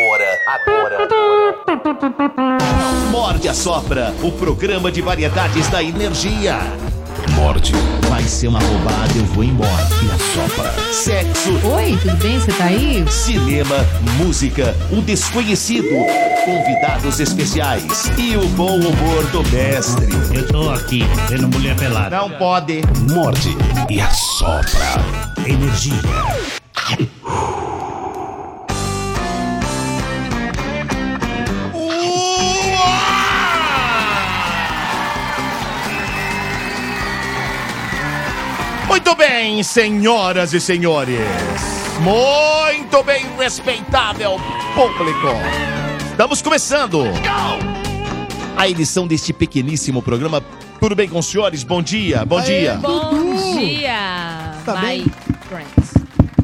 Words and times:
Agora, 0.00 0.40
agora, 0.46 1.04
agora. 1.04 2.58
Morde 3.10 3.48
a 3.50 3.54
Sopra, 3.54 4.14
o 4.22 4.32
programa 4.32 4.90
de 4.90 5.02
variedades 5.02 5.68
da 5.68 5.82
energia. 5.82 6.56
Morde. 7.34 7.74
Vai 8.08 8.22
ser 8.22 8.48
uma 8.48 8.60
roubada, 8.60 9.12
eu 9.14 9.24
vou 9.26 9.44
embora. 9.44 9.86
E 10.02 10.10
a 10.10 10.18
Sopra. 10.32 10.72
Sexo, 10.90 11.50
Oi, 11.66 11.98
tudo 12.00 12.16
bem? 12.16 12.40
Você 12.40 12.50
tá 12.50 12.64
aí? 12.64 13.04
cinema, 13.10 13.76
música, 14.16 14.74
o 14.90 15.02
desconhecido, 15.02 15.90
convidados 16.46 17.20
especiais 17.20 18.10
e 18.16 18.38
o 18.38 18.48
bom 18.48 18.76
humor 18.76 19.26
do 19.32 19.42
mestre. 19.50 20.08
Eu 20.34 20.46
tô 20.46 20.70
aqui, 20.70 21.02
vendo 21.28 21.46
mulher 21.48 21.76
pelada. 21.76 22.16
Não 22.16 22.30
pode. 22.30 22.80
Morde 23.10 23.54
e 23.90 24.00
assopra. 24.00 25.04
Energia. 25.46 26.00
Muito 38.90 39.14
bem, 39.14 39.62
senhoras 39.62 40.52
e 40.52 40.60
senhores. 40.60 41.20
Muito 42.00 43.04
bem, 43.04 43.24
respeitável 43.38 44.32
público. 44.74 45.28
Estamos 46.10 46.42
começando 46.42 47.04
a 48.56 48.68
edição 48.68 49.06
deste 49.06 49.32
pequeníssimo 49.32 50.02
programa. 50.02 50.42
Tudo 50.80 50.96
bem 50.96 51.08
com 51.08 51.20
os 51.20 51.26
senhores? 51.26 51.62
Bom 51.62 51.80
dia, 51.80 52.24
bom 52.24 52.40
dia. 52.40 52.74
Bom 52.78 53.36
dia! 53.60 54.54
Tá 54.64 54.76
bem? 54.80 55.04
friends. 55.48 55.94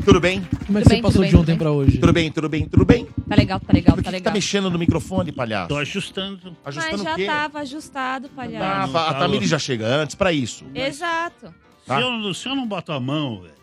Tudo 0.04 0.20
bem? 0.20 0.46
Como 0.68 0.78
é 0.78 0.82
Tudo 0.82 0.84
que 0.84 0.88
bem, 0.88 0.96
você 0.98 1.02
passou 1.02 1.12
tudo 1.22 1.24
de 1.26 1.32
bem, 1.32 1.40
ontem 1.40 1.56
pra 1.58 1.72
hoje? 1.72 1.98
Tudo 1.98 2.12
bem, 2.12 2.30
tudo 2.30 2.48
bem, 2.48 2.68
tudo 2.68 2.84
bem? 2.84 3.08
Tá 3.28 3.34
legal, 3.34 3.58
tá 3.58 3.72
legal, 3.72 3.96
Por 3.96 4.04
tá 4.04 4.10
que, 4.12 4.16
que 4.18 4.22
tá 4.22 4.30
legal. 4.30 4.32
mexendo 4.34 4.70
no 4.70 4.78
microfone, 4.78 5.32
palhaço? 5.32 5.66
Tô 5.68 5.78
ajustando. 5.78 6.56
Mas 6.64 6.76
Ajustando 6.78 7.02
já 7.02 7.12
o 7.12 7.16
quê? 7.16 7.26
tava 7.26 7.58
ajustado, 7.58 8.28
Ah, 8.28 8.36
palhaço. 8.36 8.96
a 8.98 9.14
Tamiri 9.14 9.46
já 9.48 9.58
chega 9.58 9.84
antes 9.84 10.14
pra 10.14 10.32
isso. 10.32 10.64
Exato. 10.72 11.52
Tá. 11.86 11.96
Se, 11.98 12.02
eu, 12.02 12.34
se 12.34 12.48
eu 12.48 12.54
não 12.56 12.66
boto 12.66 12.92
a 12.92 12.98
mão, 13.00 13.40
velho. 13.42 13.54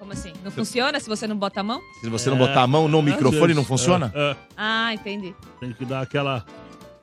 Como 0.00 0.12
assim? 0.12 0.32
Não 0.42 0.50
funciona 0.50 0.98
se 0.98 1.08
você 1.08 1.26
não 1.28 1.36
bota 1.36 1.60
a 1.60 1.62
mão? 1.62 1.80
Se 2.00 2.08
você 2.08 2.28
não 2.28 2.36
botar 2.36 2.62
a 2.62 2.66
mão 2.66 2.88
no 2.88 3.00
microfone, 3.02 3.54
não 3.54 3.64
funciona? 3.64 4.10
É, 4.14 4.30
é. 4.32 4.36
Ah, 4.56 4.92
entendi. 4.94 5.34
tem 5.60 5.72
que 5.72 5.84
dar 5.84 6.00
aquela 6.00 6.44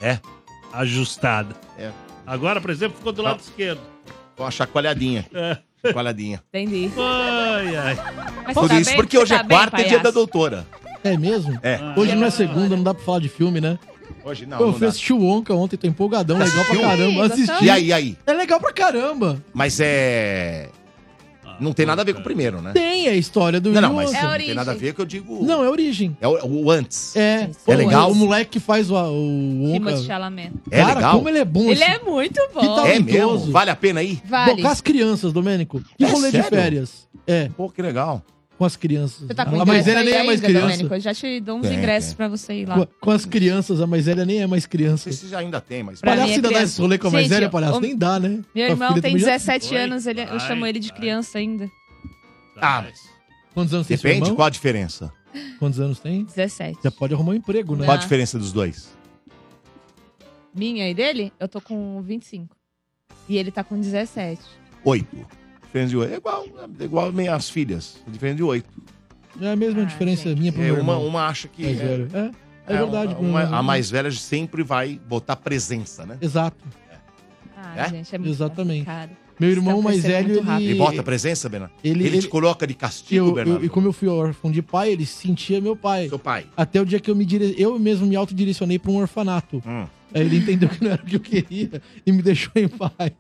É. 0.02 0.19
ajustada. 0.73 1.56
É. 1.78 1.92
Agora, 2.25 2.59
por 2.59 2.69
exemplo, 2.69 2.97
ficou 2.97 3.14
do 3.14 3.22
lado 3.22 3.39
esquerdo. 3.39 3.80
Com 4.36 4.44
uma 4.44 4.52
chacoalhadinha. 4.52 5.25
É. 5.34 5.58
Chacoalhadinha. 5.86 6.44
Entendi. 6.50 6.91
Ai, 6.97 7.75
ai. 7.75 7.95
Mas 8.45 8.53
Tudo 8.53 8.67
você 8.67 8.73
tá 8.73 8.80
isso 8.81 8.89
bem? 8.89 8.97
porque 9.00 9.16
Você 9.17 9.23
hoje 9.23 9.34
tá 9.34 9.39
é 9.39 9.47
quarta 9.47 9.81
e 9.81 9.88
dia 9.88 10.00
da 10.00 10.12
doutora. 10.12 10.67
É 11.03 11.16
mesmo? 11.16 11.58
É. 11.64 11.80
Hoje 11.95 12.16
não 12.16 12.25
é 12.25 12.28
Ah. 12.28 12.31
segunda, 12.31 12.75
não 12.75 12.84
dá 12.84 12.94
pra 12.94 13.03
falar 13.03 13.19
de 13.19 13.30
filme, 13.30 13.62
né? 13.62 13.80
Hoje 14.28 14.45
não. 14.45 14.58
Pô, 14.58 14.64
eu 14.66 14.67
não 14.67 14.73
fui 14.78 14.88
assistir 14.88 15.14
o 15.14 15.20
Wonka 15.20 15.53
ontem, 15.53 15.78
tô 15.78 15.88
empolgadão, 15.88 16.38
legal 16.38 16.66
pra 16.66 16.78
caramba. 16.81 17.25
Assisti. 17.28 17.64
E 17.66 17.70
aí, 17.70 17.86
e 17.88 17.94
aí? 17.94 18.17
É 18.25 18.34
legal 18.34 18.59
pra 18.59 18.73
caramba. 18.73 19.42
Mas 19.53 19.80
é. 19.80 20.69
Não 21.59 21.73
tem 21.73 21.88
nada 21.88 22.03
a 22.03 22.06
ver 22.06 22.14
com 22.14 22.19
o 22.19 22.23
primeiro, 22.23 22.61
né? 22.61 22.72
Tem 22.73 23.08
a 23.08 23.16
história 23.16 23.59
do 23.59 23.72
Não, 23.72 23.81
não, 23.81 23.94
mas. 23.95 24.14
É 24.14 24.17
a 24.17 24.22
não 24.22 24.28
tem 24.28 24.34
origem. 24.36 24.53
nada 24.53 24.72
a 24.72 24.75
ver 24.75 24.94
que 24.94 25.02
eu 25.02 25.06
digo. 25.06 25.44
Não, 25.44 25.64
é 25.64 25.69
origem. 25.69 26.16
É 26.22 26.28
o, 26.28 26.45
o 26.45 26.69
antes. 26.69 27.16
É. 27.16 27.50
É 27.66 27.75
legal? 27.75 28.11
O 28.11 28.16
moleque 28.16 28.52
que 28.52 28.59
faz 28.59 28.92
o, 28.92 28.95
o 28.95 29.72
Timothée 29.73 29.95
Wonka. 29.95 29.97
Chalamet. 30.06 30.52
É 30.69 30.81
Cara, 30.81 30.94
legal? 30.95 31.16
como 31.16 31.30
ele 31.30 31.39
é 31.39 31.45
bom. 31.45 31.62
Ele 31.62 31.72
esse- 31.72 31.84
é 31.84 32.00
muito 32.00 32.39
bom. 32.53 32.59
Que 32.59 32.66
tal- 32.67 32.80
É 32.86 32.91
talentoso. 33.00 33.38
mesmo? 33.39 33.52
Vale 33.52 33.72
a 33.72 33.75
pena 33.75 34.03
ir? 34.03 34.22
Vale. 34.25 34.56
Bom, 34.58 34.62
com 34.62 34.67
as 34.67 34.81
crianças, 34.81 35.34
Domênico. 35.34 35.81
Que 35.97 36.03
É 36.03 36.08
rolê 36.08 36.28
de 36.28 36.31
sério? 36.38 36.50
férias. 36.50 37.08
É, 37.25 37.50
Pô, 37.58 37.69
que 37.72 37.81
legal. 37.81 38.22
Com 38.58 38.66
as 38.66 38.75
crianças. 38.75 39.27
Você 39.27 39.33
tá 39.33 39.45
com 39.45 39.52
a 39.52 39.53
ingresso 39.53 39.67
mais 39.67 39.86
velha 39.86 40.00
aí 40.00 40.05
nem 40.05 40.13
é 40.13 40.23
mais 40.23 40.30
ainda, 40.44 40.47
criança. 40.47 40.66
Domênico? 40.67 40.95
Eu 40.95 41.00
já 41.00 41.13
te 41.13 41.39
dou 41.39 41.58
uns 41.58 41.67
Tem, 41.67 41.77
ingressos 41.77 42.08
tem. 42.09 42.17
pra 42.17 42.27
você 42.27 42.53
ir 42.53 42.66
lá. 42.67 42.75
Com, 42.75 42.86
com 43.00 43.11
as 43.11 43.25
crianças, 43.25 43.80
a 43.81 43.88
mais 43.88 44.05
velha 44.05 44.25
nem 44.25 44.41
é 44.41 44.47
mais 44.47 44.66
criança. 44.66 45.03
sei 45.03 45.13
se 45.13 45.27
já 45.27 45.39
ainda 45.39 45.61
tem, 45.61 45.83
mas. 45.83 46.02
Pra 46.02 46.11
Palhaço 46.11 46.27
mim 46.27 46.31
é 46.31 46.36
ainda 46.36 46.47
dá 46.47 46.53
criança. 46.55 46.72
esse 46.73 46.81
rolê 46.81 46.97
com 46.97 47.08
a 47.08 47.11
mais 47.11 47.28
Gente, 47.28 47.33
velha, 47.35 47.50
palhaço? 47.50 47.78
o- 47.78 47.81
Nem 47.81 47.95
dá, 47.95 48.19
né? 48.19 48.30
Meu 48.30 48.44
Tua 48.53 48.61
irmão 48.61 48.88
filha 48.89 49.01
tem 49.01 49.12
também 49.12 49.19
já- 49.19 49.31
17 49.38 49.73
Oi? 49.73 49.79
anos, 49.81 50.07
ele, 50.07 50.22
eu 50.22 50.28
Vai, 50.28 50.40
chamo 50.40 50.66
ele 50.66 50.79
de 50.79 50.90
vai. 50.90 50.97
criança 50.97 51.38
ainda. 51.38 51.69
Ah, 52.59 52.85
Quantos 53.53 53.73
anos 53.73 53.88
tem 53.88 53.96
seu 53.97 54.03
Depende 54.07 54.25
irmão? 54.25 54.35
qual 54.35 54.46
a 54.47 54.50
diferença. 54.50 55.13
Quantos 55.59 55.79
anos 55.79 56.00
tem? 56.00 56.23
17. 56.25 56.79
Já 56.84 56.90
pode 56.91 57.13
arrumar 57.13 57.31
um 57.31 57.35
emprego, 57.35 57.73
né? 57.73 57.79
Não. 57.79 57.85
Qual 57.85 57.96
a 57.97 58.00
diferença 58.00 58.40
dos 58.40 58.51
dois? 58.51 58.90
Minha 60.53 60.90
e 60.90 60.94
dele, 60.94 61.31
eu 61.40 61.47
tô 61.47 61.62
com 61.62 62.01
25. 62.01 62.56
E 63.29 63.38
ele 63.38 63.51
tá 63.51 63.63
com 63.63 63.79
17. 63.79 64.41
Oito. 64.84 65.28
Diferença 65.67 65.89
de 65.89 65.97
oito. 65.97 66.13
É 66.13 66.17
igual, 66.17 66.45
é 66.79 66.83
igual 66.83 67.11
minhas 67.13 67.50
filhas. 67.50 67.97
Diferença 68.07 68.38
de 68.38 68.44
oito. 68.44 68.69
É 69.39 69.51
a 69.51 69.55
mesma 69.55 69.81
Ah, 69.83 69.85
diferença 69.85 70.29
gente. 70.29 70.39
minha 70.39 70.51
pro 70.51 70.61
É, 70.61 70.66
meu 70.66 70.73
uma, 70.75 70.94
irmão. 70.94 71.05
uma 71.07 71.28
acha 71.28 71.47
que. 71.47 71.63
mais 71.63 71.79
é- 71.79 71.83
velho. 71.85 72.07
É, 72.13 72.17
é, 72.19 72.73
é, 72.73 72.78
verdade. 72.78 73.16
uma- 73.19 73.44
a 73.44 73.61
mais 73.61 73.89
velha 73.91 74.11
sempre 74.11 74.63
vai 74.63 75.00
botar 75.07 75.35
presença, 75.35 76.05
né? 76.05 76.17
Exato. 76.22 76.57
Ah, 77.55 77.85
É? 77.85 77.89
gente, 77.89 78.16
é 78.16 78.17
muito 78.17 78.31
Exatamente. 78.31 78.85
complicado. 78.85 79.09
Meu 79.39 79.50
Vocês 79.50 79.57
irmão 79.57 79.73
estão 79.78 79.83
mais 79.83 80.01
crescendo 80.01 80.17
velho, 80.23 80.33
muito 80.35 80.45
rápido. 80.47 80.63
ele... 80.63 80.72
Ele 80.72 80.79
bota 80.79 81.03
presença, 81.03 81.47
Bernardo? 81.50 81.73
Ele, 81.84 81.99
Ele, 81.99 82.07
ele- 82.07 82.19
te 82.22 82.28
coloca 82.28 82.66
de 82.66 82.73
castigo, 82.73 83.28
eu, 83.28 83.34
Bernardo? 83.34 83.63
e 83.66 83.69
como 83.69 83.88
eu 83.88 83.94
fui 83.94 84.07
órfão 84.07 84.49
de 84.51 84.63
pai, 84.63 84.91
ele 84.94 85.05
sentia 85.05 85.61
meu 85.61 85.75
pai. 85.75 86.09
Seu 86.09 86.17
pai. 86.17 86.47
Até 86.57 86.81
o 86.81 86.85
dia 86.85 86.99
que 86.99 87.11
eu 87.11 87.16
me 87.16 87.23
dire... 87.23 87.53
eu 87.55 87.78
mesmo 87.78 88.07
me 88.07 88.16
autodirecionei 88.16 88.79
pra 88.79 88.89
um 88.91 88.97
orfanato. 88.97 89.61
Hum. 89.67 89.85
Aí 90.11 90.22
ele 90.22 90.38
entendeu 90.38 90.67
que 90.69 90.84
não 90.84 90.89
era 90.91 91.03
o 91.03 91.05
que 91.05 91.17
eu 91.17 91.19
queria 91.19 91.79
e 92.03 92.11
me 92.11 92.23
deixou 92.23 92.51
em 92.55 92.67
paz. 92.67 93.11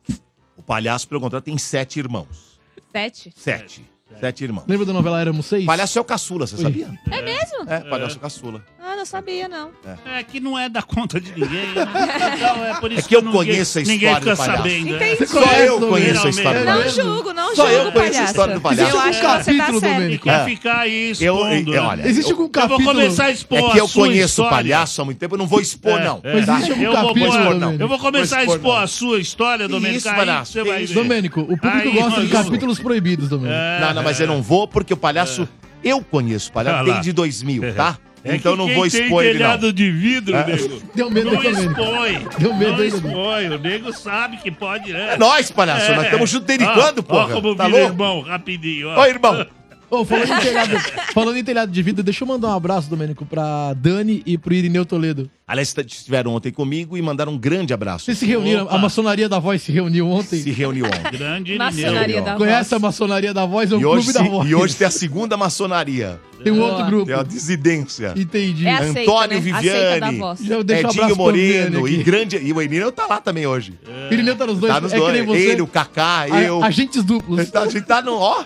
Palhaço, 0.67 1.07
pelo 1.07 1.21
contrário, 1.21 1.45
tem 1.45 1.57
sete 1.57 1.97
irmãos. 1.97 2.59
Sete? 2.91 3.33
Sete. 3.33 3.89
Sete 4.19 4.43
irmãos. 4.45 4.63
Lembra 4.67 4.85
da 4.85 4.93
novela 4.93 5.21
Éramos 5.21 5.45
Seis? 5.45 5.63
Palhaço 5.65 5.97
é 5.97 6.01
o 6.01 6.03
caçula, 6.03 6.47
você 6.47 6.55
Oi. 6.55 6.61
sabia? 6.63 6.87
É 7.11 7.21
mesmo? 7.21 7.69
É, 7.69 7.81
palhaço 7.81 8.15
é 8.15 8.17
o 8.17 8.21
caçula. 8.21 8.63
Ah, 8.83 8.95
não 8.95 9.05
sabia, 9.05 9.47
não. 9.49 9.69
É 10.05 10.23
que 10.23 10.39
não 10.39 10.57
é 10.57 10.69
da 10.69 10.81
conta 10.81 11.19
de 11.21 11.31
ninguém. 11.33 11.67
né? 11.75 11.85
Então 12.37 12.65
é 12.65 12.73
por 12.79 12.91
isso 12.91 13.01
É 13.05 13.07
que 13.09 13.15
eu 13.15 13.21
ninguém- 13.21 13.33
conheço 13.37 13.77
a 13.77 13.81
Ninguém 13.81 13.95
história 13.97 14.19
fica 14.21 14.31
do 14.31 14.37
palhaço. 14.37 14.57
sabendo. 14.63 14.85
né? 14.97 15.13
Entendi. 15.13 15.27
Só 15.29 15.43
eu 15.53 15.79
conheço 15.87 16.27
a 16.27 16.29
história 16.29 16.59
do 16.61 16.65
Não 16.65 16.73
palhaço. 16.77 17.01
julgo, 17.01 17.33
não 17.33 17.55
Só 17.55 17.67
eu 17.67 17.83
julgo, 17.83 17.91
conheço 17.91 17.97
a 17.97 18.13
palhaço. 18.13 18.23
história 18.31 18.53
do 18.55 18.61
palhaço. 18.61 18.91
Eu 18.95 18.99
acho 19.01 19.19
que 19.19 19.27
você 19.27 19.51
tá 19.51 19.57
Capítulo, 19.57 19.79
certo. 19.81 19.93
Domênico. 19.93 20.23
Quer 20.23 20.39
É. 20.41 20.45
ficar 20.45 20.77
aí 20.79 21.05
Eu, 21.19 21.35
expondo. 21.35 21.73
eu- 21.75 21.81
né? 21.83 21.87
olha, 21.87 22.07
Existe 22.07 22.31
eu, 22.31 22.37
um 22.37 22.41
Eu 22.43 22.49
capítulo... 22.49 22.83
vou 22.85 22.93
começar 22.93 23.25
a 23.25 23.31
expor 23.31 23.57
é 23.59 23.61
que 23.71 23.79
eu 23.79 23.85
a 23.85 23.87
sua 23.87 24.03
conheço 24.07 24.21
o 24.21 24.25
história. 24.45 24.49
palhaço 24.49 25.01
há 25.01 25.05
muito 25.05 25.17
tempo, 25.19 25.35
eu 25.35 25.39
não 25.39 25.47
vou 25.47 25.59
expor, 25.59 25.99
É, 25.99 26.05
não. 26.05 26.21
é. 26.23 26.41
Tá? 26.41 26.55
existe 26.57 26.73
um 26.73 26.81
Eu 26.81 26.91
vou 26.93 27.07
capítulo, 27.13 27.43
Domênico. 27.59 27.83
Eu 27.83 27.87
vou 27.87 27.99
começar 27.99 28.37
a 28.39 28.43
expor, 28.45 28.61
não. 28.61 28.77
a 28.77 28.87
sua 28.87 29.19
história, 29.19 29.67
Domênico. 29.67 29.97
isso, 29.99 30.09
aí 30.09 30.15
palhaço? 30.15 30.51
você 30.53 30.63
Que 30.63 30.69
vai 30.69 30.83
isso? 30.83 30.93
ver. 30.93 30.99
Domênico, 31.03 31.41
o 31.41 31.45
público 31.57 31.67
Aí, 31.67 31.91
gosta 31.91 32.21
de 32.25 32.33
nós- 32.33 32.45
capítulos 32.45 32.79
proibidos, 32.79 33.27
Domênico. 33.29 33.53
É, 33.53 33.93
Não, 33.93 33.96
não, 33.97 34.03
mas 34.03 34.19
é. 34.19 34.23
eu 34.23 34.27
não 34.27 34.41
vou 34.41 34.67
porque 34.67 34.93
o 34.93 34.97
palhaço. 34.97 35.47
Eu 35.83 36.01
conheço 36.01 36.49
o 36.49 36.53
palhaço 36.53 36.77
Ah 36.77 36.81
lá. 36.81 36.93
desde 36.93 37.13
2000, 37.13 37.73
tá? 37.75 37.97
É 38.23 38.35
então 38.35 38.53
que 38.53 38.57
não 38.57 38.65
quem 38.65 38.75
vou 38.75 38.89
tem 38.89 39.03
expor 39.03 39.23
ele, 39.23 39.33
não. 39.33 39.39
telhado 39.45 39.71
de 39.71 39.91
vidro, 39.91 40.35
É. 40.35 40.45
nego. 40.45 40.81
Deu 40.93 41.09
medo 41.09 41.31
Não 41.31 41.41
Domênico. 41.41 41.61
expõe. 41.81 42.27
Deu 42.39 42.53
medo 42.55 42.71
não 42.73 42.79
aí, 42.79 42.87
expõe. 42.87 43.49
O 43.49 43.59
nego 43.59 43.93
sabe 43.93 44.37
que 44.37 44.51
pode, 44.51 44.91
né? 44.91 45.13
É 45.13 45.17
nós, 45.17 45.49
palhaço. 45.51 45.93
Nós 45.93 46.05
estamos 46.05 46.29
judericando, 46.29 47.01
Ó, 47.01 47.03
porra. 47.03 47.35
Ó, 47.37 47.41
como 47.41 47.55
tá 47.55 47.65
vira 47.67 47.77
louco? 47.77 47.93
irmão, 47.93 48.21
rapidinho. 48.21 48.89
Ó. 48.89 49.01
Ô, 49.01 49.05
irmão. 49.05 49.45
Ô, 49.89 50.03
falando, 50.03 50.33
em 50.33 50.39
telhado, 50.41 50.79
falando 51.13 51.37
em 51.37 51.43
telhado 51.43 51.71
de 51.71 51.81
vida, 51.81 52.03
deixa 52.03 52.23
eu 52.23 52.27
mandar 52.27 52.49
um 52.49 52.55
abraço, 52.55 52.89
Domênico, 52.89 53.25
pra 53.25 53.73
Dani 53.73 54.21
e 54.25 54.37
pro 54.37 54.53
Irineu 54.53 54.85
Toledo. 54.85 55.29
Aliás, 55.47 55.73
estiveram 55.77 56.33
ontem 56.33 56.51
comigo 56.51 56.97
e 56.97 57.01
mandaram 57.01 57.31
um 57.31 57.37
grande 57.37 57.73
abraço. 57.73 58.03
Vocês 58.03 58.17
se 58.17 58.25
reuniram, 58.25 58.65
Opa. 58.65 58.75
a 58.75 58.77
maçonaria 58.77 59.29
da 59.29 59.39
voz 59.39 59.61
se 59.61 59.71
reuniu 59.71 60.09
ontem. 60.09 60.41
Se 60.41 60.51
reuniu 60.51 60.87
ontem. 60.87 61.17
Grande 61.17 61.57
Maçonaria 61.57 62.01
Irineu. 62.03 62.23
da 62.25 62.35
Conhece 62.35 62.75
a 62.75 62.79
maçonaria 62.79 63.33
da 63.33 63.45
voz? 63.45 63.71
É 63.71 63.75
um 63.75 63.79
E 63.79 63.81
clube 63.81 63.97
hoje, 63.99 64.13
da 64.13 64.23
se- 64.23 64.29
voz. 64.29 64.49
e 64.49 64.55
hoje 64.55 64.75
tem 64.75 64.87
a 64.87 64.91
segunda 64.91 65.37
maçonaria. 65.37 66.19
tem 66.43 66.51
um 66.51 66.57
Boa. 66.57 66.69
outro 66.71 66.85
grupo. 66.85 67.05
Tem 67.05 67.15
a 67.15 67.23
dissidência. 67.23 68.13
Entendi. 68.17 68.67
É 68.67 68.73
a 68.73 68.83
seita, 68.91 68.99
Antônio 69.01 69.29
né? 69.35 69.39
Viviane. 69.39 70.19
um 70.21 70.29
Edinho 70.35 70.63
Viviane 70.65 71.13
Moreno 71.15 71.87
e 71.87 72.03
grande. 72.03 72.35
E 72.43 72.51
o 72.51 72.61
Irineu 72.61 72.91
tá 72.91 73.07
lá 73.07 73.21
também 73.21 73.47
hoje. 73.47 73.73
O 74.09 74.13
Irineu 74.13 74.35
tá 74.35 74.45
nos 74.45 74.59
dois. 74.59 74.73
Tá 74.73 74.81
nos 74.81 74.91
é 74.91 74.99
que 74.99 75.11
nem 75.13 75.23
dois. 75.25 75.41
você. 75.41 75.49
Ele, 75.51 75.61
o 75.61 75.67
Kaká, 75.67 76.23
A- 76.29 76.41
eu. 76.41 76.61
Agentes 76.61 77.05
duplos. 77.05 77.39
A 77.55 77.65
gente 77.69 77.85
tá 77.85 78.01
no. 78.01 78.15
Ó, 78.15 78.43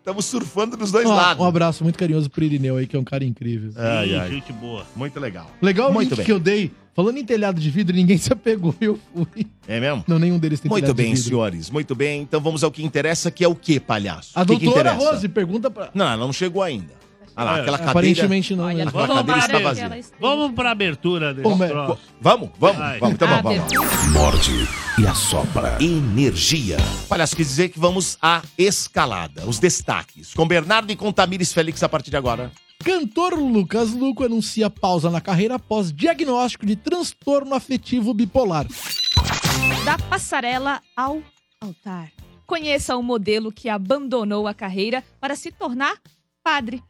estamos 0.00 0.24
surfando 0.24 0.76
dos 0.76 0.90
dois 0.90 1.06
Ó, 1.06 1.14
lados. 1.14 1.42
um 1.42 1.46
abraço 1.46 1.84
muito 1.84 1.98
carinhoso 1.98 2.28
pro 2.28 2.42
Irineu 2.44 2.76
aí, 2.76 2.86
que 2.86 2.96
é 2.96 2.98
um 2.98 3.04
cara 3.04 3.24
incrível. 3.24 3.70
Ai, 3.76 4.14
ai. 4.16 4.30
Gente 4.30 4.52
boa. 4.52 4.84
Muito 4.96 5.18
legal. 5.20 5.50
Legal 5.62 5.90
o 5.90 5.92
Muito 5.94 6.08
link 6.10 6.16
bem. 6.16 6.26
que 6.26 6.32
eu 6.32 6.38
dei. 6.40 6.70
Falando 6.92 7.18
em 7.18 7.24
telhado 7.24 7.60
de 7.60 7.70
vidro, 7.70 7.94
ninguém 7.94 8.18
se 8.18 8.32
apegou 8.32 8.74
e 8.80 8.84
eu 8.86 8.98
fui. 9.14 9.46
É 9.68 9.78
mesmo? 9.78 10.04
Não, 10.08 10.18
nenhum 10.18 10.38
deles 10.38 10.58
tem 10.60 10.68
Muito 10.68 10.82
telhado 10.84 10.96
bem, 10.96 11.10
de 11.10 11.14
vidro. 11.14 11.28
senhores. 11.30 11.70
Muito 11.70 11.94
bem. 11.94 12.22
Então 12.22 12.40
vamos 12.40 12.64
ao 12.64 12.70
que 12.70 12.82
interessa, 12.84 13.30
que 13.30 13.44
é 13.44 13.48
o 13.48 13.54
que, 13.54 13.78
palhaço? 13.78 14.32
A 14.34 14.42
O 14.42 14.46
que 14.46 14.56
que 14.58 14.64
doutora 14.64 14.90
interessa? 14.94 15.10
Rose 15.12 15.28
pergunta 15.28 15.70
pra... 15.70 15.90
Não, 15.94 16.06
ela 16.06 16.16
não 16.26 16.32
chegou 16.32 16.62
ainda. 16.62 16.99
Olha 17.36 17.44
lá, 17.44 17.56
É, 17.56 17.60
aquela 17.60 17.78
cadeira. 17.78 17.90
Aparentemente 17.90 18.54
não. 18.56 18.64
Olha, 18.64 18.84
né? 18.84 18.88
Aquela 18.88 19.06
tomara 19.06 19.24
cadeira 19.24 19.40
está 19.46 19.58
que 19.58 19.62
vazia. 19.62 20.04
Vamos 20.20 20.52
pra 20.52 20.70
abertura 20.70 21.32
desse 21.34 21.48
Ô, 21.48 21.56
troço. 21.56 21.98
Vamos, 22.20 22.50
vamos, 22.58 22.78
Vai. 22.78 22.98
vamos. 22.98 23.14
Então 23.14 23.28
Ah, 23.28 23.40
vamos, 23.42 23.58
vamos. 23.72 24.08
Morde 24.12 24.68
e 24.98 25.06
assopra. 25.06 25.76
Energia. 25.80 26.76
Palhaço, 27.08 27.36
quer 27.36 27.42
dizer 27.42 27.68
que 27.70 27.78
vamos 27.78 28.18
à 28.20 28.42
escalada, 28.58 29.46
os 29.46 29.58
destaques. 29.58 30.34
Com 30.34 30.46
Bernardo 30.46 30.90
e 30.92 30.96
com 30.96 31.10
Tamires 31.12 31.52
Félix 31.52 31.82
a 31.82 31.88
partir 31.88 32.10
de 32.10 32.16
agora. 32.16 32.50
Cantor 32.82 33.34
Lucas 33.34 33.92
Luco 33.92 34.24
anuncia 34.24 34.70
pausa 34.70 35.10
na 35.10 35.20
carreira 35.20 35.56
após 35.56 35.92
diagnóstico 35.92 36.64
de 36.64 36.76
transtorno 36.76 37.54
afetivo 37.54 38.14
bipolar. 38.14 38.66
Da 39.84 39.98
passarela 39.98 40.80
ao 40.96 41.20
altar. 41.60 42.10
Conheça 42.46 42.96
o 42.96 43.02
modelo 43.02 43.52
que 43.52 43.68
abandonou 43.68 44.48
a 44.48 44.54
carreira 44.54 45.04
para 45.20 45.36
se 45.36 45.52
tornar 45.52 45.94
padre. 46.42 46.82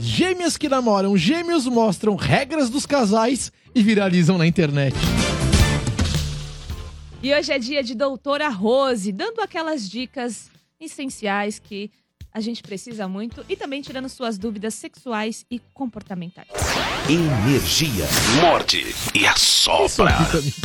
Gêmeas 0.00 0.56
que 0.56 0.66
namoram 0.66 1.14
gêmeos 1.14 1.66
mostram 1.66 2.16
regras 2.16 2.70
dos 2.70 2.86
casais 2.86 3.52
e 3.74 3.82
viralizam 3.82 4.38
na 4.38 4.46
internet. 4.46 4.96
E 7.22 7.34
hoje 7.34 7.52
é 7.52 7.58
dia 7.58 7.82
de 7.82 7.94
doutora 7.94 8.48
Rose, 8.48 9.12
dando 9.12 9.40
aquelas 9.40 9.88
dicas 9.88 10.50
essenciais 10.80 11.58
que 11.58 11.90
a 12.32 12.40
gente 12.40 12.62
precisa 12.62 13.08
muito 13.08 13.44
e 13.48 13.56
também 13.56 13.82
tirando 13.82 14.08
suas 14.08 14.38
dúvidas 14.38 14.74
sexuais 14.74 15.44
e 15.50 15.60
comportamentais. 15.74 16.46
Energia. 17.08 18.04
Morde 18.40 18.94
e 19.14 19.26
assopra. 19.26 20.14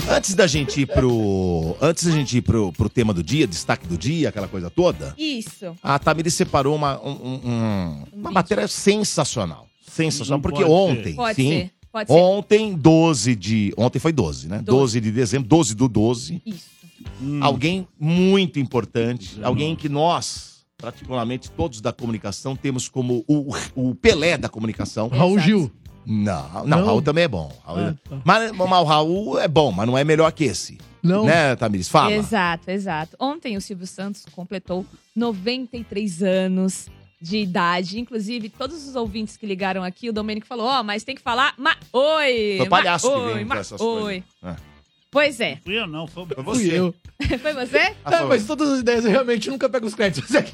Antes 0.09 0.35
da 0.35 0.45
gente 0.47 0.81
ir 0.81 0.85
pro. 0.85 1.75
Antes 1.81 2.05
da 2.05 2.11
gente 2.11 2.37
ir 2.37 2.41
pro, 2.41 2.71
pro 2.73 2.89
tema 2.89 3.13
do 3.13 3.23
dia, 3.23 3.47
destaque 3.47 3.87
do 3.87 3.97
dia, 3.97 4.29
aquela 4.29 4.47
coisa 4.47 4.69
toda, 4.69 5.13
Isso. 5.17 5.75
a 5.81 5.97
Tamiri 5.97 6.29
separou 6.29 6.75
uma, 6.75 6.99
um- 7.01 7.09
um- 7.11 7.49
um- 7.49 8.03
uma 8.13 8.31
matéria 8.31 8.67
sensacional. 8.67 9.67
Sensacional, 9.87 10.37
Não 10.37 10.41
porque 10.41 10.61
pode 10.63 10.71
ontem, 10.71 11.15
Pode 11.15 11.35
sim. 11.35 11.49
ser. 11.49 11.71
Pode 11.91 12.11
ser. 12.11 12.13
Ontem, 12.19 12.75
12 12.75 13.35
de. 13.35 13.73
Ontem 13.77 13.99
foi 13.99 14.11
12, 14.11 14.47
né? 14.47 14.57
12, 14.57 14.65
12. 14.65 15.01
de 15.01 15.11
dezembro, 15.11 15.47
12 15.47 15.73
do 15.73 15.87
12. 15.87 16.41
Isso. 16.45 16.75
Hum. 17.21 17.39
Alguém 17.41 17.87
muito 17.99 18.59
importante, 18.59 19.39
alguém 19.41 19.75
que 19.75 19.87
nós, 19.87 20.54
particularmente 20.77 21.49
todos 21.51 21.81
da 21.81 21.91
comunicação, 21.93 22.55
temos 22.55 22.87
como 22.87 23.23
o, 23.27 23.53
o 23.75 23.95
Pelé 23.95 24.37
da 24.37 24.49
comunicação. 24.49 25.07
Raul. 25.07 25.39
Gil. 25.39 25.71
Não, 26.05 26.49
não, 26.53 26.65
Não? 26.65 26.85
Raul 26.85 27.01
também 27.01 27.23
é 27.23 27.27
bom. 27.27 27.51
Raul- 27.65 27.79
Ah, 27.79 27.95
tá. 28.07 28.21
mas, 28.23 28.51
mas 28.51 28.69
o 28.79 28.83
Raul 28.83 29.39
é 29.39 29.47
bom, 29.47 29.71
mas 29.71 29.87
não 29.87 29.97
é 29.97 30.03
melhor 30.03 30.31
que 30.31 30.43
esse. 30.43 30.77
Não. 31.01 31.25
Né, 31.25 31.55
Tamires? 31.55 31.87
Fala. 31.89 32.13
Exato, 32.13 32.69
exato. 32.69 33.15
Ontem 33.19 33.57
o 33.57 33.61
Silvio 33.61 33.87
Santos 33.87 34.25
completou 34.31 34.85
93 35.15 36.21
anos 36.23 36.87
de 37.21 37.37
idade. 37.37 37.99
Inclusive, 37.99 38.49
todos 38.49 38.87
os 38.87 38.95
ouvintes 38.95 39.35
que 39.37 39.45
ligaram 39.45 39.83
aqui, 39.83 40.09
o 40.09 40.13
Domênico 40.13 40.45
falou: 40.45 40.67
Ó, 40.67 40.83
mas 40.83 41.03
tem 41.03 41.15
que 41.15 41.21
falar 41.21 41.53
ma 41.57 41.75
oi. 41.93 42.55
Foi 42.57 42.69
palhaço 42.69 43.07
ma 43.09 43.13
que 43.13 43.19
oi, 43.21 43.33
vem 43.33 43.43
com 43.43 43.49
ma 43.49 43.59
essas 43.59 43.81
oi. 43.81 44.01
coisas. 44.01 44.23
É. 44.43 44.74
Pois 45.15 45.39
é. 45.39 45.59
Fui 45.63 45.79
eu 45.79 45.87
não, 45.87 46.05
foi 46.07 46.23
o 46.23 46.25
Foi 46.25 46.43
Fui 46.43 46.43
você. 46.43 46.77
eu. 46.77 46.93
Foi 47.39 47.53
você? 47.53 47.95
Ah, 48.03 48.25
mas 48.25 48.41
você. 48.41 48.47
todas 48.47 48.69
as 48.69 48.81
ideias 48.81 49.05
eu 49.05 49.11
realmente 49.11 49.49
nunca 49.49 49.69
pego 49.69 49.87
os 49.87 49.95
créditos. 49.95 50.35
Aqui. 50.35 50.53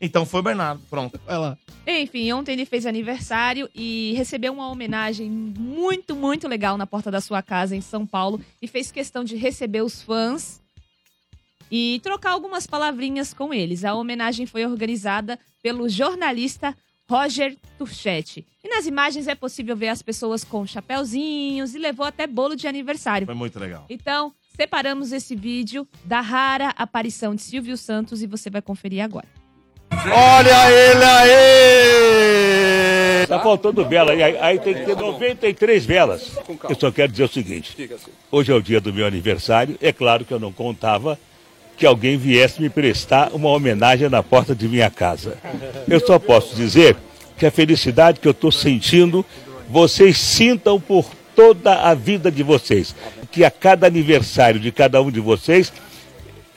Então 0.00 0.26
foi 0.26 0.40
o 0.40 0.42
Bernardo, 0.42 0.82
pronto. 0.90 1.20
Vai 1.24 1.38
lá. 1.38 1.56
Enfim, 1.86 2.32
ontem 2.32 2.54
ele 2.54 2.64
fez 2.66 2.84
aniversário 2.84 3.70
e 3.72 4.12
recebeu 4.16 4.52
uma 4.52 4.68
homenagem 4.68 5.30
muito, 5.30 6.16
muito 6.16 6.48
legal 6.48 6.76
na 6.76 6.84
porta 6.84 7.12
da 7.12 7.20
sua 7.20 7.40
casa 7.42 7.76
em 7.76 7.80
São 7.80 8.04
Paulo 8.04 8.40
e 8.60 8.66
fez 8.66 8.90
questão 8.90 9.22
de 9.22 9.36
receber 9.36 9.82
os 9.82 10.02
fãs 10.02 10.60
e 11.70 12.00
trocar 12.02 12.32
algumas 12.32 12.66
palavrinhas 12.66 13.32
com 13.32 13.54
eles. 13.54 13.84
A 13.84 13.94
homenagem 13.94 14.46
foi 14.46 14.66
organizada 14.66 15.38
pelo 15.62 15.88
jornalista 15.88 16.76
Roger 17.10 17.56
Turchetti. 17.78 18.46
E 18.64 18.68
nas 18.68 18.86
imagens 18.86 19.26
é 19.28 19.34
possível 19.34 19.76
ver 19.76 19.88
as 19.88 20.02
pessoas 20.02 20.44
com 20.44 20.66
chapéuzinhos 20.66 21.74
e 21.74 21.78
levou 21.78 22.06
até 22.06 22.26
bolo 22.26 22.54
de 22.54 22.66
aniversário. 22.66 23.26
Foi 23.26 23.34
muito 23.34 23.58
legal. 23.58 23.86
Então, 23.90 24.32
separamos 24.56 25.12
esse 25.12 25.34
vídeo 25.34 25.86
da 26.04 26.20
rara 26.20 26.72
aparição 26.76 27.34
de 27.34 27.42
Silvio 27.42 27.76
Santos 27.76 28.22
e 28.22 28.26
você 28.26 28.48
vai 28.48 28.62
conferir 28.62 29.02
agora. 29.04 29.26
Olha 29.90 30.70
ele 30.70 31.04
aí! 31.04 32.42
Tá 33.26 33.38
faltando 33.40 33.84
vela, 33.86 34.12
aí, 34.12 34.22
aí 34.22 34.58
tem 34.58 34.74
que 34.74 34.84
ter 34.84 34.96
93 34.96 35.84
velas. 35.84 36.36
Eu 36.68 36.74
só 36.78 36.90
quero 36.90 37.12
dizer 37.12 37.24
o 37.24 37.28
seguinte: 37.28 37.76
hoje 38.30 38.50
é 38.50 38.54
o 38.54 38.62
dia 38.62 38.80
do 38.80 38.92
meu 38.92 39.06
aniversário, 39.06 39.78
é 39.80 39.92
claro 39.92 40.24
que 40.24 40.32
eu 40.32 40.40
não 40.40 40.52
contava 40.52 41.18
que 41.76 41.86
alguém 41.86 42.16
viesse 42.16 42.60
me 42.60 42.68
prestar 42.68 43.30
uma 43.32 43.48
homenagem 43.48 44.08
na 44.08 44.22
porta 44.22 44.54
de 44.54 44.68
minha 44.68 44.90
casa. 44.90 45.36
Eu 45.88 46.00
só 46.00 46.18
posso 46.18 46.54
dizer 46.54 46.96
que 47.36 47.46
a 47.46 47.50
felicidade 47.50 48.20
que 48.20 48.28
eu 48.28 48.32
estou 48.32 48.52
sentindo, 48.52 49.24
vocês 49.68 50.18
sintam 50.18 50.80
por 50.80 51.06
toda 51.34 51.74
a 51.74 51.94
vida 51.94 52.30
de 52.30 52.42
vocês. 52.42 52.94
Que 53.30 53.44
a 53.44 53.50
cada 53.50 53.86
aniversário 53.86 54.60
de 54.60 54.70
cada 54.70 55.00
um 55.02 55.10
de 55.10 55.20
vocês, 55.20 55.72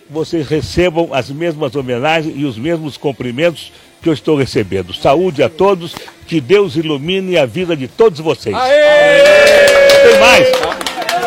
vocês 0.09 0.47
recebam 0.47 1.09
as 1.13 1.29
mesmas 1.29 1.75
homenagens 1.75 2.35
e 2.37 2.45
os 2.45 2.57
mesmos 2.57 2.97
cumprimentos 2.97 3.71
que 4.01 4.09
eu 4.09 4.13
estou 4.13 4.37
recebendo. 4.37 4.93
Saúde 4.93 5.41
a 5.41 5.49
todos, 5.49 5.95
que 6.27 6.39
Deus 6.39 6.75
ilumine 6.75 7.37
a 7.37 7.45
vida 7.45 7.75
de 7.75 7.87
todos 7.87 8.19
vocês. 8.19 8.55
Tem 8.55 10.19
mais. 10.19 10.64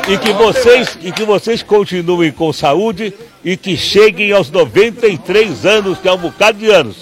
E 0.09 0.17
que 0.19 0.33
vocês 0.33 0.99
e 1.03 1.13
que 1.13 1.25
vocês 1.25 1.63
continuem 1.63 2.33
com 2.33 2.53
saúde 2.53 3.13
e 3.45 3.57
que 3.57 3.77
cheguem 3.77 4.33
aos 4.33 4.51
93 4.51 5.67
anos, 5.67 5.99
que 5.99 6.09
é 6.09 6.13
um 6.13 6.17
bocado 6.19 6.59
de 6.59 6.71
anos. 6.71 6.97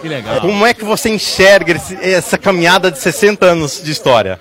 Que 0.00 0.08
legal. 0.08 0.40
Como 0.40 0.64
é 0.64 0.72
que 0.72 0.84
você 0.84 1.10
enxerga 1.10 1.72
esse- 1.72 1.96
essa 1.96 2.38
caminhada 2.38 2.90
de 2.90 2.98
60 2.98 3.46
anos 3.46 3.82
de 3.82 3.90
história? 3.90 4.40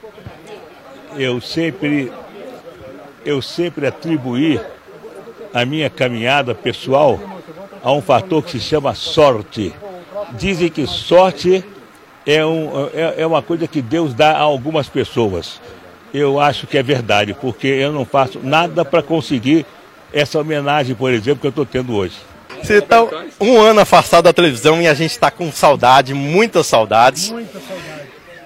eu 1.18 1.42
sempre 1.42 2.12
eu 3.26 3.42
sempre 3.42 3.86
atribuí 3.88 4.58
a 5.54 5.66
minha 5.66 5.90
caminhada 5.90 6.56
pessoal 6.56 7.20
a 7.84 7.92
um 7.92 8.02
fator 8.02 8.42
que 8.44 8.52
se 8.52 8.60
chama 8.62 8.94
sorte. 8.94 9.74
Dizem 10.34 10.70
que 10.70 10.86
sorte 10.88 11.64
é, 12.26 12.46
um, 12.46 12.90
é, 12.94 13.16
é 13.24 13.28
uma 13.28 13.42
coisa 13.42 13.68
que 13.68 13.82
Deus 13.82 14.14
dá 14.14 14.32
a 14.32 14.40
algumas 14.40 14.88
pessoas. 14.88 15.60
Eu 16.14 16.40
acho 16.40 16.66
que 16.66 16.78
é 16.78 16.84
verdade, 16.84 17.34
porque 17.34 17.68
eu 17.68 17.92
não 17.92 18.06
faço 18.06 18.40
nada 18.42 18.84
para 18.84 19.02
conseguir 19.02 19.66
essa 20.12 20.40
homenagem, 20.40 20.96
por 20.96 21.12
exemplo, 21.12 21.42
que 21.42 21.48
eu 21.48 21.52
estou 21.52 21.66
tendo 21.66 21.96
hoje. 21.96 22.16
Você 22.62 22.80
está 22.80 23.06
um 23.40 23.60
ano 23.60 23.80
afastado 23.80 24.26
da 24.26 24.34
televisão 24.34 24.82
e 24.82 24.88
a 24.88 24.94
gente 24.94 25.12
está 25.12 25.32
com 25.32 25.52
saudade, 25.52 26.14
muitas 26.14 26.68
saudades. 26.68 27.34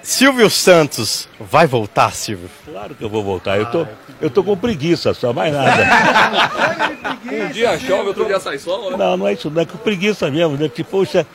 Silvio 0.03 0.49
Santos 0.49 1.29
vai 1.39 1.65
voltar, 1.65 2.13
Silvio? 2.13 2.49
Claro 2.65 2.93
que 2.93 3.03
eu 3.03 3.09
vou 3.09 3.23
voltar. 3.23 3.57
Eu 3.57 3.65
tô, 3.67 3.87
eu 4.19 4.29
tô 4.29 4.43
com 4.43 4.55
preguiça 4.57 5.13
só, 5.13 5.31
mais 5.31 5.53
nada. 5.53 7.13
Um 7.23 7.47
dia 7.51 7.79
chove, 7.79 8.09
outro 8.09 8.25
dia 8.25 8.39
sai 8.39 8.59
sol, 8.59 8.91
né? 8.91 8.97
Não, 8.97 9.17
não 9.17 9.27
é 9.27 9.33
isso, 9.33 9.49
não 9.49 9.61
é 9.61 9.65
com 9.65 9.77
preguiça 9.77 10.29
mesmo, 10.29 10.57
né? 10.57 10.69
Que, 10.69 10.83
poxa, 10.83 11.25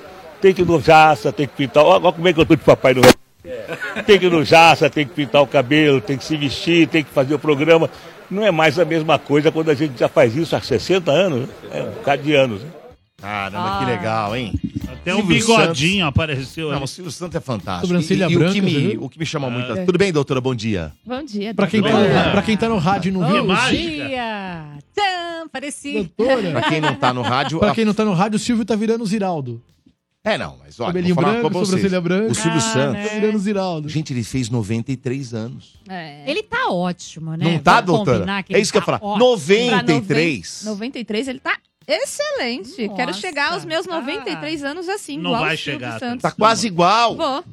tem 0.40 0.52
que 0.52 0.62
ir 0.62 0.66
no 0.66 0.80
jaça, 0.80 1.32
tem 1.32 1.46
que 1.46 1.54
pintar. 1.54 1.82
Olha 1.82 2.04
olha 2.04 2.12
como 2.12 2.28
é 2.28 2.32
que 2.32 2.40
eu 2.40 2.46
tô 2.46 2.54
de 2.54 2.62
papai 2.62 2.94
no 2.94 3.00
Tem 4.06 4.18
que 4.18 4.26
ir 4.26 4.30
no 4.30 4.44
jaça, 4.44 4.88
tem 4.90 5.06
que 5.06 5.14
pintar 5.14 5.42
o 5.42 5.46
cabelo, 5.46 6.00
tem 6.00 6.16
que 6.16 6.24
se 6.24 6.36
vestir, 6.36 6.86
tem 6.88 7.02
que 7.04 7.10
fazer 7.10 7.34
o 7.34 7.38
programa. 7.38 7.90
Não 8.30 8.44
é 8.44 8.50
mais 8.50 8.78
a 8.78 8.84
mesma 8.84 9.18
coisa 9.18 9.50
quando 9.50 9.70
a 9.70 9.74
gente 9.74 9.98
já 9.98 10.08
faz 10.08 10.36
isso 10.36 10.54
há 10.54 10.60
60 10.60 11.10
anos, 11.10 11.40
né? 11.48 11.54
É 11.72 11.82
um 11.82 11.90
bocado 11.90 12.22
de 12.22 12.34
anos. 12.34 12.62
Né? 12.62 12.68
Caramba, 13.20 13.78
que 13.80 13.84
legal, 13.86 14.36
hein? 14.36 14.52
Até 14.92 15.12
um 15.14 15.18
Silvio 15.18 15.36
bigodinho 15.38 16.06
apareceu 16.06 16.70
Não, 16.70 16.82
o 16.84 16.86
Silvio 16.86 17.10
Santos 17.10 17.34
é 17.36 17.40
fantástico. 17.40 17.86
Sobrancelha 17.88 18.26
e, 18.28 18.32
e 18.32 18.36
o, 18.36 18.38
branca, 18.38 18.54
que 18.54 18.60
você 18.60 18.78
me, 18.78 18.96
o 18.98 19.08
que 19.08 19.18
me 19.18 19.26
chama 19.26 19.50
muito. 19.50 19.72
É. 19.72 19.84
Tudo 19.84 19.98
bem, 19.98 20.12
doutora? 20.12 20.40
Bom 20.40 20.54
dia. 20.54 20.92
Bom 21.04 21.24
dia. 21.24 21.52
Pra 21.54 21.66
quem, 21.66 21.82
tá, 21.82 21.88
doutora. 21.90 22.30
pra 22.30 22.42
quem 22.42 22.56
tá 22.56 22.68
no 22.68 22.78
rádio 22.78 23.08
e 23.08 23.12
não 23.12 23.24
Que 23.26 23.32
viu, 23.32 23.44
mágica. 23.44 23.82
dia! 23.82 24.64
Tã, 24.94 25.48
pareci. 25.50 25.92
doutora. 25.94 26.50
Pra 26.52 26.62
quem 26.62 26.80
não 26.80 26.94
tá 26.94 27.12
no 27.12 27.22
rádio. 27.22 27.58
Pra 27.58 27.70
a- 27.70 27.74
quem 27.74 27.84
não 27.84 27.94
tá 27.94 28.04
no 28.04 28.12
rádio, 28.12 28.36
o 28.36 28.38
Silvio 28.38 28.64
tá 28.64 28.76
virando 28.76 29.04
Ziraldo. 29.06 29.60
É, 30.24 30.36
não, 30.36 30.58
mas 30.58 30.78
olha, 30.80 30.88
Cabelinho 30.88 31.14
vou 31.14 31.22
falar 31.22 31.34
branco, 31.36 31.50
pra 31.50 31.58
vocês. 31.60 31.68
sobrancelha 31.80 32.00
branca. 32.00 32.32
O 32.32 32.34
Silvio 32.34 32.58
Ah, 32.58 32.60
Santos. 32.60 32.92
né? 33.04 33.08
Virando 33.20 33.38
Ziraldo. 33.38 33.88
Gente, 33.88 34.12
ele 34.12 34.22
fez 34.24 34.50
93 34.50 35.32
anos. 35.32 35.74
É. 35.88 36.28
Ele 36.30 36.42
tá 36.42 36.68
ótimo, 36.70 37.30
né? 37.36 37.44
Não 37.44 37.58
tá, 37.58 37.74
Vamos 37.80 37.86
doutora? 37.86 38.18
combinar 38.18 38.40
É 38.48 38.52
ele 38.52 38.60
isso 38.60 38.72
que 38.72 38.78
eu 38.78 38.80
ia 38.82 38.86
tá 38.86 38.98
falar. 38.98 39.12
ótimo. 39.12 39.68
Pra 39.68 39.76
93. 39.82 40.62
93, 40.64 41.28
ele 41.28 41.40
tá 41.40 41.56
excelente. 41.86 42.82
Nossa, 42.86 42.94
Quero 42.96 43.14
chegar 43.14 43.52
aos 43.52 43.64
meus 43.64 43.86
tá. 43.86 43.94
93 44.00 44.64
anos 44.64 44.88
assim, 44.88 45.16
Não 45.16 45.30
igual 45.30 45.44
vai 45.44 45.54
o 45.54 45.58
Silvio 45.58 45.72
chegar, 45.80 45.98
Santos. 45.98 46.22
Tá 46.22 46.30
quase 46.30 46.66
igual. 46.66 47.16
Vou. 47.16 47.44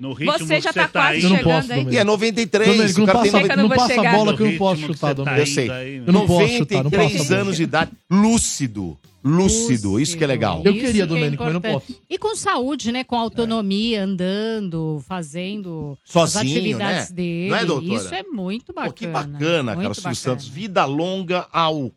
No 0.00 0.14
ritmo 0.14 0.38
Você 0.38 0.62
já 0.62 0.72
tá 0.72 0.88
tá 0.88 0.88
quase 0.88 1.22
não 1.22 1.36
chegando 1.36 1.44
posso. 1.44 1.68
E 1.68 1.72
é 1.72 1.76
Domênico. 1.76 2.04
93. 2.06 2.68
Domênico, 2.70 2.96
o 2.96 3.00
não 3.00 3.06
cara 3.06 3.18
tem 3.20 3.30
passa, 3.32 3.44
que 3.44 3.52
eu 3.52 3.56
não 3.58 3.68
não 3.68 3.76
passa 3.76 4.00
a 4.00 4.12
bola 4.12 4.36
que 4.36 4.42
eu 4.42 4.50
não 4.50 4.56
posso 4.56 4.80
chutar, 4.80 5.06
tá 5.08 5.12
Domênico. 5.12 5.42
Eu 5.42 5.46
sei. 5.46 5.70
aí? 5.70 5.96
Eu 6.06 6.12
não 6.12 6.26
posso 6.26 6.48
chutar, 6.56 6.76
não 6.76 6.84
93 6.84 7.18
posso. 7.18 7.34
anos 7.34 7.56
de 7.58 7.62
idade. 7.62 7.90
Lúcido. 8.10 8.98
Lúcido. 9.22 10.00
Isso 10.00 10.16
que 10.16 10.24
é 10.24 10.26
legal. 10.26 10.62
Eu 10.64 10.72
queria, 10.72 10.92
que 10.92 11.02
é 11.02 11.06
Domênico, 11.06 11.44
mas 11.44 11.52
não 11.52 11.60
posso. 11.60 11.94
E 12.08 12.16
com 12.16 12.34
saúde, 12.34 12.90
né? 12.90 13.04
Com 13.04 13.16
autonomia, 13.16 14.02
andando, 14.02 15.04
fazendo 15.06 15.98
as 16.02 16.10
Sozinho, 16.10 16.56
atividades 16.58 17.10
né? 17.10 17.16
dele. 17.16 17.50
Não 17.50 17.56
é, 17.56 17.64
doutora? 17.66 17.94
Isso 17.94 18.14
é 18.14 18.22
muito 18.22 18.72
bacana. 18.72 18.88
Pô, 18.88 18.94
que 18.94 19.06
bacana, 19.06 19.72
cara, 19.76 19.88
muito 19.88 19.90
o 19.90 19.94
Silvio. 20.00 20.16
Santos. 20.16 20.48
Vida 20.48 20.84
longa 20.86 21.46
ao 21.52 21.92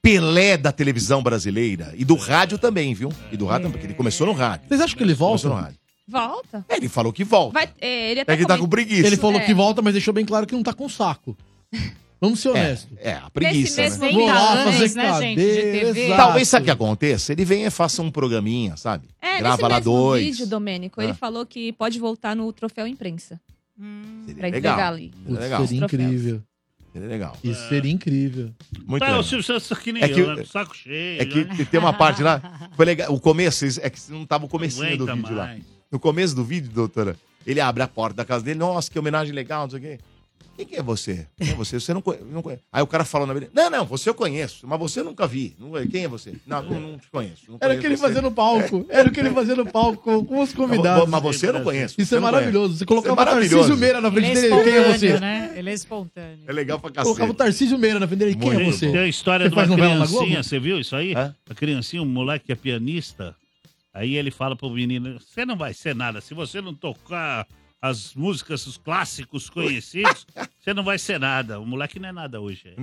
Pelé 0.00 0.56
da 0.56 0.70
televisão 0.70 1.20
brasileira. 1.22 1.92
E 1.96 2.04
do 2.04 2.14
rádio 2.14 2.56
também, 2.56 2.94
viu? 2.94 3.12
E 3.32 3.36
do 3.36 3.46
rádio 3.46 3.64
também, 3.64 3.72
porque 3.72 3.86
ele 3.88 3.94
começou 3.94 4.28
no 4.28 4.32
rádio. 4.32 4.68
Vocês 4.68 4.80
acham 4.80 4.96
que 4.96 5.02
ele 5.02 5.16
Começou 5.16 5.50
no 5.50 5.56
volta? 5.56 5.66
rádio. 5.66 5.77
Volta. 6.08 6.64
É, 6.68 6.76
ele 6.76 6.88
falou 6.88 7.12
que 7.12 7.22
volta. 7.24 7.52
Vai, 7.52 7.68
é, 7.80 8.10
ele 8.12 8.20
até 8.20 8.32
é 8.32 8.36
que 8.36 8.46
tá 8.46 8.56
com 8.58 8.66
preguiça. 8.68 9.06
Ele 9.06 9.16
falou 9.16 9.38
É. 9.40 9.44
que 9.44 9.52
volta, 9.54 9.82
mas 9.82 9.92
deixou 9.92 10.14
bem 10.14 10.24
claro 10.24 10.46
que 10.46 10.54
não 10.54 10.62
tá 10.62 10.72
com 10.72 10.88
saco. 10.88 11.36
Vamos 12.20 12.40
ser 12.40 12.48
honestos. 12.48 12.88
É, 12.98 13.10
é, 13.10 13.14
a 13.14 13.30
preguiça, 13.30 13.80
Nesse 13.82 13.98
né? 14.00 14.06
mesmo 14.06 14.20
Vou 14.20 14.28
lá 14.28 14.52
anos, 14.52 14.74
fazer 14.74 14.94
né, 14.96 15.20
gente, 15.20 15.36
de 15.40 15.44
TV? 15.54 16.04
exato. 16.06 16.16
Talvez 16.16 16.48
sabe 16.48 16.62
o 16.62 16.64
que 16.64 16.70
aconteça? 16.72 17.32
Ele 17.32 17.44
venha 17.44 17.68
e 17.68 17.70
faça 17.70 18.02
um 18.02 18.10
programinha, 18.10 18.76
sabe? 18.76 19.06
É, 19.22 19.38
Grava 19.38 19.56
nesse 19.56 19.62
lá 19.62 19.68
mesmo 19.76 19.84
dois. 19.84 20.24
vídeo, 20.26 20.46
Domênico, 20.48 21.00
ele 21.00 21.12
Ah. 21.12 21.14
falou 21.14 21.46
que 21.46 21.72
pode 21.74 21.98
voltar 22.00 22.34
no 22.34 22.52
troféu 22.52 22.88
imprensa. 22.88 23.40
Hum. 23.78 24.22
Seria 24.26 24.34
Pra 24.40 24.48
legal. 24.48 24.58
entregar 24.72 24.88
ali. 24.92 25.12
Seria 25.12 25.26
Putz, 25.28 25.38
legal. 25.40 25.66
seria 25.68 25.84
incrível. 25.84 26.42
Seria 26.92 27.08
legal. 27.08 27.36
Isso 27.44 27.68
seria 27.68 27.92
incrível. 27.92 28.50
Muito 28.84 28.98
Tá, 29.00 29.06
legal. 29.06 29.20
o 29.20 29.22
Silvio 29.22 29.44
Santos 29.44 29.68
tá 29.68 29.76
que 29.76 29.92
nem 29.92 30.02
É 30.02 30.08
que- 30.08 30.18
eu, 30.18 30.34
né? 30.34 30.44
Saco 30.44 30.74
cheio. 30.76 31.22
É 31.22 31.24
que 31.24 31.44
né? 31.44 31.66
tem 31.70 31.78
uma 31.78 31.92
parte 31.92 32.20
lá. 32.24 32.40
Foi 32.74 32.84
legal. 32.84 33.14
O 33.14 33.20
começo, 33.20 33.64
é 33.80 33.88
que 33.90 34.00
não 34.08 34.26
tava 34.26 34.46
o 34.46 34.48
comecinho 34.48 34.96
do 34.96 35.04
aguenta 35.04 35.14
vídeo 35.14 35.36
lá. 35.36 35.44
mais. 35.46 35.62
No 35.90 35.98
começo 35.98 36.34
do 36.34 36.44
vídeo, 36.44 36.70
doutora, 36.70 37.16
ele 37.46 37.60
abre 37.60 37.82
a 37.82 37.88
porta 37.88 38.16
da 38.16 38.24
casa 38.24 38.44
dele, 38.44 38.58
nossa, 38.58 38.90
que 38.90 38.98
homenagem 38.98 39.34
legal, 39.34 39.62
não 39.62 39.70
sei 39.70 39.78
o 39.78 39.82
quê. 39.82 39.98
Quem 40.58 40.66
que 40.66 40.74
é 40.74 40.82
você? 40.82 41.24
Quem 41.36 41.50
é 41.50 41.54
você? 41.54 41.78
Você 41.78 41.94
não 41.94 42.02
conhece. 42.02 42.24
Não 42.24 42.42
conhece. 42.42 42.64
Aí 42.72 42.82
o 42.82 42.86
cara 42.88 43.04
falou 43.04 43.28
na 43.28 43.32
vida, 43.32 43.48
não, 43.54 43.70
não, 43.70 43.86
você 43.86 44.10
eu 44.10 44.14
conheço, 44.14 44.66
mas 44.66 44.76
você 44.76 44.98
eu 44.98 45.04
nunca 45.04 45.24
vi. 45.24 45.54
Não- 45.56 45.70
Quem 45.86 46.02
é 46.02 46.08
você? 46.08 46.34
Não, 46.44 46.60
não, 46.64 46.80
não 46.80 46.98
te 46.98 47.08
conheço. 47.12 47.44
não 47.48 47.58
Era 47.60 47.74
o 47.74 47.78
que 47.78 47.86
ele 47.86 47.96
fazia 47.96 48.20
no 48.20 48.32
palco. 48.32 48.84
Era 48.88 49.08
o 49.08 49.12
que 49.12 49.20
ele 49.20 49.30
fazia 49.30 49.54
no 49.54 49.64
palco 49.64 50.24
com, 50.24 50.42
os 50.42 50.52
convidados. 50.52 51.08
Mas 51.08 51.22
você 51.22 51.48
eu 51.48 51.52
não 51.52 51.62
conheço. 51.62 51.94
Isso 52.00 52.12
é 52.12 52.16
não 52.16 52.24
maravilhoso. 52.24 52.76
Você 52.76 52.84
colocava 52.84 53.12
Isso 53.14 53.20
é 53.20 53.22
o 53.22 53.34
Tarcísio 53.34 53.56
maravilhoso. 53.56 53.80
Meira 53.80 54.00
na 54.00 54.10
frente 54.10 54.30
é 54.30 54.40
dele. 54.40 54.64
Quem 54.64 54.72
é 54.74 54.92
você? 54.92 55.20
né? 55.20 55.52
Ele 55.54 55.70
é 55.70 55.74
espontâneo. 55.74 56.44
É 56.44 56.52
legal 56.52 56.80
pra 56.80 56.90
Colocava 56.90 57.30
o 57.30 57.34
cacete. 57.34 57.36
Tarcísio 57.38 57.78
Meira 57.78 58.00
na 58.00 58.08
frente 58.08 58.18
dele. 58.18 58.34
Quem 58.34 58.50
é 58.50 58.64
você? 58.64 58.90
Tem 58.90 58.98
a 58.98 59.06
história 59.06 59.48
Você 59.48 59.64
de 59.64 59.70
uma 59.70 59.76
criancinha, 59.76 60.42
você 60.42 60.58
viu 60.58 60.80
isso 60.80 60.96
aí? 60.96 61.14
Hã? 61.14 61.36
A 61.48 61.54
criancinha, 61.54 62.02
um 62.02 62.06
moleque 62.06 62.46
que 62.46 62.52
é 62.52 62.56
pianista. 62.56 63.36
Aí 63.98 64.14
ele 64.14 64.30
fala 64.30 64.54
pro 64.54 64.70
menino: 64.70 65.18
você 65.18 65.44
não 65.44 65.56
vai 65.56 65.74
ser 65.74 65.92
nada. 65.94 66.20
Se 66.20 66.32
você 66.32 66.60
não 66.60 66.72
tocar 66.72 67.46
as 67.82 68.14
músicas, 68.14 68.64
os 68.66 68.76
clássicos 68.76 69.50
conhecidos, 69.50 70.24
você 70.58 70.72
não 70.72 70.84
vai 70.84 70.98
ser 70.98 71.18
nada. 71.18 71.58
O 71.58 71.66
moleque 71.66 71.98
não 71.98 72.08
é 72.08 72.12
nada 72.12 72.40
hoje. 72.40 72.76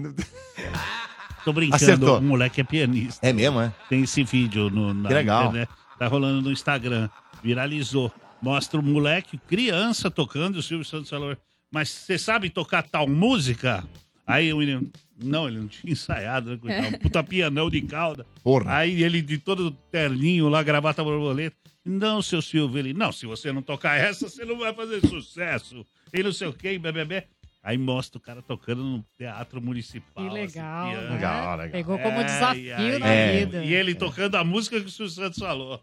Tô 1.46 1.54
brincando, 1.54 1.84
Acertou. 1.84 2.18
o 2.18 2.22
moleque 2.22 2.60
é 2.60 2.64
pianista. 2.66 3.26
É 3.26 3.32
mesmo, 3.32 3.62
é? 3.62 3.74
Tem 3.88 4.02
esse 4.02 4.24
vídeo 4.24 4.70
no, 4.70 4.94
na 4.94 5.10
legal. 5.10 5.44
internet. 5.48 5.70
Tá 5.98 6.08
rolando 6.08 6.42
no 6.42 6.52
Instagram. 6.52 7.10
Viralizou. 7.42 8.12
Mostra 8.42 8.78
o 8.78 8.84
moleque, 8.84 9.38
criança, 9.38 10.12
tocando. 10.12 10.58
O 10.58 10.62
Silvio 10.64 10.84
Santos 10.84 11.10
falou: 11.10 11.38
Mas 11.72 11.88
você 11.88 12.18
sabe 12.18 12.50
tocar 12.50 12.84
tal 12.84 13.08
música? 13.08 13.88
Aí 14.28 14.52
o 14.54 14.58
menino. 14.58 14.90
Não, 15.24 15.48
ele 15.48 15.60
não 15.60 15.68
tinha 15.68 15.92
ensaiado, 15.94 16.52
né? 16.52 16.58
coitado? 16.58 16.88
Um 16.96 17.00
puta 17.00 17.24
pianão 17.24 17.70
de 17.70 17.82
cauda. 17.82 18.26
Porra. 18.44 18.78
Aí 18.78 19.04
ele 19.04 19.22
de 19.22 19.38
todo 19.38 19.72
terninho 19.92 20.50
lá, 20.50 20.62
gravata 20.64 21.04
borboleta. 21.04 21.56
Não, 21.86 22.22
seu 22.22 22.42
Silvio, 22.42 22.80
ele. 22.80 22.94
Não, 22.94 23.12
se 23.12 23.26
você 23.26 23.52
não 23.52 23.62
tocar 23.62 23.96
essa, 24.00 24.28
você 24.28 24.44
não 24.44 24.58
vai 24.58 24.74
fazer 24.74 25.06
sucesso. 25.08 25.86
E 26.12 26.24
não 26.24 26.32
sei 26.34 26.48
o 26.48 26.54
quê, 26.54 26.78
bebê. 26.80 27.26
Aí 27.64 27.78
mostra 27.78 28.18
o 28.18 28.22
cara 28.22 28.42
tocando 28.42 28.84
no 28.84 29.06
teatro 29.18 29.60
municipal. 29.62 30.24
Que 30.28 30.34
legal, 30.34 30.88
assim, 30.88 30.96
né? 31.02 31.10
Legal, 31.14 31.58
legal. 31.58 31.72
Pegou 31.72 31.98
como 32.00 32.20
É, 32.20 32.24
desafio 32.24 32.76
aí- 32.76 33.00
na 33.00 33.08
É. 33.08 33.40
vida. 33.46 33.64
E 33.66 33.74
ele 33.74 33.96
tocando 33.96 34.36
a 34.36 34.44
música 34.44 34.80
que 34.80 34.86
o 34.86 34.90
Silvio 34.90 35.12
Santos 35.14 35.40
falou. 35.40 35.82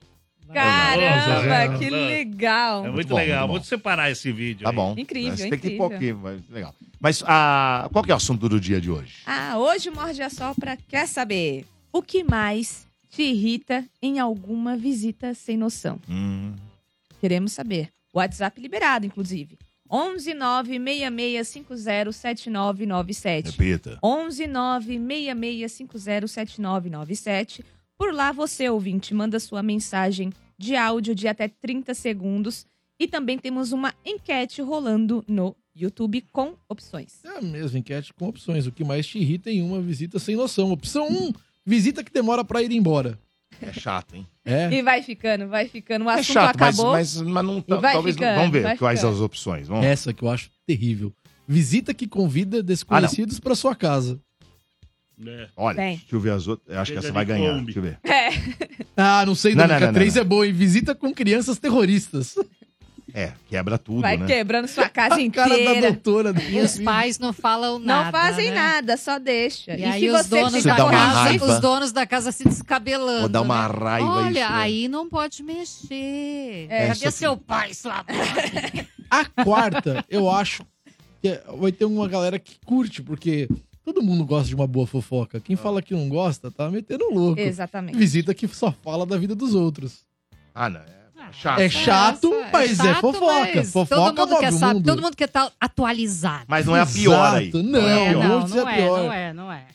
Caramba, 0.52 1.68
Nossa, 1.68 1.78
que 1.78 1.84
é. 1.86 1.90
legal. 1.90 2.86
É 2.86 2.90
muito 2.90 3.08
bom, 3.08 3.16
legal. 3.16 3.40
muito 3.40 3.52
bom. 3.52 3.58
Vou 3.58 3.64
separar 3.64 4.10
esse 4.10 4.30
vídeo. 4.32 4.64
Tá 4.64 4.70
aí. 4.70 4.76
bom. 4.76 4.94
Incrível, 4.96 5.30
Mas 5.30 5.40
Tem 5.40 5.50
que 5.50 5.54
ir 5.54 5.58
incrível. 5.74 5.88
pouquinho, 5.88 6.18
mas 6.22 6.40
legal. 6.48 6.74
Mas 7.00 7.24
ah, 7.26 7.88
qual 7.92 8.04
que 8.04 8.10
é 8.10 8.14
o 8.14 8.16
assunto 8.16 8.48
do 8.48 8.60
dia 8.60 8.80
de 8.80 8.90
hoje? 8.90 9.14
Ah, 9.26 9.58
hoje 9.58 9.88
o 9.88 9.94
Morde 9.94 10.22
a 10.22 10.30
Sopra 10.30 10.76
quer 10.88 11.06
saber 11.08 11.64
o 11.92 12.00
que 12.02 12.22
mais 12.24 12.86
te 13.10 13.22
irrita 13.22 13.84
em 14.00 14.18
alguma 14.20 14.76
visita 14.76 15.34
sem 15.34 15.56
noção. 15.56 15.98
Hum, 16.08 16.54
Queremos 17.20 17.52
saber. 17.52 17.88
WhatsApp 18.14 18.60
liberado, 18.60 19.06
inclusive. 19.06 19.58
11 19.90 20.32
96650 20.34 22.12
7997. 22.12 23.50
repita. 23.50 23.98
11 24.02 24.46
96650 24.46 26.28
7997. 26.28 27.64
Por 28.02 28.12
lá 28.12 28.32
você, 28.32 28.68
ouvinte, 28.68 29.14
manda 29.14 29.38
sua 29.38 29.62
mensagem 29.62 30.32
de 30.58 30.74
áudio 30.74 31.14
de 31.14 31.28
até 31.28 31.46
30 31.46 31.94
segundos. 31.94 32.66
E 32.98 33.06
também 33.06 33.38
temos 33.38 33.70
uma 33.70 33.94
enquete 34.04 34.60
rolando 34.60 35.24
no 35.28 35.54
YouTube 35.72 36.24
com 36.32 36.54
opções. 36.68 37.24
É 37.24 37.38
a 37.38 37.40
mesma 37.40 37.78
enquete 37.78 38.12
com 38.12 38.26
opções. 38.26 38.66
O 38.66 38.72
que 38.72 38.82
mais 38.82 39.06
te 39.06 39.20
irrita 39.20 39.52
em 39.52 39.62
uma 39.62 39.80
visita 39.80 40.18
sem 40.18 40.34
noção. 40.34 40.72
Opção 40.72 41.06
1, 41.06 41.32
visita 41.64 42.02
que 42.02 42.12
demora 42.12 42.44
pra 42.44 42.60
ir 42.60 42.72
embora. 42.72 43.16
É 43.60 43.72
chato, 43.72 44.16
hein? 44.16 44.26
É. 44.44 44.68
E 44.72 44.82
vai 44.82 45.00
ficando, 45.04 45.46
vai 45.46 45.68
ficando. 45.68 46.04
O 46.06 46.10
É 46.10 46.14
assunto 46.14 46.32
chato, 46.34 46.58
mas, 46.58 46.74
acabou. 46.74 46.92
mas, 46.94 47.22
mas 47.22 47.44
não 47.44 47.58
E 47.68 47.74
vai 47.80 47.92
talvez 47.92 48.16
ficando, 48.16 48.34
vamos 48.34 48.50
ver 48.50 48.62
vai 48.64 48.76
quais 48.78 48.98
ficando. 48.98 49.14
as 49.14 49.20
opções. 49.20 49.68
Vamos. 49.68 49.86
Essa 49.86 50.12
que 50.12 50.24
eu 50.24 50.28
acho 50.28 50.50
terrível. 50.66 51.12
Visita 51.46 51.94
que 51.94 52.08
convida 52.08 52.64
desconhecidos 52.64 53.38
pra 53.38 53.54
sua 53.54 53.76
casa. 53.76 54.20
É. 55.26 55.48
Olha, 55.56 55.76
Bem. 55.76 55.96
deixa 55.96 56.14
eu 56.14 56.20
ver 56.20 56.30
as 56.30 56.46
outras. 56.46 56.74
Eu 56.74 56.80
acho 56.80 56.92
que 56.92 56.98
essa 56.98 57.12
vai 57.12 57.24
ganhar. 57.24 57.60
Deixa 57.62 57.78
eu 57.78 57.82
ver. 57.82 57.98
É. 58.04 58.28
Ah, 58.96 59.24
não 59.26 59.34
sei 59.34 59.54
Não, 59.54 59.66
não, 59.66 59.78
não, 59.80 59.86
não, 59.86 59.92
Três 59.94 60.14
não. 60.14 60.22
é 60.22 60.24
boa, 60.24 60.46
hein? 60.46 60.52
Visita 60.52 60.94
com 60.94 61.12
crianças 61.14 61.58
terroristas. 61.58 62.34
É, 63.14 63.32
quebra 63.46 63.76
tudo, 63.76 64.00
Vai 64.00 64.16
né? 64.16 64.26
quebrando 64.26 64.66
sua 64.66 64.88
casa 64.90 65.16
A 65.16 65.30
cara 65.30 65.48
da 65.50 65.60
inteira. 65.60 65.80
doutora. 65.92 66.34
E 66.50 66.60
os 66.60 66.78
pais 66.78 67.18
não 67.18 67.32
falam 67.32 67.78
nada. 67.78 68.04
Não 68.04 68.12
fazem 68.12 68.48
né? 68.50 68.54
nada, 68.54 68.96
só 68.96 69.18
deixa. 69.18 69.74
E, 69.74 69.80
E, 69.80 69.84
aí 69.84 70.10
os 70.10 70.26
você 70.26 70.40
donos 70.40 70.62
da 70.64 70.76
casa, 70.76 71.44
os 71.44 71.60
donos 71.60 71.92
da 71.92 72.06
casa 72.06 72.32
se 72.32 72.44
descabelando. 72.44 73.20
Vou 73.20 73.28
dar 73.28 73.42
uma 73.42 73.68
né? 73.68 73.74
raiva 73.78 74.08
Olha, 74.08 74.28
isso, 74.30 74.38
né? 74.40 74.46
aí 74.50 74.88
não 74.88 75.08
pode 75.10 75.42
mexer. 75.42 76.66
É, 76.70 76.86
Cadê 76.88 77.10
seu 77.10 77.36
pai, 77.36 77.74
sua 77.74 78.02
mãe? 78.08 78.88
A 79.10 79.24
quarta, 79.44 80.02
eu 80.08 80.30
acho 80.30 80.64
que 81.20 81.38
vai 81.58 81.70
ter 81.70 81.84
uma 81.84 82.08
galera 82.08 82.38
que 82.38 82.56
curte, 82.64 83.02
porque 83.02 83.46
todo 83.84 84.02
mundo 84.02 84.24
gosta 84.24 84.48
de 84.48 84.54
uma 84.54 84.66
boa 84.66 84.86
fofoca. 84.86 85.40
Quem 85.40 85.56
fala 85.56 85.82
que 85.82 85.94
não 85.94 86.08
gosta, 86.08 86.50
tá 86.50 86.70
metendo 86.70 87.08
louco. 87.12 87.40
Exatamente. 87.40 87.96
Visita 87.96 88.32
que 88.34 88.46
só 88.48 88.72
fala 88.82 89.04
da 89.06 89.16
vida 89.16 89.34
dos 89.34 89.54
outros. 89.54 90.04
Ah, 90.54 90.68
não. 90.68 90.80
É 90.80 91.32
chato. 91.32 91.60
É 91.60 91.68
chato, 91.68 92.30
Nossa, 92.30 92.50
mas 92.52 92.80
é 92.80 92.84
chato, 92.84 93.00
fofoca. 93.00 93.52
mas 93.54 93.72
Fofoca 93.72 94.12
todo 94.12 94.28
mundo 94.30 94.40
quer 94.40 94.52
saber, 94.52 94.74
mundo. 94.74 94.84
todo 94.86 95.02
mundo 95.02 95.16
quer 95.16 95.24
estar 95.28 95.52
atualizado. 95.60 96.44
Mas 96.48 96.66
não 96.66 96.76
é 96.76 96.80
a 96.80 96.86
pior 96.86 97.34
aí. 97.36 97.48
Exato, 97.48 97.62
Não, 97.62 97.80
é 97.88 98.06
É, 98.06 98.12
não, 98.14 98.48
não 98.48 98.66
a 98.66 98.72
é, 98.72 98.76
pior. 98.76 98.98
não 99.04 99.12
é, 99.12 99.32
não 99.32 99.52
é. 99.52 99.66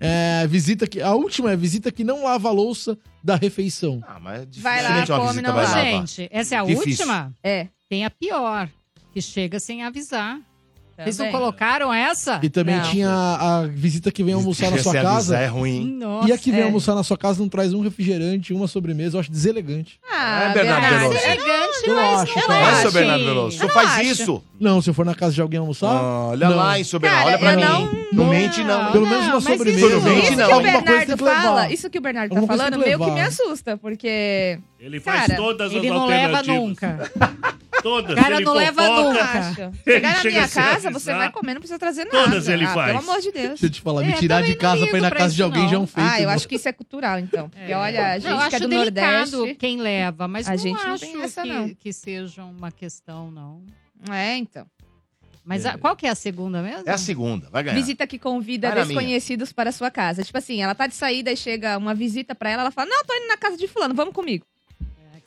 É, 0.00 0.46
visita 0.48 0.86
que. 0.86 1.00
A 1.00 1.12
última 1.14 1.52
é 1.52 1.56
visita 1.56 1.90
que 1.92 2.02
não 2.02 2.24
lava 2.24 2.48
a 2.48 2.52
louça 2.52 2.98
da 3.22 3.36
refeição. 3.36 4.02
Ah, 4.06 4.18
mas 4.20 4.48
Vai 4.58 4.82
lá, 4.82 5.04
uma 5.04 5.06
come, 5.06 5.40
não 5.40 5.54
vai 5.54 5.64
lavar. 5.64 5.84
Gente, 5.84 6.28
essa 6.30 6.56
é 6.56 6.58
a 6.58 6.64
Difícil. 6.64 7.06
última? 7.06 7.32
É. 7.42 7.68
Tem 7.88 8.04
a 8.04 8.10
pior, 8.10 8.68
que 9.12 9.22
chega 9.22 9.60
sem 9.60 9.84
avisar. 9.84 10.40
Vocês 10.96 11.18
não 11.18 11.26
também. 11.26 11.40
colocaram 11.40 11.92
essa? 11.92 12.38
E 12.42 12.48
também 12.48 12.76
Não. 12.76 12.84
tinha 12.84 13.08
a, 13.10 13.58
a 13.58 13.66
visita 13.66 14.12
que 14.12 14.22
vem 14.22 14.34
almoçar 14.34 14.70
na 14.70 14.78
sua 14.78 14.92
casa. 14.92 15.36
É 15.36 15.46
ruim. 15.46 15.96
Nossa. 15.98 16.28
E 16.28 16.32
a 16.32 16.38
que 16.38 16.50
vem 16.52 16.60
É. 16.60 16.64
almoçar 16.64 16.94
na 16.94 17.02
sua 17.02 17.18
casa 17.18 17.40
não 17.40 17.48
traz 17.48 17.72
um 17.74 17.80
refrigerante, 17.80 18.52
uma 18.54 18.68
sobremesa. 18.68 19.16
Eu 19.16 19.20
acho 19.20 19.30
deselegante. 19.30 19.98
Ah, 20.08 20.50
É, 20.50 20.52
Bernardo 20.54 20.98
Veloso. 20.98 21.18
elegante, 21.18 21.86
Eu 21.86 21.94
mas 21.96 22.20
acho, 22.22 22.38
não 22.38 22.46
cara. 22.46 22.80
É, 22.88 22.90
Bernardo 22.90 23.24
Veloso. 23.24 23.58
Não 23.58 23.68
faz 23.70 23.88
acho. 23.90 24.02
isso. 24.02 24.42
Não, 24.60 24.80
se 24.80 24.88
eu 24.90 24.94
for 24.94 25.04
na 25.04 25.14
casa 25.14 25.32
de 25.34 25.40
alguém 25.40 25.58
almoçar. 25.58 26.00
Olha 26.02 26.48
Não. 26.48 26.56
lá, 26.56 26.78
hein, 26.78 26.84
seu 26.84 27.00
Bernardo. 27.00 27.26
Olha 27.26 27.38
pra 27.38 27.56
mim. 27.56 27.62
não- 27.62 28.04
Não 28.12 28.26
mente, 28.28 28.62
não. 28.62 28.92
Pelo 28.92 29.06
menos 29.08 29.26
uma 29.26 29.40
sobremesa. 29.40 29.86
isso- 29.86 29.96
Não 29.96 30.02
mente, 30.02 30.22
Isso 30.28 30.36
não. 30.36 30.46
que 30.46 30.54
o 30.54 30.60
Bernardo 30.60 31.16
fala, 31.18 31.72
isso 31.72 31.90
que 31.90 31.98
o 31.98 32.00
Bernardo 32.00 32.34
tá 32.34 32.46
falando, 32.46 32.78
meio 32.78 32.98
que 33.00 33.10
me 33.10 33.20
assusta, 33.20 33.76
porque. 33.76 34.60
Ele 34.84 35.00
faz 35.00 35.22
Cara, 35.26 35.36
todas 35.36 35.72
Ele 35.72 35.88
as 35.88 35.94
não 35.94 36.06
leva 36.06 36.36
alternativas. 36.38 36.68
nunca. 36.68 37.12
Todas. 37.82 38.14
Cara, 38.14 38.36
ele 38.36 38.44
não 38.46 38.54
leva 38.54 38.88
nunca. 38.88 39.72
Chegar 39.84 40.14
na 40.16 40.24
minha 40.30 40.48
casa, 40.48 40.90
você 40.90 41.12
vai 41.12 41.30
comer, 41.30 41.52
não 41.52 41.60
precisa 41.60 41.78
trazer 41.78 42.04
nada. 42.06 42.24
Todas 42.30 42.48
ele 42.48 42.64
ah, 42.64 42.72
faz. 42.72 42.86
Pelo 42.96 42.98
amor 43.10 43.20
de 43.20 43.30
Deus. 43.30 43.48
Deixa 43.60 43.66
eu 43.66 43.70
te 43.70 43.80
falar, 43.82 44.02
É, 44.02 44.06
me 44.06 44.12
tirar 44.14 44.36
também 44.38 44.52
de 44.52 44.58
casa 44.58 44.80
não 44.80 44.88
pra 44.88 44.98
ir 44.98 45.02
na 45.02 45.08
ligo 45.08 45.18
casa 45.18 45.30
de 45.34 45.36
pra 45.36 45.44
alguém 45.44 45.62
isso, 45.64 45.70
já 45.70 45.74
é 45.74 45.78
um 45.78 45.80
não. 45.82 45.86
feito. 45.86 46.08
Ah, 46.10 46.20
eu 46.22 46.30
acho 46.30 46.48
que 46.48 46.54
isso 46.54 46.68
é 46.68 46.72
cultural, 46.72 47.18
então. 47.18 47.50
Porque 47.50 47.72
É. 47.72 47.76
olha, 47.76 48.00
a 48.00 48.08
Não, 48.08 48.20
gente 48.20 48.30
eu 48.30 48.36
que 48.38 48.42
acho 48.44 48.56
é 48.56 48.60
do 48.60 48.68
delicado 48.68 49.30
Nordeste. 49.36 49.54
quem 49.58 49.80
leva, 49.82 50.26
mas 50.26 50.48
A 50.48 50.52
não 50.52 50.58
gente 50.58 50.82
não 50.82 50.92
acho 50.94 51.04
tem 51.04 51.22
essa, 51.22 51.42
que, 51.42 51.48
não. 51.52 51.74
que 51.74 51.92
seja 51.92 52.42
uma 52.44 52.70
questão, 52.72 53.30
não. 53.30 53.62
É, 54.10 54.34
então. 54.38 54.66
Mas 55.44 55.66
a- 55.66 55.76
qual 55.76 55.94
que 55.94 56.06
é 56.06 56.10
a 56.10 56.14
segunda 56.14 56.62
mesmo? 56.62 56.84
É 56.88 56.92
a 56.92 56.96
segunda, 56.96 57.50
vai 57.50 57.62
ganhar. 57.64 57.74
Visita 57.76 58.06
que 58.06 58.18
convida 58.18 58.68
Vai 58.70 58.78
na 58.78 58.84
minha. 58.86 58.98
desconhecidos 58.98 59.52
para 59.52 59.70
sua 59.70 59.90
casa. 59.90 60.22
Tipo 60.24 60.38
assim, 60.38 60.62
ela 60.62 60.74
tá 60.74 60.86
de 60.86 60.94
saída 60.94 61.30
e 61.30 61.36
chega 61.36 61.76
uma 61.76 61.94
visita 61.94 62.34
pra 62.34 62.48
ela, 62.48 62.62
ela 62.62 62.70
fala: 62.70 62.88
Não, 62.88 63.04
tô 63.04 63.12
indo 63.14 63.26
na 63.28 63.36
casa 63.36 63.58
de 63.58 63.68
fulano, 63.68 63.94
vamos 63.94 64.14
comigo. 64.14 64.46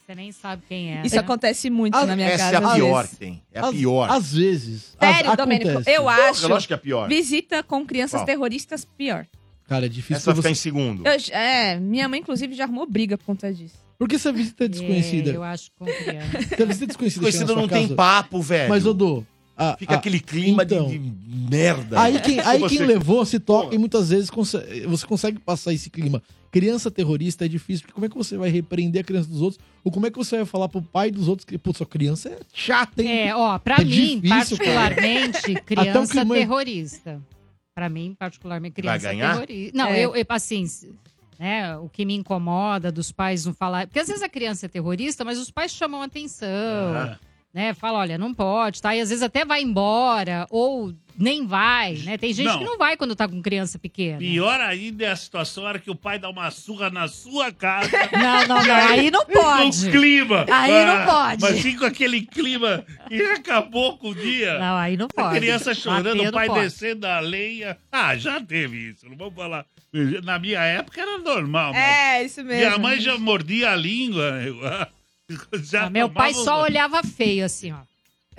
É, 0.08 0.14
que 0.14 0.14
você 0.14 0.16
nem 0.16 0.32
sabe 0.32 0.64
quem 0.68 0.98
é. 0.98 1.02
Isso 1.06 1.16
né? 1.16 1.22
acontece 1.22 1.70
muito 1.70 1.96
Ah, 1.96 2.06
na 2.06 2.16
minha 2.16 2.30
Essa 2.30 2.52
casa. 2.52 2.56
é 2.56 2.70
a 2.70 2.74
pior 2.76 2.96
vezes. 3.04 3.10
que 3.12 3.16
tem. 3.18 3.44
É 3.54 3.60
a 3.60 3.66
Às- 3.66 3.76
pior. 3.76 4.10
Às 4.12 4.34
vezes. 4.34 4.98
Sério, 5.00 5.36
Domênico, 5.38 5.70
acontece. 5.72 5.98
eu 5.98 6.08
acho. 6.10 6.46
Eu 6.46 6.56
acho 6.56 6.68
que 6.68 6.74
é 6.74 6.76
a 6.76 6.80
pior. 6.80 7.10
Visita 7.10 7.62
com 7.64 7.86
crianças 7.86 8.20
Qual? 8.22 8.26
terroristas, 8.26 8.86
pior. 8.86 9.28
Cara, 9.68 9.86
é 9.86 9.90
difícil 9.90 10.16
Essa 10.16 10.26
vai 10.28 10.36
pra 10.36 10.42
ficar 10.44 10.52
em 10.52 10.56
você. 10.56 10.62
segundo. 10.62 11.04
Eu- 11.06 11.38
é, 11.38 11.78
minha 11.80 12.08
mãe, 12.08 12.22
inclusive, 12.22 12.54
já 12.56 12.64
arrumou 12.64 12.86
briga 12.90 13.18
por 13.18 13.26
conta 13.26 13.54
disso. 13.54 13.76
Porque 14.00 14.18
se 14.18 14.28
a 14.30 14.32
visita 14.32 14.64
é 14.66 14.68
desconhecida. 14.70 15.32
É, 15.32 15.36
eu 15.36 15.44
acho 15.44 15.72
com 15.78 15.86
criança. 15.86 16.56
Se 16.56 16.62
a 16.64 16.66
visita 16.66 16.84
é 16.86 16.88
desconhecida. 16.88 17.48
sua 17.48 17.56
não 17.56 17.68
tem 17.68 17.84
casa- 17.84 17.96
papo, 17.96 18.42
velho. 18.42 18.70
Mas, 18.70 18.86
Odô. 18.86 19.26
A- 19.58 19.76
Fica 19.78 19.94
a- 19.96 19.98
aquele 19.98 20.20
clima 20.20 20.64
de- 20.66 20.76
então. 20.76 20.88
de, 20.88 21.00
merda. 21.50 22.00
Aí 22.02 22.20
quem, 22.22 22.40
aí 22.42 22.60
Você- 22.60 22.78
quem 22.78 22.86
levou 22.86 23.26
se 23.26 23.40
toca 23.40 23.70
Pô. 23.70 23.76
e 23.76 23.78
muitas 23.78 24.10
vezes 24.10 24.30
você 24.30 25.06
consegue 25.08 25.40
passar 25.40 25.74
esse 25.74 25.90
clima. 25.90 26.22
Criança 26.52 26.90
terrorista 26.90 27.46
é 27.46 27.48
difícil, 27.48 27.82
porque 27.84 27.94
como 27.94 28.06
é 28.06 28.10
que 28.10 28.16
você 28.18 28.38
vai 28.38 28.50
repreender 28.50 29.02
a 29.02 29.04
criança 29.04 29.28
dos 29.30 29.42
outros? 29.42 29.60
Ou 29.84 29.92
como 29.92 30.08
é 30.08 30.12
que 30.12 30.18
você 30.18 30.38
vai 30.38 30.46
falar 30.46 30.70
pro 30.70 30.82
pai 30.82 31.12
dos 31.12 31.28
outros 31.28 31.44
que, 31.46 31.58
putz, 31.58 31.78
sua 31.78 31.86
criança 31.86 32.30
é 32.30 32.40
chata, 32.54 33.04
hein? 33.04 33.28
É, 33.28 33.36
ó, 33.36 33.60
pra 33.60 33.76
É 33.80 33.84
mim, 33.84 34.20
difícil, 34.22 34.58
cara. 34.58 34.96
particularmente, 34.96 35.52
o 35.52 35.64
criança 35.64 36.12
clima- 36.14 36.36
terrorista. 36.36 37.22
Pra 37.76 37.90
mim, 37.90 38.16
particularmente, 38.18 38.74
criança 38.76 38.98
ganhar? 39.00 39.34
terrorista. 39.34 39.78
Não, 39.78 39.88
É. 39.88 40.00
eu, 40.06 40.16
eu, 40.16 40.26
assim, 40.30 40.66
né, 41.38 41.78
o 41.78 41.90
que 41.90 42.06
me 42.06 42.16
incomoda 42.16 42.92
dos 42.92 43.12
pais 43.12 43.46
não 43.46 43.54
falar. 43.54 43.86
Porque 43.86 44.00
às 44.00 44.08
vezes 44.08 44.24
a 44.24 44.30
criança 44.30 44.66
é 44.66 44.70
terrorista, 44.70 45.24
mas 45.24 45.38
os 45.38 45.52
pais 45.52 45.72
chamam 45.72 46.02
atenção. 46.02 46.48
Ah. 46.96 47.20
Né? 47.54 47.74
Fala, 47.74 48.00
olha, 48.00 48.18
não 48.18 48.34
pode, 48.34 48.82
tá? 48.82 48.96
E 48.96 49.00
às 49.02 49.10
vezes 49.10 49.24
até 49.24 49.44
vai 49.46 49.62
embora, 49.62 50.46
ou 50.50 50.94
nem 51.20 51.48
vai, 51.48 51.94
né? 52.04 52.16
Tem 52.16 52.32
gente 52.32 52.46
Não. 52.46 52.60
que 52.60 52.64
não 52.64 52.78
vai 52.78 52.96
quando 52.96 53.16
tá 53.16 53.28
com 53.28 53.42
criança 53.42 53.80
pequena. 53.80 54.20
Pior 54.20 54.62
ainda 54.62 55.06
é 55.06 55.12
a 55.12 55.16
situação 55.16 55.64
na 55.64 55.70
hora 55.70 55.80
que 55.80 55.90
o 55.90 55.96
pai 55.96 56.20
dá 56.20 56.30
uma 56.30 56.52
surra 56.52 56.92
na 56.92 57.08
sua 57.08 57.52
casa. 57.52 57.90
Não, 58.14 58.48
não, 58.48 58.64
não. 58.64 58.76
Aí 58.76 59.10
não 59.10 59.26
pode. 59.26 59.86
No 59.86 59.92
clima. 59.92 60.46
Aí 60.52 60.86
não 60.86 60.94
Ah, 60.98 61.06
pode. 61.06 61.42
Mas 61.42 61.60
fica 61.60 61.88
aquele 61.88 62.22
clima 62.24 62.86
e 63.10 63.20
acabou 63.22 63.98
com 63.98 64.10
o 64.10 64.16
dia. 64.16 64.60
Não, 64.60 64.78
aí 64.78 64.96
não 64.96 65.08
A 65.08 65.10
pode. 65.24 65.40
criança 65.40 65.74
chorando, 65.74 66.18
Bater 66.18 66.30
o 66.30 66.32
pai 66.32 66.48
não 66.48 66.56
descendo 66.60 67.08
a 67.08 67.20
lenha. 67.20 67.76
Ah, 67.92 68.16
já 68.16 68.40
teve 68.40 68.90
isso, 68.92 69.10
não 69.10 69.18
vamos 69.18 69.34
falar. 69.34 69.66
Na 70.24 70.38
minha 70.38 70.62
época 70.62 71.02
era 71.02 71.18
normal. 71.18 71.74
É, 71.74 72.24
isso 72.24 72.44
mesmo. 72.44 72.60
Minha 72.64 72.78
mãe 72.78 73.00
já 73.02 73.18
mordia 73.18 73.72
a 73.72 73.76
língua. 73.76 74.88
Já 75.64 75.86
Ah, 75.86 75.90
Meu 75.90 76.10
pai 76.10 76.34
só 76.34 76.64
olhava 76.64 77.02
feio, 77.04 77.46
assim, 77.46 77.72
ó. 77.72 77.78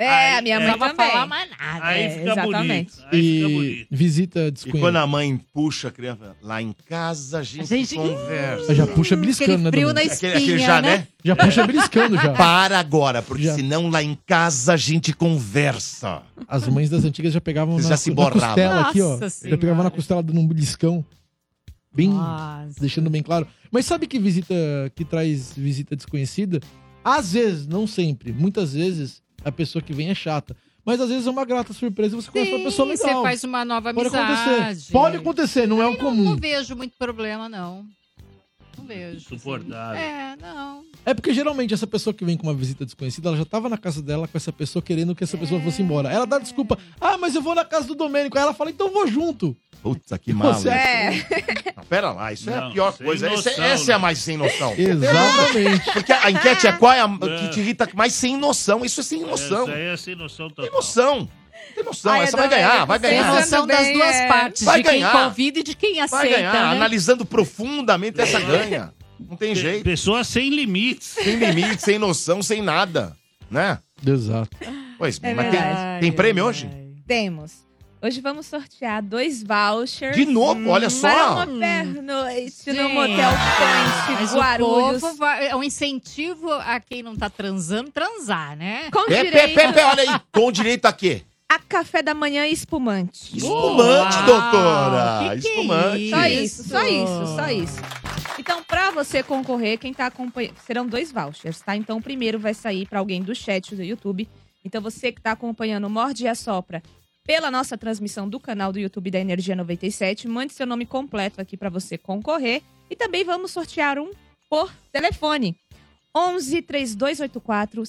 É, 0.01 0.35
a 0.35 0.37
Aí, 0.37 0.43
minha 0.43 0.61
mãe 0.61 0.69
Não 0.69 0.79
também. 0.79 0.95
falar 1.11 1.27
mais 1.27 1.51
nada. 1.51 1.85
Aí 1.85 2.03
É, 2.05 2.11
fica 2.11 2.23
exatamente. 2.31 2.69
bonito. 2.69 3.09
Aí 3.11 3.21
fica 3.21 3.49
E 3.49 3.53
bonito. 3.53 3.87
visita 3.91 4.53
E 4.67 4.71
quando 4.79 4.95
a 4.97 5.05
mãe 5.09 5.41
puxa 5.53 5.89
a 5.89 5.91
criança, 5.91 6.37
lá 6.41 6.63
em 6.63 6.73
casa 6.89 7.41
a 7.41 7.43
gente, 7.43 7.63
A 7.63 7.65
gente- 7.77 7.97
conversa. 7.97 8.75
Já 8.77 8.87
puxa 8.87 9.17
beliscando, 9.17 9.51
Aquele 9.55 9.65
né, 9.65 9.71
frio 9.73 9.89
Dona? 9.89 9.95
na 9.95 10.01
Aquele, 10.03 10.15
espinha, 10.15 10.37
aquele 10.37 10.59
já, 10.61 10.81
né? 10.81 10.97
né? 10.99 11.07
Já 11.25 11.35
puxa 11.35 11.67
beliscando 11.67 12.15
já. 12.15 12.31
Para 12.33 12.79
agora, 12.79 13.23
porque 13.23 13.43
Já. 13.43 13.55
senão 13.57 13.91
lá 13.91 14.01
em 14.01 14.17
casa 14.25 14.75
a 14.75 14.77
gente 14.77 15.13
conversa. 15.13 16.23
As 16.47 16.69
mães 16.69 16.89
das 16.89 17.05
antigas 17.05 17.33
já 17.33 17.41
pegavam 17.41 17.75
Vocês 17.75 17.87
na, 17.87 17.91
já 17.91 17.97
se 17.97 18.11
na 18.11 18.15
borravam. 18.15 18.41
costela 18.41 18.81
aqui, 18.83 19.03
ó. 19.03 19.17
Nossa 19.17 19.49
Já 19.51 19.59
pegava 19.59 19.83
na 19.83 19.91
costela 19.91 20.23
dando 20.23 20.39
um 20.39 20.47
beliscão. 20.47 21.05
Bem, 21.95 22.09
Nossa. 22.11 22.81
deixando 22.81 23.11
bem 23.11 23.23
claro. 23.23 23.47
Mas 23.71 23.87
sabe 23.87 24.07
que 24.07 24.19
visita 24.19 24.55
que 24.95 25.05
traz 25.05 25.53
visita 25.57 25.97
desconhecida? 25.97 26.61
Às 27.05 27.33
vezes, 27.33 27.67
não 27.67 27.87
sempre, 27.87 28.33
muitas 28.33 28.73
vezes 28.75 29.23
a 29.45 29.51
pessoa 29.51 29.83
que 29.83 29.93
vem 29.93 30.11
é 30.11 30.15
chata. 30.15 30.57
Mas 30.85 31.01
às 31.01 31.09
vezes 31.11 31.27
é 31.27 31.31
uma 31.31 31.45
grata 31.45 31.73
surpresa 31.73 32.17
e 32.17 32.23
você 32.23 32.31
conhece 32.31 32.55
uma 32.55 32.65
pessoa 32.65 32.89
legal. 32.89 33.17
Você 33.17 33.23
faz 33.23 33.45
uma 33.45 33.65
nova 33.65 33.93
Pode 33.93 34.09
amizade. 34.09 34.61
acontecer. 34.63 34.93
Pode 34.93 35.17
acontecer, 35.19 35.67
não 35.67 35.83
é 35.83 35.87
o 35.87 35.91
Não, 35.91 35.97
comum. 35.99 36.25
não 36.25 36.37
vejo 36.37 36.75
muito 36.77 36.97
problema, 36.97 37.49
não. 37.49 37.85
Não 38.79 38.87
vejo. 38.87 39.17
Insuportável. 39.17 40.01
É, 40.01 40.37
não. 40.41 40.85
É 41.05 41.15
porque 41.15 41.33
geralmente 41.33 41.75
essa 41.75 41.87
pessoa 41.87 42.15
que 42.15 42.25
vem 42.25 42.37
com 42.37 42.47
uma 42.47 42.55
visita 42.55 42.85
desconhecida, 42.85 43.29
ela 43.29 43.37
já 43.37 43.45
tava 43.45 43.69
na 43.69 43.79
casa 43.79 44.03
dela 44.03 44.29
com 44.29 44.37
essa 44.37 44.53
pessoa 44.53 44.83
querendo 44.83 45.15
que 45.15 45.25
essa 45.25 45.37
pessoa 45.37 45.61
fosse 45.61 45.83
embora. 45.83 46.11
Ela 46.11 46.27
dá 46.27 46.39
desculpa. 46.39 46.79
Ah, 47.01 47.17
mas 47.19 47.35
eu 47.35 47.43
vou 47.43 47.55
na 47.55 47.65
casa 47.65 47.87
do 47.87 47.95
Domênico. 47.95 48.37
Aí 48.37 48.43
ela 48.43 48.55
fala, 48.55 48.71
então 48.71 48.91
vou 48.91 49.07
junto. 49.07 49.57
Puta, 49.83 50.19
que 50.19 50.33
mal. 50.33 50.55
Você 50.55 50.69
É. 50.69 51.25
Pera 51.89 52.13
lá, 52.13 52.33
isso 52.33 52.51
é 52.51 52.55
a 52.55 52.61
Não, 52.63 52.73
pior 52.73 52.93
sem 52.93 53.07
coisa. 53.07 53.27
Essa, 53.27 53.51
noção, 53.51 53.65
essa 53.65 53.93
é 53.93 53.95
a 53.95 53.99
né? 53.99 54.03
mais 54.03 54.19
sem 54.19 54.37
noção. 54.37 54.75
Exatamente. 54.77 55.93
Porque 55.93 56.13
a 56.13 56.31
enquete 56.31 56.67
é 56.67 56.73
qual 56.73 56.93
é 56.93 57.01
a 57.01 57.09
que 57.09 57.49
te 57.51 57.61
irrita 57.61 57.89
mais 57.95 58.13
sem 58.13 58.37
noção. 58.37 58.85
Isso 58.85 59.01
é 59.01 59.03
sem 59.05 59.23
noção. 59.23 59.63
Essa 59.63 59.73
aí 59.73 59.83
é 59.87 59.97
sem 59.97 60.15
noção 60.15 60.49
total. 60.49 60.65
Tem 60.65 60.75
noção. 60.75 61.29
Tem 61.79 61.85
noção. 61.85 62.13
Ai, 62.13 62.23
Essa 62.23 62.37
vai 62.37 62.47
Adorei, 62.47 62.65
ganhar, 62.65 62.85
vai 62.85 62.99
Tem 62.99 63.11
ganhar. 63.11 63.25
Pensando 63.37 63.41
noção 63.41 63.67
das 63.67 63.79
bem, 63.79 63.93
duas 63.95 64.15
é. 64.17 64.29
partes, 64.29 64.63
Vai 64.65 64.83
de 64.83 64.89
quem 64.89 65.01
ganhar. 65.01 65.13
convida 65.13 65.59
e 65.61 65.63
de 65.63 65.77
quem 65.77 65.95
Vai 65.95 66.05
aceita, 66.05 66.37
ganhar. 66.37 66.53
né? 66.53 66.59
Analisando 66.73 67.25
profundamente, 67.25 68.21
essa 68.21 68.41
ganha. 68.41 68.93
Não 69.21 69.37
tem 69.37 69.55
jeito. 69.55 69.85
Pessoa 69.85 70.25
sem 70.25 70.49
limites. 70.51 71.07
Sem 71.09 71.37
limite, 71.37 71.83
sem 71.83 71.99
noção, 71.99 72.43
sem 72.43 72.61
nada. 72.63 73.17
Né? 73.51 73.79
Exato. 74.05 74.51
Pois, 74.99 75.21
É 75.23 75.35
mas 75.35 75.51
tem, 75.51 75.61
tem 76.01 76.13
prêmio 76.13 76.45
hoje? 76.45 76.69
Temos. 77.07 77.67
Hoje 78.01 78.21
vamos 78.21 78.47
sortear 78.47 79.03
dois 79.03 79.43
vouchers. 79.43 80.15
De 80.15 80.25
novo, 80.25 80.69
olha 80.69 80.89
só. 80.89 81.09
Para 81.09 81.51
uma 81.51 81.59
pernoite 81.59 82.73
no 82.73 82.89
Motel 82.91 83.31
Mas 83.33 84.07
Point, 84.07 84.33
o 84.33 84.37
Guarulhos. 84.37 85.01
povo 85.01 85.17
vai- 85.17 85.49
é 85.49 85.57
um 85.57 85.65
incentivo 85.65 86.53
a 86.53 86.79
quem 86.79 87.03
não 87.03 87.17
tá 87.17 87.29
transando, 87.29 87.91
transar, 87.91 88.57
né? 88.57 88.89
Com 88.93 89.05
Pé, 89.07 89.25
pé, 89.25 89.31
direito 89.31 89.55
pé, 89.57 89.73
pé, 89.73 89.85
olha 89.85 90.03
aí. 90.13 90.21
Com 90.33 90.53
direito 90.53 90.87
a 90.87 90.93
quê? 90.93 91.23
A 91.49 91.59
café 91.59 92.03
da 92.03 92.13
manhã 92.15 92.47
espumante. 92.47 93.37
Espumante, 93.37 94.17
Uau, 94.17 94.27
doutora. 94.27 95.19
que 95.35 95.41
que 95.41 95.49
é 95.49 95.51
Espumante. 95.53 96.11
Só 96.11 96.27
Isso. 96.27 96.69
só 96.69 96.83
isso, 96.87 97.37
só 97.37 97.49
isso. 97.51 97.81
Então, 98.39 98.63
pra 98.63 98.91
você 98.91 99.23
concorrer, 99.23 99.79
quem 99.79 99.93
tá 99.95 100.07
acompanhando. 100.07 100.57
Serão 100.59 100.87
dois 100.87 101.11
vouchers, 101.11 101.61
tá? 101.61 101.75
Então, 101.75 101.99
o 101.99 102.03
primeiro 102.03 102.39
vai 102.39 102.55
sair 102.55 102.87
pra 102.87 102.99
alguém 102.99 103.23
do 103.23 103.35
chat 103.35 103.75
do 103.75 103.83
YouTube. 103.83 104.29
Então, 104.65 104.81
você 104.81 105.11
que 105.11 105.21
tá 105.21 105.33
acompanhando 105.33 105.87
o 105.87 105.91
Morde 105.91 106.25
e 106.25 106.29
a 106.29 106.35
Sopra 106.35 106.83
pela 107.27 107.51
nossa 107.51 107.77
transmissão 107.77 108.29
do 108.29 108.41
canal 108.41 108.73
do 108.73 108.79
YouTube 108.79 109.11
da 109.11 109.19
Energia 109.19 109.55
97, 109.55 110.27
mande 110.29 110.55
seu 110.55 110.67
nome 110.67 110.87
completo 110.87 111.41
aqui 111.41 111.57
pra 111.57 111.69
você 111.69 111.99
concorrer. 111.99 112.63
E 112.91 112.97
também 112.97 113.25
vamos 113.25 113.51
sortear 113.51 113.99
um 113.99 114.11
por 114.49 114.73
telefone. 114.93 115.55
11 116.15 116.63
3284 116.63 117.85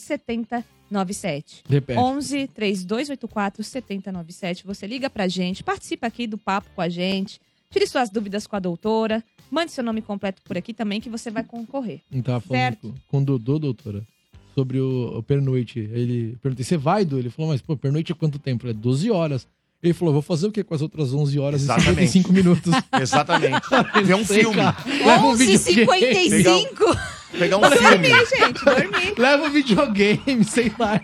97. 0.90 1.64
11 1.98 2.48
3284 2.48 3.64
7097. 3.64 4.66
Você 4.66 4.88
liga 4.88 5.10
pra 5.10 5.28
gente, 5.28 5.64
participa 5.64 6.08
aqui 6.08 6.28
do 6.28 6.38
papo 6.38 6.70
com 6.76 6.82
a 6.82 6.90
gente, 6.90 7.40
tire 7.72 7.88
suas 7.88 8.10
dúvidas 8.10 8.48
com 8.48 8.56
a 8.56 8.60
doutora, 8.60 9.24
mande 9.50 9.72
seu 9.72 9.84
nome 9.84 10.02
completo 10.02 10.42
por 10.44 10.58
aqui 10.58 10.74
também 10.74 11.00
que 11.00 11.10
você 11.10 11.30
vai 11.30 11.44
concorrer. 11.44 12.02
Então, 12.12 12.40
falando 12.40 12.60
certo? 12.60 12.96
com 13.08 13.20
o 13.20 13.26
Dodô, 13.26 13.60
doutora, 13.60 14.04
sobre 14.56 14.80
o, 14.80 15.18
o 15.18 15.24
pernoite. 15.24 15.80
Ele 15.80 16.38
perguntei: 16.42 16.66
"Você 16.66 16.78
vai, 16.78 17.06
do 17.06 17.18
Ele 17.18 17.30
falou: 17.30 17.52
"Mas 17.52 17.62
pô, 17.62 17.78
pernoite 17.78 18.12
é 18.12 18.16
quanto 18.16 18.40
tempo?" 18.40 18.68
É 18.68 18.74
12 18.74 19.12
horas. 19.12 19.48
Ele 19.82 19.94
falou, 19.94 20.14
vou 20.14 20.22
fazer 20.22 20.46
o 20.46 20.52
que 20.52 20.62
com 20.62 20.76
as 20.76 20.82
outras 20.82 21.14
11 21.14 21.40
horas 21.40 21.62
Exatamente. 21.62 22.04
e 22.04 22.08
55 22.10 22.34
minutos? 22.34 22.74
Exatamente. 23.00 23.62
Vê 24.04 24.14
um 24.14 24.26
filme. 24.26 24.58
11h55? 24.58 27.19
Pegar 27.38 27.58
um 27.58 27.62
dormir, 27.62 27.78
filme. 27.78 28.10
Dormir, 28.10 28.26
gente, 28.28 28.66
dormir. 28.66 29.14
Leva 29.18 29.44
um 29.44 29.50
videogame, 29.50 30.44
sei 30.46 30.72
lá. 30.80 31.00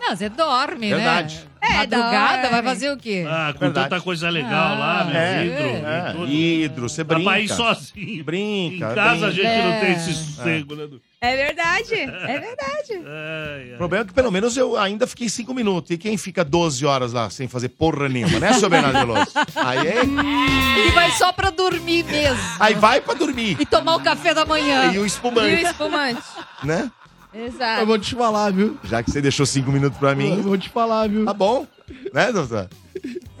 Não, 0.00 0.16
você 0.16 0.28
dorme, 0.28 0.90
né? 0.90 0.96
Verdade. 0.96 1.36
né? 1.36 1.42
É, 1.60 1.72
Madrugada, 1.78 2.48
vai 2.50 2.62
fazer 2.62 2.90
o 2.92 2.96
quê? 2.96 3.26
Ah, 3.28 3.52
com 3.52 3.58
Verdade. 3.58 3.90
tanta 3.90 4.02
coisa 4.02 4.30
legal 4.30 4.74
ah, 4.74 4.78
lá, 4.78 5.04
né? 5.04 5.44
Hidro. 5.44 6.26
É. 6.26 6.32
Hidro, 6.32 6.86
é. 6.86 6.88
você 6.88 7.02
brinca. 7.02 7.24
Dá 7.24 7.30
pra 7.30 7.40
ir 7.40 7.48
sozinho. 7.48 8.24
Brinca. 8.24 8.92
Em 8.92 8.94
casa 8.94 9.10
brinca. 9.10 9.26
a 9.26 9.30
gente 9.30 9.46
é. 9.46 9.62
não 9.62 9.80
tem 9.80 9.92
esse 9.92 10.10
é. 10.10 10.12
sossego, 10.12 10.76
né? 10.76 10.88
É 11.20 11.34
verdade, 11.36 11.94
é 11.94 12.38
verdade. 12.38 12.92
Ai, 13.04 13.74
O 13.74 13.76
problema 13.78 14.04
é 14.04 14.06
que 14.06 14.14
pelo 14.14 14.30
menos 14.30 14.56
eu 14.56 14.76
ainda 14.78 15.04
fiquei 15.06 15.28
5 15.28 15.52
minutos. 15.52 15.90
E 15.90 15.98
quem 15.98 16.16
fica 16.16 16.44
12 16.44 16.86
horas 16.86 17.12
lá 17.12 17.28
sem 17.28 17.48
fazer 17.48 17.70
porra 17.70 18.08
nenhuma, 18.08 18.38
né, 18.38 18.52
seu 18.52 18.70
Bernardo 18.70 18.98
Veloso? 19.00 19.32
Aí, 19.56 19.86
é- 19.88 20.00
Ele 20.02 20.90
vai 20.92 21.10
só 21.12 21.32
pra 21.32 21.50
dormir 21.50 22.04
mesmo. 22.04 22.38
aí 22.60 22.74
vai 22.74 23.00
pra 23.00 23.14
dormir. 23.14 23.56
E 23.60 23.66
tomar 23.66 23.96
o 23.96 24.00
café 24.00 24.32
da 24.32 24.44
manhã. 24.44 24.86
E 24.86 24.88
o 24.90 24.94
E 24.94 24.98
o 25.00 25.06
espumante, 25.06 25.62
espumante. 25.64 26.22
né? 26.62 26.90
Eu 27.34 27.46
Exato. 27.46 27.84
vou 27.86 27.98
te 27.98 28.14
falar, 28.14 28.50
viu? 28.52 28.78
Já 28.84 29.02
que 29.02 29.10
você 29.10 29.20
deixou 29.20 29.44
5 29.44 29.70
minutos 29.72 29.98
pra 29.98 30.12
Eu 30.12 30.16
mim, 30.16 30.40
vou 30.40 30.56
te 30.56 30.68
falar, 30.70 31.08
viu? 31.08 31.24
tá 31.24 31.34
bom. 31.34 31.66
Né, 32.12 32.32
doutor? 32.32 32.68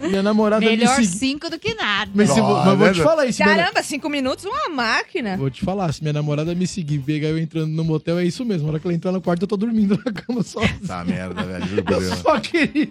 Minha 0.00 0.22
namorada 0.22 0.64
Melhor 0.64 0.96
me 0.98 1.04
seguiu. 1.04 1.18
cinco 1.18 1.50
do 1.50 1.58
que 1.58 1.74
nada. 1.74 2.10
Mas, 2.14 2.30
se, 2.30 2.40
mas 2.40 2.64
vou 2.78 2.86
né, 2.86 2.92
te 2.92 3.02
falar 3.02 3.26
isso. 3.26 3.42
minha- 3.42 3.56
Caramba, 3.56 3.82
cinco 3.82 4.08
minutos, 4.08 4.44
uma 4.44 4.68
máquina. 4.68 5.36
Vou 5.36 5.50
te 5.50 5.64
falar, 5.64 5.92
se 5.92 6.02
minha 6.02 6.12
namorada 6.12 6.54
me 6.54 6.66
seguir, 6.66 6.98
pegar 7.00 7.28
eu 7.28 7.38
entrando 7.38 7.68
no 7.68 7.82
motel, 7.84 8.18
é 8.18 8.24
isso 8.24 8.44
mesmo. 8.44 8.66
Na 8.66 8.72
hora 8.74 8.80
que 8.80 8.86
ela 8.86 8.94
entrar 8.94 9.10
no 9.12 9.20
quarto, 9.20 9.42
eu 9.42 9.48
tô 9.48 9.56
dormindo 9.56 10.00
na 10.04 10.12
cama 10.12 10.42
sozinho. 10.42 10.80
Tá 10.86 11.04
merda, 11.04 11.42
velho. 11.42 11.78
Eu 11.78 11.82
Deus. 11.82 12.18
só 12.18 12.38
queria 12.38 12.88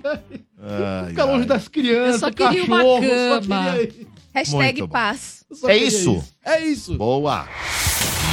Ai, 0.62 1.10
ficar 1.10 1.24
longe 1.26 1.42
ai. 1.42 1.46
das 1.46 1.68
crianças, 1.68 2.14
Eu 2.14 2.20
só 2.20 2.32
queria 2.32 2.64
uma 2.66 2.78
cachorro, 2.78 3.02
cama. 3.02 3.42
Só 3.42 3.42
queria. 3.80 4.08
Hashtag 4.34 4.64
Muito 4.64 4.88
bom. 4.88 4.88
paz. 4.94 5.37
Só 5.37 5.37
É 5.52 5.56
queria 5.74 5.88
isso? 5.88 6.24
É 6.44 6.60
isso. 6.66 6.98
Boa. 6.98 7.48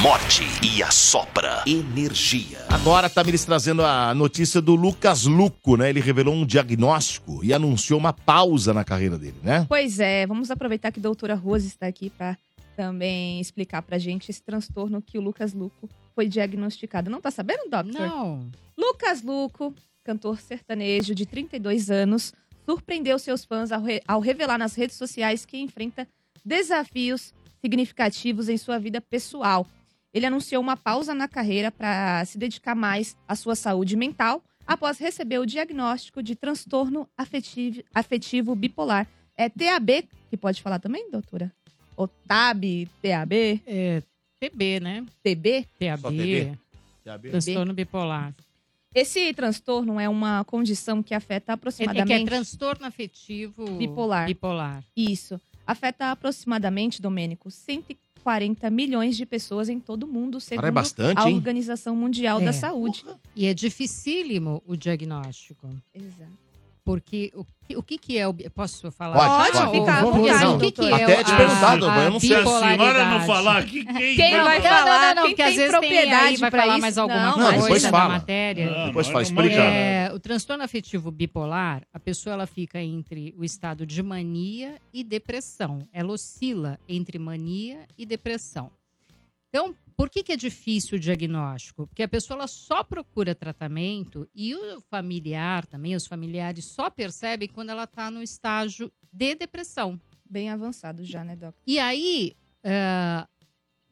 Morde 0.01 0.43
e 0.61 0.83
assopra. 0.83 1.63
Energia. 1.65 2.59
Agora, 2.69 3.09
Tamiris 3.09 3.45
trazendo 3.45 3.83
a 3.83 4.13
notícia 4.13 4.61
do 4.61 4.75
Lucas 4.75 5.23
Luco, 5.23 5.77
né? 5.77 5.89
Ele 5.89 6.01
revelou 6.01 6.33
um 6.35 6.45
diagnóstico 6.45 7.43
e 7.43 7.53
anunciou 7.53 7.97
uma 7.99 8.11
pausa 8.13 8.73
na 8.73 8.83
carreira 8.83 9.17
dele, 9.17 9.37
né? 9.41 9.65
Pois 9.67 9.99
é, 9.99 10.27
vamos 10.27 10.51
aproveitar 10.51 10.91
que 10.91 10.99
a 10.99 11.01
doutora 11.01 11.33
Rose 11.35 11.67
está 11.67 11.87
aqui 11.87 12.09
para 12.09 12.37
também 12.75 13.39
explicar 13.39 13.81
pra 13.81 13.97
gente 13.97 14.29
esse 14.29 14.43
transtorno 14.43 15.01
que 15.01 15.17
o 15.17 15.21
Lucas 15.21 15.53
Luco 15.53 15.89
foi 16.13 16.27
diagnosticado. 16.27 17.09
Não 17.09 17.21
tá 17.21 17.31
sabendo, 17.31 17.69
doctor? 17.69 17.93
Não. 18.01 18.49
Lucas 18.77 19.23
Luco, 19.23 19.73
cantor 20.03 20.39
sertanejo 20.41 21.15
de 21.15 21.25
32 21.25 21.89
anos, 21.89 22.33
surpreendeu 22.65 23.17
seus 23.17 23.45
fãs 23.45 23.71
ao, 23.71 23.81
re- 23.81 24.01
ao 24.05 24.19
revelar 24.19 24.57
nas 24.57 24.75
redes 24.75 24.97
sociais 24.97 25.45
que 25.45 25.57
enfrenta 25.57 26.05
desafios 26.45 27.33
significativos 27.61 28.47
em 28.47 28.57
sua 28.57 28.77
vida 28.77 29.01
pessoal. 29.01 29.65
Ele 30.13 30.25
anunciou 30.25 30.61
uma 30.61 30.77
pausa 30.77 31.13
na 31.13 31.27
carreira 31.27 31.71
para 31.71 32.23
se 32.25 32.37
dedicar 32.37 32.75
mais 32.75 33.17
à 33.27 33.35
sua 33.35 33.55
saúde 33.55 33.95
mental 33.97 34.41
após 34.65 34.97
receber 34.97 35.39
o 35.39 35.45
diagnóstico 35.45 36.23
de 36.23 36.35
transtorno 36.35 37.07
afetivo, 37.17 37.83
afetivo 37.93 38.55
bipolar. 38.55 39.07
É 39.37 39.49
TAB, 39.49 40.07
que 40.29 40.37
pode 40.37 40.61
falar 40.61 40.79
também, 40.79 41.11
doutora? 41.11 41.51
Ou 41.97 42.07
TAB, 42.07 42.87
TAB, 43.01 43.61
É, 43.65 44.01
TB, 44.39 44.79
né? 44.79 45.05
TB? 45.23 45.67
TAB. 45.79 46.01
TB? 46.03 46.57
Transtorno 47.29 47.73
bipolar. 47.73 48.33
Esse 48.93 49.33
transtorno 49.33 49.99
é 49.99 50.07
uma 50.07 50.45
condição 50.45 51.03
que 51.03 51.13
afeta 51.13 51.33
É, 51.33 51.41
é 51.41 51.43
que 51.45 51.51
é 51.51 51.53
aproximadamente. 51.53 52.25
transtorno 52.25 52.85
afetivo 52.85 53.65
Bipolar. 53.77 54.25
bipolar. 54.27 54.83
Isso. 54.95 55.39
Afeta 55.67 56.11
aproximadamente, 56.11 57.01
Domênico, 57.01 57.49
100 57.51 57.83
140 58.25 58.69
milhões 58.71 59.15
de 59.15 59.23
pessoas 59.25 59.69
em 59.69 59.79
todo 59.79 60.03
o 60.03 60.07
mundo, 60.07 60.41
segundo 60.41 60.65
é 60.65 60.71
bastante, 60.71 61.19
a? 61.19 61.25
Organização 61.27 61.95
Mundial 61.95 62.41
É. 62.41 62.45
da 62.45 62.53
Saúde. 62.53 63.05
E 63.35 63.45
é 63.45 63.53
dificílimo 63.53 64.63
o 64.65 64.75
diagnóstico. 64.75 65.69
Exato. 65.93 66.44
Porque 66.85 67.31
o, 67.33 67.43
que- 67.67 67.75
o 67.75 67.81
que, 67.81 67.97
que 67.97 68.15
é 68.15 68.27
o. 68.27 68.33
Posso 68.51 68.91
falar? 68.91 69.15
Pode, 69.17 69.51
Pode, 69.53 69.65
pode. 69.65 69.79
ficar 69.79 69.97
à 69.97 70.01
Vamos- 70.03 70.17
vontade, 70.19 70.45
o 70.45 70.59
que, 70.59 70.71
que 70.71 70.85
é 70.85 70.93
Até 70.93 71.23
te 71.23 71.31
a 71.31 71.75
doutor, 71.77 71.97
eu 72.03 72.11
não 72.11 72.19
sei. 72.19 72.29
Se 72.29 72.35
a 72.35 72.45
senhora 72.45 73.05
não 73.09 73.25
falar 73.25 73.57
aqui, 73.57 73.83
quem, 73.83 74.15
Quem 74.15 74.31
vai 74.43 74.59
Não, 74.59 74.69
falar? 74.69 75.15
não, 75.15 75.15
não, 75.15 75.23
Quem 75.23 75.31
porque 75.31 75.35
tem 75.35 75.45
às 75.45 75.55
vezes 75.55 75.71
tem 75.71 75.79
propriedade 75.79 76.25
aí, 76.27 76.37
vai 76.37 76.51
falar 76.51 76.67
isso? 76.67 76.81
mais 76.81 76.97
alguma 76.99 77.25
Não, 77.25 77.33
coisa 77.33 77.61
depois 77.63 77.81
da 77.81 77.91
matéria. 78.07 78.69
Não, 78.69 78.85
Depois 78.85 79.07
faz, 79.07 79.27
explica. 79.29 79.49
manjamos. 79.49 79.73
É, 79.73 80.11
o 80.13 80.19
transtorno 80.19 80.63
afetivo 80.63 81.09
bipolar, 81.09 81.81
a 81.91 81.99
pessoa 81.99 82.33
ela 82.35 82.45
fica 82.45 82.79
entre 82.79 83.33
o 83.35 83.43
estado 83.43 83.83
de 83.83 84.03
mania 84.03 84.75
e 84.93 85.03
depressão. 85.03 85.79
Ela 85.91 86.11
oscila 86.11 86.79
entre 86.87 87.17
mania 87.17 87.79
e 87.97 88.05
depressão. 88.05 88.69
Então, 89.49 89.73
por 89.95 90.09
que, 90.09 90.23
que 90.23 90.31
é 90.33 90.37
difícil 90.37 90.97
o 90.97 90.99
diagnóstico? 90.99 91.87
Porque 91.87 92.03
a 92.03 92.07
pessoa 92.07 92.37
ela 92.37 92.47
só 92.47 92.83
procura 92.83 93.33
tratamento 93.33 94.27
e 94.35 94.53
o 94.53 94.81
familiar 94.81 95.65
também, 95.65 95.95
os 95.95 96.05
familiares 96.05 96.65
só 96.65 96.89
percebem 96.89 97.47
quando 97.47 97.69
ela 97.69 97.85
está 97.85 98.11
no 98.11 98.21
estágio 98.21 98.91
de 99.11 99.35
depressão. 99.35 99.99
Bem 100.29 100.49
avançado 100.49 101.03
já, 101.03 101.23
né, 101.23 101.35
Doc? 101.35 101.55
E 101.65 101.79
aí, 101.79 102.35
ah, 102.63 103.27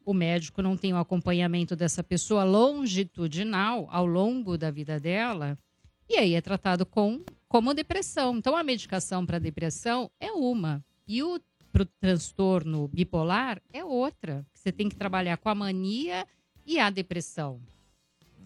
o 0.04 0.12
médico 0.12 0.60
não 0.60 0.76
tem 0.76 0.92
o 0.92 0.98
acompanhamento 0.98 1.74
dessa 1.74 2.02
pessoa 2.02 2.44
longitudinal 2.44 3.88
ao 3.90 4.04
longo 4.04 4.58
da 4.58 4.70
vida 4.70 5.00
dela, 5.00 5.58
e 6.08 6.16
aí 6.16 6.34
é 6.34 6.40
tratado 6.40 6.84
com, 6.84 7.24
como 7.48 7.72
depressão. 7.72 8.36
Então, 8.36 8.54
a 8.54 8.62
medicação 8.62 9.24
para 9.24 9.38
depressão 9.38 10.10
é 10.20 10.30
uma, 10.32 10.84
e 11.06 11.22
o 11.22 11.40
pro 11.74 11.84
transtorno 11.84 12.86
bipolar 12.86 13.60
é 13.72 13.84
outra. 13.84 14.46
Você 14.54 14.70
tem 14.70 14.88
que 14.88 14.94
trabalhar 14.94 15.36
com 15.38 15.48
a 15.48 15.54
mania 15.56 16.24
e 16.64 16.78
a 16.78 16.88
depressão. 16.88 17.60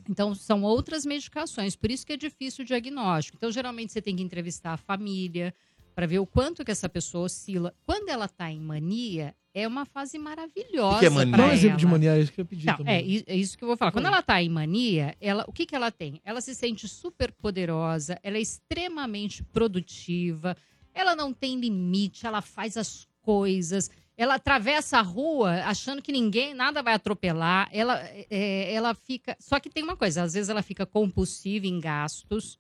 Então, 0.09 0.35
são 0.35 0.63
outras 0.63 1.05
medicações, 1.05 1.77
por 1.77 1.91
isso 1.91 2.07
que 2.07 2.15
é 2.15 2.17
difícil 2.17 2.65
o 2.65 2.67
diagnóstico. 2.67 3.37
Então, 3.37 3.53
geralmente, 3.53 3.93
você 3.93 4.01
tem 4.01 4.17
que 4.17 4.23
entrevistar 4.23 4.73
a 4.73 4.77
família 4.79 5.55
para 5.95 6.07
ver 6.07 6.21
o 6.21 6.27
quanto 6.27 6.65
que 6.65 6.71
essa 6.71 6.89
pessoa 6.89 7.27
oscila. 7.27 7.75
Quando 7.85 8.09
ela 8.09 8.25
está 8.25 8.51
em 8.51 8.61
mania, 8.61 9.35
é 9.53 9.69
uma 9.69 9.85
fase 9.85 10.19
maravilhosa. 10.19 10.97
O 10.97 11.01
que 11.01 11.07
é 11.07 11.11
mania? 11.11 11.37
um 11.37 11.53
exemplo 11.53 11.77
de 11.77 11.85
ela. 11.85 11.93
mania, 11.93 12.17
é 12.17 12.21
isso 12.23 12.33
que 12.33 12.41
eu 12.41 12.47
pedi 12.47 12.65
Não, 12.65 12.77
também. 12.79 13.25
é, 13.27 13.33
é 13.35 13.37
isso 13.37 13.59
que 13.59 13.65
eu 13.65 13.69
vou 13.69 13.77
falar. 13.77 13.93
Quando 13.93 14.07
ela 14.07 14.23
tá 14.23 14.43
em 14.43 14.49
mania, 14.49 15.15
ela, 15.21 15.45
o 15.47 15.53
que, 15.53 15.67
que 15.67 15.77
ela 15.77 15.91
tem? 15.91 16.19
Ela 16.25 16.41
se 16.41 16.55
sente 16.55 16.89
super 16.89 17.31
poderosa, 17.33 18.19
ela 18.23 18.39
é 18.39 18.41
extremamente 18.41 19.45
produtiva, 19.45 20.57
ela 20.95 21.15
não 21.15 21.35
tem 21.35 21.61
limite, 21.61 22.27
ela 22.27 22.41
faz 22.41 22.79
as 22.79 23.07
coisas, 23.29 23.91
ela 24.17 24.37
atravessa 24.37 24.97
a 24.99 25.03
rua 25.03 25.63
achando 25.65 26.01
que 26.01 26.11
ninguém, 26.11 26.55
nada 26.55 26.83
vai 26.83 26.95
atropelar, 26.95 27.69
ela, 27.71 28.01
é, 28.31 28.73
ela 28.73 28.95
fica. 28.95 29.37
Só 29.39 29.61
que 29.61 29.69
tem 29.69 29.85
uma 29.85 29.97
coisa, 29.97 30.23
às 30.23 30.33
vezes 30.33 30.49
ela 30.49 30.63
fica 30.63 30.87
compulsiva 30.87 31.67
em 31.67 31.79
gastos. 31.79 32.59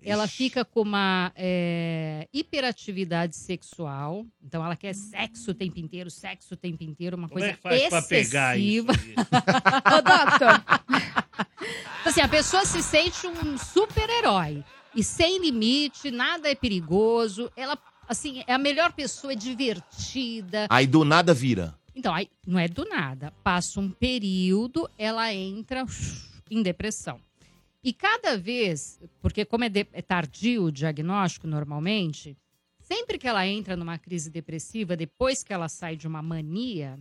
Ela 0.00 0.26
fica 0.28 0.64
com 0.64 0.82
uma 0.82 1.30
é, 1.36 2.26
hiperatividade 2.32 3.36
sexual. 3.36 4.24
Então, 4.42 4.64
ela 4.64 4.76
quer 4.76 4.94
sexo 4.94 5.50
o 5.50 5.54
tempo 5.54 5.78
inteiro, 5.78 6.08
sexo 6.08 6.54
o 6.54 6.56
tempo 6.56 6.82
inteiro, 6.84 7.16
uma 7.16 7.28
Como 7.28 7.40
coisa 7.40 7.52
é 7.52 7.56
que 7.56 7.60
faz 7.60 7.88
pra 7.88 8.02
pegar 8.02 8.56
isso? 8.56 8.86
excessiva. 8.90 8.92
Ô, 9.98 10.00
Doctor, 10.00 10.64
Então, 12.00 12.06
assim, 12.06 12.20
a 12.20 12.28
pessoa 12.28 12.64
se 12.64 12.82
sente 12.82 13.26
um 13.26 13.58
super-herói. 13.58 14.64
E 14.94 15.02
sem 15.04 15.38
limite, 15.40 16.10
nada 16.10 16.48
é 16.48 16.54
perigoso. 16.54 17.50
Ela, 17.56 17.76
assim, 18.08 18.42
é 18.46 18.52
a 18.54 18.58
melhor 18.58 18.92
pessoa, 18.92 19.32
é 19.32 19.36
divertida. 19.36 20.66
Aí 20.70 20.86
do 20.86 21.04
nada 21.04 21.32
vira. 21.34 21.74
Então, 21.94 22.14
aí, 22.14 22.28
não 22.46 22.58
é 22.58 22.68
do 22.68 22.84
nada. 22.84 23.32
Passa 23.42 23.80
um 23.80 23.90
período, 23.90 24.88
ela 24.96 25.32
entra 25.34 25.84
em 26.50 26.62
depressão. 26.62 27.20
E 27.82 27.92
cada 27.92 28.36
vez, 28.36 29.00
porque 29.20 29.44
como 29.44 29.64
é, 29.64 29.68
de- 29.68 29.86
é 29.92 30.02
tardio 30.02 30.64
o 30.64 30.72
diagnóstico 30.72 31.46
normalmente, 31.46 32.36
sempre 32.80 33.18
que 33.18 33.26
ela 33.26 33.46
entra 33.46 33.76
numa 33.76 33.98
crise 33.98 34.30
depressiva, 34.30 34.96
depois 34.96 35.42
que 35.42 35.52
ela 35.52 35.68
sai 35.68 35.96
de 35.96 36.06
uma 36.06 36.22
mania, 36.22 36.98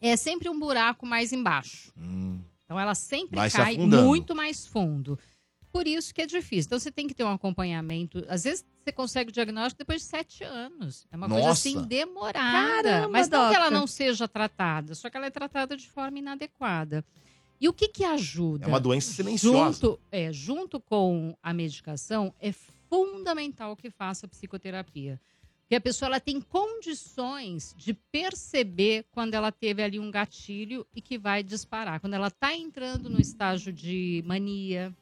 é 0.00 0.16
sempre 0.16 0.48
um 0.48 0.58
buraco 0.58 1.04
mais 1.06 1.32
embaixo. 1.32 1.92
Hum. 1.96 2.38
Então 2.64 2.78
ela 2.78 2.94
sempre 2.94 3.36
Vai 3.36 3.50
se 3.50 3.56
cai 3.56 3.74
afundando. 3.76 4.04
muito 4.04 4.34
mais 4.34 4.66
fundo. 4.66 5.18
Por 5.72 5.86
isso 5.86 6.12
que 6.14 6.22
é 6.22 6.26
difícil. 6.26 6.66
Então 6.66 6.78
você 6.78 6.90
tem 6.90 7.06
que 7.06 7.14
ter 7.14 7.24
um 7.24 7.30
acompanhamento. 7.32 8.24
Às 8.28 8.44
vezes 8.44 8.64
você 8.86 8.92
consegue 8.92 9.30
o 9.30 9.32
diagnóstico 9.32 9.78
depois 9.78 10.02
de 10.02 10.06
sete 10.06 10.44
anos. 10.44 11.06
É 11.10 11.16
uma 11.16 11.28
coisa 11.28 11.48
Nossa. 11.48 11.68
assim 11.68 11.82
demorada. 11.82 12.82
Caramba, 12.82 13.08
Mas 13.08 13.28
não 13.28 13.48
que 13.48 13.56
ela 13.56 13.70
não 13.70 13.86
seja 13.86 14.28
tratada, 14.28 14.94
só 14.94 15.10
que 15.10 15.16
ela 15.16 15.26
é 15.26 15.30
tratada 15.30 15.76
de 15.76 15.88
forma 15.90 16.20
inadequada. 16.20 17.04
E 17.60 17.68
o 17.68 17.72
que 17.72 17.88
que 17.88 18.04
ajuda? 18.04 18.66
É 18.66 18.68
uma 18.68 18.78
doença 18.78 19.12
silenciosa. 19.12 19.72
Junto, 19.72 20.00
é, 20.12 20.32
junto 20.32 20.78
com 20.78 21.36
a 21.42 21.52
medicação, 21.52 22.32
é 22.38 22.52
fundamental 22.52 23.74
que 23.74 23.90
faça 23.90 24.28
psicoterapia. 24.28 25.20
Porque 25.62 25.74
a 25.74 25.80
pessoa 25.80 26.08
ela 26.08 26.20
tem 26.20 26.40
condições 26.40 27.74
de 27.76 27.92
perceber 27.92 29.04
quando 29.10 29.34
ela 29.34 29.50
teve 29.50 29.82
ali 29.82 29.98
um 29.98 30.12
gatilho 30.12 30.86
e 30.94 31.00
que 31.00 31.18
vai 31.18 31.42
disparar. 31.42 31.98
Quando 31.98 32.14
ela 32.14 32.28
está 32.28 32.54
entrando 32.54 33.10
no 33.10 33.20
estágio 33.20 33.72
de 33.72 34.22
mania, 34.24 34.94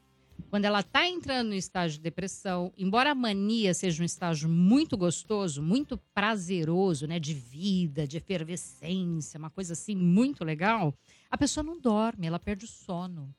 quando 0.54 0.66
ela 0.66 0.78
está 0.78 1.04
entrando 1.04 1.48
no 1.48 1.54
estágio 1.56 1.98
de 1.98 2.04
depressão, 2.04 2.72
embora 2.78 3.10
a 3.10 3.14
mania 3.14 3.74
seja 3.74 4.00
um 4.00 4.06
estágio 4.06 4.48
muito 4.48 4.96
gostoso, 4.96 5.60
muito 5.60 5.98
prazeroso, 6.14 7.08
né, 7.08 7.18
de 7.18 7.34
vida, 7.34 8.06
de 8.06 8.18
efervescência, 8.18 9.36
uma 9.36 9.50
coisa 9.50 9.72
assim 9.72 9.96
muito 9.96 10.44
legal, 10.44 10.94
a 11.28 11.36
pessoa 11.36 11.64
não 11.64 11.80
dorme, 11.80 12.28
ela 12.28 12.38
perde 12.38 12.66
o 12.66 12.68
sono. 12.68 13.34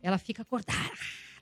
Ela 0.00 0.16
fica 0.16 0.42
acordada, 0.42 0.92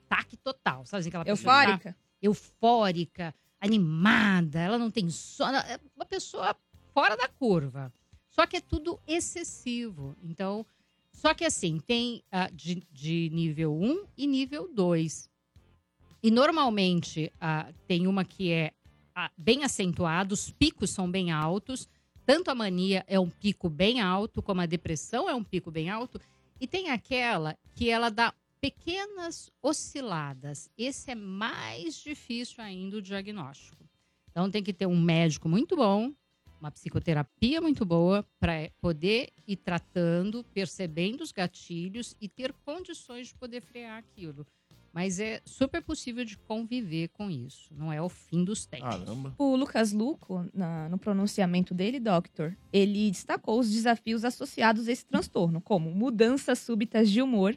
ataque 0.06 0.34
total, 0.38 0.86
sabe 0.86 1.00
assim, 1.00 1.08
aquela 1.10 1.26
pessoa 1.26 1.36
que 1.36 1.44
tá 1.44 1.72
eufórica? 1.72 1.96
eufórica, 2.22 3.34
animada, 3.60 4.60
ela 4.60 4.78
não 4.78 4.90
tem 4.90 5.10
sono, 5.10 5.58
é 5.58 5.78
uma 5.94 6.06
pessoa 6.06 6.56
fora 6.94 7.18
da 7.18 7.28
curva. 7.28 7.92
Só 8.30 8.46
que 8.46 8.56
é 8.56 8.60
tudo 8.62 8.98
excessivo. 9.06 10.16
Então, 10.22 10.64
só 11.16 11.32
que 11.32 11.46
assim, 11.46 11.80
tem 11.80 12.22
ah, 12.30 12.50
de, 12.52 12.86
de 12.92 13.30
nível 13.32 13.74
1 13.74 14.04
e 14.18 14.26
nível 14.26 14.70
2. 14.72 15.30
E 16.22 16.30
normalmente 16.30 17.32
ah, 17.40 17.72
tem 17.88 18.06
uma 18.06 18.22
que 18.22 18.52
é 18.52 18.72
ah, 19.14 19.30
bem 19.36 19.64
acentuada, 19.64 20.34
os 20.34 20.50
picos 20.50 20.90
são 20.90 21.10
bem 21.10 21.32
altos. 21.32 21.88
Tanto 22.26 22.50
a 22.50 22.54
mania 22.54 23.02
é 23.08 23.18
um 23.18 23.30
pico 23.30 23.70
bem 23.70 23.98
alto, 23.98 24.42
como 24.42 24.60
a 24.60 24.66
depressão 24.66 25.26
é 25.28 25.34
um 25.34 25.42
pico 25.42 25.70
bem 25.70 25.88
alto. 25.88 26.20
E 26.60 26.66
tem 26.66 26.90
aquela 26.90 27.56
que 27.74 27.88
ela 27.88 28.10
dá 28.10 28.34
pequenas 28.60 29.50
osciladas. 29.62 30.68
Esse 30.76 31.12
é 31.12 31.14
mais 31.14 31.96
difícil 31.96 32.62
ainda 32.62 32.98
o 32.98 33.02
diagnóstico. 33.02 33.88
Então 34.30 34.50
tem 34.50 34.62
que 34.62 34.72
ter 34.74 34.86
um 34.86 35.00
médico 35.00 35.48
muito 35.48 35.76
bom, 35.76 36.12
uma 36.60 36.70
psicoterapia 36.70 37.60
muito 37.60 37.84
boa 37.84 38.24
para 38.40 38.70
poder 38.80 39.30
ir 39.46 39.56
tratando, 39.56 40.42
percebendo 40.54 41.22
os 41.22 41.32
gatilhos 41.32 42.16
e 42.20 42.28
ter 42.28 42.52
condições 42.64 43.28
de 43.28 43.34
poder 43.34 43.60
frear 43.62 43.98
aquilo. 43.98 44.46
Mas 44.92 45.20
é 45.20 45.42
super 45.44 45.82
possível 45.82 46.24
de 46.24 46.38
conviver 46.38 47.08
com 47.08 47.30
isso. 47.30 47.68
Não 47.74 47.92
é 47.92 48.00
o 48.00 48.08
fim 48.08 48.42
dos 48.42 48.64
tempos. 48.64 48.88
Caramba. 49.00 49.34
O 49.36 49.54
Lucas 49.54 49.92
Luco, 49.92 50.48
na- 50.54 50.88
no 50.88 50.96
pronunciamento 50.96 51.74
dele, 51.74 52.00
Doctor, 52.00 52.56
ele 52.72 53.10
destacou 53.10 53.60
os 53.60 53.70
desafios 53.70 54.24
associados 54.24 54.88
a 54.88 54.92
esse 54.92 55.04
transtorno, 55.04 55.60
como 55.60 55.90
mudanças 55.90 56.58
súbitas 56.60 57.10
de 57.10 57.20
humor, 57.20 57.54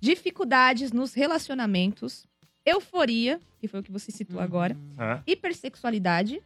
dificuldades 0.00 0.92
nos 0.92 1.14
relacionamentos, 1.14 2.26
euforia, 2.64 3.40
que 3.58 3.68
foi 3.68 3.80
o 3.80 3.82
que 3.82 3.92
você 3.92 4.10
citou 4.10 4.40
agora, 4.40 4.76
É. 4.98 5.22
hipersexualidade, 5.26 6.42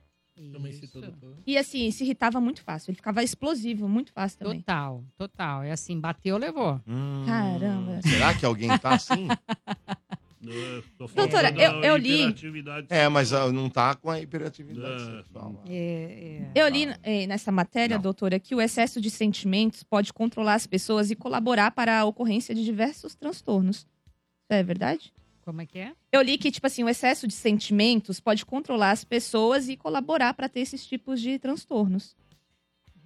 E 1.47 1.57
assim, 1.59 1.90
se 1.90 2.05
irritava 2.05 2.40
muito 2.40 2.62
fácil. 2.62 2.90
Ele 2.90 2.97
ficava 2.97 3.23
explosivo 3.23 3.88
muito 3.88 4.12
fácil 4.12 4.38
também. 4.38 4.59
Total, 4.61 5.05
total. 5.16 5.62
É 5.62 5.71
assim, 5.73 6.01
bateu, 6.01 6.37
levou. 6.38 6.81
Hum. 6.87 7.25
Caramba. 7.27 8.01
Será 8.03 8.35
que 8.35 8.45
alguém 8.47 8.77
tá 8.79 8.95
assim? 8.95 9.29
Eu 10.45 10.83
falando 11.09 11.14
Doutora, 11.14 11.51
eu- 11.57 11.85
eu 11.85 11.97
li- 11.97 12.35
É, 12.88 13.09
mas 13.09 13.33
ah, 13.33 13.53
não 13.53 13.71
tá 13.71 13.95
com 13.95 14.11
a 14.11 14.21
hiperatividade 14.21 15.01
É. 15.01 15.16
sexual. 15.18 15.62
É, 15.68 16.51
é. 16.57 16.61
Eu 16.61 16.66
li 16.68 16.88
eh, 17.05 17.29
nessa 17.29 17.53
matéria, 17.53 17.95
Não. 17.95 18.03
doutora, 18.03 18.40
que 18.40 18.53
o 18.53 18.61
excesso 18.61 19.01
de 19.01 19.09
sentimentos 19.09 19.85
pode 19.85 20.12
controlar 20.12 20.55
as 20.55 20.66
pessoas 20.66 21.12
e 21.12 21.14
colaborar 21.14 21.71
para 21.71 22.01
a 22.01 22.05
ocorrência 22.05 22.57
de 22.57 22.64
diversos 22.64 23.14
transtornos. 23.14 23.77
Isso 23.77 23.87
é 24.51 24.64
verdade? 24.64 25.12
Como 25.44 25.61
é 25.61 25.66
que 25.66 25.78
é? 25.78 25.92
Eu 26.12 26.22
li 26.22 26.38
que, 26.38 26.50
tipo 26.50 26.66
assim, 26.66 26.85
o 26.85 26.88
excesso 26.88 27.26
de 27.26 27.35
sentimentos 27.35 28.20
pode 28.20 28.46
controlar 28.46 28.92
as 28.92 29.05
pessoas 29.05 29.68
e 29.68 29.76
colaborar 29.76 30.35
para 30.35 30.48
ter 30.48 30.61
esses 30.61 30.87
tipos 30.87 31.20
de 31.20 31.38
transtornos. 31.38 32.16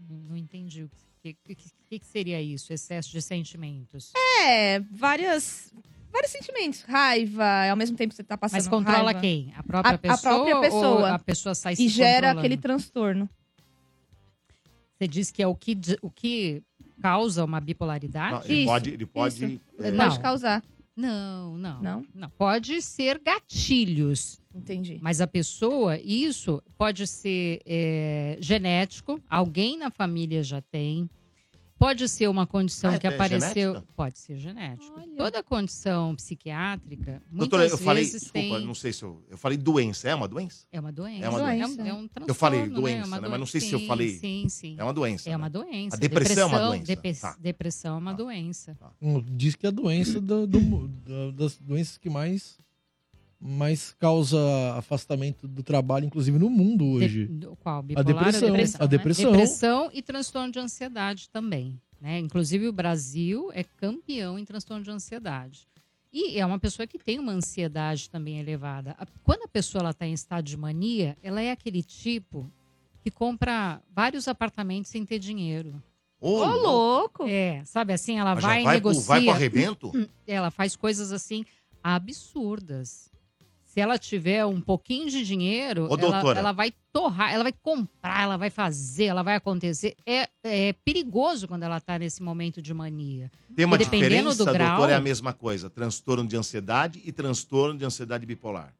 Não, 0.09 0.37
entendi. 0.37 0.85
O 0.85 0.91
que, 1.23 1.35
que, 1.43 1.55
que- 1.55 1.99
que 1.99 2.07
seria 2.07 2.41
isso? 2.43 2.73
Excesso 2.73 3.11
de 3.11 3.23
sentimentos. 3.23 4.13
É, 4.45 4.81
várias. 4.81 5.73
Vários 6.13 6.31
sentimentos. 6.31 6.83
Raiva, 6.83 7.69
ao 7.71 7.77
mesmo 7.77 7.97
tempo 7.97 8.11
que 8.11 8.17
você 8.17 8.23
tá 8.25 8.37
passando 8.39 8.59
Mas 8.59 8.69
controla 8.69 9.05
raiva, 9.13 9.21
quem? 9.21 9.53
A 9.57 9.63
própria 9.63 9.93
A- 9.93 9.95
a 9.95 9.99
pessoa? 9.99 10.19
própria 10.35 10.57
ou 10.57 10.63
pessoa. 10.63 11.11
a 11.15 11.19
pessoa 11.19 11.55
sai 11.55 11.77
se 11.77 11.85
E 11.85 11.89
gera 11.89 12.31
aquele 12.33 12.57
transtorno. 12.57 13.29
Você 14.99 15.09
diz 15.09 15.31
que 15.31 15.43
é 15.43 15.47
o 15.47 15.55
que, 15.55 15.77
o 16.01 16.11
que 16.11 16.63
causa 17.03 17.45
uma 17.45 17.61
bipolaridade? 17.61 18.33
Não, 18.33 18.45
ele 18.45 18.55
Isso, 18.61 18.67
pode, 18.67 18.91
ele 18.91 19.07
pode. 19.07 19.45
isso. 19.45 19.61
é, 19.79 19.91
Não. 19.91 20.05
Pode 20.09 20.21
causar. 20.21 20.63
Não, 20.97 21.59
não. 21.59 22.07
Não? 22.15 22.31
Pode 22.31 22.81
ser 22.81 23.21
gatilhos. 23.23 24.41
Entendi. 24.55 24.99
Mas 25.03 25.21
a 25.21 25.27
pessoa, 25.27 25.99
isso 25.99 26.63
pode 26.79 27.07
ser 27.07 27.61
é, 27.67 28.39
genético, 28.41 29.21
alguém 29.29 29.77
na 29.77 29.91
família 29.91 30.43
já 30.43 30.63
tem. 30.63 31.11
Pode 31.79 32.09
ser 32.09 32.27
uma 32.29 32.47
condição 32.47 32.95
Ah, 32.95 32.99
que 32.99 33.07
é 33.07 33.11
apareceu. 33.11 33.73
genética? 33.75 33.85
Pode 33.95 34.19
ser 34.19 34.39
genético. 34.39 34.99
Olha. 34.99 35.17
Toda 35.17 35.43
condição 35.43 36.15
psiquiátrica, 36.17 37.23
muitas 37.31 37.39
Doutora, 37.39 37.67
eu 37.67 37.77
falei, 37.77 38.05
vezes 38.05 38.23
desculpa, 38.23 38.57
tem. 38.57 38.67
não 38.67 38.75
sei 38.75 38.93
se 38.95 39.03
eu. 39.03 39.23
Eu 39.29 39.37
falei 39.37 39.59
doença. 39.59 40.09
É 40.09 40.15
uma 40.15 40.27
doença? 40.27 40.67
É 40.73 40.81
uma 40.81 40.91
doença. 40.91 41.25
É 41.25 41.29
uma 41.29 41.39
doença. 41.39 41.83
É 41.83 41.85
um, 41.85 41.89
é 41.89 41.95
um 41.95 42.09
Eu 42.27 42.35
falei 42.35 42.67
doença, 42.69 42.97
né? 42.97 43.03
É 43.03 43.07
uma 43.07 43.21
né? 43.21 43.29
Mas 43.29 43.39
não 43.39 43.47
sei 43.47 43.61
se 43.61 43.73
eu 43.73 43.79
sim, 43.79 43.87
falei- 43.87 44.19
Sim, 44.19 44.47
sim. 44.49 44.75
É 44.79 44.83
uma 44.85 44.93
doença. 44.95 45.29
É 45.29 45.33
né? 45.33 45.37
uma 45.37 45.51
doença. 45.51 45.97
A 45.97 45.99
depressão 45.99 46.43
é 46.43 46.47
uma 46.47 46.59
doença. 46.69 47.21
Tá. 47.21 47.37
Depressão 47.39 47.95
é 47.95 47.99
uma 47.99 48.11
Tá. 48.13 48.17
doença. 48.17 48.79
Hum, 49.03 49.23
Diz 49.37 49.55
que 49.55 49.67
é 49.67 49.69
a 49.69 49.73
doença 49.73 50.19
do- 50.21 50.47
do- 50.47 50.89
da- 50.89 51.31
das 51.33 51.59
doenças 51.59 51.99
que 51.99 52.09
mais, 52.09 52.59
mais 53.41 53.93
causa 53.99 54.39
afastamento 54.77 55.47
do 55.47 55.63
trabalho, 55.63 56.07
inclusive 56.07 56.39
no 56.39 56.49
mundo 56.51 56.85
hoje. 56.87 57.27
De- 57.27 57.47
qual? 57.61 57.79
A 57.79 57.83
Bipolar 57.83 58.07
depressão. 58.33 58.49
ou 58.49 58.55
A 58.55 58.59
né? 58.59 58.89
depressão. 58.89 59.31
Depressão 59.33 59.91
e 59.93 60.03
transtorno 60.03 60.51
de 60.53 60.59
ansiedade 60.59 61.29
também. 61.29 61.79
Né? 62.01 62.19
Inclusive, 62.19 62.69
o 62.69 62.73
Brasil 62.73 63.51
é 63.55 63.63
campeão 63.65 64.39
em 64.39 64.45
transtorno 64.45 64.83
de 64.85 64.91
ansiedade. 64.91 65.67
E 66.13 66.39
é 66.39 66.47
uma 66.47 66.59
pessoa 66.59 66.87
que 66.87 66.99
tem 66.99 67.19
uma 67.19 67.33
ansiedade 67.33 68.09
também 68.09 68.39
elevada. 68.39 68.95
A- 68.99 69.07
Quando 69.23 69.43
a 69.45 69.49
pessoa 69.49 69.91
está 69.91 70.07
em 70.07 70.13
estado 70.13 70.45
de 70.45 70.57
mania, 70.57 71.17
ela 71.23 71.41
é 71.43 71.51
aquele 71.51 71.83
tipo 71.83 72.51
que 73.03 73.11
compra 73.11 73.81
vários 73.95 74.27
apartamentos 74.29 74.91
sem 74.91 75.05
ter 75.05 75.19
dinheiro. 75.19 75.83
Ô, 76.21 76.39
Ô, 76.41 76.47
louco. 76.57 77.25
É, 77.29 77.63
sabe 77.65 77.93
assim, 77.93 78.19
ela 78.19 78.35
Mas 78.35 78.43
vai 78.45 78.61
e 78.63 78.65
vai, 78.65 78.81
pro, 78.81 79.01
vai 79.01 79.23
pro 79.23 79.31
arrebento? 79.31 79.93
ela 80.27 80.51
faz 80.51 80.75
coisas 80.75 81.13
assim 81.13 81.45
absurdas. 81.83 83.11
Se 83.77 83.81
ela 83.83 83.99
tiver 83.99 84.43
um 84.47 84.59
pouquinho 84.59 85.11
de 85.11 85.23
dinheiro, 85.23 85.83
Ô, 85.83 85.89
ela, 85.89 85.97
doutora. 85.99 86.39
ela 86.39 86.51
vai 86.53 86.73
torrar, 86.91 87.35
ela 87.35 87.43
vai 87.43 87.53
comprar, 87.53 88.23
ela 88.23 88.39
vai 88.39 88.49
fazer, 88.49 89.05
ela 89.05 89.23
vai 89.23 89.35
acontecer. 89.37 89.95
É, 90.07 90.27
é 90.43 90.73
perigoso 90.73 91.47
quando 91.47 91.65
ela 91.65 91.79
tá 91.79 91.99
nesse 91.99 92.23
momento 92.23 92.63
de 92.63 92.73
mania. 92.73 93.31
Tem 93.55 93.67
uma 93.67 93.77
diferença, 93.77 94.35
do 94.47 94.51
grau- 94.51 94.77
doutor, 94.79 94.89
é 94.91 94.95
a 94.95 95.01
mesma 95.01 95.35
coisa. 95.35 95.69
Transtorno 95.69 96.27
de 96.27 96.39
ansiedade 96.39 97.03
e 97.05 97.13
transtorno 97.13 97.79
de 97.79 97.85
ansiedade 97.85 98.25
bipolar. 98.25 98.73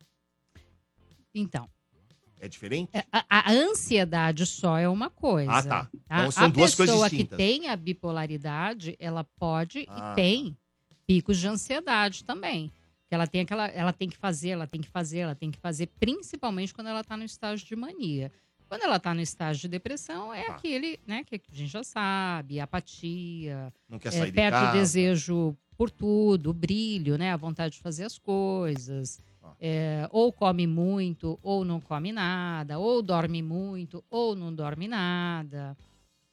Então, 1.35 1.69
É 2.41 2.49
diferente? 2.49 2.89
é, 2.95 3.05
a, 3.13 3.51
a 3.51 3.53
ansiedade 3.53 4.47
só 4.47 4.79
é 4.79 4.89
uma 4.89 5.11
coisa. 5.11 5.53
Ah, 5.53 5.63
tá. 5.63 5.85
tá? 5.85 5.91
Então 6.21 6.31
são 6.31 6.45
a 6.45 6.49
duas 6.49 6.75
coisas 6.75 6.95
pessoa 6.95 7.11
que 7.11 7.17
distintas. 7.17 7.37
tem 7.37 7.69
a 7.69 7.77
bipolaridade, 7.77 8.97
ela 8.99 9.25
pode 9.39 9.85
Ah, 9.91 10.13
e 10.13 10.15
tem 10.17 10.57
picos 11.07 11.37
de 11.37 11.47
ansiedade 11.49 12.25
também. 12.25 12.73
Que 13.09 13.15
ela 13.15 13.27
tem 13.27 13.43
aquela, 13.43 13.67
ela 13.69 13.93
tem 13.93 14.09
que 14.09 14.17
fazer, 14.17 14.51
ela 14.51 14.67
tem 14.67 14.81
que 14.81 14.89
fazer, 14.89 15.19
ela 15.21 15.35
tem 15.35 15.51
que 15.51 15.59
fazer, 15.59 15.87
principalmente 16.01 16.75
quando 16.75 16.89
ela 16.89 17.01
está 17.03 17.17
no 17.17 17.25
estágio 17.25 17.67
de 17.67 17.77
mania. 17.77 18.33
Quando 18.69 18.83
ela 18.83 18.97
está 18.97 19.15
no 19.15 19.21
estágio 19.21 19.63
de 19.63 19.69
depressão, 19.69 20.35
é 20.35 20.45
Tá. 20.45 20.55
aquele, 20.57 20.99
né, 21.07 21.23
que 21.23 21.37
a 21.37 21.55
gente 21.55 21.71
já 21.71 21.85
sabe, 21.85 22.59
apatia, 22.59 23.73
Não 23.89 23.97
quer 23.99 24.09
é, 24.09 24.11
sair 24.11 24.27
de 24.27 24.33
perde 24.33 24.59
casa. 24.59 24.71
o 24.71 24.73
desejo 24.81 25.57
por 25.79 25.89
tudo, 25.89 26.51
o 26.51 26.53
brilho, 26.53 27.17
né, 27.17 27.31
a 27.33 27.37
vontade 27.37 27.75
de 27.75 27.81
fazer 27.81 28.03
as 28.05 28.19
coisas. 28.19 29.21
Ah. 29.41 29.53
É, 29.61 30.09
ou 30.11 30.33
come 30.33 30.67
muito, 30.67 31.39
ou 31.45 31.65
não 31.65 31.81
come 31.81 32.11
nada, 32.11 32.77
ou 32.81 33.01
dorme 33.03 33.41
muito, 33.41 34.03
ou 34.11 34.35
não 34.35 34.53
dorme 34.53 34.89
nada. 34.89 35.77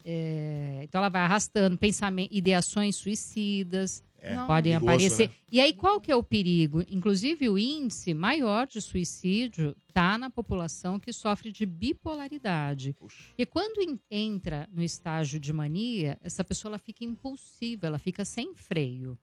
É, 0.03 0.79
então 0.83 0.99
ela 0.99 1.09
vai 1.09 1.21
arrastando 1.21 1.77
pensamentos, 1.77 2.35
ideações 2.35 2.95
suicidas 2.95 4.03
É, 4.25 4.35
podem 4.47 4.71
perigoso, 4.73 4.85
aparecer. 4.85 5.27
né? 5.29 5.35
E 5.51 5.59
aí 5.59 5.73
qual 5.73 5.99
que 5.99 6.11
é 6.11 6.15
o 6.15 6.23
perigo? 6.23 6.81
Inclusive 6.89 7.49
o 7.49 7.57
índice 7.57 8.13
maior 8.13 8.65
de 8.65 8.79
suicídio 8.81 9.75
está 9.89 10.17
na 10.17 10.29
população 10.29 10.99
que 10.99 11.11
sofre 11.11 11.51
de 11.51 11.65
bipolaridade. 11.65 12.93
Puxa. 12.93 13.23
Porque 13.27 13.45
quando 13.45 13.81
en- 13.81 13.99
entra 14.09 14.67
no 14.71 14.81
estágio 14.83 15.39
de 15.39 15.51
mania, 15.51 16.17
essa 16.21 16.43
pessoa 16.43 16.69
ela 16.71 16.79
fica 16.79 17.03
impulsiva, 17.03 17.87
ela 17.87 17.99
fica 17.99 18.23
sem 18.23 18.53
freio. 18.55 19.17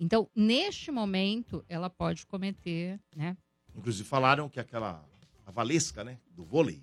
Então, 0.00 0.28
neste 0.34 0.90
momento, 0.90 1.64
ela 1.68 1.88
pode 1.88 2.26
cometer, 2.26 2.98
né? 3.14 3.36
Inclusive 3.76 4.08
falaram 4.08 4.48
que 4.48 4.58
aquela 4.58 5.04
a 5.46 5.50
Valesca, 5.50 6.02
né, 6.02 6.18
do 6.30 6.42
vôlei, 6.44 6.82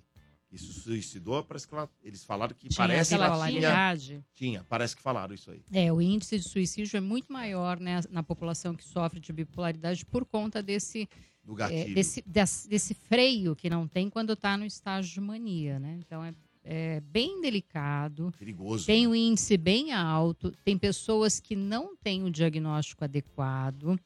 que 0.52 0.58
se 0.58 0.70
suicidou, 0.70 1.42
parece 1.42 1.66
que 1.66 1.72
ela- 1.74 1.88
eles 2.02 2.22
falaram 2.24 2.54
que 2.54 2.68
Tinha 2.68 2.86
parece 2.86 3.08
que 3.08 3.14
ela 3.22 3.48
tinha, 3.48 4.22
tinha, 4.34 4.64
parece 4.68 4.94
que 4.94 5.00
falaram 5.00 5.34
isso 5.34 5.50
aí. 5.50 5.64
É, 5.72 5.90
o 5.90 5.98
índice 5.98 6.38
de 6.38 6.44
suicídio 6.46 6.94
é 6.98 7.00
muito 7.00 7.32
maior 7.32 7.80
né, 7.80 8.00
na 8.10 8.22
população 8.22 8.74
que 8.74 8.84
sofre 8.84 9.18
de 9.18 9.32
bipolaridade 9.32 10.04
por 10.04 10.26
conta 10.26 10.62
desse, 10.62 11.08
Do 11.42 11.58
é, 11.58 11.86
desse, 11.86 12.22
des- 12.26 12.66
desse 12.68 12.92
freio 12.92 13.56
que 13.56 13.70
não 13.70 13.88
tem 13.88 14.10
quando 14.10 14.34
está 14.34 14.54
no 14.58 14.66
estágio 14.66 15.14
de 15.14 15.20
mania, 15.22 15.78
né? 15.78 15.98
Então 15.98 16.22
é, 16.22 16.34
é 16.62 17.00
bem 17.00 17.40
delicado. 17.40 18.30
Perigoso. 18.38 18.84
Tem 18.84 19.04
né? 19.06 19.08
um 19.08 19.14
índice 19.14 19.56
bem 19.56 19.90
alto, 19.92 20.52
tem 20.62 20.76
pessoas 20.76 21.40
que 21.40 21.56
não 21.56 21.96
têm 21.96 22.24
o 22.24 22.30
diagnóstico 22.30 23.02
adequado. 23.04 23.98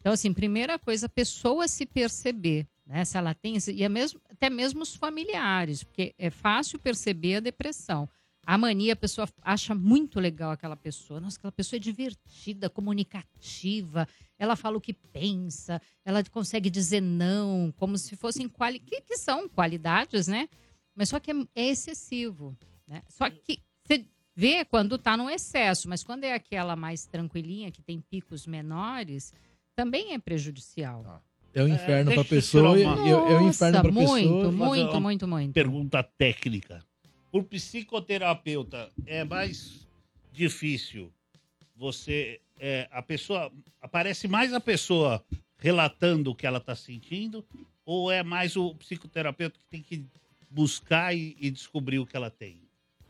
Então, 0.00 0.12
assim, 0.12 0.32
primeira 0.32 0.80
coisa, 0.80 1.06
a 1.06 1.08
pessoa 1.08 1.68
se 1.68 1.86
perceber, 1.86 2.66
né? 2.86 3.04
Se 3.04 3.18
ela 3.18 3.34
tem, 3.34 3.56
e 3.74 3.82
é 3.82 3.88
mesmo, 3.88 4.20
até 4.30 4.48
mesmo 4.48 4.82
os 4.82 4.94
familiares, 4.94 5.82
porque 5.82 6.14
é 6.16 6.30
fácil 6.30 6.78
perceber 6.78 7.36
a 7.36 7.40
depressão. 7.40 8.08
A 8.46 8.56
mania, 8.56 8.92
a 8.92 8.96
pessoa 8.96 9.28
acha 9.42 9.74
muito 9.74 10.20
legal 10.20 10.52
aquela 10.52 10.76
pessoa. 10.76 11.18
Nossa, 11.18 11.36
aquela 11.36 11.50
pessoa 11.50 11.78
é 11.78 11.80
divertida, 11.80 12.70
comunicativa, 12.70 14.06
ela 14.38 14.54
fala 14.54 14.76
o 14.76 14.80
que 14.80 14.92
pensa, 14.92 15.82
ela 16.04 16.22
consegue 16.24 16.70
dizer 16.70 17.00
não, 17.00 17.74
como 17.76 17.98
se 17.98 18.14
fossem 18.14 18.48
quali 18.48 18.78
que, 18.78 19.00
que 19.00 19.16
são 19.16 19.48
qualidades, 19.48 20.28
né? 20.28 20.48
Mas 20.94 21.08
só 21.08 21.18
que 21.18 21.32
é, 21.32 21.34
é 21.56 21.66
excessivo, 21.68 22.56
né? 22.86 23.02
Só 23.08 23.28
que 23.28 23.58
você 23.84 24.06
vê 24.34 24.64
quando 24.64 24.96
tá 24.96 25.16
no 25.16 25.28
excesso, 25.28 25.88
mas 25.88 26.04
quando 26.04 26.22
é 26.22 26.32
aquela 26.32 26.76
mais 26.76 27.04
tranquilinha, 27.04 27.72
que 27.72 27.82
tem 27.82 28.00
picos 28.00 28.46
menores, 28.46 29.34
também 29.74 30.14
é 30.14 30.18
prejudicial. 30.18 31.20
É 31.56 31.62
o 31.62 31.68
inferno 31.68 32.10
É, 32.10 32.14
pra 32.14 32.22
deixa 32.22 32.34
eu 32.34 32.38
pessoa. 32.64 32.76
tirar 32.76 32.98
e- 32.98 33.08
É, 33.08 33.10
é 33.12 33.38
o 33.38 33.48
inferno 33.48 33.82
muito, 33.84 33.94
pessoa. 33.94 34.20
muito, 34.20 34.48
uma 34.90 35.00
muito, 35.00 35.26
muito. 35.26 35.52
Pergunta 35.54 36.02
técnica. 36.02 36.84
Por 37.32 37.44
psicoterapeuta, 37.44 38.90
é 39.06 39.24
mais 39.24 39.86
difícil 40.32 41.10
você. 41.74 42.40
é, 42.58 42.88
a 42.90 43.02
pessoa. 43.02 43.52
Aparece 43.82 44.26
mais 44.28 44.52
a 44.54 44.60
pessoa 44.60 45.22
relatando 45.58 46.30
o 46.30 46.34
que 46.34 46.46
ela 46.46 46.56
está 46.58 46.74
sentindo, 46.74 47.44
ou 47.84 48.10
é 48.10 48.22
mais 48.22 48.56
o 48.56 48.74
psicoterapeuta 48.74 49.58
que 49.58 49.64
tem 49.66 49.82
que 49.82 50.02
buscar 50.50 51.14
e, 51.14 51.36
e 51.38 51.50
descobrir 51.50 51.98
o 51.98 52.06
que 52.06 52.16
ela 52.16 52.30
tem? 52.30 52.58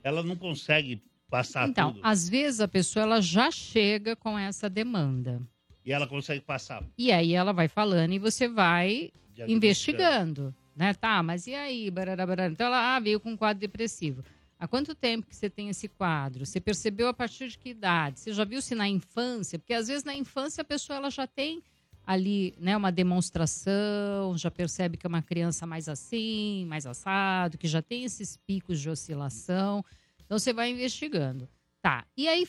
Ela 0.03 0.23
não 0.23 0.35
consegue 0.37 1.01
passar 1.31 1.69
Então, 1.69 1.93
tudo. 1.93 2.01
às 2.05 2.29
vezes 2.29 2.61
a 2.61 2.67
pessoa 2.69 3.03
ela 3.05 3.21
já 3.21 3.51
chega 3.53 4.15
com 4.17 4.37
essa 4.39 4.69
demanda. 4.69 5.41
E 5.87 5.93
ela 5.93 6.07
consegue 6.09 6.41
passar. 6.41 6.83
E 6.99 7.13
aí 7.13 7.33
ela 7.33 7.53
vai 7.53 7.69
falando 7.69 8.13
e 8.13 8.19
você 8.19 8.49
vai 8.49 9.13
investigando, 9.47 10.53
né? 10.75 10.93
Tá, 10.93 11.23
mas 11.23 11.47
e 11.47 11.55
aí? 11.55 11.89
Barará, 11.93 12.27
barará. 12.27 12.53
Então 12.53 12.67
ela 12.67 12.97
ah, 12.97 12.99
veio 12.99 13.21
com 13.21 13.31
um 13.31 13.37
quadro 13.37 13.61
depressivo. 13.61 14.25
Há 14.59 14.67
quanto 14.67 14.97
tempo 14.97 15.29
que 15.29 15.37
você 15.37 15.49
tem 15.49 15.69
esse 15.69 15.87
quadro? 15.87 16.45
Você 16.45 16.61
percebeu 16.61 17.07
a 17.07 17.15
partir 17.15 17.49
de 17.49 17.57
que 17.57 17.69
idade? 17.69 18.19
Você 18.19 18.33
já 18.33 18.43
viu 18.43 18.61
se 18.61 18.75
na 18.75 18.89
infância? 18.89 19.61
Porque 19.61 19.75
às 19.75 19.87
vezes 19.87 20.03
na 20.03 20.15
infância 20.15 20.63
a 20.63 20.65
pessoa 20.65 20.97
ela 20.97 21.11
já 21.11 21.27
tem 21.27 21.63
ali, 22.05 22.55
né, 22.59 22.77
uma 22.77 22.91
demonstração, 22.91 24.37
já 24.37 24.51
percebe 24.51 24.97
que 24.97 25.07
é 25.07 25.09
uma 25.09 25.23
criança 25.23 25.67
mais 25.67 25.89
assim, 25.89 26.65
mais 26.67 26.87
assado, 26.87 27.59
que 27.59 27.69
já 27.69 27.83
tem 27.83 28.05
esses 28.05 28.37
picos 28.37 28.81
de 28.81 28.89
oscilação. 28.89 29.85
Então 30.25 30.39
você 30.39 30.53
vai 30.53 30.71
investigando. 30.71 31.49
Tá. 31.87 32.05
E 32.17 32.27
aí 32.27 32.45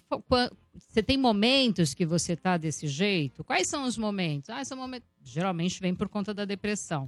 você 0.74 1.04
tem 1.04 1.16
momentos 1.16 1.94
que 1.94 2.08
você 2.08 2.36
tá 2.36 2.58
desse 2.58 2.88
jeito? 2.88 3.44
Quais 3.44 3.68
são 3.68 3.84
os 3.84 3.96
momentos? 3.96 4.50
Ah, 4.50 4.66
são 4.66 4.76
momentos 4.76 5.08
geralmente 5.24 5.80
vem 5.80 5.94
por 5.94 6.10
conta 6.10 6.34
da 6.34 6.44
depressão. 6.44 7.08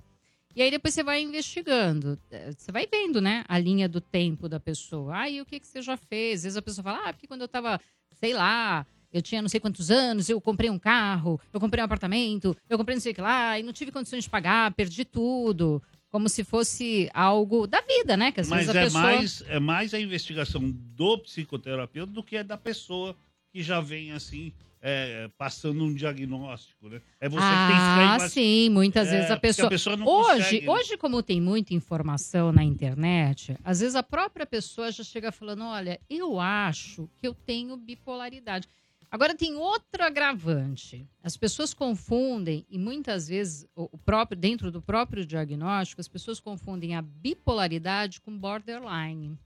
E 0.55 0.61
aí 0.61 0.69
depois 0.69 0.93
você 0.93 1.01
vai 1.01 1.23
investigando. 1.23 2.19
Eh, 2.29 2.51
Você 2.55 2.71
vai 2.71 2.85
vendo, 2.85 3.19
né, 3.19 3.43
a 3.47 3.57
linha 3.57 3.89
do 3.89 3.99
tempo 3.99 4.47
da 4.47 4.59
pessoa. 4.59 5.21
Ah, 5.21 5.27
e 5.27 5.41
o 5.41 5.45
que, 5.45 5.59
que 5.59 5.65
você 5.65 5.81
já 5.81 5.97
fez? 5.97 6.41
Às 6.41 6.43
vezes 6.43 6.57
a 6.57 6.61
pessoa 6.61 6.83
fala, 6.83 7.09
ah, 7.09 7.13
porque 7.13 7.25
quando 7.25 7.41
eu 7.41 7.47
tava, 7.47 7.81
sei 8.13 8.35
lá, 8.35 8.85
eu 9.11 9.23
tinha 9.23 9.41
não 9.41 9.49
sei 9.49 9.59
quantos 9.59 9.89
anos, 9.89 10.29
eu 10.29 10.39
comprei 10.39 10.69
um 10.69 10.77
carro, 10.77 11.41
eu 11.51 11.59
comprei 11.59 11.81
um 11.81 11.85
apartamento, 11.85 12.55
eu 12.69 12.77
comprei 12.77 12.95
não 12.95 13.01
sei 13.01 13.11
o 13.11 13.15
que 13.15 13.21
lá, 13.21 13.57
e 13.57 13.63
não 13.63 13.73
tive 13.73 13.91
condições 13.91 14.23
de 14.25 14.29
pagar, 14.29 14.71
perdi 14.75 15.03
tudo. 15.03 15.81
Como 16.09 16.27
se 16.27 16.43
fosse 16.43 17.09
algo 17.13 17.67
da 17.67 17.81
vida, 17.81 18.17
né? 18.17 18.31
Que 18.31 18.39
às 18.41 18.47
Mas 18.49 18.61
vezes 18.67 18.75
a 18.75 18.79
é, 18.79 18.83
pessoa. 18.85 19.03
mais, 19.03 19.43
é 19.47 19.59
mais 19.59 19.93
a 19.93 19.99
investigação 19.99 20.61
do 20.71 21.17
psicoterapeuta 21.19 22.11
do 22.11 22.23
que 22.23 22.37
a 22.37 22.43
da 22.43 22.57
pessoa 22.57 23.15
que 23.51 23.61
já 23.61 23.79
vem 23.79 24.11
assim 24.11 24.51
é, 24.81 25.29
passando 25.37 25.83
um 25.83 25.93
diagnóstico, 25.93 26.87
né? 26.87 27.01
É 27.19 27.27
você 27.27 27.41
que 27.41 27.67
tem 27.67 27.75
que 27.75 27.81
ficar 27.81 27.99
Ah, 28.11 28.15
embaixo- 28.15 28.33
sim, 28.33 28.69
muitas 28.69 29.07
É, 29.09 29.11
vezes 29.11 29.31
a 29.31 29.37
pessoa. 29.37 29.67
a 29.67 29.69
pessoa 29.69 29.95
hoje, 29.95 30.03
consegue, 30.43 30.65
né? 30.65 30.71
hoje, 30.71 30.97
como 30.97 31.21
tem 31.21 31.41
muita 31.41 31.73
informação 31.73 32.51
na 32.53 32.63
internet, 32.63 33.57
às 33.63 33.81
vezes 33.81 33.95
a 33.95 34.01
própria 34.03 34.45
pessoa 34.45 34.89
já 34.91 35.03
chega 35.03 35.31
falando: 35.33 35.63
olha, 35.63 35.99
eu 36.09 36.39
acho 36.39 37.09
que 37.19 37.27
eu 37.27 37.33
tenho 37.33 37.75
bipolaridade. 37.75 38.67
Agora 39.11 39.35
tem 39.35 39.55
outro 39.55 40.03
agravante. 40.03 41.07
As 41.23 41.35
pessoas 41.35 41.73
confundem, 41.73 42.65
e 42.69 42.77
muitas 42.77 43.27
vezes, 43.27 43.67
o 43.75 43.97
próprio, 43.97 44.37
dentro 44.37 44.71
do 44.71 44.81
próprio 44.81 45.25
diagnóstico, 45.25 45.99
as 45.99 46.07
pessoas 46.07 46.39
confundem 46.39 46.95
a 46.95 47.01
bipolaridade 47.01 48.21
com 48.21 48.37
borderline. 48.37 49.37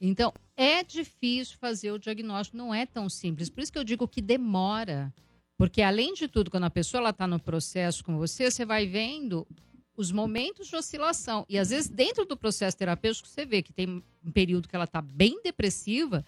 Então, 0.00 0.32
é 0.56 0.82
difícil 0.82 1.58
fazer 1.58 1.90
o 1.90 1.98
diagnóstico, 1.98 2.56
não 2.56 2.72
é 2.72 2.86
tão 2.86 3.08
simples. 3.08 3.50
Por 3.50 3.62
isso 3.62 3.72
que 3.72 3.78
eu 3.78 3.84
digo 3.84 4.08
que 4.08 4.22
demora. 4.22 5.12
Porque, 5.58 5.82
além 5.82 6.14
de 6.14 6.26
tudo, 6.26 6.50
quando 6.50 6.64
a 6.64 6.70
pessoa 6.70 7.10
está 7.10 7.26
no 7.26 7.38
processo 7.38 8.02
com 8.02 8.16
você, 8.16 8.50
você 8.50 8.64
vai 8.64 8.86
vendo 8.86 9.46
os 9.94 10.10
momentos 10.10 10.68
de 10.68 10.76
oscilação. 10.76 11.44
E, 11.48 11.58
às 11.58 11.70
vezes, 11.70 11.90
dentro 11.90 12.24
do 12.24 12.36
processo 12.36 12.76
terapêutico, 12.76 13.28
você 13.28 13.44
vê 13.44 13.62
que 13.62 13.72
tem 13.72 14.02
um 14.24 14.32
período 14.32 14.66
que 14.66 14.74
ela 14.74 14.86
está 14.86 15.02
bem 15.02 15.42
depressiva 15.42 16.24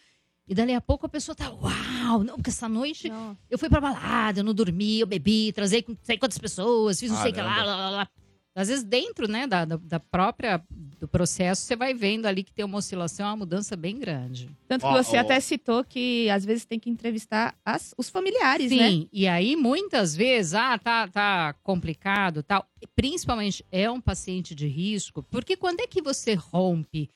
e, 0.47 0.55
dali 0.55 0.75
a 0.75 0.81
pouco, 0.81 1.07
a 1.07 1.09
pessoa 1.09 1.33
está, 1.33 1.51
uau, 1.51 2.23
não, 2.23 2.37
porque 2.37 2.51
essa 2.51 2.69
noite 2.69 3.11
eu 3.51 3.59
fui 3.59 3.69
pra 3.69 3.81
balada, 3.81 4.41
eu 4.41 4.45
não 4.45 4.55
dormi, 4.55 5.01
eu 5.01 5.07
bebi, 5.07 5.53
trazei 5.53 5.83
com 5.83 5.93
não 5.93 5.99
sei 6.03 6.19
quantas 6.19 6.39
pessoas, 6.39 7.01
fiz 7.01 7.11
não 7.11 7.21
sei 7.23 7.31
o 7.31 7.35
que 7.35 7.41
lá, 7.41 7.65
lá, 7.65 7.77
lá, 7.77 7.91
lá. 7.91 8.09
Às 8.57 8.69
vezes, 8.69 8.85
dentro 8.85 9.27
né, 9.27 9.49
da, 9.49 9.65
da, 9.65 9.99
própria 9.99 10.63
do 10.71 11.09
processo, 11.09 11.63
você 11.63 11.75
vai 11.75 11.93
vendo 11.93 12.27
ali 12.27 12.45
que 12.45 12.53
tem 12.53 12.65
uma 12.65 12.79
oscilação, 12.79 13.27
uma 13.27 13.37
mudança 13.37 13.75
bem 13.75 13.99
grande. 13.99 14.49
Tanto 14.69 14.87
que 14.87 14.93
você 14.93 15.17
ó. 15.17 15.21
até 15.23 15.41
citou 15.41 15.83
que 15.83 16.31
às 16.31 16.45
vezes 16.45 16.65
tem 16.65 16.79
que 16.79 16.89
entrevistar 16.89 17.57
as- 17.65 17.93
os 17.99 18.09
familiares, 18.09 18.71
né? 18.71 18.89
Sim, 18.91 19.09
e 19.13 19.27
aí 19.27 19.57
muitas 19.57 20.15
vezes, 20.15 20.55
ah, 20.55 20.79
tá, 20.79 21.09
tá 21.09 21.55
complicado, 21.65 22.45
tal. 22.45 22.65
Principalmente 22.95 23.67
é 23.73 23.91
um 23.91 24.01
paciente 24.01 24.55
de 24.55 24.69
risco, 24.69 25.21
porque 25.25 25.57
quando 25.57 25.81
é 25.81 25.87
que 25.89 26.01
você 26.01 26.35
rompe 26.35 27.11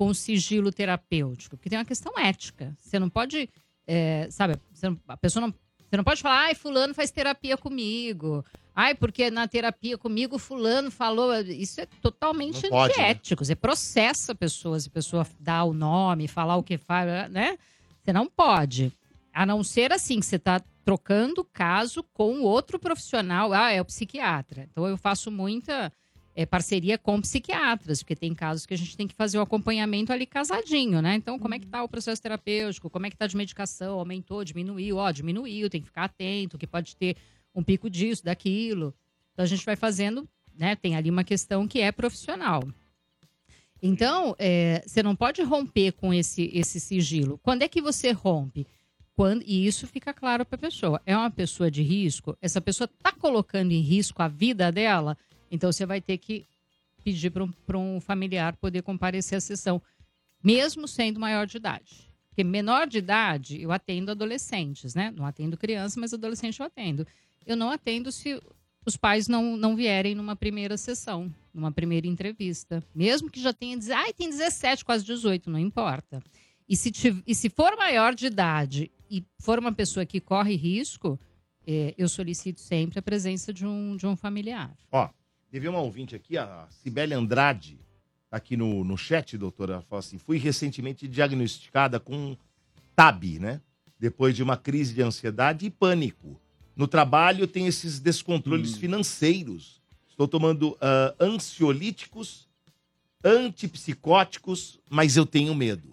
com 0.00 0.14
sigilo 0.14 0.72
terapêutico? 0.72 1.58
Porque 1.58 1.68
tem 1.68 1.78
uma 1.78 1.84
questão 1.84 2.18
ética. 2.18 2.74
Você 2.78 2.98
não 2.98 3.10
pode, 3.10 3.50
é, 3.86 4.28
sabe, 4.30 4.54
você 4.72 4.88
não- 4.88 4.98
a 5.06 5.14
pessoa 5.14 5.46
não, 5.46 5.52
você 5.78 5.94
não 5.98 6.02
pode 6.04 6.22
falar, 6.22 6.44
ai, 6.44 6.54
fulano 6.54 6.94
faz 6.94 7.10
terapia 7.10 7.54
comigo. 7.54 8.42
Ai, 8.74 8.94
porque 8.94 9.30
na 9.30 9.46
terapia 9.46 9.98
comigo 9.98 10.38
fulano 10.38 10.90
falou. 10.90 11.34
Isso 11.42 11.82
é 11.82 11.86
totalmente 12.00 12.62
Não 12.62 12.70
pode, 12.70 12.96
né? 12.96 13.10
antiético. 13.10 13.44
Você 13.44 13.54
processa 13.54 14.32
a 14.32 14.34
pessoa, 14.34 14.80
se 14.80 14.88
a 14.88 14.90
pessoa 14.90 15.26
dá 15.38 15.62
o 15.64 15.74
nome, 15.74 16.26
falar 16.28 16.56
o 16.56 16.62
que 16.62 16.78
faz, 16.78 17.30
né? 17.30 17.58
Você 18.02 18.10
não 18.10 18.26
pode. 18.26 18.90
A 19.34 19.44
não 19.44 19.62
ser 19.62 19.92
assim, 19.92 20.18
que 20.18 20.24
você 20.24 20.36
está 20.36 20.62
trocando 20.82 21.44
caso 21.44 22.02
com 22.14 22.40
outro 22.40 22.78
profissional. 22.78 23.52
Ah, 23.52 23.70
é 23.70 23.82
o 23.82 23.84
psiquiatra. 23.84 24.66
Então 24.72 24.86
eu 24.88 24.96
faço 24.96 25.30
muita 25.30 25.92
eh, 26.42 26.46
parceria 26.46 26.96
com 26.96 27.20
psiquiatras, 27.20 28.02
porque 28.02 28.16
tem 28.16 28.34
casos 28.34 28.64
que 28.64 28.72
a 28.72 28.76
gente 28.76 28.96
tem 28.96 29.06
que 29.06 29.14
fazer 29.14 29.38
o 29.38 29.42
acompanhamento 29.42 30.12
ali 30.12 30.24
casadinho, 30.24 31.02
né? 31.02 31.14
Então, 31.14 31.38
como 31.38 31.54
é 31.54 31.58
que 31.58 31.66
tá 31.66 31.82
o 31.82 31.88
processo 31.88 32.22
terapêutico? 32.22 32.88
Como 32.88 33.06
é 33.06 33.10
que 33.10 33.16
tá 33.16 33.26
de 33.26 33.36
medicação? 33.36 33.98
Aumentou, 33.98 34.44
diminuiu? 34.44 34.96
Ó, 34.96 35.10
diminuiu, 35.10 35.68
tem 35.68 35.80
que 35.80 35.86
ficar 35.88 36.04
atento, 36.04 36.56
que 36.56 36.66
pode 36.66 36.96
ter 36.96 37.16
um 37.54 37.62
pico 37.62 37.90
disso, 37.90 38.24
daquilo. 38.24 38.94
Então 39.32 39.44
a 39.44 39.48
gente 39.48 39.64
vai 39.64 39.76
fazendo, 39.76 40.28
né? 40.56 40.76
Tem 40.76 40.96
ali 40.96 41.10
uma 41.10 41.24
questão 41.24 41.68
que 41.68 41.80
é 41.80 41.92
profissional. 41.92 42.62
Então, 43.82 44.34
é, 44.38 44.82
você 44.86 45.02
não 45.02 45.16
pode 45.16 45.42
romper 45.42 45.92
com 45.92 46.12
esse, 46.12 46.50
esse 46.52 46.78
sigilo. 46.78 47.38
Quando 47.42 47.62
é 47.62 47.68
que 47.68 47.80
você 47.80 48.12
rompe? 48.12 48.66
Quando, 49.14 49.42
e 49.46 49.66
isso 49.66 49.86
fica 49.86 50.14
claro 50.14 50.44
para 50.44 50.56
a 50.56 50.58
pessoa. 50.58 51.00
É 51.04 51.16
uma 51.16 51.30
pessoa 51.30 51.70
de 51.70 51.82
risco, 51.82 52.36
essa 52.40 52.60
pessoa 52.60 52.88
está 52.92 53.12
colocando 53.12 53.72
em 53.72 53.80
risco 53.80 54.22
a 54.22 54.28
vida 54.28 54.70
dela, 54.70 55.16
então 55.50 55.72
você 55.72 55.84
vai 55.86 56.00
ter 56.00 56.18
que 56.18 56.46
pedir 57.02 57.30
para 57.30 57.44
um, 57.44 57.52
um 57.96 58.00
familiar 58.00 58.54
poder 58.56 58.82
comparecer 58.82 59.38
à 59.38 59.40
sessão, 59.40 59.80
mesmo 60.42 60.86
sendo 60.86 61.18
maior 61.20 61.46
de 61.46 61.56
idade. 61.56 62.10
Porque 62.28 62.44
menor 62.44 62.86
de 62.86 62.98
idade, 62.98 63.60
eu 63.60 63.72
atendo 63.72 64.10
adolescentes, 64.12 64.94
né? 64.94 65.10
Não 65.10 65.26
atendo 65.26 65.56
criança, 65.56 65.98
mas 65.98 66.14
adolescente 66.14 66.60
eu 66.60 66.66
atendo. 66.66 67.06
Eu 67.46 67.56
não 67.56 67.70
atendo 67.70 68.12
se 68.12 68.40
os 68.86 68.96
pais 68.96 69.26
não, 69.28 69.56
não 69.56 69.74
vierem 69.76 70.14
numa 70.14 70.36
primeira 70.36 70.76
sessão, 70.76 71.32
numa 71.52 71.72
primeira 71.72 72.06
entrevista. 72.06 72.82
Mesmo 72.94 73.30
que 73.30 73.40
já 73.40 73.52
tenha, 73.52 73.78
ai, 73.94 74.12
tem 74.12 74.28
17, 74.30 74.84
quase 74.84 75.04
18, 75.04 75.50
não 75.50 75.58
importa. 75.58 76.22
E 76.68 76.76
se, 76.76 76.90
tiv- 76.92 77.22
e 77.26 77.34
se 77.34 77.50
for 77.50 77.76
maior 77.76 78.14
de 78.14 78.26
idade 78.26 78.90
e 79.10 79.24
for 79.40 79.58
uma 79.58 79.72
pessoa 79.72 80.06
que 80.06 80.20
corre 80.20 80.54
risco, 80.54 81.18
eh, 81.66 81.94
eu 81.98 82.08
solicito 82.08 82.60
sempre 82.60 83.00
a 83.00 83.02
presença 83.02 83.52
de 83.52 83.66
um, 83.66 83.96
de 83.96 84.06
um 84.06 84.14
familiar. 84.14 84.72
Ó, 84.92 85.08
teve 85.50 85.68
uma 85.68 85.80
ouvinte 85.80 86.14
aqui, 86.14 86.38
a 86.38 86.66
Cibele 86.70 87.14
Andrade, 87.14 87.78
tá 88.30 88.36
aqui 88.36 88.56
no, 88.56 88.84
no 88.84 88.96
chat, 88.96 89.36
doutora, 89.36 89.74
ela 89.74 89.82
fala 89.82 90.00
assim, 90.00 90.18
fui 90.18 90.38
recentemente 90.38 91.08
diagnosticada 91.08 91.98
com 91.98 92.36
TAB, 92.94 93.38
né? 93.40 93.60
Depois 93.98 94.34
de 94.34 94.42
uma 94.42 94.56
crise 94.56 94.94
de 94.94 95.02
ansiedade 95.02 95.66
e 95.66 95.70
pânico. 95.70 96.40
No 96.74 96.86
trabalho 96.86 97.46
tem 97.46 97.66
esses 97.66 97.98
descontroles 97.98 98.76
financeiros. 98.76 99.80
Estou 100.08 100.26
tomando 100.26 100.76
ah, 100.80 101.14
ansiolíticos, 101.20 102.48
antipsicóticos, 103.22 104.78
mas 104.88 105.16
eu 105.16 105.26
tenho 105.26 105.54
medo. 105.54 105.90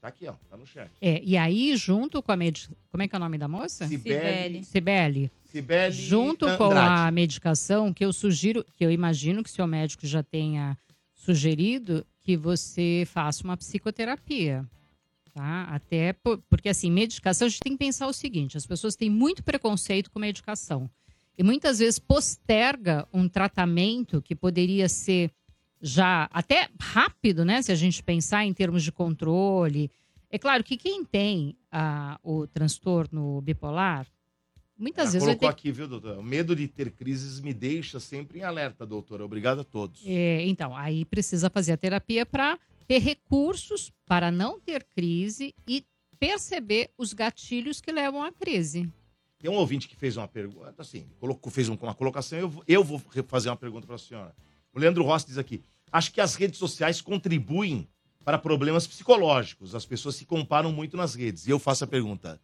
Tá 0.00 0.08
aqui, 0.08 0.26
ó, 0.26 0.32
tá 0.50 0.56
no 0.56 0.66
chat. 0.66 0.90
É, 1.00 1.22
e 1.22 1.36
aí, 1.36 1.76
junto 1.76 2.22
com 2.22 2.32
a 2.32 2.36
medicação. 2.36 2.74
Como 2.90 3.02
é 3.02 3.08
que 3.08 3.14
é 3.14 3.18
o 3.18 3.20
nome 3.20 3.38
da 3.38 3.46
moça? 3.46 3.86
Cibele. 3.86 4.64
Cibele. 4.64 5.30
Cibele 5.52 5.92
Junto 5.92 6.46
com 6.56 6.64
Andrade. 6.64 7.08
a 7.08 7.10
medicação, 7.10 7.92
que 7.92 8.04
eu 8.04 8.12
sugiro, 8.12 8.64
que 8.76 8.84
eu 8.84 8.90
imagino 8.90 9.42
que 9.42 9.50
seu 9.50 9.66
médico 9.66 10.06
já 10.06 10.22
tenha 10.22 10.76
sugerido, 11.14 12.04
que 12.20 12.36
você 12.36 13.04
faça 13.06 13.44
uma 13.44 13.56
psicoterapia. 13.56 14.64
Tá? 15.34 15.64
Até 15.64 16.12
por- 16.12 16.42
porque, 16.50 16.68
assim, 16.68 16.90
medicação, 16.90 17.46
a 17.46 17.48
gente 17.48 17.60
tem 17.60 17.72
que 17.72 17.78
pensar 17.78 18.06
o 18.06 18.12
seguinte: 18.12 18.56
as 18.56 18.66
pessoas 18.66 18.96
têm 18.96 19.08
muito 19.08 19.42
preconceito 19.42 20.10
com 20.10 20.18
medicação. 20.18 20.90
E 21.38 21.42
muitas 21.42 21.78
vezes 21.78 21.98
posterga 21.98 23.06
um 23.12 23.26
tratamento 23.28 24.20
que 24.20 24.34
poderia 24.34 24.88
ser 24.88 25.30
já 25.80 26.28
até 26.32 26.68
rápido, 26.80 27.44
né? 27.44 27.62
Se 27.62 27.72
a 27.72 27.74
gente 27.74 28.02
pensar 28.02 28.44
em 28.44 28.52
termos 28.52 28.82
de 28.82 28.92
controle. 28.92 29.90
É 30.30 30.38
claro 30.38 30.62
que 30.64 30.76
quem 30.76 31.04
tem 31.04 31.56
ah, 31.70 32.18
o 32.22 32.46
transtorno 32.46 33.40
bipolar, 33.40 34.06
muitas 34.78 35.04
Ela 35.06 35.12
vezes 35.12 35.26
colocou 35.28 35.48
ter 35.48 35.52
aqui, 35.52 35.72
viu, 35.72 35.86
doutora? 35.88 36.18
O 36.18 36.22
medo 36.22 36.54
de 36.56 36.66
ter 36.68 36.90
crises 36.90 37.40
me 37.40 37.52
deixa 37.54 37.98
sempre 38.00 38.38
em 38.40 38.42
alerta, 38.42 38.84
doutora. 38.86 39.24
Obrigado 39.24 39.60
a 39.60 39.64
todos. 39.64 40.02
É, 40.06 40.44
então, 40.46 40.76
aí 40.76 41.04
precisa 41.04 41.48
fazer 41.50 41.72
a 41.72 41.76
terapia 41.76 42.24
para 42.26 42.58
ter 42.86 42.98
recursos 42.98 43.92
para 44.06 44.30
não 44.30 44.60
ter 44.60 44.84
crise 44.84 45.54
e 45.66 45.84
perceber 46.18 46.90
os 46.96 47.12
gatilhos 47.12 47.80
que 47.80 47.90
levam 47.90 48.22
à 48.22 48.30
crise. 48.32 48.88
Tem 49.38 49.50
um 49.50 49.54
ouvinte 49.54 49.88
que 49.88 49.96
fez 49.96 50.16
uma 50.16 50.28
pergunta, 50.28 50.72
assim, 50.78 51.06
colocou, 51.18 51.50
fez 51.50 51.68
um- 51.68 51.74
uma 51.80 51.94
colocação, 51.94 52.38
eu, 52.38 52.48
vou- 52.48 52.64
eu 52.68 52.84
vou 52.84 53.00
fazer 53.26 53.48
uma 53.48 53.56
pergunta 53.56 53.86
para 53.86 53.96
a 53.96 53.98
senhora. 53.98 54.34
O 54.72 54.78
Leandro 54.78 55.02
Rossi 55.02 55.26
diz 55.26 55.38
aqui, 55.38 55.60
acho 55.90 56.12
que 56.12 56.20
as 56.20 56.36
redes 56.36 56.58
sociais 56.58 57.00
contribuem 57.00 57.88
para 58.24 58.38
problemas 58.38 58.86
psicológicos. 58.86 59.74
As 59.74 59.84
pessoas 59.84 60.14
se 60.14 60.24
comparam 60.24 60.70
muito 60.70 60.96
nas 60.96 61.16
redes. 61.16 61.46
E 61.46 61.50
eu 61.50 61.58
faço 61.58 61.82
a 61.82 61.88
pergunta, 61.88 62.40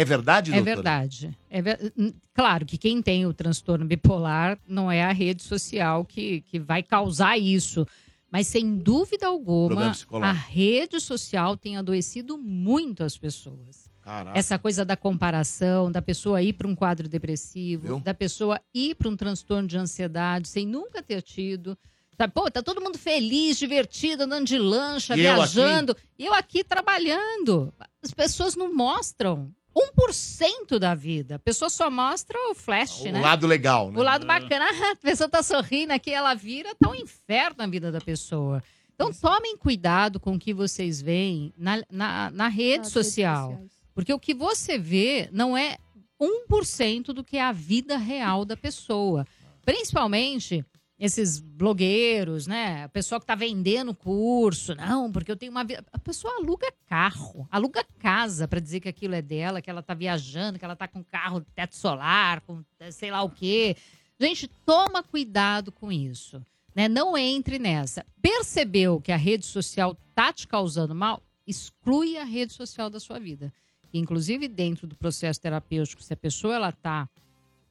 é 0.00 0.04
verdade, 0.04 0.50
É 0.50 0.54
doutora? 0.56 0.74
verdade. 0.76 1.38
É 1.48 1.62
ver- 1.62 1.92
hum, 1.96 2.12
Claro 2.34 2.66
que 2.66 2.76
quem 2.76 3.00
tem 3.00 3.24
o 3.26 3.32
transtorno 3.32 3.84
bipolar 3.86 4.58
não 4.66 4.90
é 4.90 5.02
a 5.04 5.12
rede 5.12 5.42
social 5.42 6.04
que, 6.04 6.40
que 6.42 6.58
vai 6.58 6.82
causar 6.82 7.38
isso. 7.38 7.86
Mas, 8.30 8.48
sem 8.48 8.76
dúvida 8.78 9.28
alguma, 9.28 9.92
a 10.20 10.32
rede 10.32 10.98
social 11.00 11.56
tem 11.56 11.76
adoecido 11.76 12.36
muito 12.36 13.04
as 13.04 13.16
pessoas. 13.16 13.88
Caraca. 14.02 14.36
Essa 14.36 14.58
coisa 14.58 14.84
da 14.84 14.96
comparação, 14.96 15.90
da 15.90 16.02
pessoa 16.02 16.42
ir 16.42 16.52
para 16.54 16.66
um 16.66 16.74
quadro 16.74 17.08
depressivo, 17.08 17.86
Viu? 17.86 18.00
da 18.00 18.12
pessoa 18.12 18.60
ir 18.74 18.96
para 18.96 19.08
um 19.08 19.16
transtorno 19.16 19.68
de 19.68 19.78
ansiedade 19.78 20.48
sem 20.48 20.66
nunca 20.66 21.00
ter 21.00 21.22
tido. 21.22 21.78
Tá, 22.16 22.26
pô, 22.28 22.50
tá 22.50 22.62
todo 22.62 22.80
mundo 22.80 22.98
feliz, 22.98 23.56
divertido, 23.58 24.24
andando 24.24 24.46
de 24.46 24.58
lancha, 24.58 25.16
E 25.16 25.20
eu 25.24 25.34
viajando. 25.36 25.96
E 26.18 26.26
eu 26.26 26.34
aqui 26.34 26.62
trabalhando. 26.64 27.72
As 28.02 28.10
pessoas 28.12 28.54
não 28.56 28.74
mostram 28.74 29.50
1% 29.76 30.78
da 30.78 30.94
vida. 30.94 31.36
A 31.36 31.38
pessoa 31.38 31.68
só 31.68 31.90
mostra 31.90 32.38
o 32.50 32.54
flash, 32.54 33.00
O 33.00 33.12
né? 33.12 33.20
lado 33.20 33.46
legal, 33.46 33.90
né? 33.90 33.98
O 33.98 34.02
lado 34.02 34.26
bacana, 34.26 34.66
a 34.92 34.96
pessoa 34.96 35.28
tá 35.28 35.42
sorrindo 35.42 35.92
aqui, 35.92 36.12
ela 36.12 36.34
vira, 36.34 36.74
tá 36.76 36.88
um 36.88 36.94
inferno 36.94 37.56
na 37.58 37.66
vida 37.66 37.90
da 37.90 38.00
pessoa. 38.00 38.62
Então 38.94 39.12
tomem 39.12 39.56
cuidado 39.56 40.20
com 40.20 40.34
o 40.34 40.38
que 40.38 40.54
vocês 40.54 41.02
veem 41.02 41.52
na, 41.58 41.82
na, 41.90 42.30
na 42.30 42.48
rede 42.48 42.84
Nas 42.84 42.92
social. 42.92 43.60
Porque 43.92 44.12
o 44.12 44.20
que 44.20 44.32
você 44.32 44.78
vê 44.78 45.28
não 45.32 45.56
é 45.56 45.76
1% 46.20 47.06
do 47.06 47.24
que 47.24 47.36
é 47.36 47.42
a 47.42 47.52
vida 47.52 47.96
real 47.96 48.44
da 48.44 48.56
pessoa. 48.56 49.26
Principalmente 49.64 50.64
esses 50.98 51.40
blogueiros, 51.40 52.46
né? 52.46 52.84
A 52.84 52.88
pessoa 52.88 53.20
que 53.20 53.26
tá 53.26 53.34
vendendo 53.34 53.94
curso, 53.94 54.74
não, 54.74 55.10
porque 55.10 55.30
eu 55.30 55.36
tenho 55.36 55.50
uma 55.50 55.64
vida. 55.64 55.84
A 55.92 55.98
pessoa 55.98 56.36
aluga 56.36 56.72
carro, 56.86 57.48
aluga 57.50 57.84
casa 57.98 58.46
para 58.46 58.60
dizer 58.60 58.80
que 58.80 58.88
aquilo 58.88 59.14
é 59.14 59.22
dela, 59.22 59.60
que 59.60 59.68
ela 59.68 59.82
tá 59.82 59.94
viajando, 59.94 60.58
que 60.58 60.64
ela 60.64 60.76
tá 60.76 60.86
com 60.86 61.02
carro 61.02 61.44
teto 61.54 61.74
solar, 61.74 62.40
com 62.42 62.62
sei 62.90 63.10
lá 63.10 63.22
o 63.22 63.30
quê. 63.30 63.76
Gente, 64.18 64.48
toma 64.64 65.02
cuidado 65.02 65.72
com 65.72 65.90
isso, 65.90 66.40
né? 66.74 66.88
Não 66.88 67.18
entre 67.18 67.58
nessa. 67.58 68.06
Percebeu 68.22 69.00
que 69.00 69.10
a 69.10 69.16
rede 69.16 69.44
social 69.44 69.96
tá 70.14 70.32
te 70.32 70.46
causando 70.46 70.94
mal? 70.94 71.20
Exclui 71.46 72.16
a 72.16 72.24
rede 72.24 72.52
social 72.52 72.88
da 72.88 73.00
sua 73.00 73.18
vida. 73.18 73.52
Inclusive 73.92 74.48
dentro 74.48 74.86
do 74.86 74.96
processo 74.96 75.40
terapêutico, 75.40 76.02
se 76.02 76.12
a 76.12 76.16
pessoa 76.16 76.54
ela 76.54 76.72
tá 76.72 77.08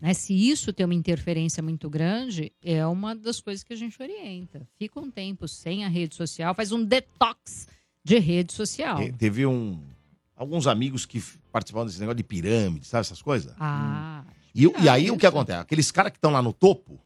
né? 0.03 0.13
Se 0.13 0.33
isso 0.33 0.73
tem 0.73 0.85
uma 0.85 0.93
interferência 0.93 1.63
muito 1.63 1.89
grande, 1.89 2.51
é 2.61 2.85
uma 2.85 3.15
das 3.15 3.39
coisas 3.39 3.63
que 3.63 3.71
a 3.71 3.75
gente 3.77 3.99
orienta. 4.01 4.67
Fica 4.77 4.99
um 4.99 5.09
tempo 5.09 5.47
sem 5.47 5.85
a 5.85 5.87
rede 5.87 6.13
social, 6.15 6.53
faz 6.53 6.73
um 6.73 6.83
detox 6.83 7.67
de 8.03 8.19
rede 8.19 8.51
social. 8.51 8.97
Te- 8.97 9.13
Teve 9.13 9.45
um, 9.45 9.81
alguns 10.35 10.67
amigos 10.67 11.05
que 11.05 11.23
participavam 11.51 11.85
desse 11.87 11.99
negócio 12.01 12.17
de 12.17 12.23
pirâmide, 12.23 12.85
sabe 12.85 13.01
essas 13.01 13.21
coisas? 13.21 13.53
Ah, 13.59 14.25
E, 14.53 14.63
e 14.83 14.89
aí 14.89 15.09
o 15.09 15.17
que 15.17 15.25
acontece? 15.25 15.59
Aqueles 15.61 15.89
caras 15.89 16.11
que 16.11 16.17
estão 16.17 16.31
lá 16.31 16.41
no 16.41 16.51
topo, 16.51 16.99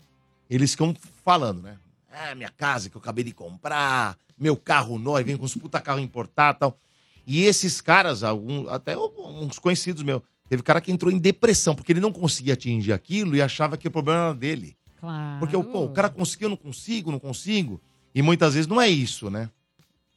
eles 0.49 0.71
ficam 0.71 0.95
falando, 1.23 1.61
né? 1.61 1.77
Ah, 2.11 2.33
minha 2.33 2.49
casa 2.49 2.89
que 2.89 2.97
eu 2.97 2.99
acabei 2.99 3.23
de 3.23 3.31
comprar, 3.31 4.17
meu 4.39 4.57
carro 4.57 4.97
novo, 4.97 5.23
vem 5.23 5.37
com 5.37 5.45
uns 5.45 5.53
puta 5.55 5.79
carro 5.79 5.99
importado 5.99 6.57
e 6.57 6.59
tal. 6.61 6.79
E 7.27 7.43
esses 7.43 7.79
caras, 7.79 8.23
algum, 8.23 8.67
até 8.69 8.97
uns 8.97 9.59
conhecidos 9.59 10.01
meus, 10.01 10.21
teve 10.49 10.63
cara 10.63 10.79
que 10.81 10.91
entrou 10.91 11.11
em 11.11 11.17
depressão, 11.17 11.75
porque 11.75 11.91
ele 11.91 11.99
não 11.99 12.11
conseguia 12.11 12.53
atingir 12.53 12.93
aquilo 12.93 13.35
e 13.35 13.41
achava 13.41 13.77
que 13.77 13.87
o 13.87 13.91
problema 13.91 14.25
era 14.25 14.33
dele. 14.33 14.75
claro. 14.99 15.39
Porque 15.39 15.57
pô, 15.57 15.85
o 15.85 15.89
cara 15.89 16.09
conseguiu, 16.09 16.45
eu 16.47 16.49
não 16.51 16.57
consigo, 16.57 17.11
não 17.11 17.19
consigo. 17.19 17.81
E 18.15 18.21
muitas 18.21 18.53
vezes 18.55 18.67
não 18.67 18.81
é 18.81 18.89
isso, 18.89 19.29
né? 19.29 19.49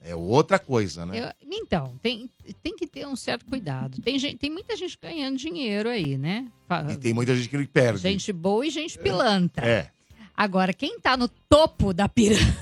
É 0.02 0.14
outra 0.14 0.58
coisa, 0.58 1.04
né? 1.04 1.20
Eu- 1.20 1.48
então, 1.62 1.94
tem, 2.02 2.30
tem 2.62 2.74
que 2.74 2.86
ter 2.86 3.06
um 3.06 3.14
certo 3.14 3.44
cuidado. 3.44 4.00
Tem, 4.00 4.18
gente, 4.18 4.38
tem 4.38 4.50
muita 4.50 4.74
gente 4.74 4.98
ganhando 5.00 5.36
dinheiro 5.36 5.90
aí, 5.90 6.16
né? 6.16 6.46
E 6.90 6.96
tem 6.96 7.12
muita 7.12 7.36
gente 7.36 7.48
que 7.50 7.66
perde. 7.66 8.00
Gente 8.00 8.32
boa 8.32 8.64
e 8.66 8.70
gente 8.70 8.98
pilantra. 8.98 9.66
É. 9.66 9.90
Agora, 10.34 10.72
quem 10.72 10.98
tá 10.98 11.18
no 11.18 11.28
topo 11.28 11.92
da 11.92 12.08
pirâmide 12.08 12.56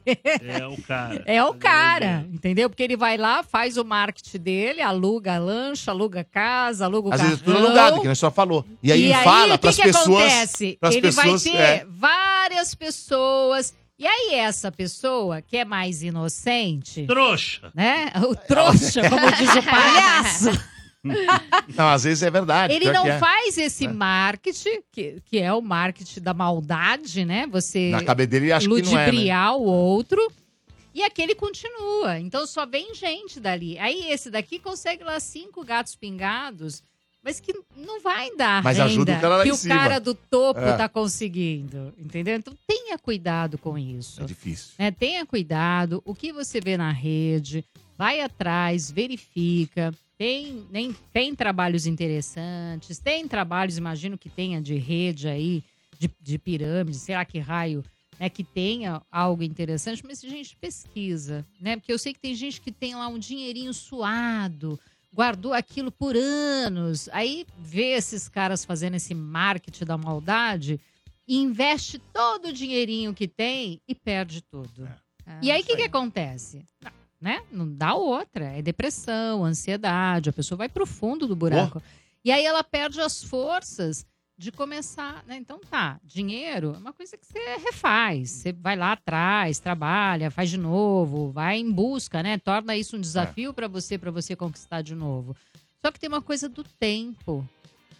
É 0.46 0.66
o 0.66 0.80
cara. 0.82 1.22
é 1.26 1.42
o 1.44 1.54
cara, 1.54 2.26
entendeu? 2.32 2.68
Porque 2.68 2.82
ele 2.82 2.96
vai 2.96 3.16
lá, 3.16 3.42
faz 3.42 3.76
o 3.76 3.84
marketing 3.84 4.38
dele, 4.38 4.82
aluga 4.82 5.38
lancha, 5.38 5.90
aluga 5.90 6.24
casa, 6.24 6.84
aluga 6.84 7.08
o 7.08 7.12
Às 7.12 7.20
vezes 7.20 7.40
tudo 7.40 7.56
alugado, 7.56 8.00
que 8.00 8.06
nem 8.06 8.14
só 8.14 8.30
falou. 8.30 8.64
E 8.82 8.92
aí 8.92 9.10
E 9.10 9.14
fala 9.24 9.54
o 9.54 9.58
que 9.58 9.62
pras 9.62 9.76
que 9.76 9.82
pessoas. 9.82 10.06
acontece? 10.06 10.78
Ele 10.82 11.00
pessoas, 11.00 11.44
vai 11.44 11.52
ter 11.52 11.58
é. 11.60 11.86
várias 11.88 12.74
pessoas. 12.74 13.74
E 13.98 14.06
aí, 14.06 14.34
essa 14.34 14.70
pessoa 14.70 15.40
que 15.40 15.56
é 15.56 15.64
mais 15.64 16.02
inocente, 16.02 17.06
Trouxa. 17.06 17.70
né? 17.74 18.12
O 18.28 18.34
trouxa, 18.36 19.00
como 19.08 19.32
diz 19.32 19.54
o 19.54 19.62
palhaço. 19.62 20.50
Não, 21.76 21.88
às 21.88 22.04
vezes 22.04 22.22
é 22.22 22.30
verdade. 22.30 22.72
Ele 22.72 22.90
não 22.92 23.06
é. 23.06 23.18
faz 23.18 23.58
esse 23.58 23.86
marketing, 23.88 24.80
que, 24.92 25.20
que 25.24 25.38
é 25.38 25.52
o 25.52 25.60
marketing 25.60 26.20
da 26.20 26.32
maldade, 26.32 27.24
né? 27.24 27.46
Você 27.48 27.90
Na 27.90 28.02
cabeça 28.04 28.28
dele, 28.28 28.52
acho 28.52 28.68
que 28.68 28.82
não 28.82 28.92
é. 28.92 28.94
Né? 28.94 29.06
ludibriar 29.06 29.56
o 29.56 29.62
outro. 29.62 30.20
E 30.94 31.02
aquele 31.02 31.34
continua. 31.34 32.18
Então 32.18 32.46
só 32.46 32.64
vem 32.64 32.94
gente 32.94 33.38
dali. 33.38 33.78
Aí 33.78 34.10
esse 34.10 34.30
daqui 34.30 34.58
consegue 34.58 35.04
lá 35.04 35.20
cinco 35.20 35.62
gatos 35.62 35.94
pingados, 35.94 36.82
mas 37.22 37.38
que 37.38 37.52
não 37.76 38.00
vai 38.00 38.34
dar 38.36 38.62
Mas 38.62 38.78
renda 38.78 38.88
ajuda 38.88 39.12
o 39.12 39.20
cara 39.20 39.36
lá 39.36 39.42
que 39.42 39.48
em 39.50 39.52
o 39.52 39.56
cima. 39.56 39.74
cara 39.74 39.98
do 39.98 40.14
topo 40.14 40.60
É. 40.60 40.76
tá 40.76 40.88
conseguindo. 40.88 41.92
Entendeu? 41.98 42.36
Então 42.36 42.54
tenha 42.66 42.96
cuidado 42.96 43.58
com 43.58 43.76
isso. 43.76 44.22
É 44.22 44.24
difícil. 44.24 44.72
né? 44.78 44.90
Tenha 44.90 45.26
cuidado, 45.26 46.00
o 46.04 46.14
que 46.14 46.32
você 46.32 46.60
vê 46.60 46.78
na 46.78 46.92
rede, 46.92 47.62
vai 47.98 48.20
atrás, 48.22 48.90
verifica. 48.90 49.92
Tem, 50.18 50.66
nem, 50.70 50.94
tem 51.12 51.34
trabalhos 51.34 51.86
interessantes, 51.86 52.98
tem 52.98 53.28
trabalhos, 53.28 53.76
imagino 53.76 54.16
que 54.16 54.30
tenha 54.30 54.60
de 54.62 54.76
rede 54.76 55.28
aí, 55.28 55.62
de, 55.98 56.10
de 56.20 56.38
pirâmide, 56.38 56.96
sei 56.98 57.14
lá 57.14 57.24
que 57.24 57.38
raio, 57.38 57.84
né? 58.18 58.30
Que 58.30 58.42
tenha 58.42 59.02
algo 59.10 59.42
interessante, 59.42 60.02
mas 60.04 60.24
a 60.24 60.28
gente 60.28 60.56
pesquisa, 60.56 61.46
né? 61.60 61.76
Porque 61.76 61.92
eu 61.92 61.98
sei 61.98 62.14
que 62.14 62.20
tem 62.20 62.34
gente 62.34 62.60
que 62.60 62.72
tem 62.72 62.94
lá 62.94 63.08
um 63.08 63.18
dinheirinho 63.18 63.74
suado, 63.74 64.80
guardou 65.12 65.52
aquilo 65.52 65.92
por 65.92 66.16
anos, 66.16 67.08
aí 67.12 67.46
vê 67.58 67.92
esses 67.92 68.28
caras 68.28 68.64
fazendo 68.64 68.94
esse 68.94 69.14
marketing 69.14 69.84
da 69.84 69.98
maldade 69.98 70.80
e 71.28 71.36
investe 71.36 71.98
todo 71.98 72.48
o 72.48 72.52
dinheirinho 72.52 73.12
que 73.12 73.26
tem 73.26 73.80
e 73.86 73.94
perde 73.94 74.42
tudo. 74.42 74.88
e 75.42 75.50
aí 75.50 75.62
o 75.62 75.64
que, 75.64 75.76
que 75.76 75.82
acontece? 75.82 76.64
Não, 77.20 77.30
Né? 77.30 77.42
Não 77.50 77.68
dá 77.72 77.94
outra. 77.94 78.44
É 78.46 78.62
depressão, 78.62 79.44
ansiedade, 79.44 80.30
a 80.30 80.32
pessoa 80.32 80.56
vai 80.58 80.68
pro 80.68 80.86
fundo 80.86 81.26
do 81.26 81.36
buraco. 81.36 81.82
E 82.24 82.30
aí 82.32 82.44
ela 82.44 82.62
perde 82.64 83.00
as 83.00 83.22
forças 83.22 84.04
de 84.38 84.52
começar, 84.52 85.24
né? 85.26 85.36
Então 85.36 85.58
tá, 85.58 85.98
dinheiro 86.04 86.74
é 86.74 86.78
uma 86.78 86.92
coisa 86.92 87.16
que 87.16 87.24
você 87.26 87.38
refaz. 87.56 88.30
Você 88.30 88.52
vai 88.52 88.76
lá 88.76 88.92
atrás, 88.92 89.58
trabalha, 89.58 90.30
faz 90.30 90.50
de 90.50 90.58
novo, 90.58 91.30
vai 91.32 91.58
em 91.58 91.70
busca, 91.70 92.22
né? 92.22 92.36
Torna 92.36 92.76
isso 92.76 92.96
um 92.96 93.00
desafio 93.00 93.54
pra 93.54 93.66
você, 93.66 93.96
para 93.96 94.10
você 94.10 94.36
conquistar 94.36 94.82
de 94.82 94.94
novo. 94.94 95.34
Só 95.82 95.90
que 95.90 95.98
tem 95.98 96.08
uma 96.08 96.20
coisa 96.20 96.48
do 96.48 96.62
tempo. 96.64 97.48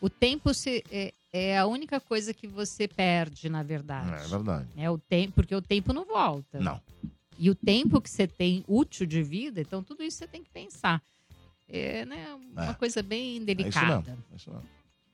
O 0.01 0.11
tempo 0.11 0.53
se, 0.53 0.85
é, 0.91 1.15
é 1.33 1.59
a 1.59 1.67
única 1.67 2.01
coisa 2.01 2.35
que 2.35 2.47
você 2.47 2.87
perde, 2.87 3.49
na 3.49 3.63
verdade. 3.63 4.25
É 4.25 4.29
verdade. 4.29 4.69
É 4.77 4.91
o 4.91 4.99
tempo, 4.99 5.35
porque 5.37 5.55
o 5.55 5.63
tempo 5.63 5.93
não 5.93 6.05
volta. 6.05 6.59
Não. 6.61 6.81
E 7.39 7.51
o 7.51 7.55
tempo 7.55 8.01
que 8.01 8.09
você 8.11 8.27
tem 8.27 8.65
útil 8.67 9.07
de 9.07 9.23
vida, 9.23 9.61
então 9.61 9.83
tudo 9.83 10.03
isso 10.03 10.19
você 10.19 10.27
tem 10.27 10.43
que 10.43 10.51
pensar. 10.51 11.03
É 11.69 12.05
né, 12.05 12.27
uma 12.53 12.71
É. 12.71 12.75
coisa 12.75 13.03
bem 13.03 13.33
É 13.35 13.37
isso 13.37 13.45
delicada. 13.47 13.97
mesmo. 14.11 14.25
É 14.33 14.37
isso 14.37 14.51
mesmo. 14.51 14.69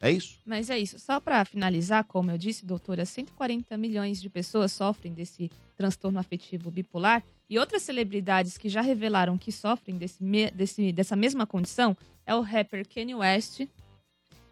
É 0.04 0.10
isso? 0.10 0.38
Mas 0.44 0.68
é 0.70 0.78
isso. 0.78 0.98
Só 0.98 1.20
para 1.20 1.44
finalizar, 1.44 2.02
como 2.04 2.30
eu 2.30 2.36
disse, 2.38 2.66
doutora, 2.66 3.04
140 3.06 3.76
milhões 3.76 4.20
de 4.20 4.28
pessoas 4.28 4.72
sofrem 4.72 5.12
desse 5.14 5.48
transtorno 5.76 6.18
afetivo 6.18 6.70
bipolar. 6.72 7.22
E 7.48 7.56
outras 7.58 7.82
celebridades 7.82 8.58
que 8.58 8.68
já 8.68 8.80
revelaram 8.80 9.38
que 9.38 9.52
sofrem 9.52 9.96
desse, 9.96 10.18
desse- 10.54 10.92
dessa 10.92 11.14
mesma 11.14 11.46
condição 11.46 11.96
é 12.26 12.34
o 12.34 12.40
rapper 12.40 12.86
Kanye 12.88 13.14
West, 13.14 13.62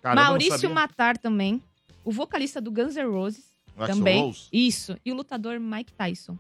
Caramba, 0.03 0.23
Maurício. 0.29 0.71
Matar 0.71 1.19
também, 1.19 1.63
o 2.05 2.13
vocalista 2.13 2.61
do 2.61 2.71
Guns 2.71 2.95
N' 2.97 3.05
Roses 3.11 3.45
Axl 3.77 3.93
também. 3.93 4.23
Rose? 4.23 4.49
Isso. 4.53 4.97
E 5.05 5.11
o 5.13 5.15
lutador 5.15 5.59
Mike 5.61 5.93
Tyson. 5.93 6.39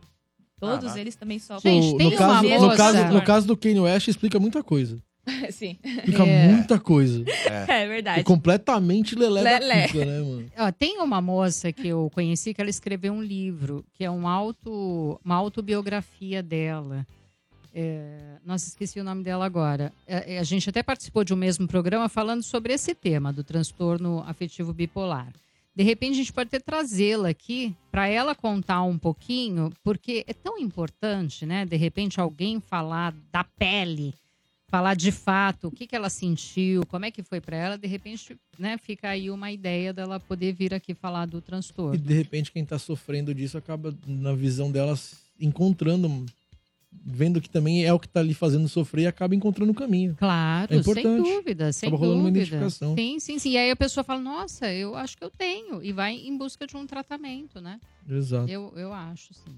Todos 0.61 0.81
Caraca. 0.81 1.01
eles 1.01 1.17
também 1.17 1.39
sofrem. 1.39 1.81
Gente, 1.83 1.93
No- 1.93 1.99
tem 1.99 2.11
no, 2.11 2.17
uma 2.17 2.19
caso, 2.19 2.43
no, 2.49 2.61
moça- 2.61 2.77
caso, 2.77 3.15
no 3.15 3.23
caso 3.23 3.47
do 3.47 3.57
Kanye 3.57 3.81
West, 3.81 4.09
explica 4.09 4.39
muita 4.39 4.63
coisa. 4.63 4.99
Sim. 5.51 5.79
Explica 5.83 6.25
É. 6.25 6.49
muita 6.49 6.79
coisa. 6.79 7.25
É 7.69 7.85
E 7.85 7.89
verdade. 7.89 8.25
completamente 8.25 9.15
lelé, 9.15 9.43
né, 9.61 9.87
mano? 10.21 10.47
Ó, 10.59 10.73
tem 10.73 10.99
uma 10.99 11.21
moça 11.21 11.73
que 11.73 11.89
eu 11.89 12.11
conheci 12.15 12.53
que 12.55 12.61
ela 12.61 12.71
escreveu 12.71 13.13
um 13.13 13.23
livro, 13.23 13.85
que 13.95 14.05
é 14.05 14.11
um 14.11 14.27
auto, 14.29 15.21
uma 15.25 15.35
autobiografia 15.37 16.43
dela. 16.43 17.07
É, 17.73 18.37
nossa, 18.45 18.67
esqueci 18.69 18.99
o 18.99 19.05
nome 19.05 19.23
dela 19.23 19.47
agora. 19.47 19.93
É, 20.07 20.35
é, 20.35 20.39
a 20.39 20.43
gente 20.43 20.69
até 20.69 20.83
participou 20.83 21.23
de 21.23 21.33
um 21.33 21.37
mesmo 21.37 21.69
programa 21.69 22.09
falando 22.09 22.43
sobre 22.43 22.73
esse 22.73 22.95
tema 22.95 23.33
do 23.33 23.45
transtorno 23.45 24.25
afetivo 24.27 24.73
bipolar. 24.73 25.33
De 25.81 25.85
repente, 25.85 26.13
a 26.13 26.17
gente 26.17 26.33
pode 26.35 26.49
até 26.49 26.61
trazê-la 26.61 27.31
aqui 27.31 27.75
para 27.91 28.07
ela 28.07 28.35
contar 28.35 28.83
um 28.83 28.99
pouquinho, 28.99 29.73
porque 29.83 30.23
é 30.27 30.35
tão 30.35 30.59
importante, 30.59 31.47
né? 31.47 31.65
De 31.65 31.75
repente, 31.75 32.21
alguém 32.21 32.61
falar 32.61 33.15
da 33.33 33.43
pele, 33.43 34.13
falar 34.69 34.95
de 34.95 35.11
fato 35.11 35.69
o 35.69 35.71
que, 35.71 35.87
que 35.87 35.97
ela 35.97 36.11
sentiu, 36.11 36.85
como 36.85 37.07
é 37.07 37.11
que 37.11 37.23
foi 37.23 37.41
para 37.41 37.57
ela. 37.57 37.79
De 37.79 37.87
repente, 37.89 38.37
né? 38.59 38.77
Fica 38.77 39.09
aí 39.09 39.31
uma 39.31 39.51
ideia 39.51 39.91
dela 39.91 40.21
poder 40.21 40.53
vir 40.53 40.75
aqui 40.75 40.93
falar 40.93 41.25
do 41.25 41.39
E 41.39 41.41
transtorno. 41.41 41.97
de 41.97 42.13
repente 42.13 42.53
quem 42.53 42.63
tá 42.63 42.79
sofrendo 42.79 43.35
disso 43.35 43.57
acaba, 43.57 43.97
na 44.07 44.35
visão 44.35 44.71
delas, 44.71 45.23
encontrando, 45.41 46.27
vendo 46.93 47.41
que 47.41 47.49
também 47.49 47.85
é 47.85 47.93
o 47.93 47.99
que 47.99 48.09
tá 48.09 48.21
ali 48.21 48.35
fazendo 48.35 48.69
sofrer 48.69 49.03
e 49.03 49.07
acaba 49.07 49.35
encontrando 49.35 49.73
o 49.73 49.75
caminho. 49.75 50.15
Claro, 50.19 50.75
É 50.75 50.83
sem 50.83 51.03
dúvida, 51.17 51.73
sem 51.73 51.89
Acaba 51.89 52.01
rolando 52.01 52.21
uma 52.23 52.31
dúvida. 52.31 52.47
identificação. 52.47 52.95
Sim, 52.97 53.19
sim, 53.21 53.39
sim. 53.39 53.51
E 53.51 53.57
aí 53.59 53.71
a 53.71 53.77
pessoa 53.77 54.03
fala, 54.05 54.21
nossa, 54.21 54.73
eu 54.73 54.95
acho 54.95 55.17
que 55.17 55.25
eu 55.25 55.31
tenho. 55.31 55.83
E 55.83 55.93
vai 55.93 56.15
em 56.15 56.37
busca 56.37 56.67
de 56.67 56.77
um 56.77 56.87
tratamento, 56.87 57.61
né? 57.61 57.79
Exato. 58.09 58.51
Eu, 58.51 58.73
eu 58.77 58.93
acho, 58.93 59.33
sim. 59.35 59.57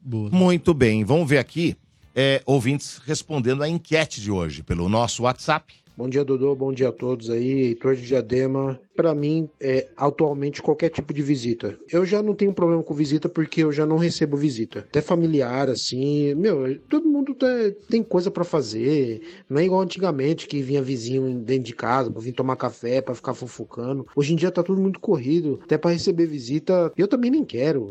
Boa. 0.00 0.30
Muito 0.30 0.74
bem, 0.74 1.04
vamos 1.04 1.28
ver 1.28 1.38
aqui. 1.38 1.76
é, 2.14 2.42
ouvintes 2.44 2.98
respondendo 3.06 3.62
a 3.62 3.68
enquete 3.68 4.20
de 4.20 4.30
hoje 4.30 4.62
pelo 4.62 4.88
nosso 4.88 5.22
WhatsApp 5.22 5.72
Bom 5.94 6.08
dia, 6.08 6.24
Dodô. 6.24 6.54
Bom 6.56 6.72
dia 6.72 6.88
a 6.88 6.92
todos 6.92 7.28
aí. 7.28 7.66
Heitor 7.66 7.94
de 7.94 8.02
Diadema. 8.06 8.80
Para 8.96 9.14
mim, 9.14 9.48
é 9.60 9.88
atualmente 9.96 10.62
qualquer 10.62 10.88
tipo 10.88 11.12
de 11.12 11.22
visita. 11.22 11.78
Eu 11.90 12.04
já 12.06 12.22
não 12.22 12.34
tenho 12.34 12.52
problema 12.52 12.82
com 12.82 12.94
visita 12.94 13.28
porque 13.28 13.62
eu 13.62 13.70
já 13.70 13.84
não 13.84 13.98
recebo 13.98 14.36
visita. 14.36 14.80
Até 14.80 15.00
familiar, 15.02 15.68
assim. 15.68 16.34
Meu, 16.34 16.78
todo 16.88 17.06
mundo 17.08 17.34
tá- 17.34 17.46
tem 17.90 18.02
coisa 18.02 18.30
para 18.30 18.42
fazer. 18.42 19.20
Não 19.48 19.60
é 19.60 19.64
igual 19.64 19.82
antigamente 19.82 20.46
que 20.48 20.62
vinha 20.62 20.82
vizinho 20.82 21.38
dentro 21.40 21.64
de 21.64 21.74
casa 21.74 22.10
pra 22.10 22.20
vir 22.22 22.32
tomar 22.32 22.56
café, 22.56 23.00
pra 23.02 23.14
ficar 23.14 23.34
fofocando. 23.34 24.06
Hoje 24.16 24.32
em 24.32 24.36
dia 24.36 24.50
tá 24.50 24.62
tudo 24.62 24.80
muito 24.80 24.98
corrido. 24.98 25.60
Até 25.62 25.76
para 25.76 25.90
receber 25.92 26.26
visita, 26.26 26.90
eu 26.96 27.06
também 27.06 27.30
nem 27.30 27.44
quero. 27.44 27.90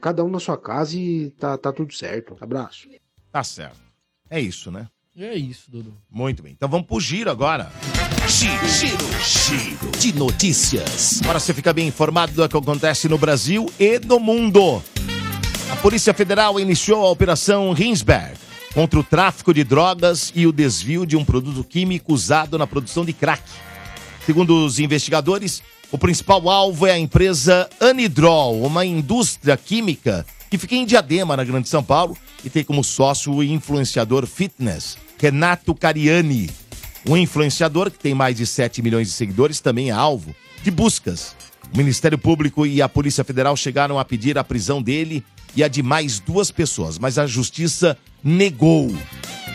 Cada 0.00 0.24
um 0.24 0.28
na 0.30 0.38
sua 0.38 0.56
casa 0.56 0.96
e 0.96 1.30
tá, 1.30 1.58
tá 1.58 1.72
tudo 1.72 1.92
certo. 1.92 2.36
Abraço. 2.40 2.88
Tá 3.32 3.42
certo. 3.42 3.82
É 4.30 4.40
isso, 4.40 4.70
né? 4.70 4.86
É 5.16 5.34
isso, 5.34 5.70
Dudu. 5.70 5.94
Muito 6.10 6.42
bem. 6.42 6.52
Então 6.52 6.68
vamos 6.68 6.86
pro 6.86 6.98
giro 6.98 7.30
agora. 7.30 7.70
Giro, 8.28 8.68
giro, 8.68 9.06
giro 9.22 9.90
de 9.98 10.12
notícias. 10.12 11.20
Para 11.22 11.38
você 11.38 11.54
ficar 11.54 11.72
bem 11.72 11.86
informado 11.86 12.32
do 12.32 12.48
que 12.48 12.56
acontece 12.56 13.08
no 13.08 13.16
Brasil 13.16 13.70
e 13.78 14.00
no 14.00 14.18
mundo. 14.18 14.82
A 15.70 15.76
Polícia 15.76 16.12
Federal 16.12 16.58
iniciou 16.58 17.06
a 17.06 17.10
Operação 17.10 17.72
Rinsberg 17.72 18.36
contra 18.74 18.98
o 18.98 19.04
tráfico 19.04 19.54
de 19.54 19.62
drogas 19.62 20.32
e 20.34 20.48
o 20.48 20.52
desvio 20.52 21.06
de 21.06 21.16
um 21.16 21.24
produto 21.24 21.62
químico 21.62 22.12
usado 22.12 22.58
na 22.58 22.66
produção 22.66 23.04
de 23.04 23.12
crack. 23.12 23.42
Segundo 24.26 24.64
os 24.64 24.80
investigadores, 24.80 25.62
o 25.92 25.98
principal 25.98 26.50
alvo 26.50 26.88
é 26.88 26.92
a 26.92 26.98
empresa 26.98 27.68
Anidrol, 27.78 28.62
uma 28.62 28.84
indústria 28.84 29.56
química 29.56 30.26
que 30.50 30.58
fica 30.58 30.74
em 30.74 30.84
Diadema, 30.84 31.36
na 31.36 31.44
Grande 31.44 31.68
São 31.68 31.84
Paulo, 31.84 32.16
e 32.44 32.50
tem 32.50 32.64
como 32.64 32.82
sócio 32.82 33.32
o 33.32 33.42
influenciador 33.42 34.26
fitness, 34.26 34.96
Renato 35.24 35.74
Cariani. 35.74 36.50
Um 37.08 37.16
influenciador 37.16 37.90
que 37.90 37.98
tem 37.98 38.12
mais 38.12 38.36
de 38.36 38.46
7 38.46 38.82
milhões 38.82 39.06
de 39.06 39.14
seguidores 39.14 39.58
também 39.58 39.88
é 39.88 39.92
alvo 39.92 40.36
de 40.62 40.70
buscas. 40.70 41.34
O 41.72 41.78
Ministério 41.78 42.18
Público 42.18 42.66
e 42.66 42.82
a 42.82 42.90
Polícia 42.90 43.24
Federal 43.24 43.56
chegaram 43.56 43.98
a 43.98 44.04
pedir 44.04 44.36
a 44.36 44.44
prisão 44.44 44.82
dele 44.82 45.24
e 45.56 45.64
a 45.64 45.68
de 45.68 45.82
mais 45.82 46.20
duas 46.20 46.50
pessoas, 46.50 46.98
mas 46.98 47.16
a 47.16 47.26
justiça 47.26 47.96
negou. 48.22 48.94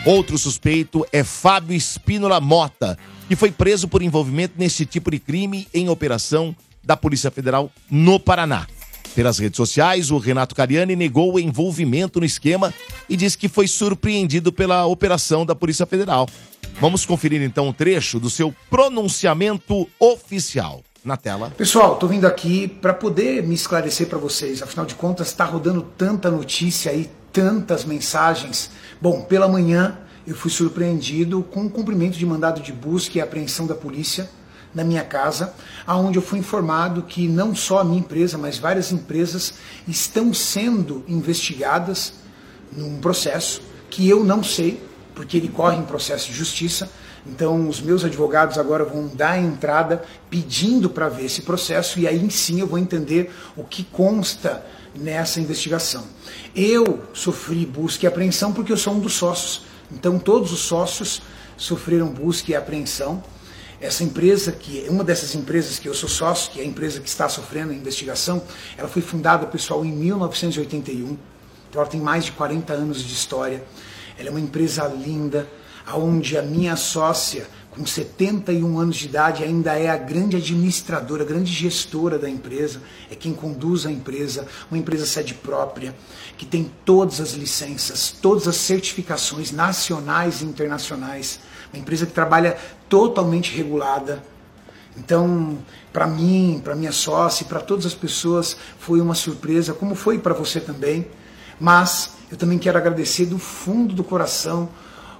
Outro 0.04 0.36
suspeito 0.36 1.06
é 1.12 1.22
Fábio 1.22 1.76
Espínola 1.76 2.40
Mota, 2.40 2.98
que 3.28 3.36
foi 3.36 3.52
preso 3.52 3.86
por 3.86 4.02
envolvimento 4.02 4.54
nesse 4.58 4.84
tipo 4.84 5.08
de 5.08 5.20
crime 5.20 5.68
em 5.72 5.88
operação 5.88 6.52
da 6.82 6.96
Polícia 6.96 7.30
Federal 7.30 7.70
no 7.88 8.18
Paraná. 8.18 8.66
Pelas 9.14 9.38
redes 9.38 9.56
sociais, 9.56 10.10
o 10.10 10.18
Renato 10.18 10.54
Cariani 10.54 10.94
negou 10.94 11.34
o 11.34 11.40
envolvimento 11.40 12.20
no 12.20 12.26
esquema 12.26 12.72
e 13.08 13.16
disse 13.16 13.36
que 13.36 13.48
foi 13.48 13.66
surpreendido 13.66 14.52
pela 14.52 14.86
operação 14.86 15.44
da 15.44 15.54
Polícia 15.54 15.84
Federal. 15.84 16.28
Vamos 16.80 17.04
conferir 17.04 17.42
então 17.42 17.68
um 17.68 17.72
trecho 17.72 18.20
do 18.20 18.30
seu 18.30 18.54
pronunciamento 18.70 19.88
oficial. 19.98 20.82
Na 21.02 21.16
tela. 21.16 21.50
Pessoal, 21.56 21.96
tô 21.96 22.06
vindo 22.06 22.26
aqui 22.26 22.68
para 22.68 22.92
poder 22.92 23.42
me 23.42 23.54
esclarecer 23.54 24.06
para 24.06 24.18
vocês. 24.18 24.62
Afinal 24.62 24.84
de 24.84 24.94
contas, 24.94 25.28
está 25.28 25.46
rodando 25.46 25.80
tanta 25.96 26.30
notícia 26.30 26.92
aí, 26.92 27.10
tantas 27.32 27.86
mensagens. 27.86 28.70
Bom, 29.00 29.22
pela 29.22 29.48
manhã 29.48 29.98
eu 30.26 30.34
fui 30.34 30.50
surpreendido 30.50 31.42
com 31.42 31.64
o 31.64 31.70
cumprimento 31.70 32.18
de 32.18 32.26
mandado 32.26 32.60
de 32.60 32.70
busca 32.70 33.16
e 33.16 33.20
apreensão 33.22 33.66
da 33.66 33.74
polícia 33.74 34.28
na 34.74 34.84
minha 34.84 35.02
casa, 35.02 35.52
aonde 35.86 36.18
eu 36.18 36.22
fui 36.22 36.38
informado 36.38 37.02
que 37.02 37.26
não 37.26 37.54
só 37.54 37.80
a 37.80 37.84
minha 37.84 37.98
empresa, 37.98 38.38
mas 38.38 38.58
várias 38.58 38.92
empresas 38.92 39.54
estão 39.86 40.32
sendo 40.32 41.04
investigadas 41.08 42.14
num 42.72 43.00
processo 43.00 43.60
que 43.90 44.08
eu 44.08 44.22
não 44.22 44.42
sei, 44.42 44.80
porque 45.14 45.36
ele 45.36 45.48
corre 45.48 45.76
em 45.76 45.82
processo 45.82 46.28
de 46.28 46.34
justiça. 46.34 46.88
Então, 47.26 47.68
os 47.68 47.80
meus 47.80 48.04
advogados 48.04 48.56
agora 48.56 48.84
vão 48.84 49.08
dar 49.08 49.32
a 49.32 49.38
entrada 49.38 50.02
pedindo 50.30 50.88
para 50.88 51.08
ver 51.08 51.26
esse 51.26 51.42
processo 51.42 51.98
e 51.98 52.06
aí 52.06 52.30
sim 52.30 52.60
eu 52.60 52.66
vou 52.66 52.78
entender 52.78 53.30
o 53.56 53.64
que 53.64 53.84
consta 53.84 54.64
nessa 54.94 55.40
investigação. 55.40 56.04
Eu 56.54 57.02
sofri 57.12 57.66
busca 57.66 58.06
e 58.06 58.08
apreensão 58.08 58.52
porque 58.52 58.72
eu 58.72 58.76
sou 58.76 58.94
um 58.94 59.00
dos 59.00 59.14
sócios. 59.14 59.62
Então, 59.92 60.18
todos 60.18 60.52
os 60.52 60.60
sócios 60.60 61.20
sofreram 61.56 62.08
busca 62.08 62.52
e 62.52 62.54
apreensão. 62.54 63.22
Essa 63.80 64.04
empresa, 64.04 64.52
que 64.52 64.86
é 64.86 64.90
uma 64.90 65.02
dessas 65.02 65.34
empresas 65.34 65.78
que 65.78 65.88
eu 65.88 65.94
sou 65.94 66.08
sócio, 66.08 66.52
que 66.52 66.60
é 66.60 66.62
a 66.62 66.66
empresa 66.66 67.00
que 67.00 67.08
está 67.08 67.28
sofrendo 67.30 67.72
a 67.72 67.74
investigação, 67.74 68.42
ela 68.76 68.88
foi 68.88 69.00
fundada, 69.00 69.46
pessoal, 69.46 69.82
em 69.84 69.90
1981. 69.92 71.16
Então, 71.70 71.80
ela 71.80 71.86
tem 71.86 72.00
mais 72.00 72.26
de 72.26 72.32
40 72.32 72.74
anos 72.74 73.02
de 73.02 73.14
história. 73.14 73.64
Ela 74.18 74.28
é 74.28 74.30
uma 74.30 74.40
empresa 74.40 74.86
linda, 74.86 75.48
aonde 75.86 76.36
a 76.36 76.42
minha 76.42 76.76
sócia, 76.76 77.48
com 77.70 77.86
71 77.86 78.78
anos 78.78 78.96
de 78.96 79.06
idade, 79.06 79.44
ainda 79.44 79.78
é 79.78 79.88
a 79.88 79.96
grande 79.96 80.36
administradora, 80.36 81.22
a 81.22 81.26
grande 81.26 81.50
gestora 81.50 82.18
da 82.18 82.28
empresa, 82.28 82.82
é 83.10 83.14
quem 83.14 83.32
conduz 83.32 83.86
a 83.86 83.90
empresa, 83.90 84.46
uma 84.70 84.76
empresa 84.76 85.06
sede 85.06 85.32
própria, 85.32 85.94
que 86.36 86.44
tem 86.44 86.70
todas 86.84 87.18
as 87.18 87.32
licenças, 87.32 88.14
todas 88.20 88.46
as 88.46 88.56
certificações 88.56 89.52
nacionais 89.52 90.42
e 90.42 90.44
internacionais, 90.44 91.40
uma 91.72 91.80
empresa 91.80 92.04
que 92.04 92.12
trabalha 92.12 92.58
totalmente 92.90 93.56
regulada. 93.56 94.22
Então, 94.96 95.56
para 95.92 96.06
mim, 96.06 96.60
para 96.62 96.74
minha 96.74 96.92
sócia 96.92 97.46
para 97.46 97.60
todas 97.60 97.86
as 97.86 97.94
pessoas, 97.94 98.56
foi 98.78 99.00
uma 99.00 99.14
surpresa, 99.14 99.72
como 99.72 99.94
foi 99.94 100.18
para 100.18 100.34
você 100.34 100.60
também. 100.60 101.06
Mas 101.58 102.14
eu 102.30 102.36
também 102.36 102.58
quero 102.58 102.76
agradecer 102.76 103.24
do 103.26 103.38
fundo 103.38 103.94
do 103.94 104.04
coração 104.04 104.68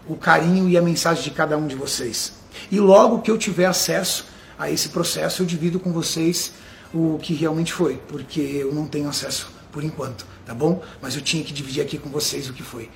o 0.08 0.16
carinho 0.16 0.68
e 0.68 0.76
a 0.76 0.82
mensagem 0.82 1.22
de 1.22 1.30
cada 1.30 1.56
um 1.56 1.66
de 1.66 1.76
vocês. 1.76 2.32
E 2.70 2.80
logo 2.80 3.20
que 3.20 3.30
eu 3.30 3.38
tiver 3.38 3.66
acesso 3.66 4.26
a 4.58 4.70
esse 4.70 4.88
processo, 4.88 5.42
eu 5.42 5.46
divido 5.46 5.78
com 5.78 5.92
vocês 5.92 6.52
o 6.92 7.18
que 7.22 7.32
realmente 7.34 7.72
foi, 7.72 7.96
porque 8.08 8.40
eu 8.40 8.74
não 8.74 8.86
tenho 8.86 9.08
acesso 9.08 9.52
por 9.70 9.84
enquanto, 9.84 10.26
tá 10.44 10.52
bom? 10.52 10.82
Mas 11.00 11.14
eu 11.14 11.22
tinha 11.22 11.44
que 11.44 11.52
dividir 11.52 11.82
aqui 11.82 11.96
com 11.96 12.10
vocês 12.10 12.48
o 12.48 12.52
que 12.52 12.62
foi. 12.62 12.90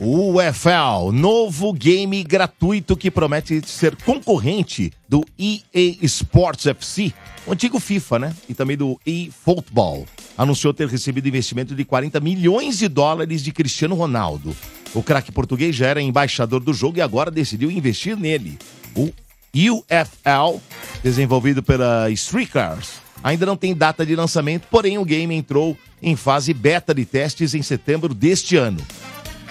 UFL, 0.00 1.10
novo 1.12 1.72
game 1.72 2.22
gratuito 2.22 2.96
que 2.96 3.10
promete 3.10 3.60
ser 3.66 3.96
concorrente 3.96 4.92
do 5.08 5.24
EA 5.36 5.96
Sports 6.02 6.66
FC, 6.66 7.12
o 7.44 7.52
antigo 7.52 7.80
FIFA, 7.80 8.18
né? 8.20 8.36
E 8.48 8.54
também 8.54 8.76
do 8.76 9.00
eFootball. 9.04 10.06
Anunciou 10.36 10.72
ter 10.72 10.86
recebido 10.86 11.26
investimento 11.26 11.74
de 11.74 11.84
40 11.84 12.20
milhões 12.20 12.78
de 12.78 12.86
dólares 12.86 13.42
de 13.42 13.50
Cristiano 13.50 13.96
Ronaldo. 13.96 14.54
O 14.94 15.02
craque 15.02 15.32
português 15.32 15.74
já 15.74 15.88
era 15.88 16.00
embaixador 16.00 16.60
do 16.60 16.72
jogo 16.72 16.98
e 16.98 17.02
agora 17.02 17.28
decidiu 17.28 17.68
investir 17.68 18.16
nele. 18.16 18.56
O 18.94 19.12
UFL, 19.52 20.60
desenvolvido 21.02 21.60
pela 21.60 22.08
Streakers, 22.10 23.00
ainda 23.20 23.44
não 23.44 23.56
tem 23.56 23.74
data 23.74 24.06
de 24.06 24.14
lançamento, 24.14 24.68
porém 24.70 24.96
o 24.96 25.04
game 25.04 25.34
entrou 25.34 25.76
em 26.00 26.14
fase 26.14 26.54
beta 26.54 26.94
de 26.94 27.04
testes 27.04 27.52
em 27.52 27.62
setembro 27.62 28.14
deste 28.14 28.56
ano. 28.56 28.80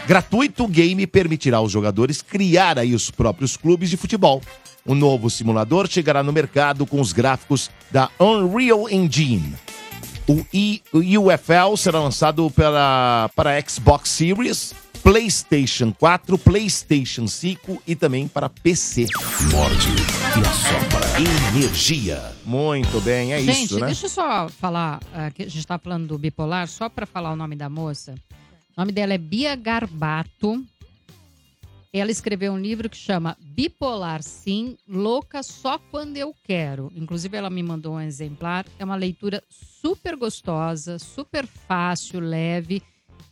Gratuito 0.08 0.64
o 0.64 0.68
game 0.70 1.06
permitirá 1.06 1.58
aos 1.58 1.70
jogadores 1.70 2.22
criar 2.22 2.80
aí 2.80 2.96
os 2.96 3.12
próprios 3.12 3.58
clubes 3.58 3.90
de 3.90 3.98
futebol. 3.98 4.42
O 4.86 4.96
novo 4.96 5.30
simulador 5.30 5.86
chegará 5.90 6.24
no 6.24 6.32
mercado 6.32 6.86
com 6.86 7.02
os 7.02 7.12
gráficos 7.12 7.70
da 7.92 8.10
Unreal 8.18 8.90
Engine. 8.90 9.54
O, 10.26 10.46
UFL 10.94 11.76
será 11.76 12.00
lançado 12.00 12.50
pela, 12.52 13.30
para 13.36 13.62
Xbox 13.62 14.10
Series, 14.10 14.74
PlayStation 15.04 15.92
4, 15.92 16.38
PlayStation 16.38 17.28
5 17.28 17.84
e 17.86 17.94
também 17.94 18.30
para 18.30 18.48
PC. 18.48 19.08
Morde 19.52 19.90
e 19.90 20.48
assopra. 20.48 21.06
Energia. 21.60 22.34
Muito 22.46 23.02
bem, 23.02 23.34
é 23.34 23.42
gente, 23.42 23.66
isso, 23.66 23.80
né? 23.80 23.88
deixa 23.88 24.06
eu 24.06 24.10
só 24.10 24.48
falar, 24.48 25.02
ah, 25.14 25.30
que 25.32 25.44
a 25.44 25.50
gente 25.50 25.68
tá 25.68 25.78
falando 25.78 26.08
do 26.08 26.18
bipolar, 26.18 26.66
só 26.70 26.88
para 26.88 27.06
falar 27.06 27.34
o 27.34 27.36
nome 27.36 27.58
da 27.58 27.70
moça. 27.70 28.16
O 28.78 28.82
nome 28.82 28.92
dela 28.92 29.16
é 29.16 29.18
Bia 29.18 29.56
Garbato. 29.56 30.64
Ela 31.92 32.12
escreveu 32.12 32.54
um 32.54 32.60
livro 32.60 32.88
que 32.88 32.96
chama 32.96 33.36
Bipolar 33.42 34.22
Sim, 34.22 34.78
Louca 34.88 35.42
Só 35.42 35.80
Quando 35.80 36.16
Eu 36.16 36.32
Quero. 36.44 36.94
Inclusive, 36.96 37.36
ela 37.36 37.50
me 37.50 37.64
mandou 37.64 37.96
um 37.96 38.00
exemplar. 38.00 38.68
É 38.78 38.86
uma 38.86 38.96
leitura 38.96 39.44
super 39.50 40.16
gostosa, 40.16 41.00
super 41.00 41.48
fácil, 41.48 42.20
leve. 42.20 42.84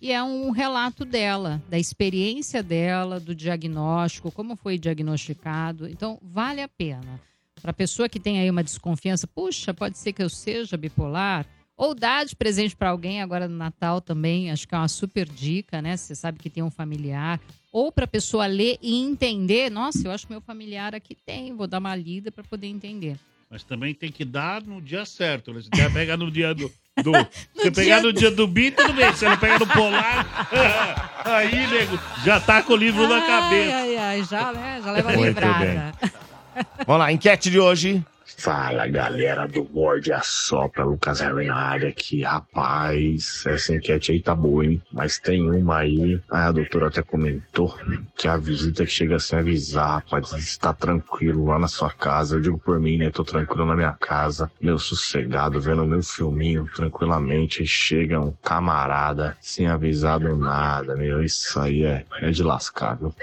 E 0.01 0.11
é 0.11 0.23
um 0.23 0.49
relato 0.49 1.05
dela, 1.05 1.61
da 1.69 1.77
experiência 1.77 2.63
dela, 2.63 3.19
do 3.19 3.35
diagnóstico, 3.35 4.31
como 4.31 4.55
foi 4.55 4.79
diagnosticado. 4.79 5.87
Então, 5.87 6.17
vale 6.23 6.59
a 6.59 6.67
pena. 6.67 7.21
Para 7.61 7.71
pessoa 7.71 8.09
que 8.09 8.19
tem 8.19 8.39
aí 8.39 8.49
uma 8.49 8.63
desconfiança, 8.63 9.27
puxa, 9.27 9.75
pode 9.75 9.99
ser 9.99 10.11
que 10.11 10.23
eu 10.23 10.29
seja 10.29 10.75
bipolar. 10.75 11.45
Ou 11.77 11.93
dá 11.93 12.23
de 12.23 12.35
presente 12.35 12.75
para 12.75 12.89
alguém 12.89 13.21
agora 13.21 13.47
no 13.47 13.57
Natal 13.57 13.99
também, 13.99 14.49
acho 14.49 14.67
que 14.67 14.73
é 14.73 14.77
uma 14.77 14.87
super 14.87 15.27
dica, 15.27 15.81
né? 15.81 15.97
Você 15.97 16.15
sabe 16.15 16.39
que 16.39 16.49
tem 16.49 16.63
um 16.63 16.71
familiar. 16.71 17.39
Ou 17.71 17.91
para 17.91 18.05
a 18.05 18.07
pessoa 18.07 18.45
ler 18.45 18.77
e 18.81 18.95
entender, 19.01 19.69
nossa, 19.69 20.07
eu 20.07 20.11
acho 20.11 20.25
que 20.25 20.31
meu 20.31 20.39
familiar 20.39 20.95
aqui 20.95 21.13
tem, 21.13 21.53
vou 21.53 21.67
dar 21.67 21.79
uma 21.79 21.93
lida 21.93 22.31
para 22.31 22.43
poder 22.45 22.67
entender. 22.67 23.17
Mas 23.49 23.63
também 23.63 23.93
tem 23.93 24.11
que 24.11 24.23
dar 24.23 24.63
no 24.63 24.81
dia 24.81 25.05
certo. 25.05 25.53
Né? 25.53 25.61
Se 25.61 25.69
der, 25.69 25.91
pega 25.91 26.15
no 26.15 26.31
dia 26.31 26.53
do. 26.53 26.71
do 27.03 27.11
você 27.53 27.69
pegar 27.71 27.99
dia 27.99 28.01
no 28.03 28.13
dia 28.13 28.31
do 28.31 28.47
BI, 28.47 28.71
tudo 28.71 28.93
bem. 28.93 29.11
Se 29.11 29.19
você 29.19 29.29
não 29.29 29.37
pega 29.37 29.59
no 29.59 29.67
polar, 29.67 30.49
aí, 31.25 31.67
nego, 31.67 31.99
já 32.23 32.39
tá 32.39 32.63
com 32.63 32.73
o 32.73 32.75
livro 32.77 33.07
na 33.07 33.15
Ai, 33.17 33.27
cabeça. 33.27 33.75
ai, 33.75 33.97
ai, 33.97 34.23
já, 34.23 34.51
né? 34.53 34.81
Já 34.83 34.91
leva 34.91 35.11
Muito 35.11 35.25
livrada. 35.27 35.93
Vamos 36.87 36.99
lá, 36.99 37.11
enquete 37.11 37.49
de 37.49 37.59
hoje. 37.59 38.03
Fala 38.37 38.85
galera 38.87 39.47
do 39.47 39.67
Morde 39.71 40.11
a 40.11 40.21
Sopra, 40.21 40.83
Lucas 40.83 41.21
Herren 41.21 41.47
na 41.47 41.55
área 41.55 41.89
aqui. 41.89 42.21
Rapaz, 42.21 43.43
essa 43.45 43.73
enquete 43.73 44.11
aí 44.11 44.21
tá 44.21 44.35
boa, 44.35 44.65
hein? 44.65 44.81
Mas 44.91 45.17
tem 45.17 45.49
uma 45.49 45.77
aí, 45.77 46.21
a 46.29 46.51
doutora 46.51 46.87
até 46.87 47.01
comentou, 47.01 47.75
que 48.15 48.27
a 48.27 48.37
visita 48.37 48.85
que 48.85 48.91
chega 48.91 49.19
sem 49.19 49.39
avisar, 49.39 50.03
rapaz, 50.03 50.33
está 50.33 50.73
tranquilo 50.73 51.45
lá 51.45 51.57
na 51.57 51.67
sua 51.67 51.89
casa. 51.91 52.35
Eu 52.35 52.41
digo 52.41 52.57
por 52.59 52.79
mim, 52.79 52.97
né? 52.97 53.09
Tô 53.09 53.23
tranquilo 53.23 53.65
na 53.65 53.75
minha 53.75 53.93
casa, 53.93 54.51
meu 54.61 54.77
sossegado, 54.77 55.59
vendo 55.59 55.85
meu 55.85 56.03
filminho 56.03 56.69
tranquilamente. 56.75 57.65
Chega 57.65 58.19
um 58.19 58.33
camarada 58.43 59.37
sem 59.41 59.67
avisar 59.67 60.19
do 60.19 60.35
nada, 60.35 60.95
meu. 60.95 61.23
Isso 61.23 61.59
aí 61.59 61.83
é, 61.83 62.05
é 62.21 62.29
de 62.31 62.43
lascar, 62.43 62.95
viu? 62.95 63.13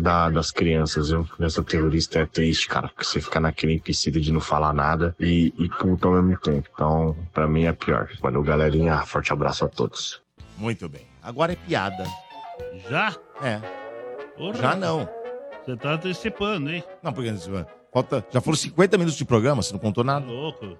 Da, 0.00 0.28
das 0.30 0.50
crianças, 0.50 1.10
viu? 1.10 1.24
Criança 1.24 1.62
terrorista 1.62 2.18
é 2.20 2.26
triste, 2.26 2.68
cara, 2.68 2.88
porque 2.88 3.04
você 3.04 3.20
fica 3.20 3.38
naquele 3.40 3.74
empecilho 3.74 4.20
de 4.20 4.32
não 4.32 4.40
falar 4.40 4.72
nada 4.72 5.14
e, 5.18 5.52
e 5.58 5.68
puta 5.68 6.08
ao 6.08 6.14
mesmo 6.14 6.38
tempo. 6.38 6.68
Então, 6.72 7.16
pra 7.32 7.46
mim 7.46 7.64
é 7.64 7.72
pior. 7.72 8.08
Valeu, 8.20 8.42
galerinha. 8.42 9.00
Forte 9.06 9.32
abraço 9.32 9.64
a 9.64 9.68
todos. 9.68 10.20
Muito 10.58 10.88
bem. 10.88 11.06
Agora 11.22 11.52
é 11.52 11.56
piada. 11.56 12.04
Já? 12.88 13.14
É. 13.42 13.58
Porra. 14.36 14.54
Já 14.58 14.76
não. 14.76 15.08
Você 15.64 15.76
tá 15.76 15.92
antecipando, 15.94 16.70
hein? 16.70 16.84
Não, 17.02 17.12
porque 17.12 17.32
falta, 17.92 18.24
já 18.30 18.40
foram 18.40 18.56
50 18.56 18.96
minutos 18.98 19.18
de 19.18 19.24
programa, 19.24 19.62
você 19.62 19.72
não 19.72 19.80
contou 19.80 20.04
nada. 20.04 20.24
Louco. 20.26 20.78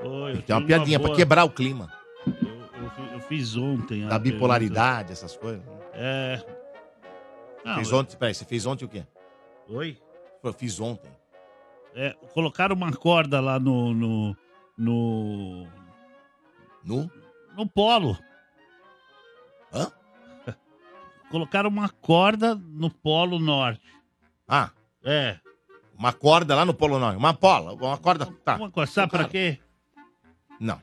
Oi, 0.00 0.36
Tem 0.46 0.54
uma 0.54 0.64
piadinha 0.64 0.98
pra 0.98 1.08
boa- 1.08 1.16
quebrar 1.16 1.44
o 1.44 1.50
clima. 1.50 1.90
Eu, 2.26 2.32
eu 2.44 3.14
eu 3.14 3.20
fiz 3.20 3.56
ontem. 3.56 4.06
Da 4.06 4.18
bipolaridade, 4.18 5.12
essas 5.12 5.36
coisas. 5.36 5.60
pergunta. 5.62 5.84
É. 5.94 6.57
Não, 7.68 7.74
fez 7.76 7.90
eu- 7.90 7.98
ontem, 7.98 8.16
peraí, 8.16 8.34
você 8.34 8.44
fez 8.44 8.66
ontem 8.66 8.84
o 8.84 8.88
quê? 8.88 9.06
Oi? 9.68 9.98
Eu 10.42 10.52
fiz 10.52 10.80
ontem. 10.80 11.10
É, 11.94 12.14
colocaram 12.32 12.74
uma 12.76 12.92
corda 12.92 13.40
lá 13.40 13.58
no. 13.58 13.92
No. 13.94 14.36
No. 14.76 15.66
No? 16.84 17.10
No 17.56 17.66
polo. 17.68 18.16
Hã? 19.72 19.90
Colocaram 21.30 21.68
uma 21.68 21.88
corda 21.88 22.54
no 22.54 22.88
polo 22.90 23.38
norte. 23.38 23.82
Ah. 24.46 24.70
É. 25.04 25.38
Uma 25.96 26.12
corda 26.12 26.54
lá 26.54 26.64
no 26.64 26.72
Polo 26.72 26.98
Norte. 26.98 27.16
Uma 27.16 27.34
pola, 27.34 27.74
uma 27.74 27.98
corda. 27.98 28.26
Tá. 28.44 28.54
Uma 28.56 28.70
corda, 28.70 28.90
sabe 28.90 29.10
pra 29.10 29.24
quê? 29.28 29.58
Não. 30.60 30.80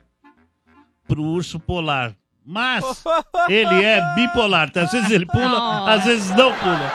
Pro 1.07 1.23
urso 1.23 1.57
polar. 1.59 2.13
Mas 2.45 3.03
ele 3.49 3.83
é 3.83 4.13
bipolar, 4.15 4.69
tá? 4.69 4.83
Às 4.83 4.91
vezes 4.91 5.09
ele 5.09 5.25
pula, 5.25 5.91
às 5.93 6.03
vezes 6.05 6.29
não 6.35 6.53
pula. 6.53 6.91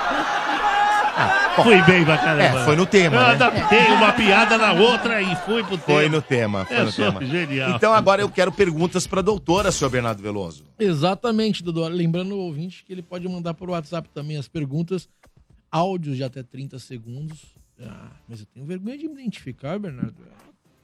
fui 1.62 1.82
bem 1.82 2.04
pra 2.04 2.16
caramba. 2.18 2.60
É, 2.60 2.64
foi 2.64 2.76
no 2.76 2.86
tema, 2.86 3.16
Eu 3.16 3.22
né? 3.22 3.30
adaptei 3.32 3.86
uma 3.88 4.12
piada 4.12 4.56
na 4.56 4.72
outra 4.72 5.20
e 5.20 5.34
fui 5.36 5.62
pro 5.64 5.76
tema. 5.76 5.98
Foi 5.98 6.08
no 6.08 6.22
tema, 6.22 6.64
foi 6.64 6.78
Eu 6.78 6.84
no 6.86 6.92
sou 6.92 7.04
tema. 7.12 7.24
genial. 7.26 7.70
Então 7.70 7.92
agora 7.92 8.22
eu 8.22 8.28
quero 8.30 8.52
perguntas 8.52 9.06
pra 9.06 9.20
doutora, 9.20 9.72
senhor 9.72 9.90
Bernardo 9.90 10.22
Veloso. 10.22 10.64
Exatamente, 10.78 11.62
Dudu. 11.64 11.86
Lembrando 11.88 12.34
o 12.34 12.38
ouvinte 12.38 12.84
que 12.84 12.92
ele 12.92 13.02
pode 13.02 13.28
mandar 13.28 13.52
por 13.54 13.68
WhatsApp 13.70 14.08
também 14.14 14.36
as 14.36 14.46
perguntas, 14.48 15.08
áudios 15.70 16.16
de 16.16 16.22
até 16.24 16.42
30 16.42 16.78
segundos. 16.78 17.40
Ah, 17.82 18.08
mas 18.28 18.40
eu 18.40 18.46
tenho 18.46 18.64
vergonha 18.66 18.96
de 18.96 19.08
me 19.08 19.14
identificar, 19.14 19.78
Bernardo. 19.78 20.14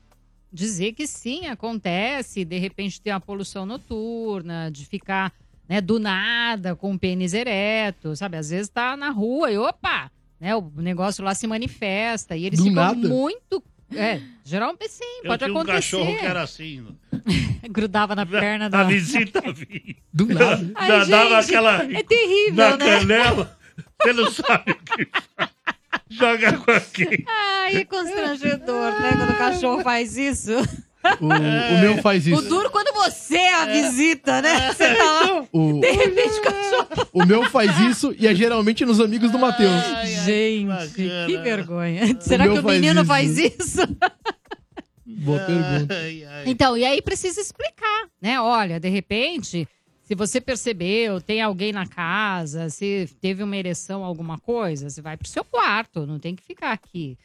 dizer 0.53 0.93
que 0.93 1.07
sim, 1.07 1.47
acontece, 1.47 2.45
de 2.45 2.59
repente 2.59 3.01
ter 3.01 3.11
uma 3.13 3.21
poluição 3.21 3.65
noturna, 3.65 4.71
de 4.71 4.85
ficar 4.85 5.33
né, 5.71 5.81
do 5.81 6.01
nada 6.01 6.75
com 6.75 6.93
o 6.93 6.99
pênis 6.99 7.33
ereto, 7.33 8.17
sabe? 8.17 8.37
Às 8.37 8.51
vezes 8.51 8.69
tá 8.69 8.97
na 8.97 9.11
rua 9.11 9.53
e 9.53 9.57
opa, 9.57 10.11
né, 10.41 10.57
o 10.57 10.69
negócio 10.77 11.23
lá 11.25 11.33
se 11.33 11.47
manifesta 11.47 12.37
e 12.37 12.45
eles 12.45 12.59
Do 12.59 12.65
ficam 12.65 12.83
nada? 12.83 13.09
muito. 13.09 13.63
É, 13.95 14.21
geralmente 14.45 14.89
sim, 14.89 15.05
Eu 15.23 15.31
pode 15.31 15.45
tinha 15.45 15.53
um 15.55 15.59
acontecer. 15.59 15.77
cachorro 15.77 16.19
que 16.19 16.25
era 16.25 16.43
assim. 16.43 16.87
Grudava 17.71 18.15
na 18.17 18.27
perna 18.27 18.69
da. 18.69 18.81
A 18.83 18.85
visita 18.85 19.41
vinha. 19.53 19.95
Do 20.13 20.27
nada. 20.27 20.71
Ai, 20.75 20.89
Já 20.89 21.05
dava 21.05 21.43
gente, 21.43 21.51
aquela. 21.57 21.83
é 21.85 22.03
terrível, 22.03 22.55
Na 22.55 22.77
né? 22.77 22.99
canela. 22.99 23.59
Você 24.03 24.13
não 24.13 24.31
sabe 24.31 24.73
o 24.73 24.77
que 24.77 25.09
faz. 25.37 25.51
Joga 26.09 26.53
com 26.59 26.71
aqui. 26.73 27.25
Ai, 27.29 27.77
é 27.77 27.85
constrangedor, 27.85 29.01
né? 29.01 29.13
Quando 29.17 29.31
o 29.31 29.39
cachorro 29.39 29.83
faz 29.83 30.17
isso. 30.17 30.53
O, 31.21 31.27
o 31.27 31.79
meu 31.81 31.99
faz 32.03 32.27
O 32.27 32.31
isso. 32.31 32.43
duro 32.49 32.71
quando 32.71 32.93
você 32.95 33.37
é 33.37 33.55
a 33.55 33.67
visita, 33.67 34.43
né? 34.43 34.73
Você 34.73 34.95
tá 34.95 35.05
lá, 35.05 35.47
O, 35.53 35.81
de 35.81 35.91
repente 35.91 36.39
o 36.41 36.43
cachorro... 36.43 37.09
o 37.13 37.27
meu 37.27 37.51
faz 37.51 37.79
isso 37.81 38.15
e 38.19 38.27
é 38.27 38.35
geralmente 38.35 38.85
nos 38.85 39.01
amigos 39.01 39.31
do 39.31 39.39
Matheus. 39.39 39.83
Gente, 40.25 40.93
que 41.27 41.39
vergonha. 41.39 42.21
Será 42.21 42.45
que 42.45 42.59
o 42.59 42.63
faz 42.63 42.81
menino 42.81 43.01
isso. 43.01 43.09
faz 43.09 43.39
isso? 43.39 43.81
Boa 45.07 45.41
pergunta. 45.41 45.95
Então, 46.47 46.77
e 46.77 46.85
aí 46.85 47.03
precisa 47.03 47.41
explicar, 47.41 48.07
né? 48.21 48.41
Olha, 48.41 48.79
de 48.81 48.89
repente, 48.89 49.69
se 50.03 50.15
você 50.15 50.41
percebeu, 50.41 51.21
tem 51.21 51.41
alguém 51.43 51.73
na 51.73 51.87
casa, 51.87 52.69
se 52.71 53.09
teve 53.21 53.43
uma 53.43 53.57
ereção, 53.57 54.05
alguma 54.05 54.39
coisa, 54.39 54.89
você 54.89 55.03
vai 55.03 55.17
pro 55.17 55.29
seu 55.29 55.45
quarto, 55.45 56.07
não 56.07 56.19
tem 56.19 56.35
que 56.35 56.43
ficar 56.43 56.73
aqui. 56.73 57.19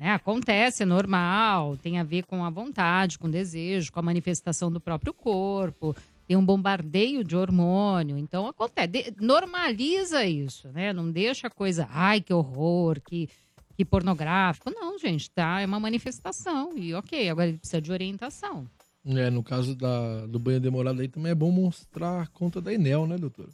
Né? 0.00 0.14
Acontece, 0.14 0.82
é 0.82 0.86
normal, 0.86 1.76
tem 1.76 1.98
a 1.98 2.02
ver 2.02 2.24
com 2.24 2.42
a 2.42 2.48
vontade, 2.48 3.18
com 3.18 3.28
o 3.28 3.30
desejo, 3.30 3.92
com 3.92 4.00
a 4.00 4.02
manifestação 4.02 4.72
do 4.72 4.80
próprio 4.80 5.12
corpo, 5.12 5.94
tem 6.26 6.38
um 6.38 6.44
bombardeio 6.44 7.22
de 7.22 7.36
hormônio, 7.36 8.16
então 8.16 8.46
acontece. 8.46 8.88
De- 8.88 9.14
normaliza 9.20 10.24
isso, 10.24 10.68
né? 10.68 10.90
Não 10.94 11.10
deixa 11.10 11.48
a 11.48 11.50
coisa, 11.50 11.86
ai, 11.90 12.22
que 12.22 12.32
horror, 12.32 12.98
que, 12.98 13.28
que 13.76 13.84
pornográfico. 13.84 14.70
Não, 14.70 14.98
gente, 14.98 15.30
tá? 15.30 15.60
É 15.60 15.66
uma 15.66 15.78
manifestação. 15.78 16.78
E 16.78 16.94
ok, 16.94 17.28
agora 17.28 17.48
ele 17.48 17.58
precisa 17.58 17.82
de 17.82 17.92
orientação. 17.92 18.66
É, 19.04 19.28
no 19.28 19.42
caso 19.42 19.74
da, 19.74 20.24
do 20.26 20.38
banho 20.38 20.60
demorado 20.60 21.02
aí 21.02 21.08
também 21.08 21.32
é 21.32 21.34
bom 21.34 21.50
mostrar 21.50 22.22
a 22.22 22.26
conta 22.26 22.58
da 22.58 22.72
Enel, 22.72 23.06
né, 23.06 23.18
doutora? 23.18 23.50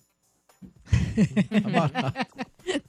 Tá 1.63 1.69
barato. 1.71 2.37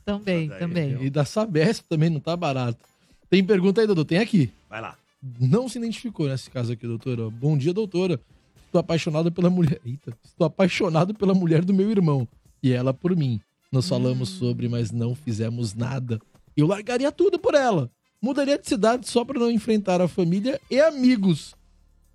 também, 0.05 0.49
também. 0.49 1.03
E 1.03 1.10
da 1.10 1.26
Sabesp 1.26 1.86
também 1.89 2.10
não 2.12 2.20
tá 2.20 2.36
barato. 2.36 2.97
Tem 3.30 3.43
pergunta 3.43 3.82
aí, 3.82 3.88
doutor? 3.88 4.05
Tem 4.05 4.19
aqui. 4.19 4.51
Vai 4.69 4.82
lá. 4.82 4.97
Não 5.39 5.67
se 5.67 5.78
identificou 5.78 6.28
nesse 6.28 6.49
caso 6.49 6.73
aqui, 6.73 6.88
doutora. 6.88 7.30
Bom 7.30 7.57
dia, 7.57 7.73
doutora. 7.73 8.19
Estou 8.65 8.80
apaixonado 8.80 9.32
pela 9.32 9.49
mulher. 9.49 9.80
Eita. 9.86 10.17
Estou 10.23 10.47
apaixonado 10.47 11.13
pela 11.13 11.34
mulher 11.34 11.65
do 11.65 11.73
meu 11.73 11.89
irmão. 11.91 12.28
E 12.61 12.71
ela 12.71 12.93
por 12.93 13.15
mim. 13.15 13.41
Nós 13.71 13.88
falamos 13.88 14.30
sobre, 14.30 14.69
mas 14.69 14.91
não 14.91 15.13
fizemos 15.13 15.73
nada. 15.73 16.19
Eu 16.55 16.67
largaria 16.67 17.11
tudo 17.11 17.38
por 17.38 17.53
ela. 17.53 17.91
Mudaria 18.21 18.57
de 18.57 18.67
cidade 18.67 19.07
só 19.07 19.25
para 19.25 19.39
não 19.39 19.51
enfrentar 19.51 20.01
a 20.01 20.07
família 20.07 20.59
e 20.71 20.80
amigos. 20.80 21.53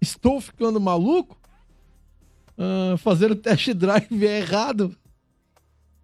Estou 0.00 0.40
ficando 0.40 0.80
maluco? 0.80 1.38
Ah, 2.56 2.96
fazer 2.98 3.30
o 3.30 3.36
test 3.36 3.72
drive 3.74 4.26
é 4.26 4.40
errado? 4.40 4.96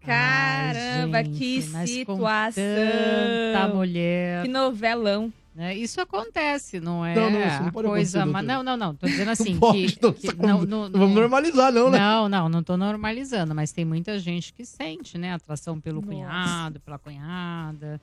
Caramba, 0.09 1.23
gente, 1.25 1.39
que 1.39 1.63
situação. 1.87 2.65
tanta 2.65 3.75
mulher. 3.75 4.43
Que 4.43 4.49
novelão. 4.49 5.33
né? 5.55 5.77
Isso 5.77 6.01
acontece, 6.01 6.81
não 6.81 7.05
é 7.05 7.15
Não, 7.15 7.31
não, 7.31 7.47
isso 7.47 7.63
não 7.63 7.73
coisa. 7.73 8.25
mas 8.25 8.47
não, 8.47 8.63
não, 8.63 8.77
não. 8.77 8.95
Tô 8.95 9.07
dizendo 9.07 9.31
assim 9.33 9.53
Não 9.53 9.61
pode, 9.61 9.87
que, 9.97 10.03
não, 10.03 10.13
que 10.13 10.27
tá 10.27 10.47
não, 10.47 10.63
não, 10.63 10.91
Vamos 10.91 11.15
normalizar, 11.15 11.73
não, 11.73 11.91
né? 11.91 11.99
Não, 11.99 12.29
não, 12.29 12.49
não 12.49 12.63
tô 12.63 12.77
normalizando, 12.77 13.55
mas 13.55 13.71
tem 13.73 13.85
muita 13.85 14.19
gente 14.19 14.53
que 14.53 14.65
sente, 14.65 15.19
né, 15.19 15.33
atração 15.35 15.79
pelo 15.79 16.01
Nossa. 16.01 16.07
cunhado, 16.13 16.81
pela 16.81 16.99
cunhada. 16.99 18.01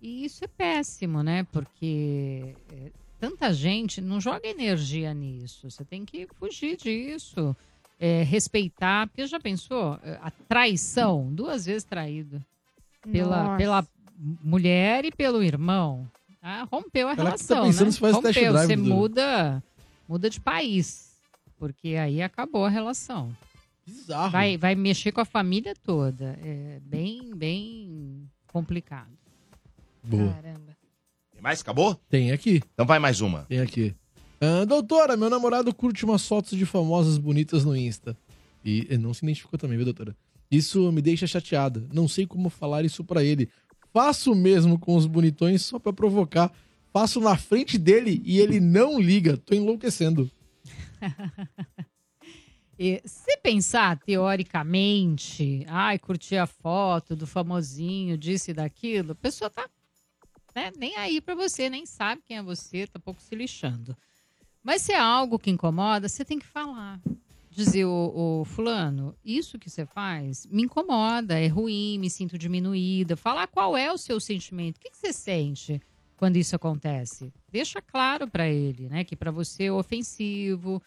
E 0.00 0.24
isso 0.24 0.44
é 0.44 0.48
péssimo, 0.48 1.22
né? 1.22 1.44
Porque 1.50 2.54
é, 2.72 2.92
tanta 3.18 3.52
gente 3.52 4.00
não 4.00 4.20
joga 4.20 4.46
energia 4.46 5.12
nisso. 5.12 5.68
Você 5.68 5.84
tem 5.84 6.04
que 6.04 6.28
fugir 6.38 6.76
disso. 6.76 7.56
É, 7.98 8.22
respeitar, 8.22 9.06
porque 9.08 9.26
já 9.26 9.40
pensou? 9.40 9.98
É, 10.02 10.18
A 10.22 10.30
traição, 10.30 11.32
duas 11.32 11.66
vezes 11.66 11.84
traído. 11.84 12.42
Pela, 13.10 13.42
Nossa. 13.44 13.56
pela 13.56 13.86
mulher 14.42 15.04
e 15.04 15.10
pelo 15.12 15.42
irmão. 15.42 16.06
Ah, 16.42 16.66
rompeu 16.70 17.08
a 17.08 17.12
Ela 17.12 17.16
tá 17.16 17.22
relação, 17.24 17.64
pensando 17.66 17.86
né? 17.86 17.92
se 17.92 17.98
faz 18.00 18.18
test 18.18 18.36
rompeu, 18.36 18.52
drive, 18.52 18.66
você 18.68 18.76
Dudu. 18.76 18.88
muda, 18.88 19.62
muda 20.08 20.30
de 20.30 20.40
país. 20.40 21.16
Porque 21.58 21.96
aí 21.96 22.22
acabou 22.22 22.64
a 22.64 22.68
relação. 22.68 23.34
Bizarro. 23.86 24.30
Vai, 24.30 24.56
vai 24.56 24.74
mexer 24.74 25.10
com 25.12 25.20
a 25.20 25.24
família 25.24 25.74
toda. 25.84 26.38
É 26.42 26.78
bem, 26.82 27.34
bem 27.34 28.28
complicado. 28.52 29.10
Boa. 30.02 30.32
Caramba. 30.34 30.76
Tem 31.32 31.40
mais? 31.42 31.60
Acabou? 31.60 31.94
Tem 32.08 32.30
aqui. 32.32 32.62
Então 32.74 32.86
vai 32.86 32.98
mais 32.98 33.20
uma. 33.20 33.44
Tem 33.44 33.60
aqui. 33.60 33.94
Ah, 34.40 34.64
doutora, 34.64 35.16
meu 35.16 35.28
namorado 35.28 35.74
curte 35.74 36.04
umas 36.04 36.26
fotos 36.26 36.56
de 36.56 36.64
famosas 36.64 37.18
bonitas 37.18 37.64
no 37.64 37.76
Insta. 37.76 38.16
E 38.64 38.96
não 38.98 39.12
se 39.12 39.24
identificou 39.24 39.58
também, 39.58 39.76
viu, 39.76 39.84
doutora? 39.84 40.16
Isso 40.50 40.90
me 40.92 41.02
deixa 41.02 41.26
chateada. 41.26 41.86
Não 41.92 42.06
sei 42.08 42.26
como 42.26 42.48
falar 42.48 42.84
isso 42.84 43.04
pra 43.04 43.22
ele. 43.24 43.48
Faço 43.92 44.34
mesmo 44.34 44.78
com 44.78 44.96
os 44.96 45.06
bonitões 45.06 45.62
só 45.62 45.78
pra 45.78 45.92
provocar. 45.92 46.52
Faço 46.92 47.20
na 47.20 47.36
frente 47.36 47.76
dele 47.76 48.22
e 48.24 48.38
ele 48.38 48.60
não 48.60 49.00
liga. 49.00 49.36
Tô 49.36 49.54
enlouquecendo. 49.54 50.30
Se 53.04 53.36
pensar 53.38 53.98
teoricamente, 53.98 55.64
ai, 55.66 55.98
curtir 55.98 56.36
a 56.36 56.46
foto 56.46 57.16
do 57.16 57.26
famosinho, 57.26 58.16
disso 58.16 58.52
e 58.52 58.54
daquilo, 58.54 59.12
a 59.12 59.16
pessoa 59.16 59.50
tá 59.50 59.68
né, 60.54 60.72
nem 60.76 60.96
aí 60.96 61.20
pra 61.20 61.34
você, 61.34 61.68
nem 61.68 61.84
sabe 61.84 62.22
quem 62.24 62.36
é 62.36 62.42
você, 62.42 62.86
tá 62.86 63.00
pouco 63.00 63.20
se 63.20 63.34
lixando. 63.34 63.96
Mas 64.62 64.82
se 64.82 64.92
é 64.92 64.98
algo 64.98 65.38
que 65.38 65.50
incomoda, 65.50 66.08
você 66.08 66.24
tem 66.24 66.38
que 66.38 66.46
falar. 66.46 67.00
Dizer, 67.50 67.86
o, 67.86 68.44
fulano, 68.44 69.16
isso 69.24 69.58
que 69.58 69.68
você 69.68 69.84
faz 69.84 70.46
me 70.46 70.62
incomoda, 70.62 71.40
é 71.40 71.48
ruim, 71.48 71.98
me 71.98 72.08
sinto 72.08 72.38
diminuída. 72.38 73.16
Falar 73.16 73.48
qual 73.48 73.76
é 73.76 73.92
o 73.92 73.98
seu 73.98 74.20
sentimento, 74.20 74.76
o 74.76 74.80
que, 74.80 74.90
que 74.90 74.98
você 74.98 75.12
sente 75.12 75.80
quando 76.16 76.36
isso 76.36 76.54
acontece. 76.54 77.32
Deixa 77.50 77.80
claro 77.80 78.28
pra 78.28 78.48
ele, 78.48 78.88
né, 78.88 79.04
que 79.04 79.16
pra 79.16 79.30
você 79.30 79.64
é 79.64 79.72
ofensivo, 79.72 80.82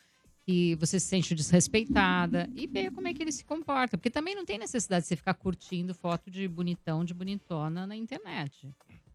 que 0.45 0.75
você 0.75 0.99
se 0.99 1.07
sente 1.07 1.33
desrespeitada 1.35 2.49
e 2.55 2.67
ver 2.67 2.91
como 2.91 3.07
é 3.07 3.13
que 3.13 3.21
ele 3.21 3.31
se 3.31 3.43
comporta. 3.43 3.97
Porque 3.97 4.09
também 4.09 4.35
não 4.35 4.45
tem 4.45 4.57
necessidade 4.57 5.03
de 5.03 5.07
você 5.09 5.15
ficar 5.15 5.33
curtindo 5.33 5.93
foto 5.93 6.29
de 6.29 6.47
bonitão, 6.47 7.05
de 7.05 7.13
bonitona 7.13 7.87
na 7.87 7.95
internet. 7.95 8.69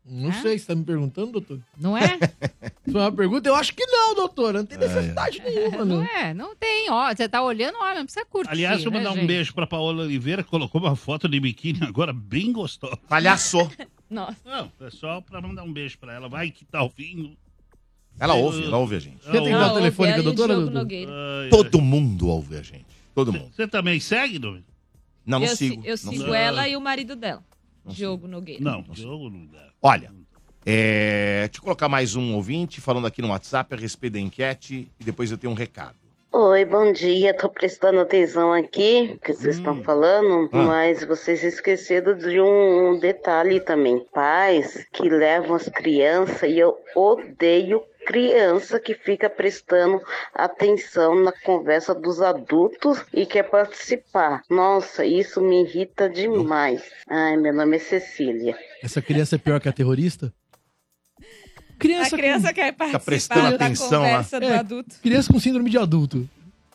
Não 0.08 0.28
É? 0.30 0.32
sei, 0.40 0.56
você 0.58 0.66
tá 0.66 0.74
me 0.76 0.84
perguntando, 0.84 1.32
doutor? 1.32 1.60
Não 1.76 1.98
é? 1.98 2.16
Foi 2.90 3.00
uma 3.00 3.10
pergunta? 3.10 3.48
Eu 3.48 3.56
acho 3.56 3.74
que 3.74 3.84
não, 3.86 4.14
doutora. 4.14 4.60
Não 4.60 4.66
tem 4.66 4.78
necessidade 4.78 5.42
nenhuma, 5.44 5.84
Não 5.84 5.96
não. 5.98 6.04
é, 6.04 6.32
não 6.32 6.54
tem. 6.54 6.88
Ó, 6.90 7.12
você 7.12 7.28
tá 7.28 7.42
olhando, 7.42 7.76
olha, 7.80 7.96
não 7.98 8.04
precisa 8.04 8.24
curtir. 8.24 8.50
Aliás, 8.52 8.76
deixa 8.76 8.88
eu 8.88 8.92
né, 8.92 8.98
mandar 8.98 9.10
um 9.10 9.16
gente? 9.16 9.26
beijo 9.26 9.52
pra 9.52 9.66
Paola 9.66 10.04
Oliveira, 10.04 10.44
que 10.44 10.48
colocou 10.50 10.80
uma 10.80 10.94
foto 10.94 11.28
de 11.28 11.40
biquíni 11.40 11.80
agora 11.82 12.12
bem 12.12 12.52
gostosa. 12.52 12.96
Palhaço. 13.08 13.68
Nossa. 14.08 14.36
Não, 14.44 14.70
é 14.80 14.90
só 14.90 15.20
pra 15.20 15.40
mandar 15.42 15.64
um 15.64 15.72
beijo 15.72 15.98
pra 15.98 16.12
ela. 16.14 16.28
Vai 16.28 16.52
que 16.52 16.64
tá 16.64 16.82
ouvindo. 16.82 17.36
Ela 18.18 18.34
ouve, 18.34 18.62
ela 18.64 18.78
ouve 18.78 18.94
a 18.94 18.98
gente. 19.00 19.18
Ela 19.28 19.40
ouve. 19.40 19.52
Ah, 19.52 19.72
ouve 19.72 19.78
ela 19.80 19.88
e 19.88 21.04
o. 21.04 21.08
Ai, 21.08 21.48
Todo 21.50 21.80
mundo 21.80 22.28
ouve 22.28 22.56
a 22.56 22.62
gente. 22.62 22.86
Todo 23.14 23.32
mundo. 23.32 23.50
Você 23.54 23.66
também 23.66 23.98
segue, 23.98 24.38
Domingo? 24.38 24.64
Não, 25.26 25.40
não 25.40 25.46
eu, 25.46 25.56
sigo. 25.56 25.82
si- 25.82 25.88
eu 25.88 25.90
Não 25.90 26.12
sigo 26.12 26.22
sigo. 26.22 26.34
ela 26.34 26.68
e 26.68 26.76
o 26.76 26.80
marido 26.80 27.16
dela, 27.16 27.42
Diogo 27.86 28.26
Nogueira. 28.28 28.62
Não, 28.62 28.82
Diogo 28.82 29.30
não 29.30 29.46
dá. 29.46 29.68
Olha, 29.82 30.10
é, 30.64 31.42
deixa 31.46 31.58
eu 31.58 31.62
colocar 31.62 31.88
mais 31.88 32.16
um 32.16 32.34
ouvinte 32.34 32.80
falando 32.80 33.06
aqui 33.06 33.22
no 33.22 33.28
WhatsApp 33.28 33.74
a 33.74 33.78
respeito 33.78 34.14
da 34.14 34.20
enquete 34.20 34.90
e 34.98 35.04
depois 35.04 35.30
eu 35.30 35.38
tenho 35.38 35.52
um 35.52 35.56
recado. 35.56 35.94
Oi, 36.32 36.64
bom 36.66 36.92
dia. 36.92 37.32
Tô 37.32 37.48
prestando 37.48 38.00
atenção 38.00 38.52
aqui 38.52 39.18
que 39.24 39.32
vocês 39.32 39.56
estão 39.56 39.82
falando, 39.82 40.50
Ah. 40.52 40.62
mas 40.64 41.02
vocês 41.04 41.42
esqueceram 41.42 42.14
de 42.18 42.40
um 42.40 42.98
detalhe 42.98 43.58
também. 43.60 44.04
Pais 44.12 44.86
que 44.92 45.08
levam 45.08 45.54
as 45.56 45.66
crianças 45.68 46.42
e 46.50 46.58
eu 46.58 46.76
odeio 46.94 47.82
criança 48.06 48.78
que 48.78 48.94
fica 48.94 49.28
prestando 49.28 50.00
atenção 50.32 51.16
na 51.22 51.32
conversa 51.32 51.92
dos 51.94 52.22
adultos 52.22 53.04
e 53.12 53.26
quer 53.26 53.42
participar. 53.50 54.42
Nossa, 54.48 55.04
isso 55.04 55.40
me 55.40 55.62
irrita 55.64 56.08
demais. 56.08 56.82
Ai, 57.10 57.36
meu 57.36 57.52
nome 57.52 57.76
é 57.76 57.80
Cecília. 57.80 58.56
Essa 58.82 59.02
criança 59.02 59.34
é 59.34 59.38
pior 59.38 59.60
que 59.60 59.68
a 59.68 59.72
terrorista? 59.72 60.32
Criança 61.78 62.14
a 62.14 62.18
criança 62.18 62.48
com- 62.48 62.54
quer 62.54 62.72
participar 62.72 63.04
prestando 63.04 63.58
da 63.58 63.66
atenção 63.66 64.00
lá. 64.02 64.08
conversa 64.08 64.40
do 64.40 64.46
É, 64.46 64.56
adulto. 64.58 64.96
Criança 65.02 65.32
com 65.32 65.38
síndrome 65.40 65.68
de 65.68 65.76
adulto. 65.78 66.28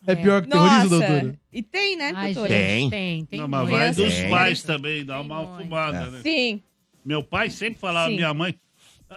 É, 0.05 0.15
pior 0.15 0.41
que 0.41 0.49
terrorista, 0.49 0.89
doutora? 0.89 1.36
E 1.53 1.63
tem, 1.63 1.95
né, 1.95 2.11
Ai, 2.15 2.34
doutora? 2.34 2.53
Tem. 2.53 2.89
Tem, 2.89 3.25
tem. 3.25 3.39
Não, 3.39 3.47
mas 3.47 3.69
vai 3.69 3.93
dos 3.93 4.13
Tem. 4.13 4.29
pais 4.29 4.63
também, 4.63 5.05
dá 5.05 5.21
uma 5.21 5.57
fumada, 5.57 6.07
né? 6.11 6.19
Sim. 6.23 6.61
Meu 7.05 7.23
pai 7.23 7.49
sempre 7.49 7.79
falava, 7.79 8.09
Sim. 8.09 8.15
minha 8.15 8.34
mãe, 8.34 8.55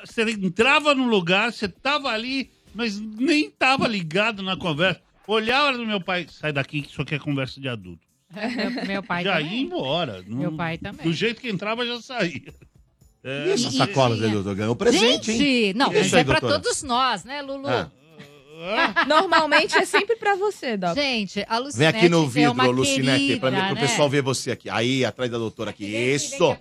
você 0.05 0.23
entrava 0.31 0.95
no 0.95 1.07
lugar, 1.07 1.53
você 1.53 1.69
tava 1.69 2.09
ali, 2.09 2.51
mas 2.75 2.99
nem 3.01 3.51
tava 3.51 3.87
ligado 3.87 4.43
na 4.43 4.57
conversa. 4.57 5.01
Olhava 5.27 5.73
no 5.77 5.87
meu 5.87 6.01
pai, 6.01 6.27
sai 6.31 6.53
daqui 6.53 6.83
que 6.83 6.91
isso 6.91 7.01
aqui 7.03 7.15
é 7.15 7.19
conversa 7.19 7.61
de 7.61 7.69
adulto. 7.69 8.07
Meu, 8.35 8.87
meu 8.87 9.03
pai 9.03 9.23
já 9.25 9.37
também. 9.37 9.55
ia 9.55 9.61
embora. 9.63 10.25
Meu 10.27 10.53
pai 10.53 10.77
também. 10.77 11.07
Do 11.07 11.13
jeito 11.13 11.41
que 11.41 11.49
entrava, 11.49 11.87
já 11.87 12.01
saía. 12.03 12.53
É, 13.23 13.47
E 13.47 13.51
essa 13.53 13.65
mas- 13.67 13.75
sacola 13.75 14.17
dele, 14.17 14.35
doutor? 14.35 14.55
Ganhou 14.55 14.77
presente, 14.77 15.33
Gente, 15.33 15.43
hein? 15.45 15.73
não, 15.75 15.87
isso 15.93 16.01
mas 16.01 16.15
aí, 16.15 16.21
é 16.21 16.25
pra 16.25 16.41
doutora? 16.41 16.61
todos 16.61 16.83
nós, 16.83 17.25
né, 17.25 17.41
Lulu? 17.41 17.69
Ah. 17.69 17.91
Normalmente 19.07 19.77
é 19.77 19.85
sempre 19.85 20.17
pra 20.17 20.37
você, 20.37 20.77
Doc. 20.77 20.95
Gente, 20.95 21.45
a 21.49 21.59
Lucinete 21.59 21.93
Vem 21.93 22.01
aqui 22.01 22.09
no 22.09 22.25
é 22.25 22.29
vidro, 22.29 22.53
uma 22.53 22.67
Lucinete, 22.67 23.37
pra, 23.39 23.51
querida, 23.51 23.67
pro 23.69 23.75
né? 23.75 23.81
pessoal 23.81 24.09
ver 24.09 24.23
você 24.23 24.51
aqui. 24.53 24.71
Aí, 24.71 25.05
atrás 25.05 25.31
da 25.31 25.39
doutora 25.39 25.71
aqui. 25.71 25.85
Isso! 25.85 26.43
Olha 26.45 26.57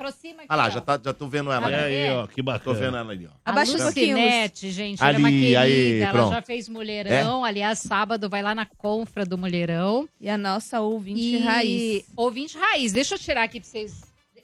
lá, 0.49 0.65
ó. 0.65 0.69
já, 0.69 0.81
tá, 0.81 0.99
já 1.03 1.13
tô 1.13 1.27
vendo 1.27 1.51
ela. 1.51 1.65
Olha 1.65 1.83
aí, 1.83 2.09
ó, 2.11 2.27
que 2.27 2.37
Tô 2.37 2.43
bacana. 2.43 2.79
vendo 2.79 2.97
ela 2.97 3.11
ali, 3.11 3.27
ó. 3.27 3.29
A 3.45 3.51
Abaixa 3.51 3.77
pouquinho, 3.77 4.17
Lucinete, 4.17 4.71
gente, 4.71 5.01
ela 5.01 5.13
é 5.13 5.17
uma 5.17 5.27
Ali, 5.27 5.39
querida, 5.39 5.59
aí, 5.61 5.99
ela 6.01 6.11
pronto. 6.11 6.33
já 6.33 6.41
fez 6.41 6.69
Mulherão, 6.69 7.45
aliás, 7.45 7.79
sábado 7.79 8.29
vai 8.29 8.41
lá 8.41 8.55
na 8.55 8.65
Confra 8.65 9.25
do 9.25 9.37
Mulherão. 9.37 10.07
E 10.19 10.29
a 10.29 10.37
nossa 10.37 10.79
ouvinte 10.81 11.19
E... 11.19 11.37
raiz. 11.39 12.05
Ouvinte 12.15 12.57
raiz, 12.57 12.91
deixa 12.91 13.15
eu 13.15 13.19
tirar 13.19 13.43
aqui 13.43 13.59
pra 13.59 13.69
vocês. 13.69 14.01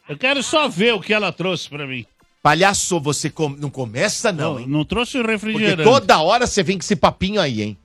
Eu 0.08 0.18
quero 0.18 0.42
só 0.42 0.68
ver 0.68 0.94
o 0.94 1.00
que 1.02 1.14
ela 1.14 1.32
trouxe 1.32 1.70
pra 1.70 1.86
mim. 1.86 2.06
Palhaço, 2.42 3.00
você 3.00 3.30
com- 3.30 3.50
não 3.50 3.70
começa 3.70 4.32
não, 4.32 4.54
Não, 4.54 4.60
hein? 4.62 4.66
não 4.68 4.86
trouxe 4.86 5.18
o 5.18 5.22
Porque 5.22 5.32
refrigerante. 5.34 5.84
toda 5.84 6.22
hora 6.22 6.48
você 6.48 6.64
vem 6.64 6.78
com 6.78 6.84
esse 6.84 6.96
papinho 6.96 7.40
aí, 7.42 7.62
hein? 7.62 7.78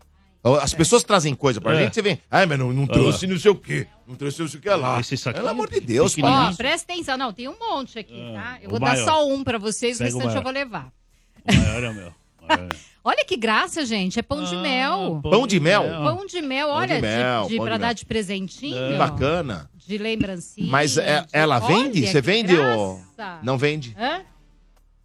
As 0.61 0.74
pessoas 0.74 1.02
trazem 1.02 1.34
coisa 1.34 1.59
pra 1.61 1.74
É. 1.74 1.84
gente, 1.84 1.94
você 1.94 2.02
vem. 2.02 2.20
Ai, 2.30 2.44
mas 2.44 2.59
não, 2.59 2.70
não 2.72 2.86
trouxe 2.86 3.26
não 3.26 3.38
sei 3.38 3.50
o 3.50 3.55
quê. 3.55 3.86
Não 4.07 4.14
trouxe 4.14 4.40
não 4.40 4.46
sei 4.46 4.59
o 4.61 4.62
que 4.62 4.68
lá. 4.68 5.00
Esse 5.00 5.16
saquinho 5.16 5.42
Pelo 5.42 5.48
amor 5.52 5.70
de 5.70 5.80
Deus, 5.80 6.12
é 6.12 6.16
pequenininho. 6.16 6.50
Ó, 6.50 6.55
presta 6.55 6.92
atenção, 6.92 7.16
não, 7.16 7.32
tem 7.32 7.48
um 7.48 7.59
monte 7.59 7.98
aqui, 7.98 8.12
tá? 8.34 8.59
Eu 8.61 8.68
o 8.68 8.70
vou 8.72 8.80
maior. 8.80 8.94
dar 8.96 9.05
só 9.05 9.26
um 9.26 9.42
pra 9.42 9.57
vocês, 9.59 9.96
o 9.96 9.98
Pega 10.05 10.11
o 10.14 10.18
restante 10.18 10.36
eu 10.36 10.42
maior. 10.42 10.42
vou 10.44 10.52
levar. 10.52 10.92
O 11.50 11.55
maior 11.57 11.82
é 11.82 11.88
o 11.90 11.94
meu. 11.94 12.09
O 12.09 12.52
é 12.52 12.57
o. 12.57 12.68
Olha 13.07 13.24
que 13.26 13.36
graça, 13.36 13.84
gente, 13.84 14.18
é 14.18 14.22
pão 14.22 14.44
de 14.44 14.55
Ah, 14.55 14.61
mel. 14.62 15.20
Pão 15.22 15.46
de 15.46 15.59
mel? 15.61 15.82
Pão 15.82 16.26
de 16.26 16.40
mel, 16.42 16.68
Pão 16.68 16.76
de 16.76 16.82
olha, 16.92 16.94
de, 16.96 17.02
mel, 17.02 17.42
de, 17.42 17.48
de 17.48 17.57
pra 17.57 17.64
mel. 17.70 17.78
dar 17.78 17.92
de 17.94 18.07
presentinho. 18.07 18.92
Que 18.92 18.96
bacana. 18.98 19.70
De 19.74 19.98
lembrancinha. 19.98 20.70
Mas 20.70 20.96
é- 20.96 21.20
de- 21.22 21.28
ela 21.32 21.59
vende? 21.59 22.00
Olha, 22.02 22.12
Você 22.12 22.20
vende 22.22 22.55
ou 22.57 23.00
graça. 23.16 23.40
não 23.42 23.59
vende? 23.59 23.94
Hã? 23.98 24.22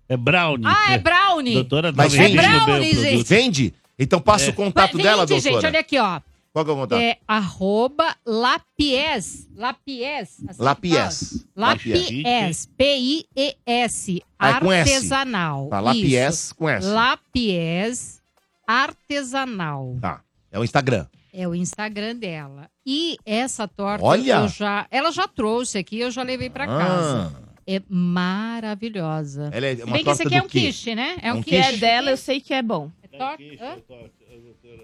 É 0.10 0.18
brownie. 0.18 0.66
Ah, 0.68 0.92
é 0.94 0.98
brownie. 0.98 1.54
Doutora, 1.54 1.94
Mas 1.96 2.12
vende? 2.14 2.38
o 2.38 2.42
brownie, 2.66 2.94
gente. 2.96 3.24
Vende? 3.24 3.74
Então 3.98 4.20
passa 4.20 4.46
É. 4.46 4.50
o 4.50 4.54
contato 4.54 4.94
Vende, 4.94 5.04
dela, 5.04 5.28
gente, 5.28 5.44
doutora. 5.44 5.68
olha 5.68 5.80
aqui, 5.80 6.00
ó. 6.00 6.20
Qual 6.52 6.66
que 6.66 6.72
é 6.72 6.74
o 6.74 6.78
contato? 6.78 7.00
É 7.00 7.18
arroba 7.28 8.16
Lapies. 8.26 9.48
Lapies. 9.56 10.40
assim 10.50 10.64
Lapies. 10.64 11.46
Lapies. 11.56 12.66
P-I-E-S. 12.76 14.24
Ah, 14.40 14.50
é. 14.50 14.80
Artesanal. 14.80 15.68
Tá, 15.70 15.80
Lapies 15.80 16.12
Isso. 16.36 16.56
com 16.56 16.68
S. 16.68 16.88
Lapies 16.88 18.22
Artesanal. 18.68 19.96
Tá. 20.02 20.22
É 20.52 20.58
o 20.60 20.64
Instagram. 20.64 21.06
É 21.32 21.48
o 21.48 21.54
Instagram 21.54 22.16
dela. 22.16 22.68
E 22.86 23.18
essa 23.24 23.68
torta 23.68 24.04
Olha! 24.04 24.38
eu 24.38 24.48
já, 24.48 24.88
ela 24.90 25.12
já 25.12 25.28
trouxe 25.28 25.78
aqui, 25.78 26.00
eu 26.00 26.10
já 26.10 26.24
levei 26.24 26.50
pra 26.50 26.66
casa. 26.66 27.49
É 27.72 27.82
maravilhosa. 27.88 29.50
Ela 29.54 29.68
é 29.68 29.74
uma 29.84 29.94
bem 29.94 30.04
que 30.04 30.10
esse 30.10 30.24
torta 30.24 30.24
aqui 30.24 30.36
é 30.36 30.42
um 30.42 30.48
quê? 30.48 30.60
quiche, 30.62 30.96
né? 30.96 31.18
É 31.22 31.28
É 31.30 31.34
um, 31.34 31.38
um 31.38 31.44
Que 31.44 31.56
é 31.56 31.64
quiche. 31.64 31.78
dela, 31.78 32.10
eu 32.10 32.18
sei 32.18 32.42
que 32.42 32.52
é 32.54 32.62
bom. 32.64 32.90
É 33.04 33.18
torta? 33.18 33.44
Hã? 33.44 33.76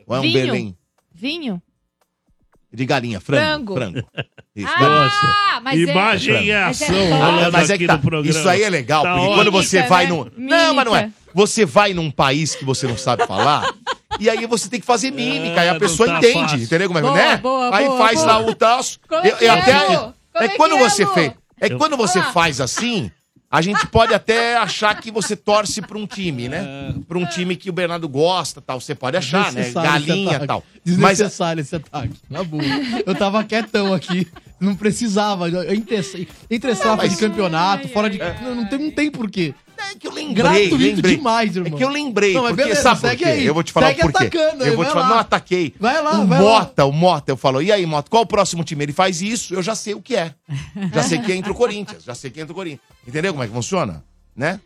Ou 0.07 0.15
é 0.15 0.19
um 0.19 0.21
Vinho? 0.21 0.33
Belém? 0.45 0.77
Vinho? 1.11 1.61
De 2.71 2.85
galinha, 2.85 3.19
frango. 3.21 3.73
Frango. 3.73 3.93
Frango. 4.13 4.27
Isso, 4.55 4.67
Ah, 4.77 5.59
mas 5.63 5.79
Imagem 5.79 6.35
é... 6.35 6.43
e 6.43 6.51
mas 6.51 6.81
é 6.81 6.85
ação. 6.85 7.51
mas 7.51 7.69
é 7.69 7.77
que 7.77 7.87
tá, 7.87 7.99
isso 8.25 8.49
aí 8.49 8.61
é 8.63 8.69
legal, 8.69 9.01
Tá 9.03 9.09
porque 9.13 9.25
ótimo. 9.25 9.35
quando 9.37 9.51
você 9.51 9.81
vai 9.83 10.03
né? 10.05 10.09
num. 10.11 10.29
Não, 10.37 10.73
mas 10.75 10.85
não 10.85 10.95
é. 10.95 11.11
Você 11.33 11.65
vai 11.65 11.93
num 11.93 12.11
país 12.11 12.53
que 12.53 12.65
você 12.65 12.85
não 12.87 12.97
sabe 12.97 13.25
falar, 13.25 13.73
e 14.19 14.29
aí 14.29 14.45
você 14.45 14.69
tem 14.69 14.79
que 14.79 14.85
fazer 14.85 15.09
mímica, 15.11 15.61
aí 15.61 15.69
a 15.69 15.73
não 15.73 15.79
pessoa 15.79 16.07
tá 16.07 16.17
entende, 16.19 16.33
fácil. 16.39 16.59
entendeu 16.63 16.87
como 16.87 16.99
é, 16.99 17.01
Boa, 17.01 17.13
né? 17.15 17.37
boa, 17.37 17.75
aí 17.77 17.85
boa, 17.87 17.97
faz 17.97 18.19
boa. 18.21 18.25
lá 18.33 18.39
o 18.45 18.53
taço. 18.55 18.99
Como 19.07 19.25
eu- 19.25 19.35
é 19.37 19.43
eu 19.45 19.51
é, 19.51 19.59
até, 19.59 19.71
é 19.71 20.45
é 20.45 20.49
quando 20.49 20.75
é, 20.75 20.79
você 20.89 21.05
Lu? 21.05 21.13
fez. 21.13 21.31
É 21.59 21.69
que 21.69 21.75
quando 21.75 21.95
você 21.97 22.19
Ah. 22.19 22.31
faz 22.31 22.59
assim, 22.61 23.09
a 23.49 23.61
gente 23.61 23.87
pode 23.87 24.13
até 24.13 24.57
achar 24.57 24.99
que 24.99 25.09
você 25.11 25.35
torce 25.35 25.81
pra 25.81 25.97
um 25.97 26.05
time, 26.05 26.49
né? 26.49 26.93
Pra 27.07 27.17
um 27.17 27.25
time 27.25 27.55
que 27.55 27.69
o 27.69 27.73
Bernardo 27.73 28.07
gosta, 28.09 28.61
tal. 28.61 28.81
Você 28.81 28.93
pode 28.95 29.15
achar, 29.15 29.51
né? 29.53 29.61
Desnecessário 29.61 29.97
esse 29.97 30.07
Galinha 30.07 30.25
e 30.25 30.35
ataque. 30.35 30.47
tal. 30.47 30.63
Mas 30.73 30.83
Desnecessário 31.17 31.61
esse 31.61 31.75
ataque. 31.75 32.13
Na 32.29 32.43
boa. 32.43 32.63
Eu 33.05 33.15
tava 33.15 33.43
quietão 33.43 33.93
aqui. 33.93 34.27
Não 34.59 34.75
precisava. 34.75 35.47
Entre, 35.73 36.27
entre 36.49 36.75
safra 36.75 36.95
mas- 37.07 37.11
de 37.13 37.17
campeonato, 37.17 37.87
fora 37.89 38.09
de. 38.09 38.17
Não, 38.41 38.55
não 38.55 38.65
tem, 38.67 38.79
não 38.79 38.91
tem 38.91 39.11
porquê. 39.11 39.53
É 39.91 39.95
que 39.95 40.07
eu 40.07 40.11
lembrei, 40.11 40.33
Gratuito 40.35 40.75
lembrei. 40.77 41.15
demais, 41.17 41.55
É 41.55 41.59
irmão. 41.59 41.77
que 41.77 41.83
eu 41.83 41.89
lembrei, 41.89 42.33
Não, 42.33 42.41
mas 42.43 42.49
porque 42.51 42.63
beleza, 42.63 42.81
sabe 42.81 43.01
por 43.01 43.09
segue 43.09 43.23
quê? 43.23 43.29
aí. 43.29 43.45
Eu 43.45 43.53
vou 43.53 43.63
te 43.63 43.71
falar 43.73 43.87
Segue 43.87 43.99
o 43.99 44.11
porquê. 44.11 44.25
atacando 44.25 44.63
aí, 44.63 44.69
eu 44.69 44.75
vou 44.75 44.85
te 44.85 44.91
falar, 44.91 45.01
lá. 45.03 45.09
não 45.09 45.19
ataquei. 45.19 45.73
Vai 45.79 46.01
lá, 46.01 46.19
o 46.21 46.27
vai 46.27 46.39
lá. 46.41 46.45
Mota, 46.59 46.85
o 46.85 46.91
Mota, 46.91 47.31
eu 47.31 47.37
falo, 47.37 47.61
e 47.61 47.71
aí, 47.71 47.85
Mota, 47.85 48.09
qual 48.09 48.23
o 48.23 48.25
próximo 48.27 48.63
time? 48.63 48.83
Ele 48.83 48.93
faz 48.93 49.21
isso, 49.21 49.53
eu 49.53 49.61
já 49.63 49.75
sei 49.75 49.93
o 49.93 50.01
que 50.01 50.15
é. 50.15 50.33
Já 50.93 51.03
sei 51.03 51.19
que 51.19 51.31
é 51.31 51.35
entre 51.35 51.51
o 51.51 51.55
Corinthians, 51.55 52.03
já 52.03 52.15
sei 52.15 52.29
que 52.31 52.39
é 52.39 52.43
entre 52.43 52.51
o 52.51 52.55
Corinthians. 52.55 52.81
Entendeu 53.07 53.33
como 53.33 53.43
é 53.43 53.47
que 53.47 53.53
funciona? 53.53 54.03
Né? 54.35 54.59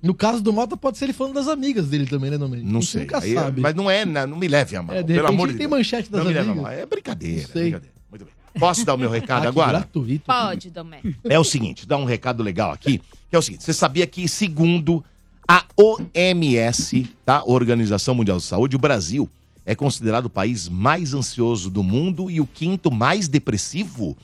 No 0.00 0.14
caso 0.14 0.40
do 0.40 0.52
Mota, 0.52 0.76
pode 0.76 0.96
ser 0.96 1.06
ele 1.06 1.12
falando 1.12 1.34
das 1.34 1.48
amigas 1.48 1.88
dele 1.88 2.06
também, 2.06 2.30
né, 2.30 2.38
Domênico? 2.38 2.70
Não 2.70 2.80
sei. 2.80 3.00
Nunca 3.00 3.18
Aí, 3.20 3.34
sabe. 3.34 3.60
Mas 3.60 3.74
não 3.74 3.90
é, 3.90 4.06
né, 4.06 4.26
não 4.26 4.36
me 4.36 4.46
leve 4.46 4.76
a 4.76 4.82
mal. 4.82 4.94
É, 4.94 5.02
de 5.02 5.12
pelo 5.12 5.26
amor 5.26 5.48
de 5.48 5.52
ele 5.54 5.58
tem 5.58 5.68
Deus. 5.68 5.76
manchete 5.78 6.08
das 6.08 6.20
não 6.20 6.28
me 6.28 6.34
leve 6.34 6.48
a 6.48 6.52
amigas. 6.52 6.70
mal. 6.70 6.80
É 6.80 6.86
brincadeira, 6.86 7.48
Sei. 7.48 7.62
brincadeira. 7.62 7.94
Muito 8.08 8.24
bem. 8.24 8.34
Posso 8.58 8.84
dar 8.84 8.94
o 8.94 8.98
meu 8.98 9.10
recado 9.10 9.46
Ah, 9.46 9.48
agora? 9.48 9.78
gratuito. 9.80 10.24
Pode, 10.26 10.70
Domé. 10.70 11.00
É 11.24 11.38
o 11.38 11.44
seguinte, 11.44 11.86
dá 11.86 11.96
um 11.96 12.04
recado 12.04 12.42
legal 12.42 12.72
aqui, 12.72 12.98
que 13.30 13.36
é 13.36 13.38
o 13.38 13.42
seguinte, 13.42 13.64
você 13.64 13.72
sabia 13.72 14.06
que 14.06 14.28
segundo 14.28 15.04
a 15.46 15.64
OMS, 15.76 17.08
tá? 17.24 17.42
Organização 17.44 18.14
Mundial 18.14 18.38
de 18.38 18.44
Saúde, 18.44 18.76
o 18.76 18.78
Brasil 18.78 19.28
é 19.64 19.74
considerado 19.74 20.26
o 20.26 20.30
país 20.30 20.68
mais 20.68 21.14
ansioso 21.14 21.70
do 21.70 21.82
mundo 21.82 22.30
e 22.30 22.40
o 22.40 22.46
quinto 22.46 22.90
mais 22.90 23.28
depressivo? 23.28 24.16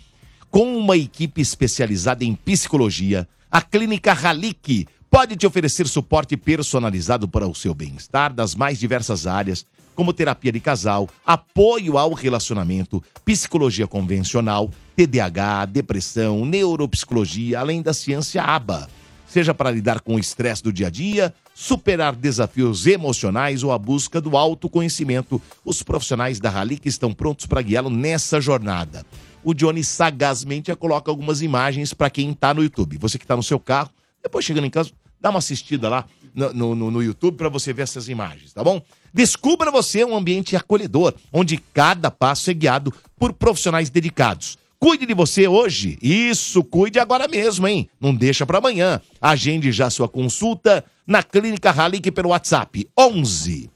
Com 0.50 0.76
uma 0.76 0.96
equipe 0.96 1.40
especializada 1.40 2.24
em 2.24 2.34
psicologia, 2.34 3.26
a 3.50 3.60
Clínica 3.60 4.12
Halik 4.12 4.86
pode 5.10 5.36
te 5.36 5.46
oferecer 5.46 5.86
suporte 5.86 6.36
personalizado 6.36 7.28
para 7.28 7.46
o 7.46 7.54
seu 7.54 7.74
bem-estar 7.74 8.32
das 8.32 8.54
mais 8.54 8.78
diversas 8.78 9.26
áreas, 9.26 9.66
como 9.94 10.12
terapia 10.12 10.52
de 10.52 10.60
casal, 10.60 11.08
apoio 11.24 11.96
ao 11.96 12.12
relacionamento, 12.12 13.02
psicologia 13.24 13.86
convencional, 13.86 14.70
TDAH, 14.96 15.66
depressão, 15.66 16.44
neuropsicologia, 16.44 17.60
além 17.60 17.82
da 17.82 17.92
ciência 17.92 18.42
ABA. 18.42 18.88
Seja 19.26 19.54
para 19.54 19.70
lidar 19.70 20.00
com 20.00 20.16
o 20.16 20.18
estresse 20.18 20.62
do 20.62 20.72
dia 20.72 20.86
a 20.86 20.90
dia, 20.90 21.34
superar 21.54 22.14
desafios 22.14 22.86
emocionais 22.86 23.62
ou 23.62 23.72
a 23.72 23.78
busca 23.78 24.20
do 24.20 24.36
autoconhecimento, 24.36 25.40
os 25.64 25.82
profissionais 25.82 26.38
da 26.38 26.50
Halik 26.50 26.88
estão 26.88 27.12
prontos 27.12 27.46
para 27.46 27.62
guiá-lo 27.62 27.90
nessa 27.90 28.40
jornada. 28.40 29.04
O 29.42 29.52
Johnny 29.52 29.84
sagazmente 29.84 30.74
coloca 30.76 31.10
algumas 31.10 31.42
imagens 31.42 31.92
para 31.92 32.10
quem 32.10 32.30
está 32.30 32.54
no 32.54 32.62
YouTube. 32.62 32.98
Você 32.98 33.18
que 33.18 33.24
está 33.24 33.36
no 33.36 33.42
seu 33.42 33.60
carro, 33.60 33.90
depois 34.22 34.44
chegando 34.44 34.66
em 34.66 34.70
casa, 34.70 34.90
dá 35.20 35.30
uma 35.30 35.38
assistida 35.38 35.88
lá 35.88 36.06
no, 36.34 36.74
no, 36.74 36.90
no 36.90 37.02
YouTube 37.02 37.36
para 37.36 37.48
você 37.48 37.72
ver 37.72 37.82
essas 37.82 38.08
imagens, 38.08 38.52
tá 38.52 38.64
bom? 38.64 38.82
Descubra 39.14 39.70
você 39.70 40.04
um 40.04 40.16
ambiente 40.16 40.56
acolhedor, 40.56 41.14
onde 41.32 41.56
cada 41.56 42.10
passo 42.10 42.50
é 42.50 42.54
guiado 42.54 42.92
por 43.16 43.32
profissionais 43.32 43.88
dedicados. 43.88 44.58
Cuide 44.76 45.06
de 45.06 45.14
você 45.14 45.46
hoje. 45.46 45.96
Isso, 46.02 46.64
cuide 46.64 46.98
agora 46.98 47.28
mesmo, 47.28 47.68
hein? 47.68 47.88
Não 48.00 48.12
deixa 48.12 48.44
para 48.44 48.58
amanhã. 48.58 49.00
Agende 49.20 49.70
já 49.70 49.88
sua 49.88 50.08
consulta 50.08 50.84
na 51.06 51.22
Clínica 51.22 51.70
Halik 51.70 52.10
pelo 52.10 52.30
WhatsApp 52.30 52.88
11 52.98 53.70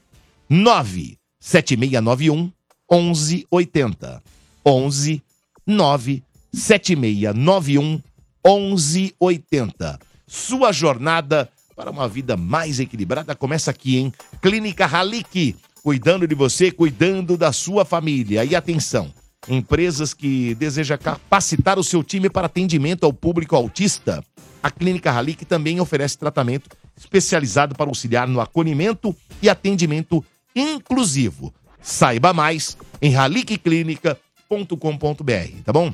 9 0.49 1.17
7691 1.39 2.51
1180. 2.91 4.21
11 4.65 5.23
9 5.65 6.23
7691 6.51 8.01
1180. 8.45 9.99
Sua 10.27 10.73
jornada 10.73 11.49
para 11.79 11.91
uma 11.91 12.09
vida 12.09 12.35
mais 12.35 12.77
equilibrada 12.77 13.33
começa 13.33 13.71
aqui, 13.71 13.95
hein? 13.95 14.13
Clínica 14.41 14.85
Halik, 14.85 15.55
cuidando 15.81 16.27
de 16.27 16.35
você, 16.35 16.71
cuidando 16.71 17.37
da 17.37 17.53
sua 17.53 17.85
família. 17.85 18.43
E 18.43 18.53
atenção, 18.53 19.13
empresas 19.47 20.13
que 20.13 20.53
desejam 20.55 20.97
capacitar 20.97 21.79
o 21.79 21.83
seu 21.83 22.03
time 22.03 22.29
para 22.29 22.47
atendimento 22.47 23.05
ao 23.05 23.13
público 23.13 23.55
autista, 23.55 24.21
a 24.61 24.69
Clínica 24.69 25.09
Halik 25.09 25.45
também 25.45 25.79
oferece 25.79 26.17
tratamento 26.17 26.69
especializado 26.97 27.73
para 27.75 27.89
auxiliar 27.89 28.27
no 28.27 28.41
acolhimento 28.41 29.15
e 29.41 29.49
atendimento 29.49 30.21
inclusivo. 30.53 31.53
Saiba 31.81 32.33
mais 32.33 32.77
em 33.01 33.15
halikclinica.com.br, 33.15 35.63
tá 35.63 35.71
bom? 35.71 35.93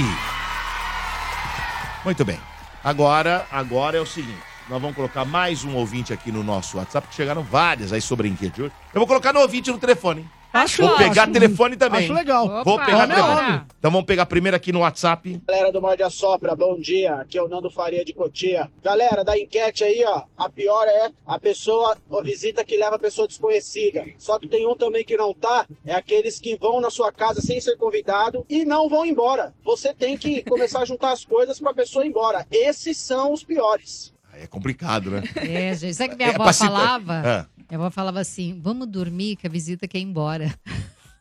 Muito 2.04 2.24
bem. 2.24 2.38
Agora, 2.84 3.44
agora 3.50 3.96
é 3.96 4.00
o 4.00 4.06
seguinte, 4.06 4.38
nós 4.68 4.80
vamos 4.80 4.94
colocar 4.94 5.24
mais 5.24 5.64
um 5.64 5.74
ouvinte 5.74 6.12
aqui 6.12 6.30
no 6.30 6.44
nosso 6.44 6.78
WhatsApp, 6.78 7.08
que 7.08 7.14
chegaram 7.16 7.42
várias 7.42 7.92
aí 7.92 8.00
sobre 8.00 8.28
a 8.28 8.30
enquete 8.30 8.54
de 8.54 8.62
hoje. 8.62 8.72
Eu 8.94 9.00
vou 9.00 9.08
colocar 9.08 9.32
no 9.32 9.40
ouvinte 9.40 9.72
no 9.72 9.78
telefone. 9.78 10.20
hein? 10.20 10.30
Acho 10.52 10.82
Vou 10.86 10.96
pegar 10.96 11.24
acho- 11.24 11.32
telefone 11.32 11.76
também. 11.76 12.04
Acho 12.04 12.12
legal. 12.14 12.48
Vou 12.64 12.74
Opa, 12.76 12.86
pegar 12.86 13.04
homem 13.04 13.12
é 13.12 13.20
telefone. 13.20 13.46
homem. 13.48 13.62
Então 13.78 13.90
vamos 13.90 14.06
pegar 14.06 14.26
primeiro 14.26 14.56
aqui 14.56 14.72
no 14.72 14.80
WhatsApp. 14.80 15.40
Galera 15.46 15.70
do 15.70 15.80
Morde 15.80 16.02
a 16.02 16.10
Sopra, 16.10 16.56
bom 16.56 16.78
dia. 16.80 17.16
Aqui 17.16 17.36
é 17.38 17.42
o 17.42 17.48
Nando 17.48 17.70
Faria 17.70 18.04
de 18.04 18.12
Cotia. 18.14 18.70
Galera, 18.82 19.22
da 19.22 19.38
enquete 19.38 19.84
aí, 19.84 20.02
ó, 20.06 20.22
a 20.36 20.48
pior 20.48 20.86
é 20.86 21.10
a 21.26 21.38
pessoa, 21.38 21.96
a 22.10 22.22
visita 22.22 22.64
que 22.64 22.76
leva 22.76 22.96
a 22.96 22.98
pessoa 22.98 23.28
desconhecida. 23.28 24.04
Só 24.18 24.38
que 24.38 24.48
tem 24.48 24.66
um 24.66 24.74
também 24.74 25.04
que 25.04 25.16
não 25.16 25.34
tá, 25.34 25.66
é 25.84 25.94
aqueles 25.94 26.38
que 26.40 26.56
vão 26.56 26.80
na 26.80 26.90
sua 26.90 27.12
casa 27.12 27.40
sem 27.42 27.60
ser 27.60 27.76
convidado 27.76 28.44
e 28.48 28.64
não 28.64 28.88
vão 28.88 29.04
embora. 29.04 29.52
Você 29.64 29.92
tem 29.92 30.16
que 30.16 30.42
começar 30.44 30.80
a 30.80 30.84
juntar 30.86 31.12
as 31.12 31.24
coisas 31.24 31.60
pra 31.60 31.74
pessoa 31.74 32.04
ir 32.04 32.08
embora. 32.08 32.46
Esses 32.50 32.96
são 32.96 33.32
os 33.32 33.44
piores. 33.44 34.14
É 34.32 34.46
complicado, 34.46 35.10
né? 35.10 35.22
É, 35.36 35.74
gente. 35.74 35.94
Sabe 35.94 36.10
que 36.10 36.16
minha 36.16 36.30
É 36.30 36.34
avó 36.34 36.52
falava? 36.52 37.22
É. 37.26 37.57
Minha 37.70 37.78
avó 37.80 37.90
falava 37.90 38.20
assim: 38.20 38.58
vamos 38.62 38.86
dormir 38.88 39.36
que 39.36 39.46
a 39.46 39.50
visita 39.50 39.86
quer 39.86 39.98
ir 39.98 40.02
embora. 40.02 40.52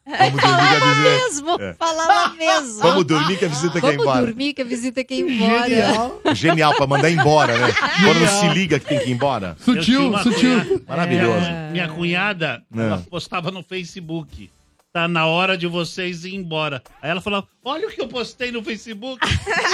Vamos 0.05 0.41
dormir 0.41 0.41
que 0.41 0.45
a 0.45 0.79
Falava 0.79 0.93
visita... 0.93 1.09
mesmo, 1.25 1.61
É. 1.61 1.73
falava 1.73 2.33
mesmo. 2.35 2.79
Vamos 2.81 3.03
dormir 3.05 3.37
que 3.37 3.43
a 3.45 3.47
visita 3.49 3.73
quer 3.73 3.77
ir 3.77 3.81
Vamos 3.97 4.01
embora. 4.03 4.25
dormir 4.25 4.53
que 4.53 4.61
a 4.61 4.65
visita 4.65 5.03
quer 5.03 5.15
ir 5.15 5.29
embora. 5.33 5.67
Genial. 5.69 6.21
Genial 6.33 6.75
pra 6.75 6.87
mandar 6.87 7.09
embora, 7.11 7.57
né? 7.57 7.73
Quando 7.73 8.19
não 8.21 8.27
se 8.39 8.47
liga 8.57 8.79
que 8.79 8.85
tem 8.85 8.99
que 8.99 9.09
ir 9.09 9.11
embora. 9.11 9.57
Tinha 9.83 9.99
uma 9.99 10.23
cunhada- 10.23 10.81
Maravilhoso. 10.87 11.45
É, 11.45 11.69
minha 11.71 11.89
cunhada, 11.89 12.63
É. 12.73 12.79
ela 12.81 12.97
postava 13.09 13.51
no 13.51 13.61
Facebook. 13.61 14.49
Tá 14.93 15.07
na 15.07 15.25
hora 15.27 15.57
de 15.57 15.67
vocês 15.67 16.23
ir 16.25 16.33
embora. 16.35 16.81
Aí 17.01 17.09
ela 17.11 17.21
falava: 17.21 17.47
Olha 17.63 17.87
o 17.87 17.91
que 17.91 18.01
eu 18.01 18.07
postei 18.07 18.51
no 18.51 18.63
Facebook. 18.63 19.19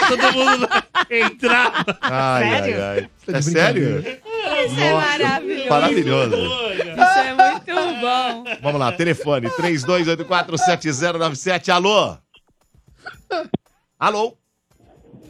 Todo 0.09 0.33
mundo 0.33 0.67
entrava. 1.09 1.85
Ai, 2.01 2.43
Sério? 2.49 2.83
ai, 2.83 2.99
ai. 2.99 3.09
É 3.27 3.31
de 3.39 3.43
sério? 3.43 3.99
Isso 3.99 4.79
é 4.79 4.93
maravilhoso. 4.93 5.69
Maravilhoso. 5.69 6.35
Isso 6.35 7.19
é 7.19 7.33
muito 7.33 7.73
bom. 8.01 8.43
Vamos 8.61 8.79
lá, 8.79 8.91
telefone 8.91 9.47
32847097. 9.49 11.69
Alô? 11.69 12.17
Alô? 13.99 14.37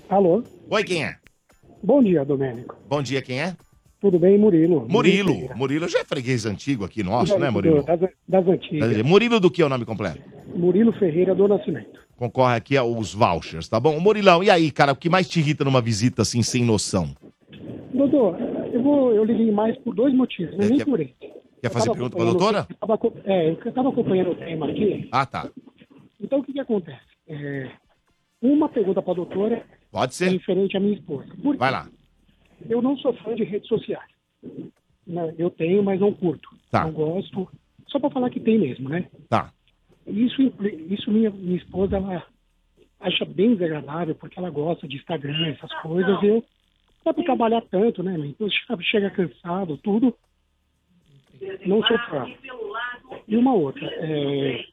Alô? 0.10 0.44
Oi, 0.70 0.84
quem 0.84 1.06
é? 1.06 1.18
Bom 1.84 2.02
dia, 2.02 2.24
Domênico. 2.26 2.76
Bom 2.88 3.04
dia, 3.04 3.22
quem 3.22 3.42
é? 3.42 3.56
Tudo 4.04 4.20
bem, 4.20 4.38
Murilo? 4.38 4.86
Murilo. 4.90 5.34
Murilo 5.56 5.88
já 5.88 6.00
é 6.00 6.04
freguês 6.04 6.46
antigo 6.46 6.84
aqui 6.84 7.02
nosso, 7.02 7.40
né, 7.40 7.50
Murilo? 7.50 7.84
Das, 7.84 8.02
das 8.28 8.46
antigas. 8.50 9.02
Murilo 9.02 9.40
do 9.40 9.50
que 9.50 9.62
é 9.62 9.66
o 9.66 9.70
nome 9.70 9.86
completo? 9.86 10.20
Murilo 10.54 10.92
Ferreira 10.92 11.34
do 11.34 11.48
Nascimento. 11.48 12.02
Concorre 12.18 12.58
aqui 12.58 12.76
aos 12.76 13.14
vouchers, 13.14 13.70
tá 13.70 13.80
bom? 13.80 13.98
Murilão, 14.02 14.44
e 14.44 14.50
aí, 14.50 14.72
cara, 14.72 14.92
o 14.92 14.96
que 14.98 15.10
mais 15.10 15.30
te 15.30 15.40
irrita 15.40 15.64
numa 15.64 15.80
visita 15.82 16.22
assim, 16.24 16.44
sem 16.44 16.66
noção? 16.66 17.16
Doutor, 17.94 18.36
eu, 18.74 18.84
vou, 18.84 19.14
eu 19.14 19.24
liguei 19.24 19.50
mais 19.54 19.78
por 19.78 19.96
dois 19.96 20.14
motivos, 20.14 20.54
não 20.58 20.64
é 20.64 20.66
É, 20.66 20.70
nem 20.70 20.78
quer- 20.80 20.86
por 20.86 21.00
esse. 21.00 21.14
Quer 21.62 21.72
fazer 21.72 21.92
pergunta 21.92 22.18
pra 22.18 22.26
doutora? 22.26 22.68
eu 22.70 22.76
tava 22.76 23.00
é, 23.24 23.50
eu 23.52 23.54
estava 23.54 23.88
acompanhando 23.88 24.32
o 24.32 24.36
tema 24.36 24.70
aqui. 24.70 25.08
Ah, 25.14 25.26
tá. 25.26 25.48
Então, 26.20 26.40
o 26.40 26.44
que, 26.44 26.52
que 26.52 26.60
acontece? 26.60 27.00
É, 27.26 27.70
uma 28.42 28.68
pergunta 28.68 29.02
para 29.02 29.14
a 29.14 29.16
doutora 29.16 29.64
Pode 29.90 30.12
é 30.12 30.14
ser. 30.16 30.28
referente 30.32 30.76
à 30.76 30.82
minha 30.82 30.96
esposa. 30.96 31.30
Por? 31.42 31.56
Vai 31.56 31.72
lá. 31.72 31.88
Eu 32.70 32.82
não 32.82 32.98
sou 32.98 33.14
fã 33.14 33.36
de 33.36 33.44
redes 33.44 33.68
sociais. 33.68 34.10
Né, 35.06 35.34
Eu 35.38 35.50
tenho, 35.50 35.84
mas 35.84 36.00
não 36.00 36.14
curto. 36.14 36.50
Tá. 36.72 36.86
Não 36.86 36.92
gosto. 36.92 37.50
Só 37.88 38.00
para 38.00 38.10
falar 38.10 38.30
que 38.30 38.40
tem 38.40 38.58
mesmo, 38.58 38.90
né? 38.90 39.10
Tá. 39.30 39.52
Isso, 40.08 40.42
isso 40.90 41.12
minha, 41.12 41.30
minha 41.30 41.58
esposa, 41.58 41.98
ela 41.98 42.26
acha 43.00 43.26
bem 43.26 43.54
desagradável, 43.54 44.16
porque 44.16 44.40
ela 44.40 44.50
gosta 44.50 44.88
de 44.88 44.96
Instagram, 44.98 45.48
essas 45.48 45.72
coisas, 45.82 46.22
e 46.24 46.28
eu 46.28 46.44
dá 47.06 47.14
para 47.14 47.24
trabalhar 47.24 47.62
tanto, 47.70 48.02
né? 48.02 48.16
Então 48.18 48.48
chega- 48.82 49.10
cansado, 49.12 49.78
tudo. 49.78 50.16
Não 51.66 51.84
sou 51.84 51.98
fã. 52.10 52.26
E 53.28 53.36
uma 53.36 53.54
outra, 53.54 53.86
é, 53.86 54.66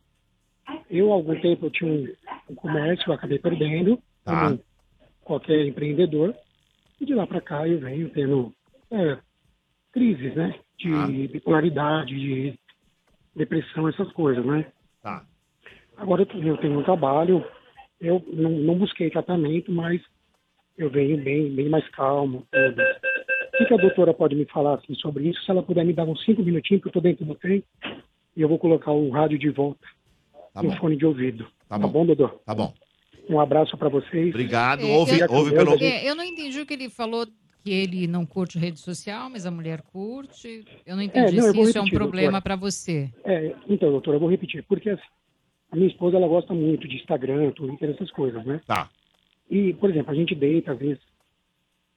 eu 0.88 1.10
há 1.10 1.14
algum 1.14 1.38
tempo 1.40 1.66
eu 1.66 1.70
tinha 1.70 1.90
um, 2.48 2.54
comércio, 2.54 3.08
eu 3.08 3.14
acabei 3.14 3.38
perdendo, 3.38 4.00
como 4.24 4.60
qualquer 5.22 5.66
empreendedor, 5.66 6.34
e 7.00 7.06
de 7.06 7.14
lá 7.14 7.26
para 7.26 7.40
cá 7.40 7.66
eu 7.66 7.78
venho 7.80 8.08
tendo 8.10 8.52
é, 8.90 9.18
crises, 9.92 10.34
né? 10.34 10.58
De 10.78 11.28
bipolaridade, 11.28 12.14
de 12.18 12.58
depressão, 13.34 13.88
essas 13.88 14.10
coisas, 14.12 14.44
né? 14.44 14.70
Tá. 15.02 15.24
Agora 15.96 16.22
eu 16.22 16.26
tenho- 16.26 16.78
um 16.78 16.82
trabalho, 16.82 17.44
eu 18.00 18.24
não, 18.32 18.50
não 18.50 18.78
busquei 18.78 19.10
tratamento, 19.10 19.70
mas 19.70 20.00
eu 20.76 20.90
venho 20.90 21.22
bem, 21.22 21.54
bem 21.54 21.68
mais 21.68 21.86
calmo. 21.90 22.46
Tudo. 22.50 22.82
O 22.82 23.58
que, 23.58 23.66
que 23.66 23.74
a 23.74 23.78
doutora 23.78 24.14
pode 24.14 24.34
me 24.34 24.46
falar 24.46 24.74
assim, 24.74 24.94
sobre 24.94 25.28
isso? 25.28 25.42
Se 25.44 25.50
ela 25.50 25.62
puder 25.62 25.84
me 25.84 25.92
dar 25.92 26.04
uns 26.04 26.24
cinco 26.24 26.42
minutinhos, 26.42 26.80
que 26.82 26.88
eu 26.88 26.90
estou 26.90 27.02
dentro 27.02 27.24
do 27.26 27.34
trem, 27.34 27.62
e 28.34 28.40
eu 28.40 28.48
vou 28.48 28.58
colocar 28.58 28.92
o 28.92 29.10
rádio 29.10 29.38
de 29.38 29.50
volta 29.50 29.86
Tá 30.54 30.62
no 30.62 30.70
bom. 30.70 30.76
fone 30.76 30.96
de 30.96 31.04
ouvido. 31.04 31.44
Tá 31.68 31.78
Tá, 31.78 31.78
bom. 31.78 31.88
bom, 31.88 32.06
doutor? 32.06 32.40
Tá 32.46 32.54
bom. 32.54 32.72
Um 33.28 33.40
abraço 33.40 33.76
para 33.76 33.88
vocês. 33.88 34.28
Obrigado. 34.30 34.82
É, 34.82 34.86
ouve, 34.86 35.18
eu- 35.20 35.32
ouve 35.32 35.52
pelo. 35.52 35.74
É, 35.82 36.08
eu 36.08 36.14
não 36.14 36.24
entendi 36.24 36.60
o 36.60 36.66
que 36.66 36.74
ele 36.74 36.88
falou 36.88 37.26
que 37.62 37.70
ele 37.70 38.06
não 38.06 38.24
curte 38.24 38.58
rede 38.58 38.80
social, 38.80 39.28
mas 39.28 39.44
a 39.46 39.50
mulher 39.50 39.82
curte. 39.82 40.64
Eu 40.86 40.96
não 40.96 41.02
entendi 41.02 41.36
não, 41.36 41.46
eu 41.48 41.52
se 41.52 41.60
isso 41.60 41.78
é 41.78 41.80
um 41.80 41.84
repetir, 41.84 41.98
problema 41.98 42.40
para 42.40 42.56
você. 42.56 43.10
É, 43.24 43.54
então, 43.68 43.90
doutora, 43.90 44.16
eu 44.16 44.20
vou 44.20 44.30
repetir, 44.30 44.64
porque 44.64 44.90
assim, 44.90 45.02
a 45.70 45.76
minha 45.76 45.88
esposa 45.88 46.16
ela 46.16 46.26
gosta 46.26 46.54
muito 46.54 46.88
de 46.88 46.96
Instagram, 46.96 47.50
Twitter, 47.52 47.90
essas 47.90 48.10
coisas, 48.10 48.44
né? 48.46 48.60
Tá. 48.66 48.88
E, 49.50 49.74
por 49.74 49.90
exemplo, 49.90 50.10
a 50.10 50.14
gente 50.14 50.34
deita, 50.34 50.72
às 50.72 50.78
vezes, 50.78 51.02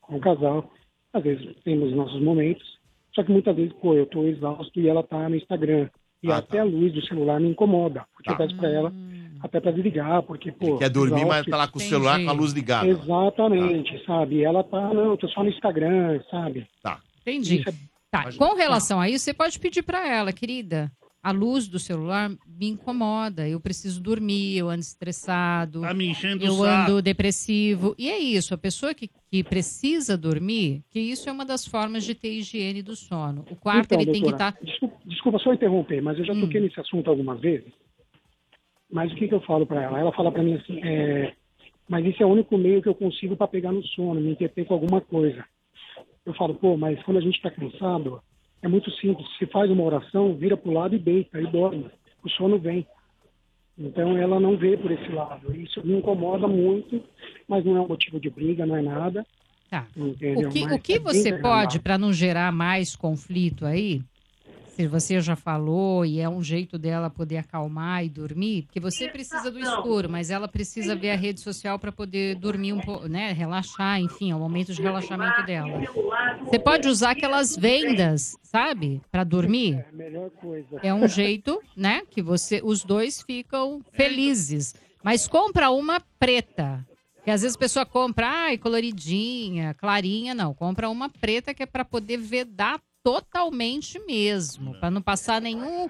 com 0.01 0.17
o 0.17 0.19
casal, 0.19 0.71
às 1.13 1.24
vezes 1.24 1.55
temos 1.63 1.93
nossos 1.93 2.21
momentos, 2.21 2.78
só 3.15 3.24
que 3.24 3.32
muitas 3.32 3.55
vezes, 3.55 3.71
pô, 3.74 3.93
eu 3.95 4.05
tô 4.07 4.26
exausto 4.28 4.80
e 4.80 4.88
ela 4.89 5.01
tá 5.03 5.30
no 5.30 5.36
Instagram. 5.36 5.88
E 6.21 6.32
Ah, 6.32 6.38
até 6.38 6.59
a 6.59 6.63
luz 6.63 6.91
do 6.93 7.05
celular 7.05 7.39
me 7.39 7.49
incomoda, 7.49 8.05
porque 8.13 8.30
Tá. 8.30 8.34
eu 8.34 8.38
peço 8.38 8.55
pra 8.57 8.69
ela 8.69 8.89
Hum. 8.89 9.22
Até 9.43 9.59
pra 9.59 9.71
desligar, 9.71 10.23
porque, 10.23 10.51
pô... 10.51 10.77
Quer 10.77 10.89
dormir, 10.89 11.25
mas 11.25 11.45
tá 11.45 11.57
lá 11.57 11.67
com 11.67 11.77
o 11.77 11.81
celular 11.81 12.19
com 12.23 12.29
a 12.29 12.33
luz 12.33 12.53
ligada. 12.53 12.87
Exatamente, 12.87 14.03
sabe? 14.05 14.37
E 14.37 14.43
ela 14.43 14.63
tá, 14.63 14.93
não, 14.93 15.11
eu 15.11 15.17
tô 15.17 15.27
só 15.27 15.43
no 15.43 15.49
Instagram, 15.49 16.21
sabe? 16.31 16.65
Tá. 16.81 16.99
Entendi. 17.21 17.63
É- 17.67 17.93
Tá, 18.13 18.31
com 18.37 18.53
relação 18.53 19.01
a 19.01 19.09
isso, 19.09 19.25
você 19.25 19.33
pode 19.33 19.57
pedir 19.59 19.81
para 19.81 20.07
ela, 20.07 20.31
querida. 20.31 20.91
A 21.23 21.31
luz 21.31 21.67
do 21.67 21.79
celular 21.79 22.29
me 22.45 22.67
incomoda. 22.69 23.49
Eu 23.49 23.59
preciso 23.59 23.99
dormir, 23.99 24.55
eu 24.55 24.69
ando 24.69 24.81
estressado. 24.81 25.81
Tá 25.81 25.95
me 25.95 26.05
enchendo 26.05 26.43
o 26.43 26.47
eu 26.47 26.53
saco. 26.57 26.91
ando 26.91 27.01
depressivo. 27.01 27.95
E 27.97 28.11
é 28.11 28.19
isso, 28.19 28.53
a 28.53 28.57
pessoa 28.57 28.93
que, 28.93 29.09
que 29.31 29.43
precisa 29.43 30.15
dormir, 30.15 30.83
que 30.91 30.99
isso 30.99 31.27
é 31.27 31.31
uma 31.31 31.43
das 31.43 31.65
formas 31.65 32.03
de 32.03 32.13
ter 32.13 32.33
higiene 32.33 32.83
do 32.83 32.95
sono. 32.95 33.45
O 33.49 33.55
quarto 33.55 33.85
Então, 33.85 33.99
ele 34.01 34.11
tem 34.11 34.21
que 34.21 34.31
tá- 34.33 34.51
doutora, 34.51 34.53
estar. 34.59 34.63
Desculpa, 34.63 34.97
desculpa 35.07 35.39
só 35.39 35.51
interromper, 35.51 35.99
mas 36.01 36.19
eu 36.19 36.25
já 36.25 36.35
toquei 36.35 36.61
nesse 36.61 36.79
assunto 36.79 37.09
algumas 37.09 37.39
vezes. 37.39 37.73
Mas 38.93 39.11
o 39.11 39.15
que, 39.15 39.27
que 39.27 39.33
eu 39.33 39.41
falo 39.41 39.65
para 39.65 39.81
ela? 39.81 39.99
Ela 39.99 40.11
fala 40.13 40.31
para 40.31 40.43
mim 40.43 40.53
assim, 40.53 40.79
é, 40.83 41.33
mas 41.89 42.05
esse 42.05 42.21
é 42.21 42.25
o 42.25 42.29
único 42.29 42.55
meio 42.59 42.79
que 42.79 42.87
eu 42.87 42.93
consigo 42.93 43.35
para 43.35 43.47
pegar 43.47 43.71
no 43.71 43.83
sono, 43.87 44.21
me 44.21 44.29
entreter 44.29 44.65
com 44.65 44.75
alguma 44.75 45.01
coisa. 45.01 45.43
Eu 46.23 46.33
falo, 46.35 46.53
pô, 46.53 46.77
mas 46.77 47.01
quando 47.01 47.17
a 47.17 47.21
gente 47.21 47.35
está 47.35 47.49
cansado, 47.49 48.21
é 48.61 48.67
muito 48.67 48.91
simples. 48.91 49.27
Se 49.39 49.47
faz 49.47 49.71
uma 49.71 49.83
oração, 49.83 50.35
vira 50.35 50.55
para 50.55 50.69
o 50.69 50.73
lado 50.73 50.95
e 50.95 50.99
deita, 50.99 51.41
e 51.41 51.47
dorme. 51.47 51.89
O 52.23 52.29
sono 52.29 52.59
vem. 52.59 52.85
Então 53.75 54.15
ela 54.15 54.39
não 54.39 54.55
vê 54.55 54.77
por 54.77 54.91
esse 54.91 55.11
lado. 55.11 55.55
Isso 55.55 55.83
me 55.83 55.97
incomoda 55.97 56.47
muito, 56.47 57.03
mas 57.47 57.65
não 57.65 57.75
é 57.75 57.81
um 57.81 57.87
motivo 57.87 58.19
de 58.19 58.29
briga, 58.29 58.63
não 58.63 58.75
é 58.75 58.81
nada. 58.83 59.25
Tá. 59.71 59.87
Entendeu? 59.97 60.49
O 60.49 60.51
que, 60.51 60.65
Mas 60.65 60.73
o 60.73 60.79
que 60.79 60.93
é 60.93 60.99
você 60.99 61.39
pode, 61.39 61.79
para 61.79 61.97
não 61.97 62.13
gerar 62.13 62.51
mais 62.51 62.95
conflito 62.95 63.65
aí, 63.65 64.03
você 64.88 65.21
já 65.21 65.36
falou 65.36 66.05
e 66.05 66.19
é 66.19 66.28
um 66.28 66.43
jeito 66.43 66.78
dela 66.78 67.09
poder 67.09 67.38
acalmar 67.38 68.03
e 68.03 68.09
dormir, 68.09 68.63
porque 68.63 68.80
você 68.80 69.07
precisa 69.07 69.51
do 69.51 69.59
escuro, 69.59 70.09
mas 70.09 70.30
ela 70.30 70.47
precisa 70.47 70.95
ver 70.95 71.11
a 71.11 71.15
rede 71.15 71.41
social 71.41 71.78
para 71.78 71.91
poder 71.91 72.36
dormir 72.36 72.74
um 72.74 72.80
pouco, 72.80 73.07
né? 73.07 73.32
Relaxar, 73.32 73.99
enfim, 73.99 74.32
é 74.32 74.36
o 74.36 74.39
momento 74.39 74.74
de 74.74 74.82
relaxamento 74.82 75.45
dela. 75.45 75.80
Você 76.43 76.57
pode 76.57 76.88
usar 76.88 77.11
aquelas 77.11 77.55
vendas, 77.55 78.36
sabe? 78.41 79.01
Para 79.11 79.24
dormir. 79.24 79.86
É. 80.82 80.88
É 80.89 80.93
um 80.93 81.07
jeito, 81.07 81.61
né? 81.78 82.01
Que 82.09 82.21
você, 82.21 82.59
os 82.63 82.84
dois 82.84 83.21
ficam 83.21 83.82
felizes. 83.91 84.74
Mas 85.03 85.28
compra 85.28 85.69
uma 85.69 86.01
preta. 86.17 86.86
Porque 87.15 87.32
às 87.32 87.41
vezes 87.41 87.55
a 87.55 87.59
pessoa 87.59 87.86
compra, 87.86 88.28
ai, 88.28 88.57
coloridinha, 88.57 89.74
clarinha. 89.76 90.34
Não, 90.34 90.53
compra 90.53 90.89
uma 90.89 91.09
preta 91.09 91.53
que 91.53 91.63
é 91.63 91.65
para 91.65 91.86
poder 91.86 92.17
vedar 92.17 92.82
totalmente 93.04 93.99
mesmo. 94.06 94.74
para 94.80 94.89
não 94.89 95.01
passar 95.01 95.41
nenhum 95.41 95.89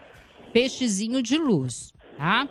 peixezinho 0.51 1.21
de 1.21 1.37
luz, 1.37 1.93
tá? 2.17 2.47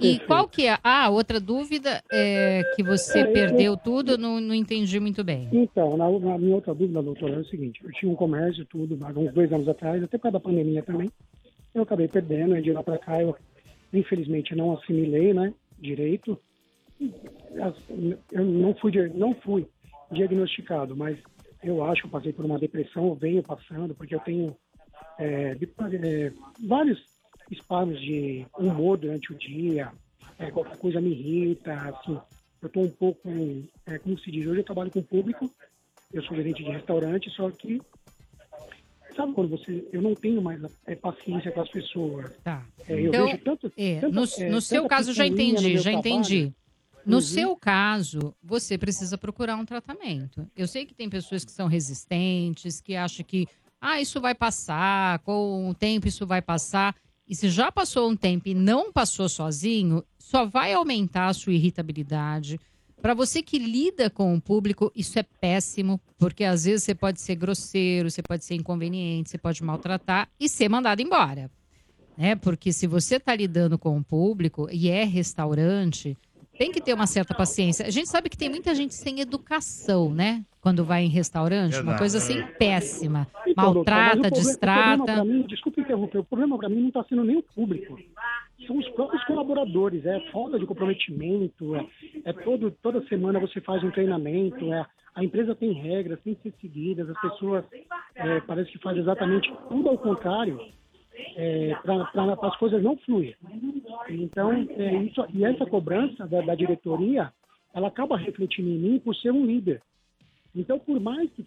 E 0.00 0.18
qual 0.20 0.48
que 0.48 0.66
é? 0.66 0.76
Ah, 0.82 1.08
outra 1.08 1.38
dúvida 1.38 2.02
é 2.12 2.62
que 2.74 2.82
você 2.82 3.20
É, 3.20 3.22
eu- 3.22 3.32
perdeu 3.32 3.76
tudo, 3.76 4.12
eu 4.12 4.18
não, 4.18 4.40
não 4.40 4.54
entendi 4.54 4.98
muito 4.98 5.22
bem. 5.22 5.48
Então, 5.52 5.96
na, 5.96 6.10
na 6.10 6.38
minha 6.38 6.54
outra 6.56 6.74
dúvida, 6.74 7.00
doutora, 7.02 7.34
é 7.34 7.38
o 7.38 7.44
seguinte: 7.46 7.80
eu 7.84 7.90
tinha 7.92 8.10
um 8.10 8.16
comércio, 8.16 8.64
tudo, 8.66 8.98
há 9.04 9.08
uns 9.18 9.32
dois 9.32 9.52
anos 9.52 9.68
atrás, 9.68 10.02
até 10.02 10.16
por 10.18 10.24
causa 10.24 10.38
da 10.38 10.40
pandemia 10.40 10.82
também. 10.82 11.10
Eu 11.74 11.82
acabei 11.82 12.08
perdendo, 12.08 12.56
e 12.56 12.62
de 12.62 12.72
lá 12.72 12.82
para 12.82 12.98
cá 12.98 13.20
eu, 13.20 13.36
infelizmente, 13.92 14.54
não 14.54 14.72
assimilei, 14.76 15.32
né, 15.32 15.52
direito. 15.78 16.38
Eu 18.32 18.44
não 18.44 18.74
fui, 18.74 18.92
não 19.14 19.34
fui 19.36 19.66
diagnosticado, 20.10 20.96
mas 20.96 21.16
eu 21.64 21.82
acho 21.84 22.02
que 22.02 22.06
eu 22.06 22.10
passei 22.10 22.32
por 22.32 22.44
uma 22.44 22.58
depressão, 22.58 23.08
eu 23.08 23.14
venho 23.14 23.42
passando, 23.42 23.94
porque 23.94 24.14
eu 24.14 24.20
tenho 24.20 24.54
é, 25.18 25.56
é, 25.56 26.32
vários 26.66 27.02
espalhos 27.50 28.00
de 28.00 28.46
humor 28.58 28.98
durante 28.98 29.32
o 29.32 29.38
dia, 29.38 29.90
é, 30.38 30.50
qualquer 30.50 30.76
coisa 30.76 31.00
me 31.00 31.10
irrita, 31.10 31.72
assim, 31.72 32.18
eu 32.60 32.66
estou 32.66 32.84
um 32.84 32.90
pouco, 32.90 33.28
é, 33.86 33.98
como 33.98 34.18
se 34.18 34.30
diz, 34.30 34.46
hoje 34.46 34.60
eu 34.60 34.64
trabalho 34.64 34.90
com 34.90 35.02
público, 35.02 35.50
eu 36.12 36.22
sou 36.22 36.36
gerente 36.36 36.62
de 36.62 36.70
restaurante, 36.70 37.30
só 37.30 37.50
que, 37.50 37.80
sabe 39.16 39.32
quando 39.32 39.48
você, 39.50 39.86
eu 39.92 40.02
não 40.02 40.14
tenho 40.14 40.42
mais 40.42 40.60
é, 40.86 40.94
paciência 40.94 41.50
com 41.50 41.60
as 41.60 41.70
pessoas. 41.70 42.30
Tá. 42.42 42.64
É, 42.88 42.92
eu 42.94 43.08
Então, 43.08 43.26
vejo 43.26 43.38
tanto, 43.38 43.70
tanta- 43.70 44.08
no, 44.08 44.20
no 44.50 44.60
seu 44.60 44.86
caso, 44.88 45.12
já 45.12 45.26
entendi, 45.26 45.78
já 45.78 45.90
trabalho. 45.92 45.98
entendi. 46.22 46.52
No 47.06 47.16
Uhum. 47.16 47.22
seu 47.22 47.56
caso, 47.56 48.34
você 48.42 48.78
precisa 48.78 49.18
procurar 49.18 49.56
um 49.56 49.64
tratamento. 49.64 50.46
Eu 50.56 50.66
sei 50.66 50.86
que 50.86 50.94
tem 50.94 51.08
pessoas 51.08 51.44
que 51.44 51.52
são 51.52 51.66
resistentes, 51.66 52.80
que 52.80 52.96
acham 52.96 53.24
que, 53.24 53.46
ah, 53.80 54.00
isso 54.00 54.20
vai 54.20 54.34
passar, 54.34 55.18
com 55.20 55.68
o 55.68 55.74
tempo 55.74 56.08
isso 56.08 56.26
vai 56.26 56.40
passar. 56.40 56.94
E 57.28 57.34
se 57.34 57.48
já 57.48 57.70
passou 57.70 58.10
um 58.10 58.16
tempo 58.16 58.48
e 58.48 58.54
não 58.54 58.92
passou 58.92 59.28
sozinho, 59.28 60.04
só 60.18 60.44
vai 60.46 60.72
aumentar 60.72 61.28
a 61.28 61.34
sua 61.34 61.52
irritabilidade. 61.52 62.58
Para 63.00 63.12
você 63.14 63.42
que 63.42 63.58
lida 63.58 64.08
com 64.08 64.34
o 64.34 64.40
público, 64.40 64.90
isso 64.96 65.18
é 65.18 65.22
péssimo, 65.22 66.00
porque 66.18 66.42
às 66.44 66.64
vezes 66.64 66.84
você 66.84 66.94
pode 66.94 67.20
ser 67.20 67.34
grosseiro, 67.34 68.10
você 68.10 68.22
pode 68.22 68.44
ser 68.44 68.54
inconveniente, 68.54 69.28
você 69.30 69.36
pode 69.36 69.62
maltratar 69.62 70.28
e 70.40 70.48
ser 70.48 70.68
mandado 70.68 71.00
embora 71.02 71.50
né? 72.16 72.36
Porque 72.36 72.72
se 72.72 72.86
você 72.86 73.16
está 73.16 73.34
lidando 73.34 73.76
com 73.78 73.98
o 73.98 74.04
público 74.04 74.68
e 74.70 74.88
é 74.88 75.02
restaurante, 75.04 76.16
tem 76.58 76.70
que 76.70 76.80
ter 76.80 76.94
uma 76.94 77.06
certa 77.06 77.34
paciência. 77.34 77.86
A 77.86 77.90
gente 77.90 78.08
sabe 78.08 78.28
que 78.28 78.36
tem 78.36 78.48
muita 78.48 78.74
gente 78.74 78.94
sem 78.94 79.20
educação, 79.20 80.12
né? 80.12 80.44
Quando 80.60 80.84
vai 80.84 81.04
em 81.04 81.08
restaurante, 81.08 81.78
uma 81.80 81.98
coisa 81.98 82.18
assim 82.18 82.42
péssima. 82.58 83.26
Então, 83.46 83.74
Maltrata, 83.74 84.10
problema- 84.12 84.30
distrata. 84.36 84.92
O 84.94 84.96
problema 85.04 85.24
pra 85.24 85.24
mim, 85.24 85.42
desculpa 85.42 85.80
interromper, 85.80 86.18
o 86.18 86.24
problema 86.24 86.58
para 86.58 86.68
mim 86.68 86.80
não 86.80 86.88
está 86.88 87.04
sendo 87.04 87.24
nem 87.24 87.36
o 87.36 87.42
público. 87.42 87.98
São 88.66 88.78
os 88.78 88.88
próprios 88.90 89.22
colaboradores, 89.24 90.06
é 90.06 90.18
falta 90.30 90.58
de 90.58 90.64
comprometimento, 90.64 91.76
é, 91.76 91.86
é 92.24 92.32
todo, 92.32 92.70
toda 92.82 93.06
semana 93.08 93.38
você 93.38 93.60
faz 93.60 93.82
um 93.84 93.90
treinamento, 93.90 94.72
é, 94.72 94.86
a 95.14 95.22
empresa 95.22 95.54
tem 95.54 95.72
regras, 95.72 96.18
tem 96.22 96.34
que 96.34 96.42
ser 96.42 96.54
seguidas, 96.60 97.10
as 97.10 97.20
pessoas 97.20 97.64
é, 98.14 98.40
parece 98.40 98.70
que 98.72 98.78
fazem 98.78 99.02
exatamente 99.02 99.52
tudo 99.68 99.88
ao 99.88 99.98
contrário 99.98 100.58
é, 101.36 101.74
para 101.82 102.48
as 102.48 102.56
coisas 102.56 102.82
não 102.82 102.96
fluírem. 102.98 103.36
Então, 104.10 104.52
é, 104.52 104.96
isso, 105.02 105.24
e 105.32 105.44
essa 105.44 105.66
cobrança 105.66 106.26
da, 106.26 106.40
da 106.40 106.54
diretoria, 106.54 107.32
ela 107.72 107.88
acaba 107.88 108.16
refletindo 108.16 108.68
em 108.68 108.78
mim 108.78 108.98
por 108.98 109.14
ser 109.16 109.30
um 109.30 109.44
líder. 109.44 109.82
Então, 110.54 110.78
por 110.78 111.00
mais 111.00 111.30
que, 111.32 111.44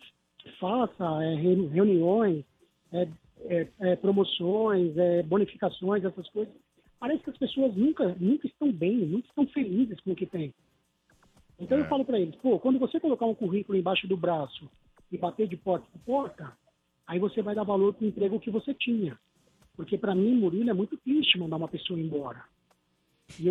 faça 0.60 1.24
é, 1.24 1.36
re- 1.36 1.68
reuniões, 1.68 2.44
é, 2.92 3.08
é, 3.46 3.68
é, 3.80 3.96
promoções, 3.98 4.94
bonificações, 5.26 6.04
essas 6.04 6.28
coisas, 6.30 6.54
parece 7.00 7.24
que 7.24 7.30
as 7.30 7.38
pessoas 7.38 7.76
nunca, 7.76 8.16
nunca 8.20 8.48
estão 8.48 8.72
bem, 8.72 8.98
nunca 8.98 9.28
estão 9.28 9.46
felizes 9.48 10.00
com 10.02 10.12
o 10.12 10.16
que 10.16 10.26
tem. 10.26 10.54
Então 11.60 11.78
eu 11.78 11.86
falo 11.86 12.06
para 12.06 12.20
eles, 12.20 12.36
pô, 12.36 12.60
quando 12.60 12.80
você 12.80 13.00
colocar 13.00 13.26
um 13.26 13.36
currículo 13.36 13.78
embaixo 13.78 14.08
do 14.08 14.16
braço 14.16 14.70
e 15.12 15.18
bater 15.18 15.48
de 15.48 15.58
porta 15.58 15.86
por 15.92 16.00
porta, 16.02 16.52
aí 17.06 17.20
você 17.20 17.42
vai 17.42 17.56
dar 17.56 17.64
valor 17.64 17.94
para 17.94 18.06
o 18.06 18.08
emprego 18.08 18.40
que 18.40 18.52
você 18.52 18.74
tinha. 18.74 19.18
Porque 19.78 19.98
para 19.98 20.16
mim, 20.16 20.34
Murilo, 20.34 20.72
é 20.72 20.74
muito 20.74 20.98
triste 20.98 21.38
mandar 21.38 21.56
uma 21.56 21.68
pessoa 21.68 22.00
embora. 22.00 22.44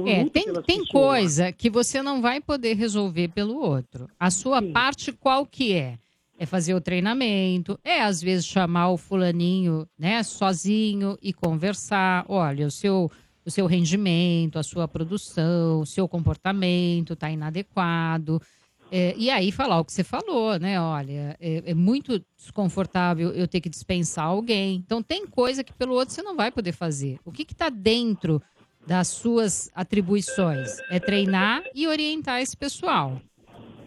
É, 0.07 0.25
tem, 0.25 0.31
tem 0.31 0.79
pessoas. 0.81 0.91
coisa 0.91 1.53
que 1.53 1.71
você 1.71 2.03
não 2.03 2.21
vai 2.21 2.41
poder 2.41 2.75
resolver 2.75 3.29
pelo 3.29 3.57
outro. 3.57 4.09
A 4.19 4.31
sua 4.31 4.61
parte 4.61 5.13
qual 5.13 5.47
que 5.47 5.73
é? 5.73 5.99
É 6.39 6.45
fazer 6.45 6.75
o 6.75 6.81
treinamento, 6.81 7.79
é 7.83 8.03
às 8.03 8.21
vezes 8.21 8.45
chamar 8.45 8.91
o 8.91 8.99
fulaninho, 8.99 9.89
né, 9.99 10.23
sozinho 10.23 11.17
e 11.23 11.33
conversar. 11.33 12.27
Olha, 12.29 12.67
o 12.67 12.71
seu 12.71 13.11
o 13.45 13.51
seu 13.51 13.67
rendimento, 13.67 14.59
a 14.59 14.63
sua 14.65 14.89
produção, 14.89 15.81
o 15.81 15.87
seu 15.87 16.09
comportamento 16.09 17.13
está 17.13 17.31
inadequado. 17.31 18.43
É, 18.91 19.15
e 19.17 19.31
aí 19.31 19.51
falar 19.51 19.81
o 19.81 19.85
que 19.85 19.93
você 19.93 20.05
falou, 20.05 20.59
né? 20.59 20.81
Olha, 20.81 21.37
é, 21.41 21.71
é 21.71 21.75
muito 21.75 22.25
desconfortável 22.37 23.33
eu 23.33 23.49
ter 23.49 23.61
que 23.61 23.69
dispensar 23.69 24.27
alguém. 24.27 24.77
Então 24.77 25.03
tem 25.03 25.27
coisa 25.27 25.65
que 25.65 25.73
pelo 25.73 25.95
outro 25.95 26.15
você 26.15 26.23
não 26.23 26.37
vai 26.37 26.51
poder 26.51 26.73
fazer. 26.73 27.19
O 27.25 27.33
que 27.33 27.43
está 27.43 27.69
dentro 27.69 28.41
das 28.87 29.09
suas 29.09 29.71
atribuições? 29.75 30.77
É 30.91 31.01
treinar 31.01 31.65
e 31.75 31.89
orientar 31.89 32.41
esse 32.41 32.57
pessoal. 32.57 33.21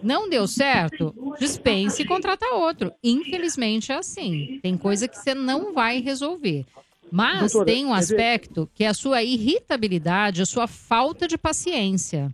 Não 0.02 0.30
deu 0.30 0.48
certo? 0.48 1.14
Dispense 1.40 2.02
e 2.02 2.06
contrata 2.06 2.46
outro. 2.56 2.92
Infelizmente 3.04 3.92
é 3.92 3.96
assim. 3.96 4.60
Tem 4.62 4.78
coisa 4.78 5.08
que 5.08 5.18
você 5.18 5.34
não 5.34 5.74
vai 5.74 6.02
resolver. 6.02 6.66
Mas 7.12 7.54
Doutora, 7.54 7.66
tem 7.66 7.86
um 7.86 7.94
aspecto 7.94 8.70
que 8.74 8.84
é 8.84 8.88
a 8.88 8.94
sua 8.94 9.24
irritabilidade, 9.24 10.42
a 10.42 10.46
sua 10.46 10.68
falta 10.68 11.28
de 11.28 11.38
paciência. 11.38 12.34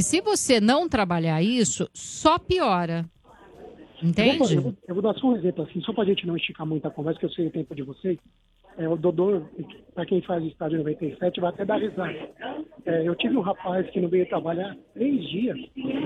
Que 0.00 0.04
se 0.04 0.22
você 0.22 0.62
não 0.62 0.88
trabalhar 0.88 1.42
isso, 1.42 1.86
só 1.92 2.38
piora. 2.38 3.04
Eu 4.02 4.08
Entende? 4.08 4.38
vou, 4.38 4.50
eu 4.50 4.62
vou- 4.62 4.74
eu 4.88 4.94
vou 4.94 5.02
dar 5.02 5.14
só 5.14 5.28
um 5.28 5.36
exemplo, 5.36 5.64
assim, 5.64 5.80
só 5.82 5.92
pra 5.92 6.04
gente 6.04 6.26
não 6.26 6.36
esticar 6.36 6.66
muito 6.66 6.86
a 6.86 6.90
conversa, 6.90 7.20
que 7.20 7.26
eu 7.26 7.30
sei 7.30 7.46
o 7.46 7.50
tempo 7.50 7.74
de 7.74 7.82
vocês. 7.82 8.18
É, 8.78 8.88
o 8.88 8.96
Dodô, 8.96 9.42
para 9.94 10.06
quem 10.06 10.22
faz 10.22 10.42
estádio 10.44 10.78
97, 10.78 11.40
vai 11.40 11.50
até 11.50 11.64
dar 11.66 11.76
risada. 11.78 12.14
É, 12.86 13.06
eu 13.06 13.14
tive 13.16 13.36
um 13.36 13.40
rapaz 13.40 13.88
que 13.90 14.00
não 14.00 14.08
veio 14.08 14.26
trabalhar 14.28 14.74
três 14.94 15.28
dias, 15.28 15.58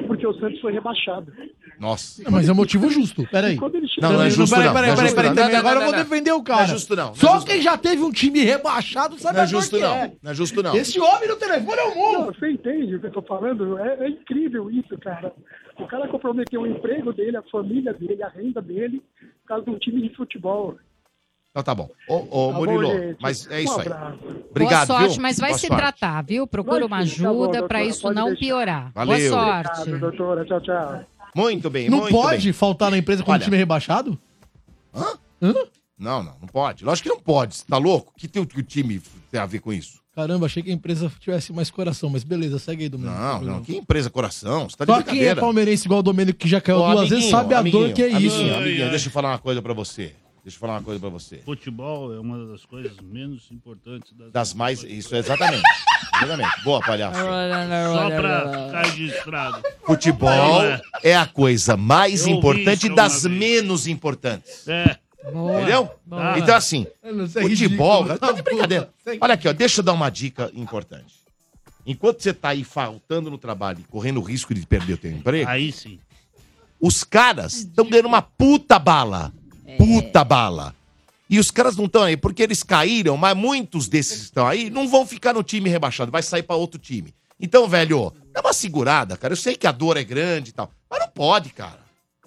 porque 0.07 0.27
o 0.27 0.33
Santos 0.41 0.61
foi 0.61 0.73
rebaixado. 0.73 1.31
Nossa. 1.79 2.23
Mas 2.31 2.49
é 2.49 2.53
motivo 2.53 2.89
justo. 2.89 3.29
Peraí. 3.31 3.57
Não, 4.01 4.13
não 4.15 4.23
é 4.23 4.31
justo 4.31 4.55
Peraí, 4.55 4.67
não. 4.69 4.75
peraí, 4.75 4.91
não 4.91 4.97
peraí, 4.97 5.15
peraí, 5.15 5.29
não. 5.35 5.49
Não, 5.51 5.59
Agora 5.59 5.75
não, 5.75 5.83
eu 5.83 5.87
vou 5.89 5.93
não, 5.97 6.05
defender 6.05 6.33
o 6.33 6.37
Não 6.39 6.43
cara. 6.45 6.63
é 6.63 6.67
justo 6.69 6.97
não. 6.97 7.05
não 7.07 7.13
é 7.13 7.17
Só 7.17 7.35
justo 7.35 7.47
quem 7.51 7.61
já 7.61 7.77
teve 7.77 8.03
um 8.03 8.11
time 8.11 8.41
rebaixado 8.43 9.19
sabe 9.19 9.35
Não 9.35 9.41
é 9.43 9.45
a 9.45 9.47
justo 9.47 9.77
que 9.77 9.83
não. 9.83 9.95
é. 9.95 10.13
Não 10.23 10.31
é 10.31 10.35
justo 10.35 10.63
não. 10.63 10.75
Esse 10.77 10.99
homem 10.99 11.29
no 11.29 11.37
telefone 11.37 11.79
é 11.79 11.85
um 11.85 11.95
Não, 11.95 12.13
monstro. 12.25 12.41
você 12.41 12.51
entende 12.51 12.97
o 12.97 13.01
que 13.01 13.07
eu 13.07 13.13
tô 13.13 13.23
falando? 13.23 13.79
É, 13.79 14.07
é 14.07 14.09
incrível 14.09 14.71
isso, 14.71 14.97
cara. 14.99 15.33
O 15.79 15.87
cara 15.87 16.07
comprometeu 16.09 16.63
o 16.63 16.67
emprego 16.67 17.13
dele, 17.13 17.37
a 17.37 17.43
família 17.43 17.93
dele, 17.93 18.23
a 18.23 18.29
renda 18.29 18.63
dele, 18.63 19.03
por 19.43 19.49
causa 19.49 19.65
de 19.65 19.71
um 19.71 19.79
time 19.79 20.01
de 20.09 20.15
futebol. 20.15 20.77
Então 21.51 21.63
tá 21.63 21.75
bom. 21.75 21.89
Ô, 22.09 22.15
ô 22.17 22.19
Tá 22.21 22.29
bom, 22.29 22.53
Murilo, 22.55 22.87
gente. 22.99 23.19
mas 23.21 23.47
é 23.51 23.57
Um 23.57 23.59
isso 23.61 23.81
aí. 23.81 23.87
abraço. 23.87 24.19
Obrigado, 24.51 24.87
Boa 24.89 24.99
sorte, 24.99 25.13
viu? 25.15 25.23
mas 25.23 25.39
vai 25.39 25.51
Boa 25.51 25.59
se 25.59 25.67
sorte. 25.69 25.81
tratar, 25.81 26.23
viu? 26.23 26.47
Procura 26.47 26.85
uma 26.87 26.97
tá 26.97 26.97
bom, 26.97 27.03
ajuda 27.03 27.49
para 27.49 27.59
doutora, 27.61 27.85
isso 27.85 28.13
não 28.13 28.25
deixar. 28.27 28.41
piorar. 28.41 28.93
Valeu. 28.93 29.31
Boa 29.31 29.41
sorte. 29.63 29.81
Obrigado, 29.81 30.01
doutora. 30.01 30.45
Tchau, 30.45 30.61
tchau. 30.61 31.05
Muito 31.35 31.71
bem, 31.71 31.89
Não 31.91 31.99
muito 31.99 32.13
pode 32.13 32.45
bem. 32.45 32.53
faltar 32.53 32.91
na 32.91 32.99
empresa 32.99 33.23
com 33.25 33.31
um 33.31 33.35
Olha. 33.35 33.43
time 33.43 33.57
rebaixado? 33.57 34.17
Não, 35.97 36.23
não, 36.23 36.37
não 36.41 36.49
pode. 36.49 36.85
Lógico 36.85 37.09
que 37.09 37.15
não 37.15 37.21
pode. 37.21 37.57
Você 37.57 37.65
tá 37.67 37.79
louco? 37.79 38.13
O 38.13 38.19
que 38.19 38.27
tem 38.29 38.43
o 38.43 38.47
que 38.47 38.59
o 38.59 38.63
time 38.63 39.01
tem 39.31 39.41
a 39.41 39.47
ver 39.47 39.61
com 39.61 39.73
isso? 39.73 40.03
Caramba, 40.15 40.47
achei 40.47 40.63
que 40.63 40.71
a 40.71 40.73
empresa 40.73 41.11
tivesse 41.19 41.53
mais 41.53 41.71
coração, 41.71 42.09
mas 42.09 42.23
beleza, 42.23 42.59
segue 42.59 42.85
aí, 42.85 42.89
Domênico. 42.89 43.19
Não, 43.19 43.41
não. 43.43 43.63
Que 43.63 43.77
empresa 43.77 44.09
coração? 44.09 44.69
Você 44.71 44.77
tá 44.77 44.85
de 44.85 44.93
Só 44.93 45.03
quem 45.03 45.25
é 45.25 45.35
palmeirense 45.35 45.87
igual 45.87 46.01
o 46.01 46.03
Domênico, 46.05 46.39
que 46.39 46.49
já 46.49 46.61
caiu 46.61 46.79
Ô, 46.79 46.93
duas 46.93 47.09
vezes, 47.09 47.25
amiguinho, 47.25 47.31
sabe 47.33 47.55
a 47.55 47.57
dor 47.57 47.61
amiguinho, 47.61 47.95
que 47.95 48.03
é 48.03 48.09
isso. 48.09 48.37
Amiguinho, 48.37 48.57
amiguinho, 48.57 48.91
deixa 48.91 49.09
eu 49.09 49.13
falar 49.13 49.31
uma 49.31 49.39
coisa 49.39 49.61
pra 49.61 49.73
você. 49.73 50.15
Deixa 50.45 50.57
eu 50.57 50.61
falar 50.61 50.75
uma 50.75 50.83
coisa 50.83 51.01
pra 51.01 51.09
você. 51.09 51.39
Futebol 51.39 52.15
é 52.15 52.21
uma 52.21 52.47
das 52.49 52.67
coisas 52.67 52.93
menos 53.03 53.51
importantes 53.51 54.13
das... 54.13 54.31
Das 54.31 54.53
mais. 54.55 54.83
Isso, 54.85 55.17
exatamente. 55.17 55.63
exatamente. 56.23 56.63
Boa, 56.63 56.81
palhaço. 56.81 57.19
Só 57.19 58.11
pra 58.11 58.67
ficar 58.67 58.83
registrado. 58.85 59.63
Futebol 59.87 60.63
É. 60.63 60.81
é 61.03 61.17
a 61.17 61.27
coisa 61.27 61.79
mais 61.79 62.27
Eu 62.27 62.35
ouvi 62.35 62.39
importante 62.39 62.87
isso 62.87 62.95
das 62.95 63.23
vez. 63.23 63.35
menos 63.39 63.87
importantes. 63.87 64.69
É. 64.69 64.99
Entendeu? 65.27 65.91
Boa. 66.05 66.39
Então, 66.39 66.55
assim, 66.55 66.87
é 67.03 67.09
futebol. 67.43 68.03
ridículo. 68.03 68.19
Tá 68.19 68.33
de 68.33 68.43
brincadeira. 68.43 68.91
Olha 69.21 69.35
aqui, 69.35 69.49
ó, 69.49 69.53
deixa 69.53 69.81
eu 69.81 69.85
dar 69.85 69.93
uma 69.93 70.11
dica 70.11 70.51
importante. 70.55 71.15
Enquanto 71.87 72.23
você 72.23 72.33
tá 72.33 72.51
aí 72.51 72.65
faltando 72.65 73.31
no 73.31 73.39
trabalho 73.39 73.81
e 73.81 73.85
correndo 73.85 74.19
o 74.19 74.23
risco 74.23 74.55
de 74.55 74.67
perder 74.67 74.95
o 74.95 74.99
teu 74.99 75.11
emprego, 75.11 75.51
Aí 75.51 75.71
sim. 75.71 75.99
os 76.81 77.05
caras 77.05 77.55
estão 77.59 77.89
ganhando 77.89 78.07
uma 78.07 78.23
puta 78.23 78.79
bala. 78.79 79.33
Puta 79.79 80.25
bala. 80.25 80.75
E 81.29 81.39
os 81.39 81.51
caras 81.51 81.77
não 81.77 81.87
estão 81.87 82.03
aí 82.03 82.17
porque 82.17 82.43
eles 82.43 82.63
caíram, 82.63 83.17
mas 83.17 83.37
muitos 83.37 83.89
desses 83.89 84.19
que 84.19 84.25
estão 84.25 84.47
aí 84.47 84.71
não 84.71 84.89
vão 84.89 85.07
ficar 85.07 85.33
no 85.33 85.43
time 85.43 85.69
rebaixado, 85.69 86.11
vai 86.13 86.23
sair 86.23 86.43
pra 86.43 86.55
outro 86.57 86.79
time. 86.79 87.15
Então, 87.41 87.67
velho, 87.69 88.13
dá 88.33 88.41
uma 88.41 88.53
segurada, 88.53 89.17
cara. 89.17 89.33
Eu 89.33 89.37
sei 89.37 89.57
que 89.57 89.67
a 89.67 89.73
dor 89.73 89.97
é 89.97 90.05
grande 90.05 90.51
e 90.51 90.53
tal, 90.53 90.71
mas 90.89 91.01
não 91.01 91.09
pode, 91.09 91.51
cara. 91.51 91.81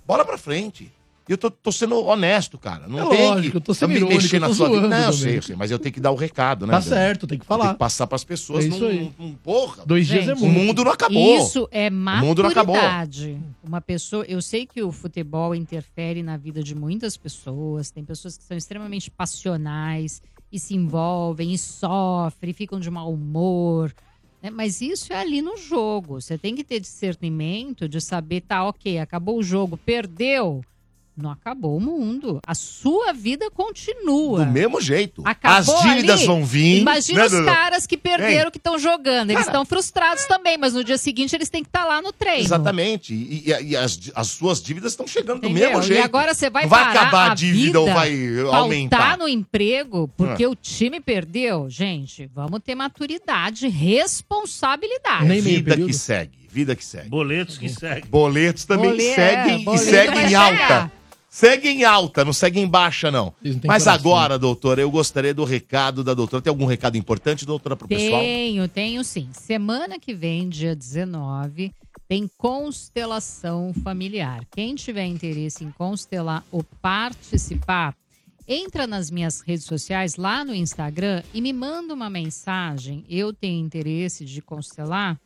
Bola 0.05 0.25
pra 0.25 0.37
frente. 0.37 0.91
E 1.27 1.31
eu 1.33 1.37
tô, 1.37 1.51
tô 1.51 1.71
sendo 1.71 2.03
honesto, 2.05 2.57
cara. 2.57 2.87
Não 2.87 2.99
É 2.99 3.09
tem 3.17 3.27
lógico, 3.29 3.51
que 3.51 3.57
eu 3.57 3.61
tô 3.61 3.73
sendo 3.73 3.89
me 3.89 3.95
irônico, 3.97 4.21
mexer 4.21 4.39
na 4.39 4.53
sua 4.53 4.69
vida. 4.69 4.87
Não, 4.87 4.97
eu 5.07 5.13
sei, 5.13 5.37
eu 5.37 5.41
sei, 5.41 5.55
mas 5.57 5.69
eu 5.71 5.77
tenho 5.79 5.93
que 5.93 5.99
dar 5.99 6.11
o 6.11 6.15
recado, 6.15 6.65
né? 6.65 6.71
Tá 6.73 6.81
certo, 6.81 7.27
tem 7.27 7.37
que 7.37 7.45
Tem 7.45 7.47
falar. 7.47 7.73
que 7.73 7.79
passar 7.79 8.07
pras 8.07 8.23
pessoas. 8.23 8.63
É 8.63 8.67
isso 8.69 8.79
não, 8.79 8.87
aí. 8.87 9.11
não- 9.19 9.33
porra. 9.35 9.85
Dois 9.85 10.07
dias 10.07 10.27
é 10.27 10.33
O 10.33 10.39
muito. 10.39 10.53
mundo 10.53 10.83
não 10.85 10.91
acabou. 10.91 11.37
Isso 11.37 11.67
é 11.71 11.89
O 11.89 11.91
mundo 11.93 12.43
não 12.43 12.49
acabou. 12.49 12.75
maturidade. 12.75 13.37
Uma 13.63 13.81
pessoa, 13.81 14.23
eu 14.25 14.41
sei 14.41 14.65
que 14.65 14.81
o 14.81 14.91
futebol 14.91 15.53
interfere 15.53 16.23
na 16.23 16.37
vida 16.37 16.63
de 16.63 16.73
muitas 16.73 17.17
pessoas. 17.17 17.91
Tem 17.91 18.05
pessoas 18.05 18.37
que 18.37 18.43
são 18.45 18.55
extremamente 18.55 19.11
passionais 19.11 20.21
e 20.51 20.57
se 20.57 20.75
envolvem 20.75 21.53
e 21.53 21.57
sofrem, 21.57 22.53
ficam 22.53 22.79
de 22.79 22.89
mau 22.89 23.11
humor. 23.11 23.93
né? 24.41 24.49
Mas 24.49 24.79
isso 24.81 25.11
é 25.11 25.17
ali 25.19 25.41
no 25.41 25.57
jogo. 25.57 26.21
Você 26.21 26.37
tem 26.37 26.55
que 26.55 26.63
ter 26.63 26.79
discernimento 26.79 27.89
de 27.89 27.99
saber, 27.99 28.41
tá, 28.41 28.63
ok, 28.65 28.99
acabou 28.99 29.37
o 29.39 29.43
jogo, 29.43 29.75
perdeu. 29.77 30.63
Não 31.17 31.31
acabou 31.31 31.75
o 31.75 31.79
mundo. 31.79 32.39
A 32.45 32.53
sua 32.53 33.11
vida 33.11 33.49
continua. 33.49 34.45
Do 34.45 34.51
mesmo 34.51 34.79
jeito. 34.79 35.23
Acabou 35.25 35.75
As 35.75 35.81
dívidas 35.81 36.19
ali. 36.19 36.27
vão 36.27 36.45
vir. 36.45 36.81
Imagina 36.81 37.21
né, 37.21 37.25
os 37.25 37.45
caras 37.45 37.87
que 37.87 37.97
perderam, 37.97 38.45
Hein? 38.45 38.51
que 38.51 38.59
estão 38.59 38.77
jogando. 38.77 39.31
Eles 39.31 39.47
estão 39.47 39.65
frustrados 39.65 40.25
também, 40.25 40.59
mas 40.59 40.73
no 40.75 40.83
dia 40.83 40.97
seguinte 40.97 41.35
eles 41.35 41.49
têm 41.49 41.63
que 41.63 41.69
estar 41.69 41.85
lá 41.85 42.03
no 42.03 42.13
treino. 42.13 42.43
Exatamente. 42.45 43.15
E, 43.15 43.49
e- 43.49 43.63
e 43.69 43.75
as, 43.75 43.99
as 44.13 44.27
suas 44.27 44.61
dívidas 44.61 44.91
estão 44.91 45.07
chegando 45.07 45.41
do 45.41 45.47
Entendeu? 45.47 45.69
mesmo 45.69 45.81
jeito. 45.83 45.99
E 46.01 46.03
agora 46.03 46.35
você 46.35 46.51
vai 46.51 46.63
Não 46.63 46.69
vai 46.69 46.83
parar 46.85 47.01
acabar 47.01 47.29
a 47.29 47.31
a 47.31 47.35
dívida 47.35 47.79
ou 47.79 47.85
vida, 47.87 47.97
vai 47.97 48.39
aumentar. 48.53 49.17
No 49.17 49.27
emprego 49.27 50.07
porque 50.15 50.43
É. 50.43 50.47
o 50.47 50.53
time 50.55 50.99
perdeu. 50.99 51.67
Gente, 51.67 52.29
vamos 52.35 52.59
ter 52.63 52.75
maturidade, 52.75 53.67
responsabilidade. 53.67 55.31
É 55.31 55.41
vida 55.41 55.75
que 55.77 55.93
segue. 55.93 56.37
Vida 56.49 56.75
que 56.75 56.83
segue. 56.85 57.09
Boletos 57.09 57.57
que 57.57 57.69
seguem. 57.69 58.03
Boletos 58.09 58.65
também 58.65 58.91
Bole- 58.91 59.13
seguem 59.15 59.53
é, 59.55 59.59
e 59.59 59.63
boleto 59.65 59.83
seguem 59.85 60.19
em 60.23 60.27
chegar. 60.27 60.61
alta. 60.81 60.91
Seguem 61.37 61.81
em 61.81 61.83
alta, 61.83 62.25
não 62.25 62.33
seguem 62.33 62.63
em 62.63 62.67
baixa, 62.67 63.11
não. 63.11 63.31
Mas 63.43 63.83
coração. 63.83 63.93
agora, 63.93 64.39
doutora, 64.39 64.81
eu 64.81 64.89
gostaria 64.89 65.35
do 65.35 65.43
recado 65.43 66.03
da 66.03 66.15
doutora. 66.15 66.41
Tem 66.41 66.49
algum 66.49 66.65
recado 66.65 66.97
importante, 66.97 67.45
doutora, 67.45 67.75
pro 67.75 67.87
pessoal? 67.87 68.21
Tenho, 68.21 68.67
tenho 68.67 69.03
sim. 69.03 69.29
Semana 69.33 69.99
que 69.99 70.15
vem, 70.15 70.49
dia 70.49 70.75
19, 70.75 71.71
tem 72.07 72.27
constelação 72.39 73.71
familiar. 73.83 74.47
Quem 74.49 74.73
tiver 74.73 75.05
interesse 75.05 75.63
em 75.63 75.69
constelar 75.69 76.43
ou 76.51 76.63
participar, 76.81 77.95
entra 78.47 78.87
nas 78.87 79.11
minhas 79.11 79.41
redes 79.41 79.65
sociais, 79.65 80.15
lá 80.15 80.43
no 80.43 80.55
Instagram, 80.55 81.21
e 81.35 81.39
me 81.39 81.53
manda 81.53 81.93
uma 81.93 82.09
mensagem. 82.09 83.05
Eu 83.07 83.31
tenho 83.31 83.63
interesse 83.63 84.25
de 84.25 84.41
constelar, 84.41 85.19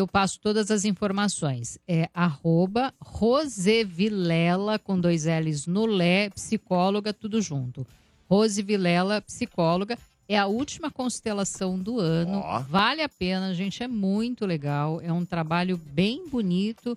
eu 0.00 0.06
passo 0.06 0.38
todas 0.40 0.70
as 0.70 0.84
informações. 0.84 1.78
É 1.86 2.08
arroba 2.14 2.92
Rosevilela, 3.00 4.78
com 4.78 4.98
dois 4.98 5.24
L's 5.24 5.66
no 5.66 5.86
Lé, 5.86 6.30
psicóloga, 6.30 7.12
tudo 7.12 7.42
junto. 7.42 7.86
Rose 8.28 8.62
Vilela, 8.62 9.20
psicóloga. 9.22 9.98
É 10.28 10.38
a 10.38 10.46
última 10.46 10.90
constelação 10.90 11.78
do 11.78 11.98
ano. 11.98 12.42
Vale 12.68 13.02
a 13.02 13.08
pena, 13.08 13.54
gente. 13.54 13.82
É 13.82 13.88
muito 13.88 14.44
legal. 14.44 15.00
É 15.00 15.10
um 15.10 15.24
trabalho 15.24 15.78
bem 15.78 16.28
bonito 16.28 16.96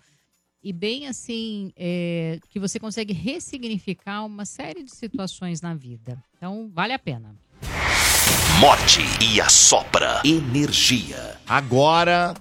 e 0.62 0.74
bem 0.74 1.08
assim 1.08 1.72
é, 1.78 2.40
que 2.50 2.60
você 2.60 2.78
consegue 2.80 3.14
ressignificar 3.14 4.26
uma 4.26 4.44
série 4.44 4.84
de 4.84 4.92
situações 4.92 5.62
na 5.62 5.74
vida. 5.74 6.22
Então, 6.36 6.70
vale 6.74 6.92
a 6.92 7.00
pena. 7.00 7.34
Morte 8.60 9.00
e 9.22 9.40
a 9.40 9.50
sopra 9.50 10.22
energia. 10.26 11.40
Agora, 11.48 12.36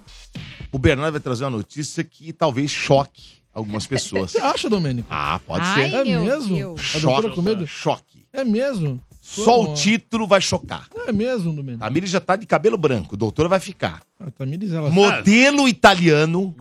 o 0.71 0.79
Bernardo 0.79 1.11
vai 1.11 1.21
trazer 1.21 1.43
uma 1.43 1.51
notícia 1.51 2.03
que 2.03 2.31
talvez 2.31 2.71
choque 2.71 3.41
algumas 3.53 3.85
pessoas. 3.85 4.31
Você 4.31 4.39
acha, 4.39 4.69
Domênico? 4.69 5.07
Ah, 5.11 5.39
pode 5.45 5.65
Ai, 5.65 5.89
ser. 5.89 5.95
É 5.95 6.03
mesmo? 6.03 6.55
Deus. 6.55 6.95
A 6.95 6.99
doutora 6.99 7.23
Choque. 7.23 7.35
com 7.35 7.41
medo? 7.41 7.67
Choque. 7.67 8.25
É 8.33 8.43
mesmo? 8.43 9.01
Só 9.21 9.61
o 9.61 9.67
Pô, 9.67 9.73
título 9.73 10.25
vai 10.25 10.41
chocar. 10.41 10.87
É 11.07 11.11
mesmo, 11.11 11.53
Domênico? 11.53 11.83
Tamires 11.83 12.09
já 12.09 12.19
tá 12.19 12.35
de 12.35 12.45
cabelo 12.45 12.77
branco, 12.77 13.15
doutora 13.15 13.47
vai 13.47 13.59
ficar. 13.59 14.01
A 14.19 14.31
Tamires, 14.31 14.71
ela... 14.71 14.89
Modelo 14.89 15.67
italiano 15.67 16.55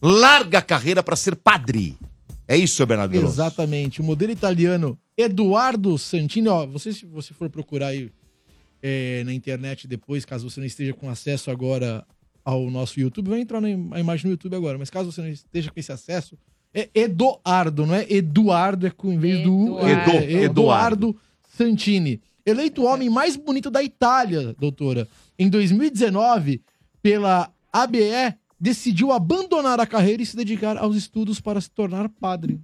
larga 0.00 0.58
a 0.58 0.62
carreira 0.62 1.02
para 1.02 1.16
ser 1.16 1.34
padre. 1.34 1.96
É 2.46 2.56
isso, 2.56 2.76
seu 2.76 2.86
Bernardo 2.86 3.12
Veloso? 3.12 3.34
Exatamente. 3.34 4.00
O 4.00 4.04
modelo 4.04 4.32
italiano 4.32 4.98
Eduardo 5.16 5.96
Santini, 5.98 6.48
ó, 6.48 6.66
você, 6.66 6.92
se 6.92 7.06
você 7.06 7.32
for 7.34 7.48
procurar 7.48 7.88
aí 7.88 8.10
é, 8.82 9.22
na 9.24 9.32
internet 9.32 9.86
depois, 9.86 10.24
caso 10.24 10.48
você 10.48 10.60
não 10.60 10.66
esteja 10.66 10.92
com 10.92 11.08
acesso 11.08 11.50
agora 11.50 12.04
ao 12.44 12.70
nosso 12.70 12.98
YouTube, 12.98 13.30
vai 13.30 13.40
entrar 13.40 13.60
na 13.60 13.70
imagem 13.70 14.26
no 14.26 14.32
YouTube 14.32 14.56
agora, 14.56 14.78
mas 14.78 14.90
caso 14.90 15.10
você 15.12 15.20
não 15.20 15.28
esteja 15.28 15.70
com 15.70 15.78
esse 15.78 15.92
acesso, 15.92 16.36
é 16.74 16.88
Eduardo, 16.94 17.86
não 17.86 17.94
é 17.94 18.06
Eduardo, 18.10 18.86
é 18.86 18.90
com 18.90 19.12
em 19.12 19.18
vez 19.18 19.42
do 19.42 19.54
U, 19.54 19.78
é 19.80 19.92
Edu- 19.92 20.10
Eduardo. 20.10 20.30
Eduardo. 20.42 21.16
Santini. 21.56 22.20
Eleito 22.44 22.82
o 22.82 22.86
homem 22.86 23.10
mais 23.10 23.36
bonito 23.36 23.70
da 23.70 23.82
Itália, 23.82 24.54
doutora. 24.58 25.06
Em 25.38 25.48
2019, 25.50 26.62
pela 27.02 27.50
ABE, 27.72 28.34
decidiu 28.58 29.12
abandonar 29.12 29.78
a 29.78 29.86
carreira 29.86 30.22
e 30.22 30.26
se 30.26 30.34
dedicar 30.36 30.76
aos 30.78 30.96
estudos 30.96 31.40
para 31.40 31.60
se 31.60 31.70
tornar 31.70 32.08
padre. 32.08 32.58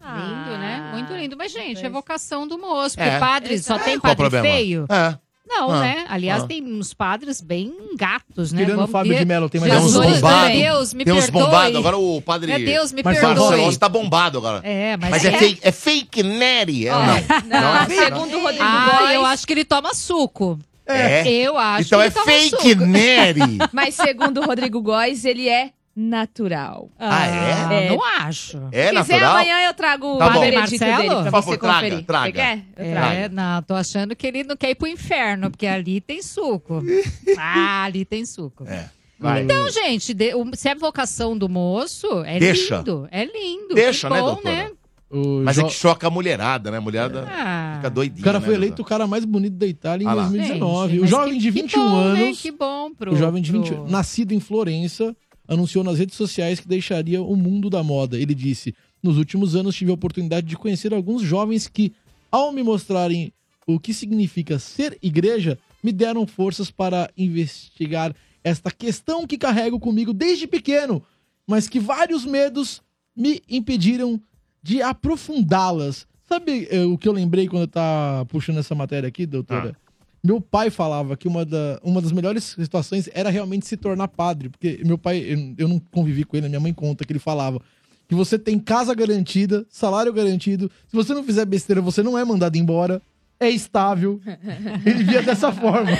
Lindo, 0.00 0.58
né? 0.58 0.92
Muito 0.92 1.14
lindo. 1.14 1.34
Mas, 1.36 1.50
gente, 1.50 1.84
é 1.84 1.88
vocação 1.88 2.46
do 2.46 2.58
moço. 2.58 3.00
É. 3.00 3.04
Porque 3.04 3.20
padre 3.20 3.58
só 3.58 3.78
tem 3.78 3.98
padre 3.98 4.28
feio? 4.30 4.86
É. 4.90 5.18
Não, 5.46 5.70
Ah, 5.70 5.80
né? 5.80 6.04
Aliás, 6.08 6.42
ah. 6.42 6.46
tem 6.46 6.62
uns 6.64 6.94
padres 6.94 7.40
bem 7.40 7.72
gatos, 7.96 8.50
né? 8.52 8.64
Tirando 8.64 8.82
o 8.84 8.86
Fábio 8.86 9.12
ver. 9.12 9.18
de 9.20 9.24
Mello, 9.26 9.48
tem 9.48 9.60
mais 9.60 9.72
Tem 9.72 9.80
uns 9.82 9.92
Jesus, 9.92 10.20
bombados. 10.20 10.56
Deus, 10.58 10.94
me 10.94 11.04
Tem 11.04 11.12
uns 11.12 11.24
perdoe. 11.24 11.42
bombados. 11.42 11.76
Agora 11.76 11.96
o 11.98 12.22
padre. 12.22 12.56
Meu 12.56 12.64
Deus, 12.66 12.92
me 12.92 13.02
Marcelo 13.02 13.26
perdoe. 13.34 13.48
Barcelos 13.50 13.76
tá 13.76 13.88
bombado 13.88 14.38
agora. 14.38 14.60
É, 14.66 14.96
mas, 14.96 15.10
Mas 15.10 15.24
é, 15.24 15.32
fake, 15.38 15.60
é 15.62 15.70
fake 15.72 16.22
Nery, 16.22 16.88
é 16.88 16.94
ou 16.96 17.00
não? 17.06 17.14
Não 17.60 17.76
é 17.76 17.86
fake? 17.86 18.04
Segundo 18.04 18.36
o 18.38 18.42
Rodrigo 18.42 18.64
Ah, 18.64 18.96
Góes- 19.00 19.14
eu 19.14 19.26
acho 19.26 19.46
que 19.46 19.52
ele 19.52 19.64
toma 19.64 19.94
suco. 19.94 20.58
É? 20.86 21.26
Eu 21.26 21.56
acho 21.56 21.86
Então 21.86 22.00
que 22.00 22.06
é 22.06 22.10
fake 22.10 22.70
suco. 22.72 22.86
Nery. 22.86 23.58
Mas 23.72 23.94
segundo 23.94 24.40
o 24.40 24.44
Rodrigo 24.46 24.80
Góes, 24.82 25.24
ele 25.24 25.48
é 25.48 25.70
natural. 25.96 26.90
Ah, 26.98 27.26
é? 27.26 27.86
É. 27.86 27.88
Não 27.90 28.02
acho. 28.04 28.56
É 28.72 28.88
Se 28.88 28.94
quiser, 28.96 29.12
natural? 29.20 29.30
amanhã 29.32 29.66
eu 29.68 29.74
trago 29.74 30.18
Tá 30.18 30.26
o 30.28 30.32
bom. 30.32 30.40
veredito 30.40 30.84
Marcelo? 30.84 30.96
dele 30.96 31.08
pra 31.08 31.16
Por 31.16 31.30
você 31.30 31.30
favor, 31.32 31.58
traga, 31.58 31.74
conferir. 31.86 32.04
traga. 32.04 32.26
Você 32.26 32.32
quer? 32.32 32.64
Eu 32.76 32.84
É, 32.98 33.28
não, 33.28 33.62
tô 33.62 33.74
achando 33.74 34.16
que 34.16 34.26
ele 34.26 34.44
não 34.44 34.56
quer 34.56 34.70
ir 34.70 34.74
pro 34.74 34.88
inferno, 34.88 35.50
porque 35.50 35.66
ali 35.66 36.00
tem 36.00 36.22
suco. 36.22 36.82
ah, 37.38 37.84
ali 37.84 38.04
tem 38.04 38.24
suco. 38.26 38.64
É. 38.66 38.90
Vai. 39.18 39.42
Então, 39.42 39.70
gente, 39.70 40.12
de- 40.12 40.34
o- 40.34 40.50
se 40.54 40.68
é 40.68 40.74
vocação 40.74 41.38
do 41.38 41.48
moço, 41.48 42.06
é 42.26 42.38
Deixa. 42.38 42.78
lindo. 42.78 43.08
É 43.10 43.24
lindo. 43.24 43.74
Deixa, 43.74 44.08
que 44.08 44.14
né, 44.14 44.20
bom, 44.20 44.26
doutora? 44.34 44.54
né? 44.54 44.70
O 45.10 45.42
Mas 45.44 45.54
Jo- 45.54 45.62
é 45.62 45.64
que 45.66 45.74
choca 45.74 46.08
a 46.08 46.10
mulherada, 46.10 46.72
né? 46.72 46.78
A 46.78 46.80
mulherada 46.80 47.24
Ah. 47.30 47.74
fica 47.76 47.88
doidinha. 47.88 48.20
O 48.20 48.24
cara 48.24 48.38
né, 48.40 48.44
foi 48.44 48.54
doutor? 48.54 48.64
eleito 48.64 48.82
o 48.82 48.84
cara 48.84 49.06
mais 49.06 49.24
bonito 49.24 49.54
da 49.54 49.66
Itália 49.66 50.04
em 50.04 50.08
Ah 50.08 50.14
lá. 50.14 50.22
2019. 50.24 50.92
Gente, 50.94 51.04
o 51.04 51.06
jovem 51.06 51.32
que- 51.34 51.38
de 51.38 51.44
que 51.52 51.62
21 51.62 51.88
bom, 51.88 52.12
né? 52.14 52.22
anos. 52.24 52.40
Que 52.42 52.50
bom 52.50 52.92
pro- 52.92 53.12
o 53.12 53.16
jovem 53.16 53.40
de 53.40 53.52
20 53.52 53.68
pro- 53.72 53.88
nascido 53.88 54.32
em 54.32 54.40
Florença, 54.40 55.14
anunciou 55.46 55.84
nas 55.84 55.98
redes 55.98 56.16
sociais 56.16 56.60
que 56.60 56.68
deixaria 56.68 57.22
o 57.22 57.36
mundo 57.36 57.68
da 57.68 57.82
moda. 57.82 58.18
Ele 58.18 58.34
disse: 58.34 58.74
Nos 59.02 59.18
últimos 59.18 59.54
anos 59.54 59.74
tive 59.76 59.90
a 59.90 59.94
oportunidade 59.94 60.46
de 60.46 60.56
conhecer 60.56 60.92
alguns 60.92 61.22
jovens 61.22 61.68
que, 61.68 61.92
ao 62.30 62.52
me 62.52 62.62
mostrarem 62.62 63.32
o 63.66 63.78
que 63.78 63.94
significa 63.94 64.58
ser 64.58 64.98
igreja, 65.02 65.58
me 65.82 65.92
deram 65.92 66.26
forças 66.26 66.70
para 66.70 67.10
investigar 67.16 68.14
esta 68.42 68.70
questão 68.70 69.26
que 69.26 69.38
carrego 69.38 69.80
comigo 69.80 70.12
desde 70.12 70.46
pequeno, 70.46 71.02
mas 71.46 71.68
que 71.68 71.80
vários 71.80 72.24
medos 72.24 72.82
me 73.16 73.40
impediram 73.48 74.20
de 74.62 74.82
aprofundá-las. 74.82 76.06
Sabe 76.26 76.66
eh, 76.70 76.84
o 76.84 76.98
que 76.98 77.08
eu 77.08 77.12
lembrei 77.12 77.48
quando 77.48 77.62
eu 77.62 77.68
tava 77.68 78.24
puxando 78.26 78.58
essa 78.58 78.74
matéria 78.74 79.08
aqui, 79.08 79.26
doutora? 79.26 79.76
Meu 80.24 80.40
pai 80.40 80.70
falava 80.70 81.16
que 81.18 81.28
uma, 81.28 81.44
da, 81.44 81.78
uma 81.82 82.00
das 82.00 82.10
melhores 82.10 82.44
situações 82.58 83.10
era 83.12 83.28
realmente 83.28 83.66
se 83.66 83.76
tornar 83.76 84.08
padre. 84.08 84.48
Porque 84.48 84.80
meu 84.82 84.96
pai, 84.96 85.18
eu, 85.18 85.54
eu 85.58 85.68
não 85.68 85.78
convivi 85.78 86.24
com 86.24 86.34
ele, 86.34 86.48
minha 86.48 86.60
mãe 86.60 86.72
conta 86.72 87.04
que 87.04 87.12
ele 87.12 87.18
falava 87.18 87.60
que 88.08 88.14
você 88.14 88.38
tem 88.38 88.58
casa 88.58 88.94
garantida, 88.94 89.66
salário 89.68 90.12
garantido. 90.12 90.70
Se 90.88 90.96
você 90.96 91.14
não 91.14 91.24
fizer 91.24 91.44
besteira, 91.44 91.80
você 91.80 92.02
não 92.02 92.18
é 92.18 92.24
mandado 92.24 92.56
embora. 92.56 93.00
É 93.40 93.50
estável. 93.50 94.20
Ele 94.86 95.02
via 95.02 95.20
dessa 95.20 95.52
forma. 95.52 95.90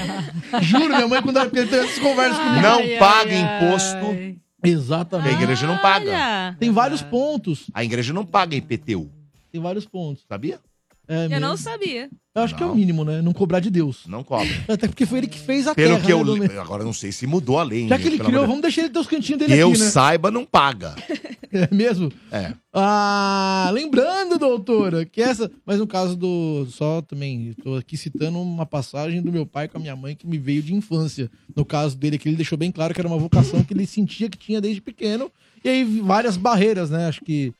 Juro, 0.63 0.95
minha 0.95 1.09
mãe, 1.09 1.21
quando 1.21 1.37
ela 1.37 1.51
teve 1.51 1.77
essas 1.77 1.99
conversas 1.99 2.39
comigo. 2.39 2.63
Não 2.63 2.99
paga 2.99 3.35
imposto. 3.35 4.41
Exatamente. 4.63 5.31
A 5.31 5.33
igreja 5.43 5.67
não 5.67 5.77
paga. 5.79 6.57
Tem 6.59 6.71
vários 6.71 7.03
pontos. 7.03 7.65
A 7.75 7.83
igreja 7.83 8.13
não 8.13 8.25
paga 8.25 8.55
IPTU. 8.55 9.11
Tem 9.51 9.61
vários 9.61 9.85
pontos. 9.85 10.25
Sabia? 10.29 10.61
É 11.07 11.27
Eu 11.27 11.29
mesmo. 11.31 11.47
não 11.47 11.57
sabia. 11.57 12.09
Eu 12.35 12.43
acho 12.43 12.57
que 12.57 12.63
é 12.63 12.67
o 12.67 12.75
mínimo, 12.75 13.05
né? 13.05 13.21
Não 13.23 13.33
cobrar 13.33 13.61
de 13.61 13.71
Deus. 13.71 14.05
Não 14.07 14.25
cobra. 14.25 14.49
Até 14.67 14.89
porque 14.89 15.05
foi 15.07 15.19
ele 15.19 15.27
que 15.27 15.39
fez 15.39 15.67
a 15.69 15.75
Pelo 15.75 15.95
terra. 15.97 16.07
que 16.07 16.13
eu. 16.13 16.19
né, 16.19 16.25
li- 16.25 16.31
Domênico? 16.39 16.61
Agora 16.61 16.83
eu 16.83 16.87
não 16.87 16.93
sei 16.95 17.13
se 17.13 17.27
mudou 17.27 17.59
a 17.59 17.63
lei. 17.63 17.83
hein, 17.83 17.89
Já 17.89 17.99
que 17.99 18.07
ele 18.07 18.17
pelo 18.17 18.29
criou, 18.31 18.43
de 18.43 18.47
vamos 18.49 18.63
deixar 18.63 18.81
ele 18.83 18.91
ter 18.91 18.99
os 18.99 19.07
cantinhos 19.07 19.39
dele 19.39 19.55
Que 19.55 19.59
eu 19.61 19.71
aqui, 19.71 19.79
né? 19.79 19.87
saiba, 19.91 20.31
não 20.31 20.45
paga. 20.45 20.95
É 21.57 21.73
mesmo? 21.73 22.11
É. 22.33 22.53
Ah, 22.73 23.71
lembrando, 23.73 24.37
doutora, 24.41 25.05
que 25.05 25.23
essa. 25.23 25.49
Mas 25.65 25.79
no 25.79 25.87
caso 25.87 26.17
do. 26.17 26.67
Só 26.69 27.01
também, 27.01 27.51
estou 27.51 27.77
aqui 27.77 27.97
citando 27.97 28.41
uma 28.41 28.67
passagem 28.67 29.23
do 29.23 29.31
meu 29.31 29.47
pai 29.47 29.69
com 29.69 29.79
a 29.79 29.81
minha 29.81 29.95
mãe 29.95 30.17
que 30.17 30.27
me 30.27 30.37
veio 30.37 30.61
de 30.61 30.75
infância. 30.75 31.31
No 31.55 31.65
caso 31.65 31.97
dele, 31.97 32.19
que 32.19 32.29
ele 32.29 32.35
deixou 32.35 32.59
bem 32.59 32.73
claro 32.73 32.93
que 32.93 33.01
era 33.01 33.07
uma 33.07 33.17
vocação 33.19 33.63
que 33.63 33.73
ele 33.73 33.87
sentia 33.87 34.29
que 34.29 34.37
tinha 34.37 34.61
desde 34.61 34.81
pequeno. 34.81 35.31
E 35.65 35.69
aí 35.69 35.85
várias 36.01 36.37
barreiras, 36.37 36.91
né? 36.91 37.07
Acho 37.07 37.25
que 37.25 37.53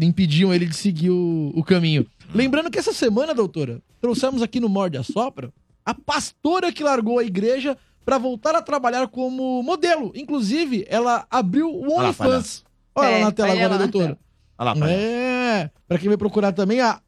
impediam 0.00 0.54
ele 0.54 0.66
de 0.66 0.74
seguir 0.76 1.10
o, 1.10 1.52
o 1.54 1.62
caminho. 1.62 2.06
Lembrando 2.34 2.70
que 2.70 2.78
essa 2.78 2.92
semana, 2.92 3.34
doutora, 3.34 3.82
trouxemos 4.00 4.40
aqui 4.42 4.60
no 4.60 4.68
Morde 4.68 4.96
a 4.96 5.02
Sopra 5.02 5.52
a 5.84 5.94
pastora 5.94 6.70
que 6.72 6.84
largou 6.84 7.18
a 7.18 7.24
igreja 7.24 7.76
para 8.04 8.18
voltar 8.18 8.54
a 8.54 8.62
trabalhar 8.62 9.08
como 9.08 9.62
modelo. 9.62 10.12
Inclusive, 10.14 10.84
ela 10.88 11.26
abriu 11.30 11.68
o 11.68 11.82
Olha 11.82 11.90
lá, 11.90 12.04
OnlyFans. 12.04 12.64
Olha 12.94 13.06
É, 13.06 13.14
ela 13.14 13.24
na 13.24 13.32
tela 13.32 13.50
olha 13.50 13.64
agora, 13.64 13.80
lá 13.80 13.86
doutora. 13.86 14.18
Olha 14.58 14.72
lá. 14.72 14.90
É, 14.90 15.70
pra 15.88 15.98
quem 15.98 16.08
vai 16.08 16.16
procurar 16.16 16.52
também, 16.52 16.80
a 16.80 17.00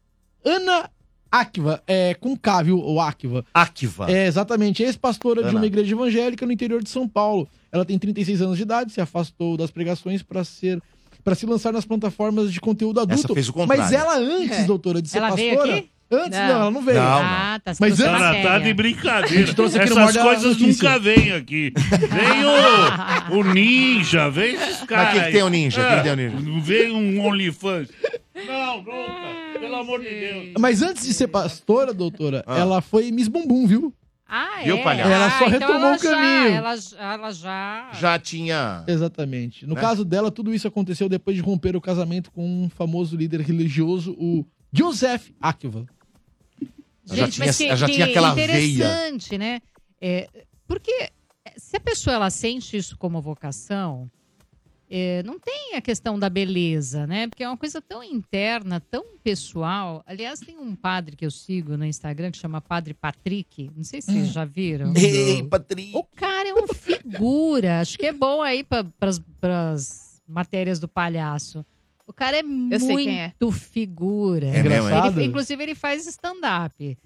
Ana 0.43 0.89
Akiva, 1.31 1.81
é 1.87 2.13
com 2.13 2.37
K, 2.37 2.63
viu? 2.63 2.77
O 2.77 2.99
Akiva. 2.99 3.45
Akiva. 3.53 4.11
É, 4.11 4.27
exatamente, 4.27 4.83
ex-pastora 4.83 5.43
de 5.43 5.55
uma 5.55 5.65
igreja 5.65 5.95
evangélica 5.95 6.45
no 6.45 6.51
interior 6.51 6.83
de 6.83 6.89
São 6.89 7.07
Paulo. 7.07 7.47
Ela 7.71 7.85
tem 7.85 7.97
36 7.97 8.41
anos 8.41 8.57
de 8.57 8.63
idade, 8.63 8.91
se 8.91 9.01
afastou 9.01 9.57
das 9.57 9.71
pregações 9.71 10.21
para 10.21 10.43
ser 10.43 10.81
para 11.23 11.35
se 11.35 11.45
lançar 11.45 11.71
nas 11.73 11.85
plataformas 11.85 12.51
de 12.51 12.59
conteúdo 12.59 12.99
adulto. 12.99 13.25
Essa 13.25 13.33
fez 13.33 13.49
o 13.49 13.53
contrário. 13.53 13.83
Mas 13.83 13.91
ela 13.93 14.17
antes, 14.17 14.59
É. 14.59 14.63
doutora, 14.65 15.01
de 15.01 15.07
ser 15.09 15.19
Ela 15.19 15.31
veio 15.35 15.55
pastora, 15.55 15.77
aqui? 15.77 15.89
antes 16.11 16.39
não. 16.39 16.47
Não. 16.47 16.55
ela 16.55 16.71
não 16.71 16.81
veio. 16.81 16.97
Não, 16.99 17.05
não. 17.05 17.21
Ah, 17.21 17.61
tá. 17.63 17.73
Mas 17.79 17.95
se 17.95 18.03
antes- 18.03 18.21
Ela 18.21 18.35
tá 18.41 18.59
de 18.59 18.69
A 18.69 18.73
brincadeira. 18.73 19.27
gente 19.45 19.55
trouxe 19.55 19.79
aqui 19.79 19.89
no 19.93 19.99
Essas 19.99 20.21
coisas 20.21 20.43
Notícia. 20.59 20.89
nunca 20.89 20.99
vêm 20.99 21.31
aqui. 21.33 21.73
Vem 22.09 23.37
o, 23.37 23.39
o 23.39 23.53
Ninja, 23.53 24.29
vem 24.29 24.55
esses 24.55 24.81
caras. 24.83 25.13
que 25.13 25.25
que 25.25 25.31
tem 25.31 25.43
o 25.43 25.49
Ninja? 25.49 25.81
É, 25.81 25.97
que 25.97 26.03
tem 26.03 26.11
o 26.11 26.15
Ninja? 26.15 26.61
Vem 26.61 26.91
um 26.91 27.25
OnlyFans. 27.25 27.87
Não, 28.47 28.77
nunca. 28.77 29.59
Pelo 29.59 29.75
amor 29.77 30.01
de 30.01 30.09
Deus. 30.09 30.53
Mas 30.59 30.81
antes 30.81 31.05
de 31.05 31.13
ser 31.13 31.27
pastora, 31.27 31.93
doutora, 31.93 32.43
Ah. 32.45 32.59
ela 32.59 32.81
foi 32.81 33.11
Miss 33.11 33.27
Bumbum, 33.29 33.65
viu? 33.65 33.93
Ah, 34.35 34.61
é? 34.61 34.65
Viu, 34.65 34.81
palhaço? 34.81 35.11
Ela 35.11 35.29
só 35.29 35.45
Ah, 35.45 35.47
então 35.47 35.49
retomou 35.51 35.87
ela 35.89 35.95
o 35.95 35.99
caminho. 35.99 36.49
Já, 36.49 36.55
ela, 36.55 36.75
já- 36.77 37.13
ela 37.13 37.31
já... 37.31 37.91
Já 37.93 38.19
tinha. 38.19 38.83
Exatamente. 38.87 39.63
No 39.67 39.75
Né? 39.75 39.81
caso 39.81 40.03
dela, 40.03 40.31
tudo 40.31 40.51
isso 40.51 40.67
aconteceu 40.67 41.07
depois 41.07 41.35
de 41.37 41.43
romper 41.43 41.75
o 41.75 41.81
casamento 41.81 42.31
com 42.31 42.43
um 42.63 42.67
famoso 42.69 43.15
líder 43.15 43.41
religioso, 43.41 44.13
o 44.17 44.43
Joseph 44.71 45.29
Akiva. 45.39 45.85
Ela 47.07 47.15
já 47.17 47.25
Gente, 47.25 47.33
tinha- 47.35 47.45
mas 47.47 47.57
que, 47.57 47.63
ela 47.67 47.75
já 47.77 47.85
que 47.85 47.91
tinha 47.93 48.05
aquela 48.07 48.33
veia. 48.33 48.45
interessante, 48.47 49.37
né? 49.37 49.59
É, 50.01 50.27
porque 50.67 51.09
se 51.57 51.77
a 51.77 51.79
pessoa 51.79 52.15
ela 52.15 52.29
sente 52.31 52.75
isso 52.75 52.97
como 52.97 53.21
vocação, 53.21 54.09
é, 54.89 55.23
não 55.23 55.39
tem 55.39 55.75
a 55.75 55.81
questão 55.81 56.19
da 56.19 56.29
beleza, 56.29 57.07
né? 57.07 57.27
Porque 57.27 57.43
é 57.43 57.47
uma 57.47 57.57
coisa 57.57 57.81
tão 57.81 58.03
interna, 58.03 58.79
tão 58.79 59.17
pessoal. 59.23 60.03
Aliás, 60.05 60.39
tem 60.39 60.57
um 60.57 60.75
padre 60.75 61.15
que 61.15 61.25
eu 61.25 61.31
sigo 61.31 61.75
no 61.77 61.85
Instagram 61.85 62.31
que 62.31 62.37
chama 62.37 62.61
Padre 62.61 62.93
Patrick. 62.93 63.71
Não 63.75 63.83
sei 63.83 64.01
se 64.01 64.11
vocês 64.11 64.27
já 64.27 64.45
viram. 64.45 64.93
Ei, 64.95 65.43
Patrícia. 65.43 65.97
O 65.97 66.03
cara 66.03 66.49
é 66.49 66.53
um 66.53 66.67
figura. 66.67 67.79
Acho 67.79 67.97
que 67.97 68.05
é 68.05 68.13
bom 68.13 68.41
aí 68.41 68.63
para 68.63 68.85
as 69.71 70.21
matérias 70.27 70.79
do 70.79 70.87
palhaço. 70.87 71.65
O 72.05 72.13
cara 72.13 72.37
é 72.37 72.43
muito 72.43 72.79
sei 72.79 72.95
quem 72.97 73.19
é. 73.19 73.33
figura. 73.51 74.47
É 74.47 74.61
mesmo, 74.61 74.73
é? 74.73 74.77
Engraçado. 74.79 75.19
Ele- 75.19 75.27
inclusive, 75.29 75.63
ele 75.63 75.75
faz 75.75 76.05
stand-up. 76.05 76.97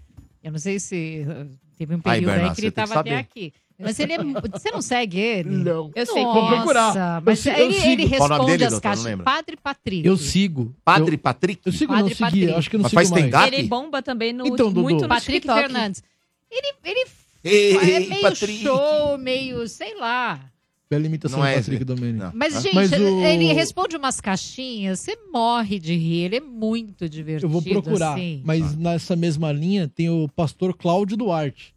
Eu 0.43 0.51
não 0.51 0.59
sei 0.59 0.79
se 0.79 1.25
uh, 1.27 1.49
teve 1.77 1.95
um 1.95 1.99
período 1.99 2.29
aí 2.29 2.35
Bernardo, 2.35 2.55
que 2.55 2.61
ele 2.61 2.67
estava 2.67 2.99
até 2.99 3.17
aqui. 3.17 3.53
Mas 3.79 3.99
ele 3.99 4.13
é. 4.13 4.17
Você 4.51 4.71
não 4.71 4.81
segue 4.81 5.19
ele? 5.19 5.49
Não. 5.49 5.91
Eu 5.93 6.05
sei 6.05 6.23
Nossa, 6.23 6.39
é. 6.39 6.55
procurar. 6.55 7.21
Mas 7.23 7.45
Eu 7.45 7.53
si- 7.53 7.59
eu 7.59 7.65
ele, 7.71 7.75
ele 8.03 8.09
Qual 8.09 8.21
o 8.25 8.27
nome 8.29 8.39
responde 8.39 8.57
dele, 8.57 8.65
as 8.65 8.79
caixas. 8.79 9.21
Padre 9.23 9.57
Patrick. 9.57 10.07
Eu 10.07 10.17
sigo. 10.17 10.75
Padre 10.83 11.15
Eu, 11.15 11.19
Patrick? 11.19 11.61
eu 11.63 11.71
sigo 11.71 11.93
Padre 11.93 12.01
não 12.03 12.09
segui, 12.09 12.21
Patrick. 12.21 12.53
acho 12.53 12.69
que 12.71 12.77
não 12.77 12.83
Mas 12.83 12.89
sigo 12.89 12.99
faz 12.99 13.11
mais. 13.11 13.25
stand-up? 13.25 13.55
Ele 13.55 13.67
bomba 13.67 14.01
também 14.01 14.33
no, 14.33 14.47
Então, 14.47 14.71
muito 14.71 15.03
no 15.03 15.07
Patrick 15.07 15.41
TikTok. 15.41 15.59
Fernandes. 15.61 16.03
Ele, 16.49 16.73
ele 16.83 17.05
Ei, 17.43 17.75
é 17.95 17.99
meio 17.99 18.21
Patrick. 18.23 18.63
show, 18.63 19.17
meio, 19.17 19.67
sei 19.67 19.95
lá. 19.95 20.39
Bela 20.89 21.05
imitação 21.05 21.39
Não 21.39 21.45
do 21.45 21.51
é 21.51 21.55
Patrick. 21.57 21.83
Domênico. 21.83 22.31
Mas, 22.33 22.63
gente, 22.63 22.73
Mas 22.73 22.91
o- 22.93 22.95
ele 22.95 23.51
responde 23.53 23.95
umas 23.97 24.19
caixinhas, 24.21 25.01
você 25.01 25.17
morre 25.31 25.77
de 25.79 25.93
rir, 25.95 26.23
ele 26.23 26.37
é 26.37 26.41
muito 26.41 27.07
divertido. 27.09 27.45
Eu 27.45 27.49
vou 27.49 27.61
procurar. 27.61 28.13
assim. 28.13 28.41
Mas 28.45 28.75
nessa 28.75 29.15
mesma 29.15 29.51
linha 29.51 29.87
tem 29.93 30.09
o 30.09 30.27
pastor 30.35 30.73
Cláudio 30.73 31.15
Duarte. 31.17 31.75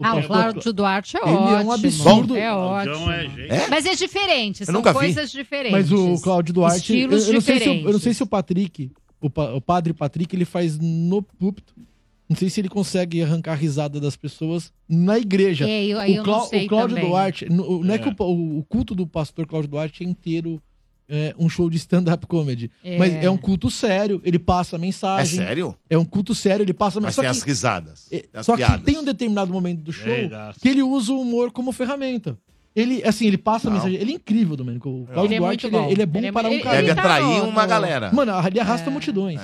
Ah, 0.00 0.16
o 0.16 0.22
Cláudio 0.26 0.72
Duarte 0.72 1.16
é 1.16 1.20
Ele 1.20 1.30
é 1.30 1.32
ótimo. 1.34 1.64
um 1.68 1.72
absurdo. 1.72 2.36
É 2.36 2.40
Claudião 2.50 2.58
ótimo. 3.02 3.10
é. 3.10 3.46
É? 3.48 3.68
Mas 3.68 3.86
é 3.86 3.94
diferente, 3.94 4.66
são 4.66 4.82
coisas 4.82 5.30
diferentes. 5.30 5.72
Mas 5.90 5.92
o 5.92 6.20
Cláudio 6.22 6.52
Duarte. 6.54 6.92
Eu, 6.92 6.98
Estilos 7.12 7.26
eu 7.28 7.34
não 7.34 7.40
sei 7.40 7.58
se, 7.58 7.66
eu, 7.68 7.74
eu 7.74 7.92
não 7.92 7.98
sei 8.00 8.12
se 8.14 8.22
o 8.22 8.26
Patrick, 8.26 8.90
o, 9.20 9.30
pa- 9.30 9.52
o 9.54 9.60
padre 9.60 9.92
Patrick, 9.94 10.34
ele 10.36 10.44
faz 10.44 10.78
no 10.78 11.22
púlpito. 11.22 11.74
Não 12.28 12.36
sei 12.36 12.50
se 12.50 12.60
ele 12.60 12.68
consegue 12.68 13.22
arrancar 13.22 13.52
a 13.52 13.54
risada 13.54 14.00
das 14.00 14.16
pessoas 14.16 14.72
na 14.88 15.16
igreja. 15.18 15.66
É, 15.68 15.84
eu- 15.86 16.24
não 16.24 16.44
sei 16.44 16.66
o 16.66 16.68
Cláudio 16.68 16.96
também. 16.96 17.08
Duarte, 17.10 17.46
não 17.48 17.92
é, 17.92 17.94
É. 17.94 17.98
que 17.98 18.08
o, 18.08 18.14
o- 18.24 18.58
o 18.58 18.64
culto 18.64 18.94
do 18.96 19.06
pastor 19.06 19.46
Cláudio 19.46 19.70
Duarte 19.70 20.02
é 20.02 20.06
inteiro 20.06 20.60
é, 21.08 21.34
um 21.38 21.48
show 21.48 21.68
de 21.70 21.76
stand-up 21.76 22.26
comedy. 22.26 22.70
É. 22.82 22.98
Mas 22.98 23.12
é 23.14 23.30
um 23.30 23.36
culto 23.36 23.70
sério, 23.70 24.20
ele 24.24 24.38
passa 24.38 24.76
mensagem. 24.78 25.40
É 25.40 25.46
sério? 25.46 25.76
É 25.88 25.96
um 25.96 26.04
culto 26.04 26.34
sério, 26.34 26.62
ele 26.64 26.72
passa 26.74 26.98
a 26.98 27.00
Mas 27.02 27.16
mensagem. 27.16 27.30
tem 27.30 27.38
as 27.40 27.42
risadas. 27.46 28.06
É, 28.12 28.24
as 28.34 28.44
Só 28.46 28.56
piadas. 28.56 28.78
que 28.78 28.82
tem 28.84 28.98
um 28.98 29.04
determinado 29.04 29.52
momento 29.52 29.80
do 29.82 29.92
show 29.92 30.06
que 30.60 30.68
ele 30.68 30.82
usa 30.82 31.12
o 31.12 31.20
humor 31.20 31.50
como 31.52 31.70
ferramenta. 31.72 32.36
Ele, 32.74 33.02
assim, 33.04 33.26
ele 33.26 33.38
passa 33.38 33.68
Não. 33.70 33.76
mensagem. 33.76 33.98
Ele 33.98 34.12
é 34.12 34.14
incrível, 34.16 34.54
Domênico. 34.54 34.88
O 34.90 35.06
Cláudio 35.06 35.28
Ele 35.28 35.34
é 35.36 35.38
Duarte, 35.38 35.64
muito 35.64 35.76
ele, 35.76 35.82
bom. 35.84 35.90
ele 35.90 36.02
é 36.02 36.06
bom 36.06 36.18
Ele 36.18 36.26
é- 36.26 36.32
para 36.32 36.48
um 36.48 36.52
ele- 36.52 36.62
cara. 36.62 36.76
Deve 36.82 36.94
tá 36.94 37.00
atrair 37.00 37.38
no- 37.42 37.48
uma 37.48 37.66
galera. 37.66 38.12
Mano, 38.12 38.32
ele 38.46 38.60
arrasta 38.60 38.90
multidões. 38.90 39.40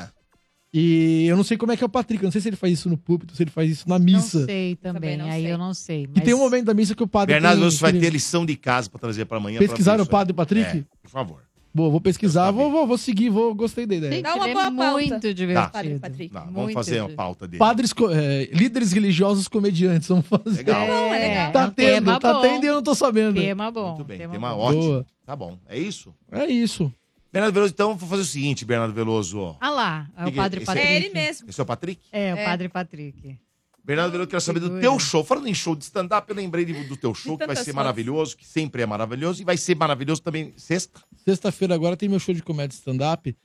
E 0.74 1.26
eu 1.26 1.36
não 1.36 1.44
sei 1.44 1.56
como 1.59 1.70
é 1.72 1.76
que 1.76 1.82
é 1.82 1.86
o 1.86 1.89
Patrick. 1.89 2.22
eu 2.22 2.26
Não 2.26 2.32
sei 2.32 2.40
se 2.40 2.48
ele 2.48 2.56
faz 2.56 2.72
isso 2.72 2.89
no 2.89 2.97
púlpito, 2.97 3.36
se 3.36 3.43
ele 3.43 3.51
faz 3.51 3.70
isso 3.70 3.86
na 3.89 3.98
missa. 3.98 4.40
Não 4.40 4.47
sei 4.47 4.74
também, 4.76 5.20
aí 5.20 5.47
eu 5.47 5.59
não 5.59 5.74
sei. 5.74 6.09
E 6.14 6.20
tem 6.20 6.32
um 6.34 6.39
momento 6.39 6.64
da 6.66 6.74
missa 6.74 6.94
que 6.94 7.02
o 7.02 7.06
padre. 7.06 7.34
Bernardo 7.34 7.55
tem- 7.56 7.60
Veloso 7.60 7.78
vai 7.78 7.93
ter 7.93 8.10
lição 8.10 8.44
de 8.47 8.56
casa 8.56 8.89
pra 8.89 8.98
trazer 8.98 9.24
pra 9.26 9.36
amanhã. 9.36 9.59
pra 9.59 9.68
Pesquisaram 9.68 10.05
o 10.05 10.06
padre. 10.06 10.32
Patrick? 10.32 10.78
É, 10.78 10.84
por 11.02 11.10
favor. 11.10 11.43
Boa, 11.74 11.89
vou 11.89 12.01
pesquisar, 12.03 12.51
vou, 12.51 12.70
vou, 12.70 12.86
vou 12.86 12.99
seguir, 12.99 13.31
vou, 13.31 13.55
gostei 13.55 13.86
da 13.86 13.94
ideia. 13.94 14.23
Dá 14.23 14.35
uma 14.35 14.49
é 14.49 14.53
boa 14.53 14.70
pauta. 14.70 14.93
muito 14.93 15.32
divertido. 15.35 15.73
Padre 15.73 15.99
Patrick. 15.99 16.32
Vamos 16.35 16.53
Muito 16.53 16.74
fazer 16.74 17.01
uma 17.01 17.09
de- 17.09 17.15
pauta 17.15 17.49
dele. 17.49 17.59
Padres, 17.59 17.94
é, 18.11 18.51
líderes 18.53 18.93
religiosos 18.93 19.49
comediantes, 19.49 20.07
vamos 20.09 20.27
fazer. 20.27 20.59
Legal. 20.59 20.86
Não, 20.86 21.15
é 21.15 21.19
legal. 21.28 21.53
Tá 21.53 21.70
tendo, 21.70 21.74
tema 22.05 22.20
tá 22.20 22.35
bom. 22.35 22.40
tendo 22.43 22.65
e 22.65 22.66
eu 22.66 22.74
não 22.74 22.82
tô 22.82 22.94
sabendo. 22.94 23.40
Tema 23.40 23.70
bom. 23.70 23.89
Muito 23.89 24.05
bem, 24.05 24.19
tema 24.19 24.32
tema 24.35 24.55
ótimo. 24.55 24.82
Boa. 24.82 25.07
Tá 25.24 25.35
bom, 25.35 25.59
é 25.66 25.78
isso? 25.78 26.15
É 26.31 26.44
isso. 26.47 26.93
Bernardo 27.32 27.55
Veloso, 27.55 27.73
então 27.73 27.97
vou 27.97 28.07
fazer 28.09 28.23
o 28.23 28.27
seguinte, 28.27 28.62
Bernardo 28.66 28.93
Veloso. 28.93 29.57
Ah 29.59 29.70
lá, 29.70 30.07
é 30.15 30.23
o 30.23 30.24
Que 30.27 30.31
que- 30.32 30.36
Padre 30.36 30.61
Patrick. 30.66 30.86
É 30.86 30.97
ele 30.97 31.09
mesmo. 31.09 31.49
Esse 31.49 31.59
é 31.59 31.62
o 31.62 31.66
Patrick? 31.66 32.03
É, 32.12 32.35
o 32.35 32.36
É. 32.36 32.44
Padre 32.44 32.69
Patrick. 32.69 33.39
Bernardo 33.85 34.13
Veloso, 34.13 34.27
eu 34.27 34.31
quero 34.31 34.41
saber 34.41 34.61
do 34.61 34.79
teu 34.81 34.99
show. 34.99 35.25
Falando 35.25 35.49
em 35.49 35.55
show 35.55 35.75
de 35.75 35.85
stand-up, 35.85 36.29
eu 36.31 36.37
lembrei 36.37 36.65
de- 36.65 36.85
do 36.85 36.97
teu 36.97 37.13
show, 37.15 37.37
que 37.37 37.47
vai 37.47 37.57
ser 37.57 37.73
maravilhoso, 37.75 38.37
que 38.37 38.47
sempre 38.47 38.83
é 38.83 38.87
maravilhoso, 38.87 39.43
e 39.43 39.45
vai 39.45 39.57
ser 39.57 39.75
maravilhoso 39.77 40.23
também 40.23 40.53
sexta. 40.57 41.01
Sexta-feira 41.25 41.75
agora 41.75 41.97
tem 41.97 42.09
meu 42.09 42.19
show 42.21 42.35
de 42.35 42.43
comédia 42.43 42.75
stand-up. 42.77 43.37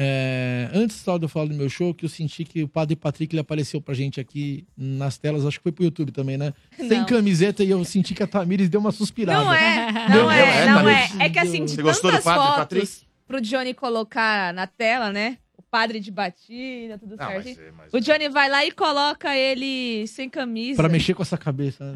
É, 0.00 0.70
antes 0.72 0.96
só 0.98 1.18
de 1.18 1.24
eu 1.24 1.28
falar 1.28 1.46
do 1.46 1.54
meu 1.54 1.68
show, 1.68 1.92
que 1.92 2.04
eu 2.04 2.08
senti 2.08 2.44
que 2.44 2.62
o 2.62 2.68
Padre 2.68 2.94
Patrick 2.94 3.34
ele 3.34 3.40
apareceu 3.40 3.80
pra 3.80 3.94
gente 3.94 4.20
aqui 4.20 4.64
nas 4.76 5.18
telas, 5.18 5.44
acho 5.44 5.58
que 5.58 5.62
foi 5.64 5.72
pro 5.72 5.82
YouTube 5.82 6.12
também, 6.12 6.36
né? 6.38 6.54
Sem 6.76 7.00
Não. 7.00 7.06
camiseta 7.06 7.64
e 7.64 7.70
eu 7.70 7.84
senti 7.84 8.14
que 8.14 8.22
a 8.22 8.26
Tamires 8.28 8.68
deu 8.68 8.78
uma 8.80 8.92
suspirada. 8.92 9.42
Não 9.42 9.52
é, 9.52 9.92
não 10.08 10.30
é, 10.30 10.40
é, 10.62 10.66
não 10.66 10.88
é. 10.88 11.08
É 11.18 11.28
que 11.28 11.38
assim, 11.40 11.64
de 11.64 11.72
Você 11.72 11.82
gostou 11.82 12.10
do 12.12 12.18
tantas 12.18 12.24
padre, 12.24 12.42
fotos 12.44 12.58
Patrick? 12.58 13.06
pro 13.26 13.40
Johnny 13.40 13.74
colocar 13.74 14.54
na 14.54 14.68
tela, 14.68 15.10
né? 15.10 15.38
Padre 15.70 16.00
de 16.00 16.10
batida, 16.10 16.96
tudo 16.98 17.14
certo. 17.16 17.46
é- 17.48 17.70
mas 17.76 17.92
O 17.92 18.00
Johnny 18.00 18.28
vai 18.30 18.48
lá 18.48 18.64
e 18.64 18.70
coloca 18.70 19.36
ele 19.36 20.06
sem 20.06 20.26
camisa. 20.28 20.76
Pra 20.80 20.88
mexer 20.88 21.12
com 21.12 21.22
essa 21.22 21.36
cabeça. 21.36 21.94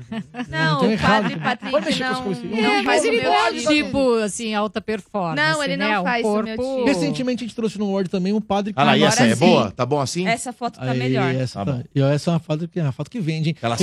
Não, 0.51 0.93
o 0.93 0.99
padre 0.99 1.37
Patrick 1.39 1.71
Pode 1.71 1.87
mexer 1.87 2.05
com 2.05 2.11
não, 2.11 2.19
as 2.19 2.25
coisas. 2.25 2.45
não 2.45 2.59
É, 2.59 2.83
mas 2.83 3.05
ele 3.05 3.23
não 3.23 3.33
é 3.33 3.53
tipo. 3.55 3.73
tipo, 3.73 4.15
assim, 4.19 4.55
alta 4.55 4.79
performance. 4.81 5.37
Não, 5.37 5.63
ele 5.65 5.77
não 5.79 5.89
né? 5.89 6.03
Faz 6.03 6.27
o 6.27 6.43
meu 6.43 6.57
tipo. 6.57 6.85
Recentemente 6.85 7.45
a 7.45 7.47
gente 7.47 7.57
trouxe 7.57 7.79
no 7.79 7.87
Word 7.87 8.11
também 8.11 8.33
um 8.35 8.41
padre 8.43 8.75
que. 8.75 8.79
Ah 8.79 8.85
lá, 8.85 8.97
e 8.99 9.03
essa 9.05 9.25
é 9.25 9.35
sim. 9.35 9.41
boa? 9.47 9.71
Tá 9.71 9.87
bom 9.87 10.01
assim? 10.01 10.27
Essa 10.29 10.53
foto 10.53 10.79
tá 10.79 10.91
Aí, 10.91 10.99
melhor. 10.99 11.35
Essa, 11.35 11.65
Tá 11.65 11.73
tá- 11.73 11.85
e 11.95 12.03
essa 12.03 12.31
é 12.31 12.35
uma 12.35 12.41
foto 12.41 12.69
que, 12.69 12.79
é 12.79 12.83
uma 12.83 12.93
foto 12.93 13.11
que 13.11 13.21
vende, 13.21 13.49
hein? 13.51 13.55
Aquela, 13.57 13.77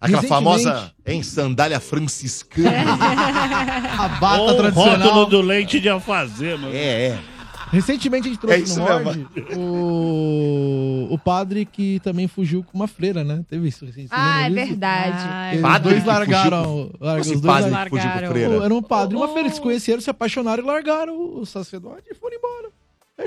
aquela 0.00 0.22
famosa, 0.22 0.90
hein, 1.06 1.22
sandália 1.22 1.78
franciscana. 1.80 2.70
A 3.98 4.08
bata 4.08 4.40
Ou 4.42 4.50
o 4.50 4.56
tradicional. 4.56 4.98
rótulo 5.08 5.26
do 5.26 5.40
leite 5.42 5.78
de 5.80 5.88
alfazema. 5.88 6.68
é, 6.68 7.08
é. 7.08 7.33
Recentemente 7.74 8.28
a 8.28 8.30
gente 8.30 8.40
trouxe 8.40 8.58
É 8.58 8.62
isso 8.62 8.78
no 8.80 8.84
mesmo. 8.86 9.08
Word 9.08 9.28
o, 9.56 11.08
o 11.10 11.18
padre 11.18 11.64
que 11.64 12.00
também 12.00 12.26
fugiu 12.28 12.62
com 12.62 12.76
uma 12.76 12.86
freira, 12.88 13.24
né? 13.24 13.44
Teve 13.48 13.68
isso. 13.68 13.86
Você 13.86 14.06
Ah, 14.10 14.46
é 14.46 14.50
disso? 14.50 14.66
verdade. 14.68 15.24
Ai, 15.26 15.56
Os 15.56 15.62
Padre 15.62 15.90
dois 15.90 16.02
que 16.02 16.08
largaram. 16.08 16.90
larga- 17.00 17.20
Esse 17.20 17.34
os 17.34 17.40
dois 17.40 17.56
fugiu 17.56 17.70
com 17.70 17.74
largaram. 17.98 18.28
freira. 18.30 18.54
Era 18.64 18.74
um 18.74 18.82
padre 18.82 19.14
e 19.14 19.18
uma 19.18 19.26
freira. 19.28 19.48
Eles 19.48 19.54
se 19.56 19.60
conheceram, 19.60 20.00
se 20.00 20.10
apaixonaram 20.10 20.62
e 20.62 20.66
largaram 20.66 21.38
o 21.40 21.44
sacerdote 21.44 22.04
e 22.10 22.14
foram 22.14 22.36
embora. 22.36 22.68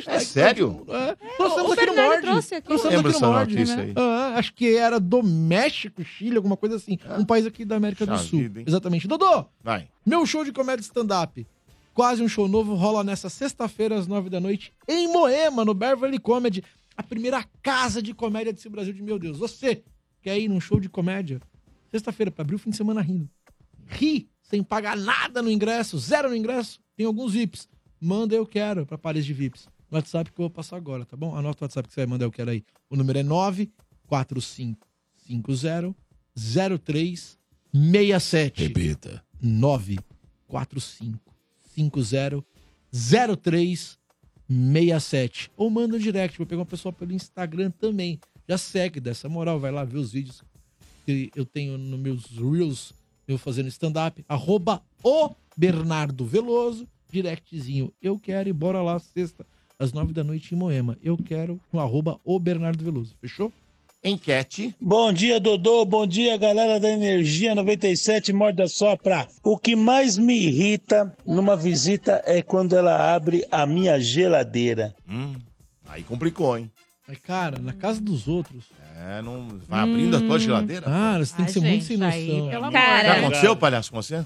É 0.06 0.20
sério? 0.20 0.86
É. 0.90 1.16
Trouxemos 1.38 1.70
o 1.70 1.74
aqui 1.74 1.86
no 1.86 1.94
Bernardo 1.94 2.10
Mord. 2.12 2.22
trouxe 2.24 2.56
aqui. 2.56 2.68
Trouxemos 2.68 2.96
Lembro 2.98 3.12
aqui 3.12 3.22
no 3.22 3.26
essa 3.28 3.34
Mord. 3.38 3.54
notícia 3.56 3.82
aí. 3.82 3.94
Ah, 3.96 4.34
acho 4.36 4.54
que 4.54 4.76
era 4.76 5.00
do 5.00 5.24
México, 5.24 6.04
Chile, 6.04 6.36
alguma 6.36 6.58
coisa 6.58 6.76
assim. 6.76 6.98
Um 7.18 7.24
país 7.24 7.46
aqui 7.46 7.64
da 7.64 7.78
América 7.78 8.06
do 8.06 8.18
Sul. 8.18 8.40
vida? 8.40 8.64
Exatamente. 8.68 9.08
Dodô, 9.08 9.46
Vai. 9.64 9.88
meu 10.06 10.26
show 10.26 10.44
de 10.44 10.52
comédia 10.52 10.82
stand-up. 10.82 11.48
Quase 11.98 12.22
um 12.22 12.30
show 12.30 12.48
novo 12.48 12.76
rola 12.76 13.04
nessa 13.04 13.28
sexta-feira, 13.28 13.98
às 13.98 14.06
nove 14.06 14.30
da 14.30 14.40
noite, 14.40 14.72
em 14.88 15.12
Moema, 15.12 15.66
no 15.66 15.74
Beverly 15.74 16.20
Comedy. 16.20 16.64
A 16.96 17.02
primeira 17.02 17.44
casa 17.64 18.04
de 18.04 18.14
comédia 18.14 18.54
desse 18.54 18.70
Brasil 18.70 18.94
de 18.94 19.02
meu 19.02 19.18
Deus. 19.18 19.40
Você 19.40 19.84
quer 20.22 20.38
ir 20.38 20.48
num 20.48 20.62
show 20.62 20.80
de 20.80 20.90
comédia? 20.90 21.42
Sexta-feira, 21.90 22.30
pra 22.30 22.44
abrir 22.44 22.54
o 22.54 22.60
fim 22.60 22.70
de 22.70 22.78
semana 22.78 23.02
rindo. 23.02 23.28
Ri, 23.88 24.30
sem 24.44 24.62
pagar 24.62 24.96
nada 24.96 25.42
no 25.42 25.50
ingresso, 25.50 25.98
zero 25.98 26.30
no 26.30 26.36
ingresso. 26.36 26.80
Tem 26.96 27.08
alguns 27.08 27.34
VIPs. 27.34 27.68
Manda 28.00 28.36
eu 28.36 28.46
quero 28.46 28.86
pra 28.86 28.96
Paris 28.96 29.26
de 29.26 29.34
VIPs. 29.34 29.68
No 29.90 29.98
WhatsApp 29.98 30.32
que 30.32 30.40
eu 30.40 30.44
vou 30.44 30.52
passar 30.52 30.78
agora, 30.78 31.04
tá 31.04 31.18
bom? 31.18 31.36
Anota 31.36 31.64
o 31.64 31.66
WhatsApp 31.66 31.88
que 31.88 31.96
você 31.96 32.02
vai 32.02 32.08
mandar 32.12 32.26
eu 32.26 32.32
quero 32.32 32.52
aí. 32.52 32.64
O 32.92 32.96
número 32.96 33.18
é 33.18 33.24
94550 33.24 35.96
0367. 36.36 38.62
Repita. 38.62 39.26
94550 41.78 42.48
0367. 44.50 45.52
Ou 45.58 45.70
manda 45.70 45.98
um 45.98 46.00
direct, 46.00 46.38
vou 46.38 46.48
pegar 46.48 46.62
uma 46.62 46.66
pessoa 46.66 46.94
pelo 46.94 47.14
Instagram 47.14 47.72
também. 47.72 48.20
Já 48.48 48.58
segue 48.58 49.00
dessa 49.00 49.28
moral, 49.28 49.60
vai 49.60 49.72
lá 49.72 49.84
ver 49.84 49.98
os 49.98 50.12
vídeos 50.12 50.42
que 51.06 51.30
eu 51.36 51.46
tenho 51.46 51.78
nos 51.78 52.00
meus 52.00 52.26
Reels, 52.28 52.94
eu 53.28 53.38
fazendo 53.38 53.68
stand-up. 53.68 54.24
Arroba 54.28 54.82
o 55.04 55.32
Bernardo 55.56 56.26
Veloso, 56.26 56.88
directzinho. 57.12 57.94
Eu 58.02 58.18
quero 58.18 58.50
e 58.50 58.54
bora 58.54 58.82
lá 58.82 58.98
sexta, 59.00 59.46
às 59.78 59.92
nove 59.92 60.14
da 60.14 60.24
noite 60.24 60.56
em 60.56 60.58
Moema. 60.58 60.98
Eu 61.02 61.18
quero 61.18 61.60
no 61.72 61.80
arroba 61.80 62.20
o 62.24 62.40
Bernardo 62.40 62.84
Veloso. 62.84 63.16
Fechou? 63.20 63.52
Enquete. 64.04 64.76
Bom 64.80 65.12
dia, 65.12 65.40
Dodô. 65.40 65.84
Bom 65.84 66.06
dia, 66.06 66.38
galera 66.38 66.80
da 66.80 66.90
Energia 66.90 67.56
97 67.56 68.32
Morda 68.32 68.68
Sopra. 68.68 69.28
O 69.44 69.58
que 69.58 69.76
mais 69.76 70.18
me 70.18 70.36
irrita 70.38 71.12
numa 71.26 71.56
visita 71.58 72.22
é 72.26 72.42
quando 72.42 72.76
ela 72.76 73.16
abre 73.16 73.44
a 73.52 73.66
minha 73.66 74.00
geladeira. 74.00 74.94
Hum, 75.10 75.34
aí 75.90 76.04
complicou, 76.04 76.58
hein? 76.58 76.70
Mas, 77.08 77.18
cara, 77.20 77.58
na 77.60 77.74
casa 77.74 78.00
dos 78.00 78.28
outros. 78.28 78.66
É, 78.96 79.22
não 79.22 79.48
vai 79.68 79.82
abrindo 79.82 80.16
a 80.18 80.22
tua 80.22 80.40
geladeira? 80.40 80.84
Cara, 80.84 81.26
você 81.26 81.36
tem 81.36 81.46
que 81.46 81.52
ser 81.52 81.60
muito 81.60 81.86
gente, 81.86 81.98
sem 81.98 82.04
aí, 82.04 82.28
noção. 82.28 82.50
pelo 82.50 82.64
amor 82.66 82.74
Cara, 82.74 83.08
Já 83.08 83.14
aconteceu, 83.20 83.56
palhaço, 83.56 83.92
com 83.92 84.02
você? 84.02 84.24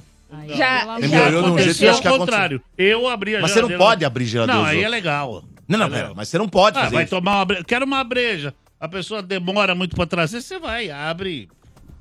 Já, 0.56 0.98
Ele 0.98 1.08
já 1.10 1.18
me 1.18 1.26
olhou 1.28 1.44
de 1.44 1.50
um 1.52 1.58
jeito 1.58 1.78
que 1.78 1.88
Aconteceu 1.88 1.92
acho 1.92 2.02
que 2.02 2.08
ao 2.08 2.16
aconteceu. 2.16 2.20
contrário. 2.20 2.62
Eu 2.78 3.08
abri 3.08 3.36
a 3.36 3.42
Mas 3.42 3.52
você 3.52 3.62
não 3.62 3.68
geladeira- 3.70 3.92
pode 3.92 4.06
abrir 4.06 4.26
geladeira 4.26 4.60
Não, 4.62 4.66
aí 4.66 4.76
é 4.76 4.80
outros. 4.80 4.92
legal. 4.92 5.44
Não, 5.68 5.80
não, 5.80 5.90
pera, 5.90 6.14
mas 6.16 6.28
você 6.30 6.38
não 6.38 6.48
pode 6.50 6.78
Ah, 6.78 6.84
fazer 6.84 6.96
vai 6.96 7.04
isso. 7.04 7.10
tomar 7.16 7.36
uma 7.38 7.46
breja. 7.46 7.64
Quero 7.66 7.86
uma 7.86 8.04
breja. 8.04 8.54
A 8.82 8.88
pessoa 8.88 9.22
demora 9.22 9.76
muito 9.76 9.96
pra 9.96 10.08
trazer, 10.08 10.42
você 10.42 10.58
vai, 10.58 10.90
abre, 10.90 11.48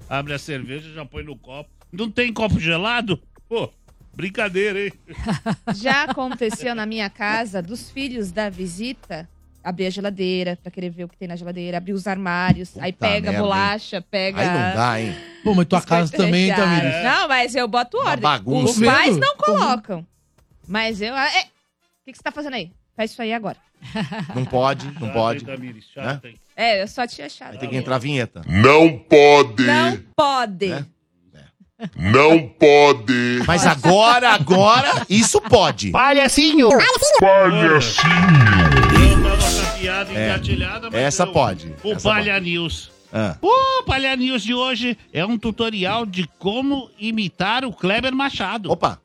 abre 0.08 0.32
a 0.32 0.38
cerveja, 0.38 0.90
já 0.94 1.04
põe 1.04 1.22
no 1.22 1.36
copo. 1.36 1.68
Não 1.92 2.10
tem 2.10 2.32
copo 2.32 2.58
gelado? 2.58 3.22
Pô, 3.46 3.70
brincadeira, 4.14 4.86
hein? 4.86 4.92
já 5.76 6.04
aconteceu 6.04 6.74
na 6.74 6.86
minha 6.86 7.10
casa 7.10 7.60
dos 7.60 7.90
filhos 7.90 8.32
da 8.32 8.48
visita 8.48 9.28
abrir 9.62 9.84
a 9.84 9.90
geladeira 9.90 10.58
pra 10.62 10.70
querer 10.72 10.88
ver 10.88 11.04
o 11.04 11.08
que 11.08 11.18
tem 11.18 11.28
na 11.28 11.36
geladeira, 11.36 11.76
abrir 11.76 11.92
os 11.92 12.06
armários, 12.06 12.78
aí 12.78 12.94
Puta 12.94 13.06
pega 13.08 13.30
merda, 13.30 13.46
bolacha, 13.46 14.00
pega. 14.00 14.40
Aí 14.40 14.46
não 14.46 14.74
dá, 14.74 15.00
hein? 15.02 15.14
Pô, 15.44 15.54
mas 15.54 15.66
tua 15.66 15.82
casa 15.82 16.10
também, 16.16 16.44
hein, 16.44 16.48
Biscoito 16.48 16.70
Tamires? 16.70 16.94
recheado. 16.96 17.20
Não, 17.20 17.28
mas 17.28 17.54
eu 17.54 17.68
boto 17.68 17.98
ordem. 17.98 18.22
bagunça. 18.22 18.72
Os 18.72 18.86
pais 18.86 19.18
não 19.18 19.36
colocam. 19.36 20.06
Mas 20.66 21.02
eu. 21.02 21.14
ah, 21.14 21.28
é. 21.28 21.42
O 21.42 21.46
que, 22.06 22.12
que 22.12 22.16
você 22.16 22.22
tá 22.22 22.32
fazendo 22.32 22.54
aí? 22.54 22.72
Faz 22.96 23.10
isso 23.10 23.20
aí 23.20 23.34
agora. 23.34 23.58
Não 24.34 24.44
pode, 24.44 24.86
não 24.86 24.92
Chata, 24.94 25.12
pode. 25.12 25.38
hein, 25.40 25.44
Tamires, 25.46 25.84
Né? 25.96 26.02
chata, 26.04 26.28
hein? 26.28 26.40
É, 26.60 26.82
eu 26.82 26.88
só 26.88 27.06
tinha 27.06 27.26
achado. 27.26 27.52
Aí 27.52 27.58
tem 27.58 27.68
que 27.70 27.76
entrar 27.76 27.96
a 27.96 27.98
vinheta. 27.98 28.42
Não 28.46 28.98
pode. 28.98 29.64
Não 29.64 29.98
pode. 30.14 30.66
Né? 30.68 30.86
Não 31.96 32.46
pode. 32.46 33.42
Mas 33.46 33.66
agora, 33.66 34.34
agora, 34.34 35.06
isso 35.08 35.40
pode. 35.40 35.90
Palhacinho. 35.90 36.68
Tava 36.68 36.82
com 37.18 37.26
a 39.66 39.78
piada 39.78 40.12
É, 40.12 40.26
engatilhada, 40.28 40.90
mas 40.90 41.00
essa 41.00 41.22
eu- 41.24 41.32
pode, 41.32 41.74
O 41.82 41.92
essa 41.92 42.08
Palha 42.08 42.38
News. 42.40 42.90
Ah. 43.12 43.36
O 43.40 43.82
Palha 43.84 44.14
News 44.14 44.42
de 44.42 44.54
hoje 44.54 44.96
é 45.12 45.24
um 45.24 45.36
tutorial 45.38 46.06
de 46.06 46.28
como 46.38 46.90
imitar 46.98 47.64
o 47.64 47.72
Kleber 47.72 48.14
Machado. 48.14 48.70
Opa. 48.70 49.00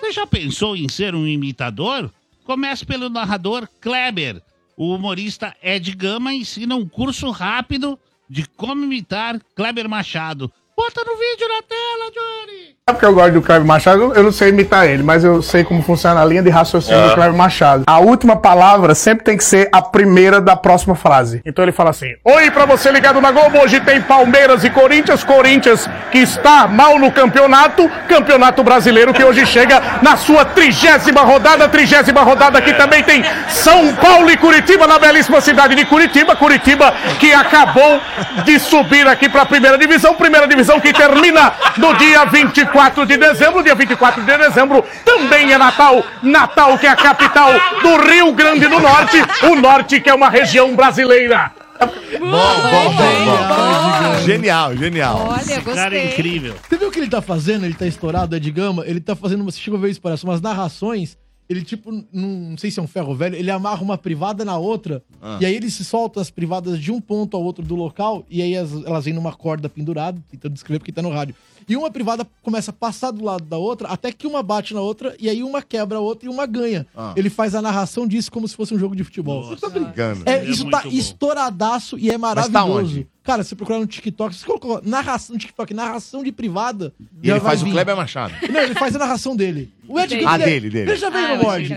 Você 0.00 0.12
já 0.12 0.26
pensou 0.26 0.76
em 0.76 0.88
ser 0.88 1.14
um 1.14 1.26
imitador? 1.26 2.10
Comece 2.44 2.84
pelo 2.86 3.08
narrador 3.08 3.68
Kleber. 3.80 4.40
O 4.80 4.94
humorista 4.94 5.56
Ed 5.60 5.92
Gama 5.96 6.32
ensina 6.32 6.76
um 6.76 6.88
curso 6.88 7.32
rápido 7.32 7.98
de 8.30 8.46
como 8.46 8.84
imitar 8.84 9.42
Kleber 9.56 9.88
Machado. 9.88 10.52
Bota 10.76 11.02
no 11.04 11.18
vídeo 11.18 11.48
na 11.48 11.62
tela, 11.62 12.12
Johnny! 12.14 12.77
É 12.88 12.92
porque 12.94 13.04
eu 13.04 13.12
gosto 13.12 13.32
do 13.32 13.42
Cleber 13.42 13.66
Machado, 13.66 14.12
eu 14.14 14.22
não 14.22 14.32
sei 14.32 14.48
imitar 14.48 14.86
ele, 14.86 15.02
mas 15.02 15.22
eu 15.22 15.42
sei 15.42 15.62
como 15.62 15.82
funciona 15.82 16.22
a 16.22 16.24
linha 16.24 16.42
de 16.42 16.48
raciocínio 16.48 16.98
Ah. 17.04 17.08
do 17.08 17.14
Cleber 17.16 17.34
Machado. 17.34 17.84
A 17.86 17.98
última 17.98 18.34
palavra 18.36 18.94
sempre 18.94 19.24
tem 19.24 19.36
que 19.36 19.44
ser 19.44 19.68
a 19.70 19.82
primeira 19.82 20.40
da 20.40 20.56
próxima 20.56 20.94
frase. 20.94 21.42
Então 21.44 21.62
ele 21.62 21.70
fala 21.70 21.90
assim: 21.90 22.14
Oi, 22.24 22.50
pra 22.50 22.64
você 22.64 22.90
ligado 22.90 23.20
na 23.20 23.30
Globo, 23.30 23.58
hoje 23.58 23.78
tem 23.80 24.00
Palmeiras 24.00 24.64
e 24.64 24.70
Corinthians. 24.70 25.22
Corinthians 25.22 25.86
que 26.10 26.16
está 26.16 26.66
mal 26.66 26.98
no 26.98 27.12
campeonato, 27.12 27.90
campeonato 28.08 28.64
brasileiro 28.64 29.12
que 29.12 29.22
hoje 29.22 29.44
chega 29.44 29.82
na 30.00 30.16
sua 30.16 30.46
trigésima 30.46 31.20
rodada. 31.20 31.68
Trigésima 31.68 32.22
rodada 32.22 32.62
que 32.62 32.72
também 32.72 33.02
tem 33.02 33.22
São 33.50 33.94
Paulo 33.96 34.30
e 34.30 34.36
Curitiba 34.38 34.86
na 34.86 34.98
belíssima 34.98 35.42
cidade 35.42 35.74
de 35.74 35.84
Curitiba. 35.84 36.34
Curitiba 36.36 36.94
que 37.20 37.34
acabou 37.34 38.00
de 38.46 38.58
subir 38.58 39.06
aqui 39.06 39.28
pra 39.28 39.44
primeira 39.44 39.76
divisão. 39.76 40.14
Primeira 40.14 40.48
divisão 40.48 40.80
que 40.80 40.90
termina 40.90 41.52
no 41.76 41.94
dia 41.98 42.24
24 42.24 42.77
de 43.06 43.16
dezembro. 43.16 43.62
Dia 43.62 43.74
24 43.74 44.22
de 44.24 44.38
dezembro 44.38 44.84
também 45.04 45.52
é 45.52 45.58
Natal. 45.58 46.02
Natal 46.22 46.78
que 46.78 46.86
é 46.86 46.90
a 46.90 46.96
capital 46.96 47.50
do 47.82 47.96
Rio 48.08 48.32
Grande 48.32 48.66
do 48.68 48.78
Norte. 48.78 49.16
O 49.50 49.56
Norte 49.56 50.00
que 50.00 50.08
é 50.08 50.14
uma 50.14 50.28
região 50.28 50.74
brasileira. 50.76 51.52
Bom, 51.80 51.86
bom, 52.20 52.94
bom, 52.96 53.48
bom. 53.48 54.20
Genial, 54.24 54.76
genial. 54.76 55.28
Olha, 55.30 55.40
Esse 55.40 55.60
cara 55.60 55.96
é 55.96 56.12
incrível. 56.12 56.54
Você 56.68 56.76
viu 56.76 56.88
o 56.88 56.90
que 56.92 56.98
ele 57.00 57.08
tá 57.10 57.20
fazendo? 57.20 57.64
Ele 57.66 57.74
tá 57.74 57.86
estourado, 57.86 58.34
Ed 58.36 58.50
Gama. 58.50 58.84
Ele 58.86 59.00
tá 59.00 59.14
fazendo, 59.16 59.44
você 59.44 59.58
chegou 59.58 59.78
a 59.78 59.82
ver 59.82 59.90
isso, 59.90 60.00
parece, 60.00 60.24
umas 60.24 60.40
narrações. 60.40 61.16
Ele, 61.48 61.62
tipo, 61.62 61.90
não, 61.90 62.28
não 62.50 62.58
sei 62.58 62.70
se 62.70 62.78
é 62.78 62.82
um 62.82 62.86
ferro 62.86 63.14
velho, 63.14 63.34
ele 63.34 63.50
amarra 63.50 63.80
uma 63.80 63.96
privada 63.96 64.44
na 64.44 64.58
outra. 64.58 65.02
Ah. 65.22 65.38
E 65.40 65.46
aí 65.46 65.54
ele 65.54 65.70
se 65.70 65.82
solta 65.84 66.20
as 66.20 66.30
privadas 66.30 66.78
de 66.78 66.92
um 66.92 67.00
ponto 67.00 67.36
ao 67.36 67.42
outro 67.42 67.64
do 67.64 67.74
local. 67.74 68.24
E 68.28 68.42
aí 68.42 68.54
as- 68.56 68.72
elas 68.84 69.04
vêm 69.06 69.14
numa 69.14 69.32
corda 69.32 69.66
pendurada, 69.68 70.20
tentando 70.30 70.52
descrever 70.52 70.78
porque 70.80 70.92
tá 70.92 71.00
no 71.00 71.10
rádio. 71.10 71.34
E 71.68 71.76
uma 71.76 71.90
privada 71.90 72.26
começa 72.42 72.70
a 72.70 72.74
passar 72.74 73.10
do 73.10 73.22
lado 73.24 73.44
da 73.44 73.58
outra, 73.58 73.88
até 73.88 74.10
que 74.10 74.26
uma 74.26 74.42
bate 74.42 74.72
na 74.72 74.80
outra, 74.80 75.14
e 75.20 75.28
aí 75.28 75.42
uma 75.42 75.60
quebra 75.60 75.98
a 75.98 76.00
outra 76.00 76.26
e 76.28 76.32
uma 76.32 76.46
ganha. 76.46 76.86
Ah. 76.96 77.12
Ele 77.16 77.28
faz 77.28 77.54
a 77.54 77.60
narração 77.60 78.06
disso 78.06 78.32
como 78.32 78.48
se 78.48 78.56
fosse 78.56 78.74
um 78.74 78.78
jogo 78.78 78.96
de 78.96 79.04
futebol. 79.04 79.44
Você 79.44 79.60
tá 79.60 79.68
brincando. 79.68 80.22
É, 80.24 80.44
isso 80.44 80.68
tá 80.70 80.82
estouradaço 80.86 81.98
e 81.98 82.10
é 82.10 82.16
Mas 82.16 82.34
tá 82.46 82.50
maravilhoso. 82.50 82.94
onde? 82.96 83.06
Cara, 83.22 83.44
se 83.44 83.54
procurar 83.54 83.78
no 83.80 83.86
TikTok, 83.86 84.34
se 84.34 84.40
você 84.40 84.46
colocou 84.46 84.80
narração 84.82 85.34
no 85.34 85.38
TikTok, 85.40 85.74
narração 85.74 86.22
de 86.24 86.32
privada. 86.32 86.94
E 87.22 87.30
ele 87.30 87.40
faz 87.40 87.60
o 87.60 87.66
vir. 87.66 87.72
Kleber 87.72 87.94
Machado. 87.94 88.32
Não, 88.50 88.60
ele 88.60 88.74
faz 88.74 88.96
a 88.96 88.98
narração 88.98 89.36
dele. 89.36 89.70
O 89.86 90.00
Ed 90.00 90.14
Ah, 90.26 90.36
ele- 90.36 90.44
dele, 90.46 90.70
dele. 90.70 90.90
Ele 90.92 90.98
já 90.98 91.10
veio 91.10 91.26
Ah, 91.26 91.36
no 91.36 91.42
Mord. 91.42 91.70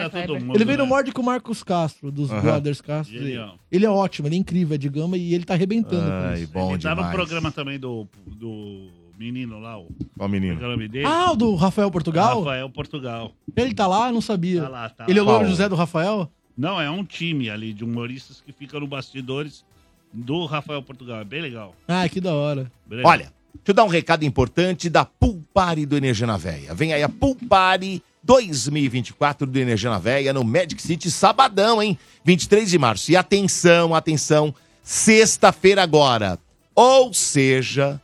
Ele 0.55 0.65
veio 0.65 0.77
no 0.77 0.84
né? 0.85 0.89
Mord 0.89 1.11
com 1.11 1.22
o 1.22 1.26
Marcos 1.26 1.61
Castro, 1.61 2.09
dos 2.09 2.31
Aham. 2.31 2.41
Brothers 2.41 2.80
Castro. 2.80 3.18
Genial. 3.18 3.55
Ele 3.69 3.85
é 3.85 3.89
ótimo, 3.89 4.30
ele 4.30 4.35
é 4.35 4.39
incrível, 4.39 4.76
Ed 4.76 4.88
Gama, 4.88 5.18
e 5.18 5.34
ele 5.34 5.43
tá 5.43 5.53
arrebentando 5.53 6.05
com 6.09 6.27
Ai, 6.30 6.43
isso. 6.43 6.51
bom 6.53 6.72
Ele 6.73 6.81
tá 6.81 6.89
no 6.91 6.95
demais. 6.95 7.13
programa 7.15 7.51
também 7.51 7.77
do, 7.77 8.07
do 8.26 8.88
menino 9.22 9.60
lá, 9.60 9.77
o, 9.80 9.88
Qual 10.18 10.27
menino? 10.27 10.56
qual 10.57 10.64
é 10.64 10.68
o 10.68 10.72
nome 10.72 10.88
dele? 10.88 11.06
Ah, 11.06 11.31
o 11.31 11.35
do 11.35 11.53
Rafael 11.56 11.91
Portugal? 11.91 12.39
Rafael 12.39 12.69
Portugal. 12.69 13.31
Ele 13.56 13.73
tá 13.73 13.85
lá? 13.85 14.11
Não 14.11 14.19
sabia. 14.22 14.64
Tá 14.64 14.69
lá, 14.69 14.89
tá 14.89 15.06
ele 15.07 15.19
é 15.19 15.22
o. 15.22 15.26
Louro? 15.26 15.48
José 15.48 15.69
do 15.69 15.76
Rafael? 15.76 16.30
Não, 16.57 16.81
é 16.81 16.89
um 16.89 17.03
time 17.03 17.49
ali 17.49 17.72
de 17.73 17.84
humoristas 17.84 18.41
que 18.43 18.52
fica 18.52 18.80
no 18.80 18.88
bastidores 18.88 19.64
do 20.11 20.45
Rafael 20.45 20.81
Portugal. 20.81 21.22
É 21.22 21.23
bem 21.23 21.41
legal. 21.41 21.76
Ah, 21.88 22.07
que 22.10 22.19
da 22.19 22.34
hora. 22.34 22.72
Beleza? 22.85 23.07
Olha, 23.07 23.23
deixa 23.53 23.69
eu 23.69 23.73
dar 23.73 23.84
um 23.84 23.88
recado 23.88 24.26
importante 24.26 24.89
da 24.89 25.06
Pool 25.06 25.41
Party 25.53 25.85
do 25.85 25.95
Energia 25.95 26.26
na 26.27 26.38
Veia. 26.38 26.73
Vem 26.73 26.91
aí 26.93 27.03
a 27.03 27.10
Pool 27.10 27.35
Party 27.48 28.02
2024 28.23 29.48
do 29.48 29.60
Energia 29.60 29.89
na 29.89 29.99
Veia 29.99 30.34
no 30.34 30.43
Magic 30.43 30.81
City, 30.81 31.10
sabadão, 31.11 31.81
hein? 31.81 31.98
23 32.26 32.69
de 32.69 32.77
março. 32.77 33.11
E 33.11 33.15
atenção, 33.15 33.95
atenção, 33.95 34.53
sexta-feira 34.84 35.81
agora. 35.84 36.38
Ou 36.76 37.14
seja, 37.14 37.99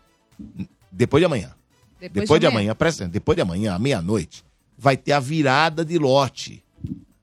depois 0.98 1.22
de 1.22 1.26
amanhã. 1.26 1.52
Depois, 2.00 2.40
de 2.40 2.46
amanhã, 2.46 2.76
presta 2.76 3.04
atenção, 3.04 3.12
depois 3.12 3.36
de 3.36 3.42
amanhã, 3.42 3.74
à 3.74 3.80
meia-noite, 3.80 4.44
vai 4.78 4.96
ter 4.96 5.14
a 5.14 5.20
virada 5.20 5.84
de 5.84 5.98
lote. 5.98 6.64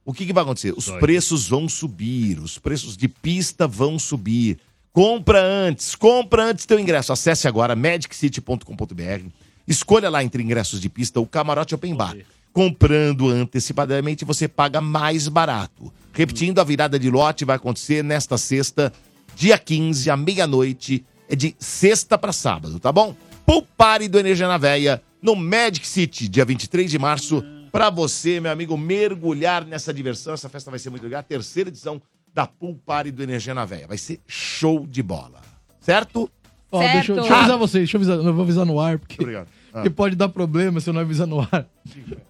O 0.05 0.13
que, 0.13 0.27
que 0.27 0.33
vai 0.33 0.43
acontecer? 0.43 0.75
Os 0.77 0.87
Dói. 0.87 1.01
preços 1.01 1.49
vão 1.49 1.69
subir, 1.69 2.39
os 2.41 2.59
preços 2.59 2.97
de 2.97 3.09
pista 3.09 3.67
vão 3.67 3.99
subir. 3.99 4.59
Compra 4.93 5.41
antes, 5.41 5.95
compra 5.95 6.45
antes 6.45 6.67
teu 6.67 6.79
ingresso. 6.79 7.13
Acesse 7.13 7.49
agora 7.49 7.75
magiccity.com.br. 7.75 9.29
Escolha 9.67 10.11
lá 10.11 10.23
entre 10.23 10.43
ingressos 10.43 10.81
de 10.81 10.89
pista 10.89 11.21
o 11.21 11.27
camarote 11.27 11.75
open 11.75 11.95
bar. 11.95 12.17
Comprando 12.53 13.31
antecipadamente, 13.31 14.25
você 14.25 14.47
paga 14.47 14.81
mais 14.81 15.27
barato. 15.27 15.93
Repetindo, 16.13 16.61
a 16.61 16.65
virada 16.65 16.99
de 16.99 17.11
lote 17.11 17.45
vai 17.45 17.57
acontecer 17.57 18.05
nesta 18.05 18.37
sexta, 18.37 18.93
dia 19.35 19.59
15, 19.59 20.11
à 20.11 20.17
meia-noite. 20.17 21.05
É 21.29 21.35
de 21.35 21.57
sexta 21.59 22.19
para 22.19 22.33
sábado, 22.33 22.79
tá 22.79 22.93
bom? 22.93 23.17
Pool 23.47 23.63
Party 23.77 24.09
do 24.09 24.19
Energia 24.19 24.49
na 24.49 24.57
Veia, 24.59 25.03
no 25.21 25.35
Magic 25.37 25.87
City, 25.87 26.29
dia 26.29 26.45
23 26.45 26.91
de 26.91 26.99
março. 26.99 27.43
Pra 27.71 27.91
você, 27.91 28.39
meu 28.41 28.53
amigo, 28.53 28.77
mergulhar 28.77 29.65
nessa 29.65 29.93
diversão. 29.93 30.35
Essa 30.35 30.49
festa 30.49 30.71
vai 30.71 30.79
ser 30.79 30.91
muito 30.91 31.03
legal. 31.03 31.21
A 31.21 31.23
terceira 31.25 31.69
edição 31.69 32.01
da 32.33 32.47
Pool 32.47 32.79
Party 32.87 33.11
do 33.11 33.23
Energia 33.23 33.53
na 33.55 33.65
Veia. 33.65 33.87
Vai 33.87 33.99
ser 33.99 34.21
show 34.27 34.87
de 34.87 35.03
bola. 35.03 35.41
Certo? 35.81 36.31
Ó, 36.71 36.81
deixa, 36.81 37.13
eu- 37.13 37.17
deixa 37.17 37.33
eu 37.33 37.37
avisar 37.37 37.59
vocês, 37.59 37.83
deixa 37.85 37.97
eu 37.97 38.01
avisar, 38.01 38.17
eu 38.19 38.35
vou 38.35 38.43
avisar 38.45 38.65
no 38.67 38.81
ar, 38.81 38.99
porque, 38.99 39.17
Obrigado. 39.21 39.49
Ah. 39.75 39.79
porque 39.83 39.91
pode 39.91 40.15
dar 40.15 40.29
problema 40.29 40.79
se 40.81 40.89
eu 40.89 40.95
não 40.95 41.01
avisar 41.01 41.27
no 41.27 41.41
ar. 41.41 41.67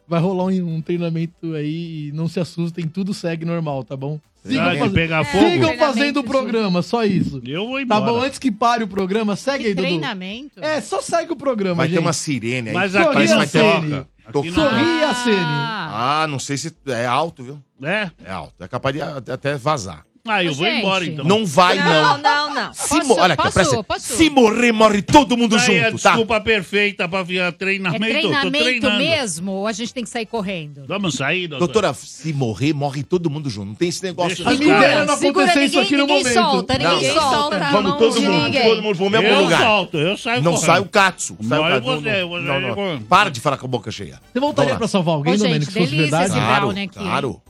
Vai 0.08 0.18
rolar 0.18 0.44
um, 0.44 0.76
um 0.76 0.80
treinamento 0.80 1.52
aí 1.54 2.08
e 2.08 2.12
não 2.12 2.26
se 2.26 2.40
assustem, 2.40 2.88
tudo 2.88 3.12
segue 3.12 3.44
normal, 3.44 3.84
tá 3.84 3.94
bom? 3.94 4.18
Ah, 4.46 4.74
de 4.74 4.90
pegar 4.90 5.24
fogo? 5.24 5.44
Sigam 5.48 5.76
fazendo 5.78 6.20
o 6.20 6.24
programa, 6.24 6.80
só 6.82 7.04
isso. 7.04 7.40
Eu 7.46 7.66
vou 7.66 7.76
Tá 7.76 7.82
embora. 7.82 8.04
bom, 8.12 8.20
antes 8.22 8.38
que 8.38 8.50
pare 8.50 8.82
o 8.84 8.88
programa, 8.88 9.36
segue 9.36 9.66
aí, 9.66 9.74
Dudu. 9.74 9.86
Treinamento? 9.86 10.62
É, 10.62 10.80
só 10.80 11.00
segue 11.02 11.32
o 11.32 11.36
programa, 11.36 11.76
Vai 11.76 11.86
gente. 11.88 11.96
ter 11.96 12.00
uma 12.02 12.12
sirene 12.12 12.68
aí. 12.70 12.74
Mas 12.74 12.94
aqui 12.94 13.12
Parece 13.12 13.26
que 13.26 13.30
não 13.30 13.38
vai 13.38 13.46
ter 13.46 13.90
toca. 13.90 14.08
toca. 14.32 14.50
Sorri 14.52 15.04
a 15.04 15.14
Sene. 15.14 15.36
Ah, 15.40 16.26
não 16.28 16.38
sei 16.38 16.56
se 16.56 16.72
é 16.86 17.04
alto, 17.06 17.42
viu? 17.42 17.58
É? 17.82 18.10
É 18.24 18.30
alto. 18.32 18.54
É 18.62 18.68
capaz 18.68 18.94
de 18.94 19.02
a- 19.02 19.16
até 19.16 19.56
vazar. 19.56 20.04
Ah, 20.26 20.42
eu 20.42 20.54
vou 20.54 20.64
gente. 20.64 20.78
embora 20.78 21.04
então. 21.04 21.22
Não 21.22 21.44
vai, 21.44 21.76
não. 21.76 21.84
Não, 21.84 22.18
não, 22.18 22.54
não. 22.54 22.72
Se 22.72 22.88
Posso- 22.88 23.06
mo- 23.08 23.16
Olha 23.20 23.34
aqui, 23.34 23.42
posso- 23.42 23.52
presta 23.54 23.84
posso? 23.84 24.14
Se 24.16 24.30
morrer, 24.30 24.72
morre 24.72 25.02
todo 25.02 25.36
mundo 25.36 25.54
Aí 25.54 25.76
é 25.76 25.84
a 25.84 25.90
junto, 25.90 26.02
tá? 26.02 26.08
desculpa 26.12 26.40
perfeita 26.40 27.06
pra 27.06 27.22
vir 27.22 27.40
É 27.42 27.50
treinamento. 27.52 28.02
Tô 28.06 28.10
treinamento 28.10 28.64
treinando. 28.64 28.96
mesmo 28.96 29.52
ou 29.52 29.66
a 29.66 29.72
gente 29.72 29.92
tem 29.92 30.02
que 30.02 30.08
sair 30.08 30.24
correndo? 30.24 30.84
Vamos 30.88 31.16
sair, 31.16 31.46
doutora? 31.46 31.72
Doutora, 31.90 31.94
se 31.94 32.32
morrer, 32.32 32.72
morre 32.72 33.02
todo 33.02 33.28
mundo 33.28 33.50
junto. 33.50 33.66
Não 33.66 33.74
tem 33.74 33.90
esse 33.90 34.02
negócio. 34.02 34.36
Deixa 34.36 34.48
A 34.50 34.54
de- 34.54 34.60
minha 34.60 34.74
ideia 34.78 34.90
era 34.92 35.04
não 35.04 35.16
Segura, 35.18 35.44
acontecer 35.44 35.66
isso 35.66 35.74
ninguém- 35.76 35.84
aqui 35.84 35.92
no 35.96 36.06
ninguém 36.06 36.18
momento. 36.22 36.34
solta, 36.34 36.72
ninguém 36.78 36.94
Ninguém 36.94 37.12
solta. 37.12 37.56
a 37.56 37.70
Vamos 37.70 37.90
mão 37.90 37.98
todo 37.98 38.14
de 38.18 38.26
mundo, 38.26 38.44
ninguém. 38.44 38.62
todo 38.62 38.82
mundo 38.82 38.96
pro 38.96 39.10
mesmo 39.10 39.26
eu 39.28 39.40
lugar. 39.42 39.60
solto, 39.60 39.98
eu 39.98 40.16
saio 40.16 40.42
Não 40.42 40.52
correndo. 40.52 40.66
sai 40.66 40.80
o 40.80 40.84
Katsu. 40.86 41.36
Sai 41.38 41.58
Não, 41.58 41.64
o 41.64 41.68
eu 41.68 41.74
Katsu. 41.74 41.84
vou- 41.84 42.00
Não, 42.00 42.10
eu 42.10 42.28
vou- 42.30 42.40
não, 42.40 42.54
eu 42.54 42.60
não. 42.68 42.74
vou- 42.74 43.00
Para 43.00 43.28
de 43.30 43.40
falar 43.40 43.58
com 43.58 43.66
a 43.66 43.68
boca 43.68 43.90
cheia. 43.90 44.18
Você 44.32 44.40
voltaria 44.40 44.68
Vamos 44.68 44.72
lá. 44.72 44.78
pra 44.78 44.88
salvar 44.88 45.16
alguém, 45.16 45.34
Ô, 45.34 45.36
gente, 45.36 45.44
Domênico, 45.48 45.70
se 45.70 45.78
fosse 45.78 45.90
delícia 45.90 46.10
verdade? 46.18 46.24
esse 46.30 46.40
Claro, 46.46 46.60
brownie 46.62 46.84
aqui. 46.84 46.98
claro. 46.98 47.42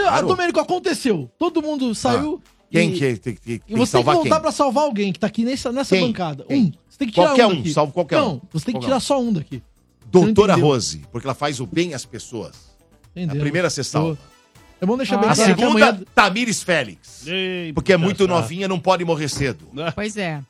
Ah, 0.00 0.08
claro. 0.08 0.26
Domênico, 0.28 0.60
aconteceu. 0.60 1.30
Todo 1.38 1.62
mundo 1.62 1.94
saiu. 1.94 2.40
Quem 2.70 2.90
e- 2.90 2.92
que 2.94 2.98
tem, 3.00 3.16
tem, 3.16 3.34
tem 3.36 3.54
E 3.54 3.58
que 3.60 3.74
você 3.76 3.92
tem 3.98 4.04
que 4.04 4.10
voltar 4.12 4.30
quem? 4.30 4.40
pra 4.40 4.50
salvar 4.52 4.84
alguém 4.84 5.12
que 5.12 5.18
tá 5.20 5.26
aqui 5.28 5.44
nessa, 5.44 5.70
nessa 5.70 5.94
Quem? 5.96 6.06
bancada. 6.06 6.44
Quem? 6.48 6.62
Um. 6.64 6.72
Você 6.88 6.98
tem 6.98 7.08
que 7.08 7.14
tirar 7.14 7.26
Qualquer 7.28 7.46
um 7.46 7.56
daqui. 7.56 7.72
salvo 7.72 7.92
qualquer 7.92 8.16
um. 8.18 8.20
Não, 8.20 8.42
você 8.52 8.64
tem 8.66 8.74
que 8.74 8.78
Qualquer 8.80 8.86
tirar 8.86 8.96
um. 8.96 9.00
só 9.00 9.20
um 9.20 9.32
daqui. 9.32 9.62
Doutora? 10.10 10.54
Rose, 10.56 11.02
porque 11.12 11.26
ela 11.26 11.34
faz 11.34 11.60
o 11.60 11.66
bem 11.66 11.94
às 11.94 12.04
pessoas. 12.04 12.54
Entendeu? 13.14 13.36
A 13.36 13.38
primeira 13.40 13.70
você 13.70 13.82
salva. 13.84 14.18
É 14.80 14.84
bom 14.86 14.96
deixar 14.96 15.16
Ah, 15.16 15.18
bem 15.18 15.30
A 15.30 15.34
claro 15.34 15.54
que 15.54 15.60
segunda, 15.60 15.86
amanhã... 15.88 16.04
Tamires 16.14 16.62
Félix. 16.62 17.26
Ei, 17.26 17.72
Porque 17.72 17.92
é 17.92 17.96
muito 17.96 18.24
saco. 18.24 18.28
novinha, 18.34 18.68
não 18.68 18.78
pode 18.78 19.04
morrer 19.04 19.28
cedo. 19.28 19.66
Pois 19.94 20.16
é. 20.16 20.40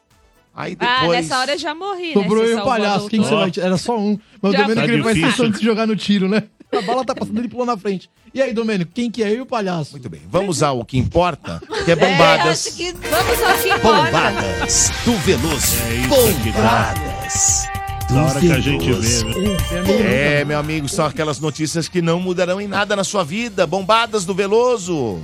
Aí 0.54 0.76
Ah, 0.80 1.00
depois... 1.00 1.18
nessa 1.20 1.38
hora 1.38 1.52
eu 1.52 1.58
já 1.58 1.74
morri, 1.74 2.12
Sobrou 2.14 2.42
né? 2.42 2.50
eu 2.52 2.58
e 2.58 2.60
o 2.60 2.64
palhaço. 2.64 3.08
Quem 3.08 3.20
que 3.20 3.28
você 3.28 3.34
vai 3.34 3.50
tirar? 3.50 3.66
Era 3.66 3.76
só 3.76 3.98
um. 3.98 4.18
Mas 4.40 4.52
Já 4.52 4.58
o 4.58 4.62
Domênico 4.62 4.86
tá 4.86 4.92
ele 4.94 5.02
faz 5.02 5.18
questão 5.20 5.50
de 5.50 5.58
se 5.58 5.64
jogar 5.64 5.86
no 5.86 5.94
tiro, 5.94 6.28
né? 6.28 6.44
A 6.78 6.82
bala 6.82 7.04
tá 7.04 7.14
passando, 7.14 7.38
ele 7.38 7.48
pulou 7.48 7.66
na 7.66 7.76
frente. 7.76 8.08
E 8.34 8.40
aí, 8.42 8.52
Domênico, 8.52 8.90
quem 8.94 9.10
que 9.10 9.22
é 9.22 9.30
eu 9.30 9.36
e 9.36 9.40
o 9.40 9.46
palhaço? 9.46 9.92
Muito 9.92 10.08
bem, 10.08 10.20
vamos 10.28 10.62
ao 10.62 10.84
que 10.84 10.98
importa, 10.98 11.62
que 11.84 11.90
é 11.90 11.94
É, 11.94 11.96
bombadas. 11.96 12.66
acho 12.66 12.76
que 12.76 12.92
vamos 12.92 13.42
ao 13.42 13.58
que 13.58 13.68
importa. 13.68 14.02
Bombadas 14.04 14.90
do 15.04 15.12
Veloso. 15.18 15.76
É 15.88 15.94
isso 15.94 16.40
que 16.42 16.50
dá. 16.52 16.94
Bombadas 16.94 17.68
Da 18.10 18.22
hora 18.24 18.40
que 18.40 18.52
a 18.52 18.60
gente 18.60 18.84
vê, 18.84 18.92
Veloso. 18.92 19.26
né? 19.26 20.40
É, 20.40 20.44
meu 20.44 20.58
amigo, 20.58 20.88
são 20.88 21.06
aquelas 21.06 21.40
notícias 21.40 21.88
que 21.88 22.00
não 22.02 22.20
mudarão 22.20 22.60
em 22.60 22.68
nada 22.68 22.94
na 22.94 23.04
sua 23.04 23.24
vida. 23.24 23.66
Bombadas 23.66 24.24
do 24.24 24.34
Veloso. 24.34 25.20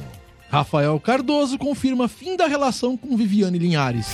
Rafael 0.50 0.98
Cardoso 1.00 1.56
confirma 1.58 2.08
fim 2.08 2.36
da 2.36 2.46
relação 2.46 2.96
com 2.96 3.16
Viviane 3.16 3.58
Linhares. 3.58 4.06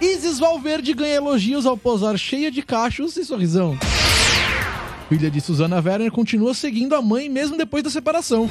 Isis 0.00 0.38
Valverde 0.38 0.92
ganha 0.94 1.14
elogios 1.16 1.66
ao 1.66 1.76
posar 1.76 2.16
cheia 2.18 2.50
de 2.50 2.62
cachos 2.62 3.16
e 3.16 3.24
sorrisão. 3.24 3.78
Filha 5.10 5.28
de 5.28 5.40
Susana 5.40 5.82
Werner 5.84 6.08
continua 6.12 6.54
seguindo 6.54 6.94
a 6.94 7.02
mãe 7.02 7.28
mesmo 7.28 7.58
depois 7.58 7.82
da 7.82 7.90
separação. 7.90 8.48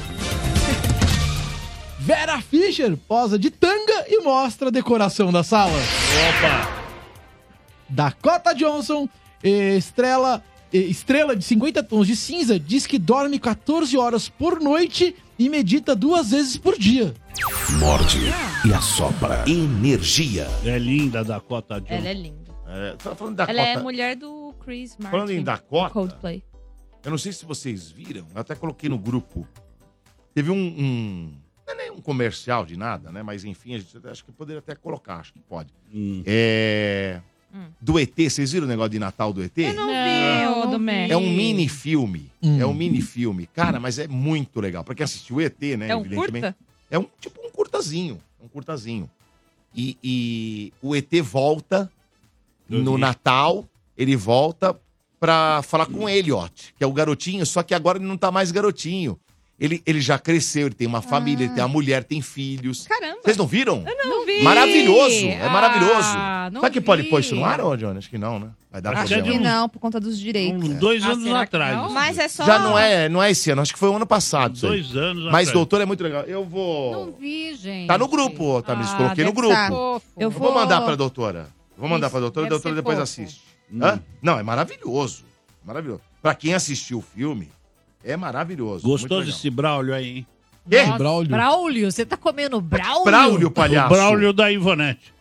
Vera 1.98 2.38
Fischer 2.42 2.98
posa 3.08 3.38
de 3.38 3.50
tanga 3.50 4.04
e 4.06 4.20
mostra 4.20 4.68
a 4.68 4.70
decoração 4.70 5.32
da 5.32 5.42
sala. 5.42 5.72
Opa! 5.72 6.80
Dakota 7.88 8.54
Johnson, 8.54 9.08
estrela, 9.42 10.44
estrela 10.70 11.34
de 11.34 11.42
50 11.44 11.82
tons 11.82 12.06
de 12.06 12.14
cinza, 12.14 12.60
diz 12.60 12.86
que 12.86 12.98
dorme 12.98 13.38
14 13.38 13.96
horas 13.96 14.28
por 14.28 14.60
noite 14.60 15.16
e 15.38 15.48
medita 15.48 15.96
duas 15.96 16.32
vezes 16.32 16.58
por 16.58 16.78
dia. 16.78 17.14
Morde 17.78 18.18
e 18.68 18.74
assopra. 18.74 19.44
Energia. 19.48 20.46
É 20.62 20.78
linda 20.78 21.20
a 21.20 21.22
Dakota 21.22 21.80
Johnson. 21.80 21.94
Ela 21.94 22.08
é 22.10 22.12
linda. 22.12 22.50
É, 22.68 22.96
tá 23.02 23.16
falando 23.16 23.36
da 23.36 23.44
Ela 23.44 23.62
é 23.62 23.78
mulher 23.78 24.14
do 24.14 24.54
Chris 24.62 24.96
Martin. 24.98 25.10
Falando 25.10 25.30
em 25.30 25.42
Dakota, 25.42 25.90
Coldplay. 25.90 26.49
Eu 27.04 27.10
não 27.10 27.18
sei 27.18 27.32
se 27.32 27.44
vocês 27.44 27.90
viram, 27.90 28.26
eu 28.34 28.40
até 28.40 28.54
coloquei 28.54 28.88
no 28.88 28.98
grupo. 28.98 29.46
Teve 30.34 30.50
um. 30.50 30.56
um 30.56 31.32
não 31.66 31.74
é 31.74 31.76
nem 31.76 31.90
um 31.90 32.00
comercial 32.00 32.66
de 32.66 32.76
nada, 32.76 33.10
né? 33.10 33.22
Mas 33.22 33.44
enfim, 33.44 33.74
a 33.74 33.78
gente, 33.78 33.96
acho 34.06 34.24
que 34.24 34.32
poderia 34.32 34.58
até 34.58 34.74
colocar, 34.74 35.16
acho 35.16 35.32
que 35.32 35.40
pode. 35.40 35.72
É. 36.26 37.20
Do 37.80 37.98
ET, 37.98 38.14
vocês 38.16 38.52
viram 38.52 38.66
o 38.66 38.68
negócio 38.68 38.90
de 38.90 38.98
Natal 38.98 39.32
do 39.32 39.42
ET? 39.42 39.58
Eu 39.58 39.74
não, 39.74 39.88
vi, 39.88 40.60
ô 40.60 40.66
Domé. 40.66 41.08
É 41.08 41.16
um 41.16 41.28
mini 41.28 41.68
filme. 41.68 42.30
É 42.40 42.64
um 42.64 42.72
mini 42.72 43.02
filme. 43.02 43.46
Cara, 43.46 43.80
mas 43.80 43.98
é 43.98 44.06
muito 44.06 44.60
legal. 44.60 44.84
Pra 44.84 44.94
quem 44.94 45.02
assistiu 45.02 45.36
o 45.36 45.40
ET, 45.40 45.60
né? 45.76 45.88
É 45.88 45.96
um 45.96 46.00
evidentemente. 46.00 46.42
curta? 46.44 46.56
É 46.90 46.98
um 46.98 47.06
tipo 47.20 47.40
um 47.44 47.50
curtazinho. 47.50 48.20
Um 48.40 48.46
curtazinho. 48.46 49.10
E, 49.74 49.96
e 50.02 50.72
o 50.80 50.94
ET 50.94 51.12
volta 51.22 51.90
no 52.68 52.96
Natal, 52.96 53.68
ele 53.96 54.14
volta 54.14 54.78
pra 55.20 55.60
falar 55.62 55.84
com 55.86 56.08
Elliot, 56.08 56.74
que 56.76 56.82
é 56.82 56.86
o 56.86 56.92
garotinho, 56.92 57.44
só 57.44 57.62
que 57.62 57.74
agora 57.74 57.98
ele 57.98 58.06
não 58.06 58.16
tá 58.16 58.30
mais 58.32 58.50
garotinho. 58.50 59.18
Ele, 59.62 59.82
ele 59.84 60.00
já 60.00 60.18
cresceu, 60.18 60.68
ele 60.68 60.74
tem 60.74 60.86
uma 60.86 61.02
família, 61.02 61.44
ele 61.44 61.52
tem 61.52 61.62
uma 61.62 61.68
mulher, 61.68 62.02
tem 62.02 62.22
filhos. 62.22 62.86
Caramba. 62.86 63.18
Vocês 63.22 63.36
não 63.36 63.46
viram? 63.46 63.84
Eu 63.86 64.08
não 64.08 64.24
vi. 64.24 64.42
Maravilhoso, 64.42 65.26
é 65.26 65.48
maravilhoso. 65.50 66.08
Ah, 66.16 66.48
não 66.50 66.62
Será 66.62 66.72
que 66.72 66.80
pode 66.80 67.02
vi. 67.02 67.10
pôr 67.10 67.20
isso 67.20 67.34
no 67.34 67.44
ar, 67.44 67.60
ô, 67.60 67.76
Johnny? 67.76 67.98
Acho 67.98 68.08
que 68.08 68.16
não, 68.16 68.38
né? 68.38 68.48
Vai 68.72 68.80
dar 68.80 68.96
Acho 68.96 69.12
problema. 69.12 69.38
que 69.38 69.44
não, 69.44 69.68
por 69.68 69.78
conta 69.78 70.00
dos 70.00 70.18
direitos. 70.18 70.66
dois 70.76 71.04
Ah, 71.04 71.08
anos 71.10 71.24
que 71.24 71.30
atrás. 71.34 71.76
não? 71.76 71.90
Mas 71.90 72.16
é 72.16 72.26
só... 72.28 72.46
Já 72.46 72.58
não 72.58 72.78
é, 72.78 73.06
não 73.10 73.22
é 73.22 73.30
esse 73.32 73.50
ano, 73.50 73.60
acho 73.60 73.74
que 73.74 73.78
foi 73.78 73.90
o 73.90 73.96
ano 73.96 74.06
passado. 74.06 74.58
Dois 74.58 74.96
anos 74.96 75.24
Mas, 75.24 75.48
atrás. 75.48 75.52
doutor, 75.52 75.82
é 75.82 75.84
muito 75.84 76.02
legal. 76.02 76.22
Eu 76.22 76.42
vou. 76.42 76.92
Não 76.92 77.12
vi, 77.12 77.54
gente. 77.54 77.86
Tá 77.86 77.98
no 77.98 78.08
grupo, 78.08 78.62
Tamiris. 78.62 78.92
Ah, 78.92 78.96
Coloquei 78.96 79.24
no 79.26 79.32
grupo. 79.34 79.52
tá. 79.54 79.68
Eu 79.70 80.00
Eu 80.16 80.30
vou 80.30 80.40
vou- 80.50 80.54
mandar 80.54 80.80
pra 80.80 80.94
doutora. 80.94 81.48
Vou 81.76 81.86
mandar 81.86 82.06
Isso, 82.06 82.12
pra 82.12 82.20
doutora 82.20 82.46
a 82.46 82.48
doutora 82.48 82.74
depois 82.74 82.96
fofo. 82.98 83.02
assiste. 83.22 83.42
Hã? 83.80 84.00
Não, 84.22 84.38
é 84.38 84.42
maravilhoso. 84.42 85.24
Maravilhoso. 85.64 86.00
Pra 86.22 86.34
quem 86.34 86.54
assistiu 86.54 86.98
o 86.98 87.02
filme, 87.02 87.48
é 88.04 88.16
maravilhoso. 88.16 88.86
Legal. 88.94 89.22
desse 89.24 89.50
Braulio 89.50 89.94
aí, 89.94 90.18
hein? 90.18 90.26
Quê? 90.68 90.82
Nossa, 90.84 90.98
Braulio. 90.98 91.30
Braulio, 91.30 91.92
você 91.92 92.04
tá 92.06 92.16
comendo 92.16 92.60
Braulio? 92.60 93.04
Braulio, 93.04 93.50
palhaço. 93.50 93.86
O 93.86 93.96
Braulio 93.96 94.32
da 94.32 94.50
Ivonete. 94.52 95.12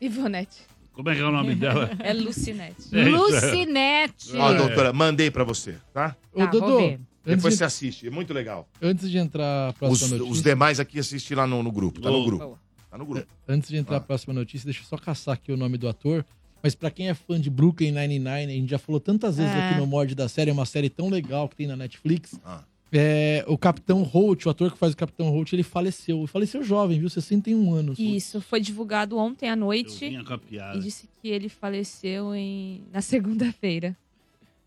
Ivonete. 0.00 0.62
Como 0.92 1.08
é 1.08 1.14
que 1.14 1.20
é 1.20 1.24
o 1.24 1.30
nome 1.32 1.54
dela? 1.56 1.90
É 2.00 2.12
Lucinete. 2.12 2.74
É 2.92 3.08
isso, 3.08 3.16
Lucinete. 3.18 4.36
Ó, 4.36 4.52
doutora, 4.52 4.92
mandei 4.92 5.30
pra 5.30 5.44
você, 5.44 5.76
tá? 5.92 6.16
Ô, 6.32 6.38
Tá, 6.40 6.46
vou 6.50 6.60
Dodô, 6.60 6.78
ver. 6.78 7.00
Depois 7.24 7.44
antes 7.44 7.44
você 7.44 7.56
de, 7.58 7.64
assiste, 7.64 8.06
é 8.08 8.10
muito 8.10 8.34
legal. 8.34 8.68
antes 8.80 9.08
de 9.08 9.16
entrar 9.16 9.44
a 9.68 9.68
Os, 9.70 9.74
próxima 9.78 10.08
notícia... 10.18 10.32
os 10.32 10.42
demais 10.42 10.80
aqui 10.80 10.98
assistem 10.98 11.36
lá 11.36 11.46
no, 11.46 11.62
no 11.62 11.70
grupo, 11.70 12.00
tá 12.00 12.10
no 12.10 12.16
Boa. 12.16 12.26
grupo. 12.26 12.58
Tá 12.90 12.98
no 12.98 13.06
grupo. 13.06 13.26
Antes 13.48 13.70
de 13.70 13.76
entrar 13.76 13.98
a 13.98 14.00
próxima 14.00 14.34
notícia, 14.34 14.64
deixa 14.66 14.80
eu 14.80 14.84
só 14.86 14.96
caçar 14.98 15.34
aqui 15.34 15.52
o 15.52 15.56
nome 15.56 15.78
do 15.78 15.88
ator. 15.88 16.24
Mas 16.62 16.74
pra 16.74 16.90
quem 16.90 17.08
é 17.08 17.14
fã 17.14 17.40
de 17.40 17.50
Brooklyn 17.50 17.90
Nine-Nine, 17.92 18.52
a 18.52 18.56
gente 18.56 18.70
já 18.70 18.78
falou 18.78 19.00
tantas 19.00 19.36
vezes 19.36 19.52
É. 19.52 19.68
aqui 19.70 19.80
no 19.80 19.86
Mord 19.86 20.14
da 20.14 20.28
série, 20.28 20.50
é 20.50 20.52
uma 20.52 20.66
série 20.66 20.88
tão 20.88 21.08
legal 21.08 21.48
que 21.48 21.56
tem 21.56 21.66
na 21.66 21.76
Netflix. 21.76 22.38
Ah. 22.44 22.62
É, 22.94 23.42
o 23.48 23.56
Capitão 23.56 24.02
Holt, 24.02 24.44
o 24.44 24.50
ator 24.50 24.70
que 24.70 24.76
faz 24.76 24.92
o 24.92 24.96
Capitão 24.96 25.30
Holt, 25.30 25.50
ele 25.54 25.62
faleceu. 25.62 26.26
Faleceu 26.26 26.62
jovem, 26.62 27.00
viu? 27.00 27.08
61 27.08 27.72
anos. 27.72 27.98
Isso, 27.98 28.38
foi 28.40 28.60
divulgado 28.60 29.16
ontem 29.16 29.48
à 29.48 29.54
Eu 29.54 29.56
noite. 29.56 30.14
a 30.14 30.38
piada. 30.38 30.76
E 30.76 30.80
disse 30.82 31.08
que 31.20 31.28
ele 31.28 31.48
faleceu 31.48 32.34
em... 32.34 32.82
na 32.92 33.00
segunda-feira. 33.00 33.96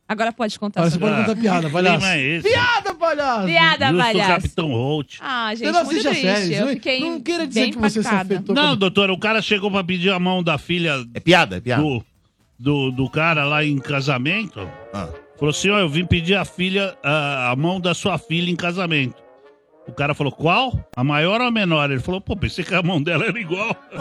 Agora 0.08 0.32
pode 0.32 0.60
contar 0.60 0.82
Agora 0.82 0.92
você 0.92 1.00
pode 1.00 1.16
contar 1.16 1.36
piada, 1.42 1.68
palhaço. 1.70 1.98
Clima 2.00 2.14
é 2.14 2.22
esse? 2.22 2.48
Piada, 2.50 2.94
palhaço! 2.94 3.46
Piada, 3.48 3.92
o 3.92 3.98
palhaço. 3.98 4.30
Capitão 4.30 4.68
Holt. 4.72 5.18
Ah, 5.20 5.56
gente, 5.56 5.72
não 5.72 5.84
muito 5.84 6.08
assiste 6.08 6.08
a 6.08 6.12
triste. 6.12 6.28
série, 6.50 6.54
Eu 6.54 6.66
não- 6.66 6.74
fiquei 6.74 7.00
não 7.00 7.20
queira 7.22 7.48
dizer 7.48 7.62
bem 7.62 7.72
que 7.72 7.78
você 7.80 8.04
se 8.04 8.08
impactada. 8.08 8.36
afetou. 8.36 8.56
Não, 8.56 8.76
doutor, 8.78 9.10
o 9.10 9.18
cara 9.18 9.42
chegou 9.42 9.72
pra 9.72 9.84
pedir 9.84 10.12
a 10.12 10.20
mão 10.20 10.44
da 10.44 10.60
filha 10.60 11.04
É 11.14 11.20
piada, 11.20 11.58
é 11.58 11.60
piada. 11.60 11.82
do, 11.82 12.06
do, 12.60 12.92
do 12.92 13.10
cara 13.10 13.46
lá 13.46 13.66
em 13.66 13.80
casamento. 13.80 14.70
Ah. 14.94 15.10
Falou 15.40 15.50
assim, 15.50 15.70
ó, 15.72 15.80
eu 15.80 15.90
vim 15.90 16.06
pedir 16.06 16.36
a 16.36 16.46
filha, 16.46 16.96
a, 17.04 17.50
a 17.52 17.56
mão 17.56 17.82
da 17.82 17.94
sua 17.96 18.18
filha 18.20 18.50
em 18.52 18.56
casamento. 18.56 19.16
O 19.88 19.92
cara 19.92 20.14
falou, 20.14 20.32
qual? 20.32 20.88
A 20.96 21.04
maior 21.04 21.42
ou 21.42 21.48
a 21.48 21.52
menor? 21.52 21.90
Ele 21.92 22.00
falou, 22.00 22.22
pô, 22.22 22.36
pensei 22.38 22.64
que 22.64 22.74
a 22.76 22.82
mão 22.84 23.02
dela 23.02 23.26
era 23.26 23.40
igual. 23.40 23.76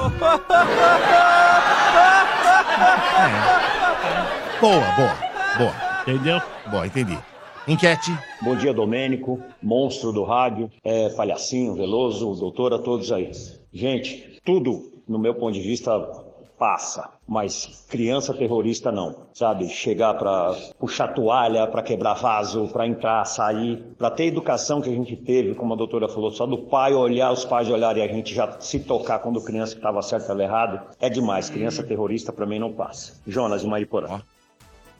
Boa, 4.60 4.80
boa, 4.96 5.14
boa. 5.58 5.74
Entendeu? 6.06 6.38
Boa, 6.70 6.86
entendi. 6.86 7.18
Enquete. 7.66 8.12
Bom 8.42 8.54
dia, 8.54 8.74
Domênico, 8.74 9.40
monstro 9.62 10.12
do 10.12 10.22
rádio, 10.22 10.70
é, 10.84 11.08
palhacinho, 11.08 11.74
veloso, 11.74 12.34
doutor, 12.34 12.74
a 12.74 12.78
todos 12.78 13.10
aí. 13.10 13.32
Gente, 13.72 14.38
tudo, 14.44 14.92
no 15.08 15.18
meu 15.18 15.34
ponto 15.34 15.54
de 15.54 15.62
vista, 15.62 15.98
passa, 16.58 17.10
mas 17.26 17.86
criança 17.88 18.34
terrorista 18.34 18.92
não, 18.92 19.16
sabe? 19.32 19.68
Chegar 19.70 20.12
pra 20.14 20.54
puxar 20.78 21.08
toalha, 21.08 21.66
pra 21.66 21.82
quebrar 21.82 22.14
vaso, 22.14 22.68
pra 22.68 22.86
entrar, 22.86 23.24
sair, 23.24 23.82
pra 23.96 24.10
ter 24.10 24.24
a 24.24 24.26
educação 24.26 24.82
que 24.82 24.90
a 24.90 24.94
gente 24.94 25.16
teve, 25.16 25.54
como 25.54 25.72
a 25.72 25.76
doutora 25.76 26.06
falou, 26.06 26.30
só 26.30 26.46
do 26.46 26.58
pai 26.58 26.92
olhar, 26.92 27.32
os 27.32 27.46
pais 27.46 27.70
olharem 27.70 28.04
e 28.04 28.08
a 28.08 28.12
gente 28.12 28.34
já 28.34 28.60
se 28.60 28.80
tocar 28.80 29.20
quando 29.20 29.42
criança 29.42 29.72
que 29.72 29.78
estava 29.78 30.02
certo 30.02 30.22
estava 30.22 30.42
errado, 30.42 30.80
é 31.00 31.08
demais. 31.08 31.48
Criança 31.48 31.82
terrorista 31.82 32.30
pra 32.30 32.44
mim 32.44 32.58
não 32.58 32.72
passa. 32.72 33.14
Jonas 33.26 33.62
de 33.62 33.66
Mariporã. 33.66 34.20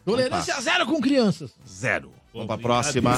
Tolerância 0.05 0.61
zero 0.61 0.87
com 0.87 1.01
crianças. 1.01 1.53
Zero. 1.67 2.13
Vamos 2.33 2.47
pra 2.49 2.59
próxima. 2.59 3.13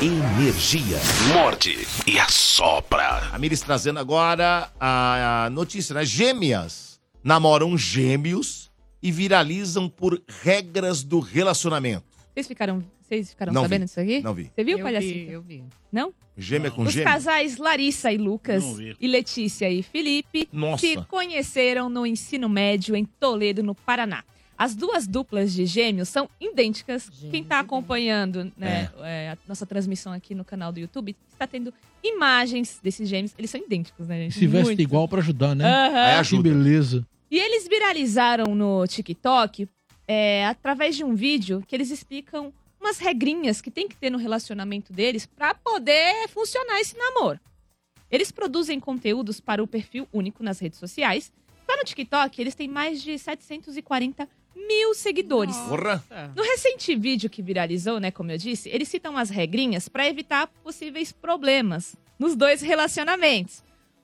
Energia. 0.00 0.98
Morde 1.34 1.86
e 2.06 2.18
assopra. 2.18 3.28
A 3.32 3.38
Miris 3.38 3.60
trazendo 3.60 3.98
agora 3.98 4.70
a 4.78 5.44
a 5.46 5.50
notícia, 5.50 5.94
né? 5.94 6.04
Gêmeas 6.04 7.00
namoram 7.22 7.76
gêmeos 7.76 8.70
e 9.02 9.10
viralizam 9.12 9.88
por 9.88 10.20
regras 10.42 11.02
do 11.02 11.20
relacionamento. 11.20 12.04
Vocês 12.32 12.46
ficaram, 12.46 12.84
vocês 13.00 13.30
ficaram 13.30 13.52
Não 13.52 13.62
sabendo 13.62 13.80
vi. 13.80 13.86
disso 13.86 14.00
aqui? 14.00 14.20
Não 14.22 14.34
vi. 14.34 14.50
Você 14.54 14.64
viu, 14.64 14.78
Eu 14.78 14.84
palhacinho? 14.84 15.26
vi, 15.26 15.32
eu 15.32 15.42
vi. 15.42 15.64
Não? 15.92 16.14
Gêmea 16.36 16.70
com 16.70 16.82
Os 16.82 16.94
casais 16.94 17.58
Larissa 17.58 18.10
e 18.12 18.16
Lucas 18.16 18.62
Não 18.64 18.74
vi. 18.74 18.96
e 19.00 19.06
Letícia 19.08 19.68
e 19.68 19.82
Felipe 19.82 20.48
Nossa. 20.52 20.86
se 20.86 20.96
conheceram 21.08 21.88
no 21.90 22.06
ensino 22.06 22.48
médio 22.48 22.94
em 22.96 23.04
Toledo, 23.04 23.62
no 23.62 23.74
Paraná. 23.74 24.22
As 24.60 24.74
duas 24.74 25.06
duplas 25.06 25.54
de 25.54 25.64
gêmeos 25.64 26.10
são 26.10 26.28
idênticas. 26.38 27.08
Quem 27.30 27.40
está 27.40 27.60
acompanhando 27.60 28.52
né, 28.58 28.90
é, 28.98 29.30
a 29.30 29.38
nossa 29.48 29.64
transmissão 29.64 30.12
aqui 30.12 30.34
no 30.34 30.44
canal 30.44 30.70
do 30.70 30.78
YouTube 30.78 31.16
está 31.32 31.46
tendo 31.46 31.72
imagens 32.04 32.78
desses 32.82 33.08
gêmeos. 33.08 33.32
Eles 33.38 33.50
são 33.50 33.58
idênticos, 33.58 34.06
né, 34.06 34.18
gente? 34.18 34.34
Se 34.38 34.46
veste 34.46 34.66
Muito. 34.66 34.82
igual 34.82 35.08
pra 35.08 35.20
ajudar, 35.20 35.54
né? 35.54 35.64
Aí 35.64 36.12
Que 36.12 36.20
ajuda. 36.20 36.42
beleza. 36.42 37.06
E 37.30 37.38
eles 37.38 37.66
viralizaram 37.66 38.54
no 38.54 38.86
TikTok 38.86 39.66
é, 40.06 40.44
através 40.44 40.94
de 40.94 41.04
um 41.04 41.14
vídeo 41.14 41.64
que 41.66 41.74
eles 41.74 41.90
explicam 41.90 42.52
umas 42.78 42.98
regrinhas 42.98 43.62
que 43.62 43.70
tem 43.70 43.88
que 43.88 43.96
ter 43.96 44.10
no 44.10 44.18
relacionamento 44.18 44.92
deles 44.92 45.24
para 45.24 45.54
poder 45.54 46.28
funcionar 46.28 46.78
esse 46.82 46.94
namoro. 46.98 47.40
Eles 48.10 48.30
produzem 48.30 48.78
conteúdos 48.78 49.40
para 49.40 49.62
o 49.62 49.66
perfil 49.66 50.06
único 50.12 50.42
nas 50.42 50.58
redes 50.58 50.78
sociais. 50.78 51.32
Só 51.64 51.74
no 51.78 51.82
TikTok, 51.82 52.38
eles 52.38 52.54
têm 52.54 52.68
mais 52.68 53.02
de 53.02 53.18
740 53.18 54.28
mil 54.54 54.94
seguidores. 54.94 55.56
Porra. 55.56 56.02
No 56.34 56.42
recente 56.42 56.94
vídeo 56.94 57.30
que 57.30 57.42
viralizou, 57.42 57.98
né, 58.00 58.10
como 58.10 58.30
eu 58.30 58.38
disse, 58.38 58.68
eles 58.68 58.88
citam 58.88 59.16
as 59.16 59.30
regrinhas 59.30 59.88
para 59.88 60.08
evitar 60.08 60.46
possíveis 60.62 61.12
problemas 61.12 61.96
nos 62.18 62.36
dois 62.36 62.60
relacionamentos. 62.60 63.62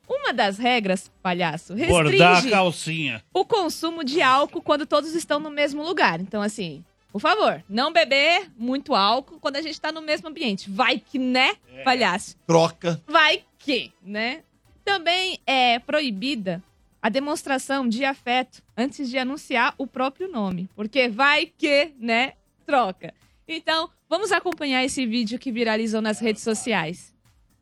Uma 0.08 0.32
das 0.32 0.56
regras, 0.56 1.10
palhaço, 1.20 1.74
restringe 1.74 2.50
calcinha. 2.50 3.24
o 3.34 3.44
consumo 3.44 4.04
de 4.04 4.22
álcool 4.22 4.62
quando 4.62 4.86
todos 4.86 5.14
estão 5.14 5.40
no 5.40 5.50
mesmo 5.50 5.82
lugar. 5.82 6.20
Então, 6.20 6.40
assim, 6.40 6.84
por 7.12 7.20
favor, 7.20 7.64
não 7.68 7.92
beber 7.92 8.48
muito 8.56 8.94
álcool 8.94 9.40
quando 9.40 9.56
a 9.56 9.62
gente 9.62 9.80
tá 9.80 9.90
no 9.90 10.00
mesmo 10.00 10.28
ambiente. 10.28 10.70
Vai 10.70 10.98
que, 11.00 11.18
né, 11.18 11.56
palhaço? 11.82 12.36
Troca. 12.46 13.02
Vai 13.06 13.42
que, 13.58 13.90
né? 14.00 14.42
Também 14.84 15.40
é 15.44 15.80
proibida 15.80 16.62
a 17.06 17.08
demonstração 17.08 17.88
de 17.88 18.04
afeto 18.04 18.60
antes 18.76 19.08
de 19.08 19.16
anunciar 19.16 19.72
o 19.78 19.86
próprio 19.86 20.26
nome. 20.28 20.68
Porque 20.74 21.08
vai 21.08 21.46
que, 21.46 21.92
né, 22.00 22.32
troca. 22.66 23.14
Então, 23.46 23.88
vamos 24.10 24.32
acompanhar 24.32 24.84
esse 24.84 25.06
vídeo 25.06 25.38
que 25.38 25.52
viralizou 25.52 26.02
nas 26.02 26.18
redes 26.18 26.42
sociais. 26.42 27.14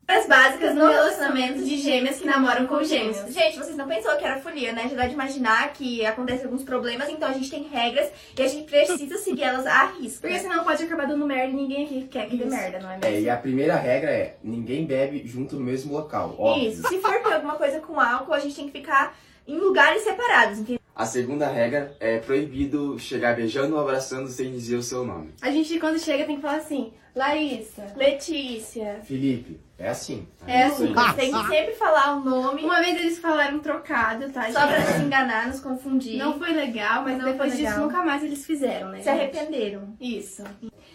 Regras 0.09 0.27
básicas 0.27 0.73
no 0.75 0.87
relacionamento 0.87 1.63
de 1.63 1.77
gêmeas 1.77 2.17
que 2.19 2.25
namoram 2.25 2.65
com 2.65 2.83
gêmeos. 2.83 3.17
Gente, 3.31 3.57
vocês 3.57 3.75
não 3.77 3.87
pensou 3.87 4.15
que 4.17 4.25
era 4.25 4.39
folia, 4.41 4.73
né? 4.73 4.87
Já 4.89 4.95
dá 4.95 5.05
de 5.05 5.13
imaginar 5.13 5.73
que 5.73 6.03
acontecem 6.03 6.45
alguns 6.45 6.63
problemas, 6.63 7.07
então 7.09 7.29
a 7.29 7.33
gente 7.33 7.49
tem 7.51 7.63
regras 7.67 8.09
e 8.35 8.41
a 8.41 8.47
gente 8.47 8.67
precisa 8.67 9.17
seguir 9.19 9.43
elas 9.43 9.67
à 9.67 9.85
risca. 9.91 10.27
Porque 10.27 10.39
senão 10.39 10.63
pode 10.63 10.83
acabar 10.83 11.05
dando 11.05 11.25
merda 11.27 11.51
e 11.53 11.55
ninguém 11.55 11.85
aqui 11.85 12.07
quer 12.09 12.27
que 12.27 12.35
dê 12.37 12.45
merda, 12.45 12.79
não 12.79 12.89
é 12.89 12.95
É, 13.03 13.11
mesmo? 13.11 13.25
e 13.25 13.29
a 13.29 13.37
primeira 13.37 13.75
regra 13.75 14.09
é: 14.09 14.37
ninguém 14.43 14.87
bebe 14.87 15.21
junto 15.27 15.55
no 15.55 15.63
mesmo 15.63 15.93
local. 15.93 16.35
Óbvio. 16.39 16.71
Isso. 16.71 16.87
Se 16.87 16.99
for 16.99 17.21
ter 17.21 17.33
alguma 17.33 17.55
coisa 17.55 17.79
com 17.79 17.99
álcool, 17.99 18.33
a 18.33 18.39
gente 18.39 18.55
tem 18.55 18.65
que 18.65 18.71
ficar 18.79 19.15
em 19.47 19.57
lugares 19.57 20.03
separados, 20.03 20.59
entendeu? 20.59 20.79
A 20.95 21.05
segunda 21.05 21.47
regra 21.47 21.95
é 21.99 22.19
proibido 22.19 22.97
chegar 22.97 23.35
beijando 23.35 23.75
ou 23.75 23.81
abraçando 23.81 24.29
sem 24.29 24.51
dizer 24.51 24.77
o 24.77 24.81
seu 24.83 25.03
nome. 25.05 25.33
A 25.41 25.51
gente, 25.51 25.77
quando 25.79 25.99
chega, 25.99 26.23
tem 26.23 26.37
que 26.37 26.41
falar 26.41 26.57
assim: 26.57 26.93
Larissa, 27.13 27.85
Letícia. 27.97 29.01
Felipe, 29.03 29.59
é 29.77 29.89
assim. 29.89 30.25
É 30.47 30.63
assim, 30.63 30.93
você 30.93 31.13
tem 31.13 31.33
que 31.33 31.47
sempre 31.47 31.73
falar 31.75 32.15
o 32.15 32.21
nome. 32.23 32.63
Uma 32.63 32.79
vez 32.79 32.97
eles 32.97 33.19
falaram 33.19 33.59
trocado, 33.59 34.29
tá? 34.31 34.49
Só 34.51 34.65
pra 34.67 34.81
se 34.81 35.01
enganar, 35.01 35.47
nos 35.47 35.59
confundir. 35.59 36.17
Não 36.17 36.39
foi 36.39 36.53
legal, 36.53 37.03
mas 37.03 37.17
Não 37.17 37.25
depois 37.25 37.51
disso 37.51 37.63
legal. 37.63 37.79
nunca 37.85 38.01
mais 38.03 38.23
eles 38.23 38.45
fizeram, 38.45 38.89
né? 38.89 38.99
Se 38.99 39.03
Se 39.03 39.09
arrependeram. 39.09 39.95
Isso. 39.99 40.43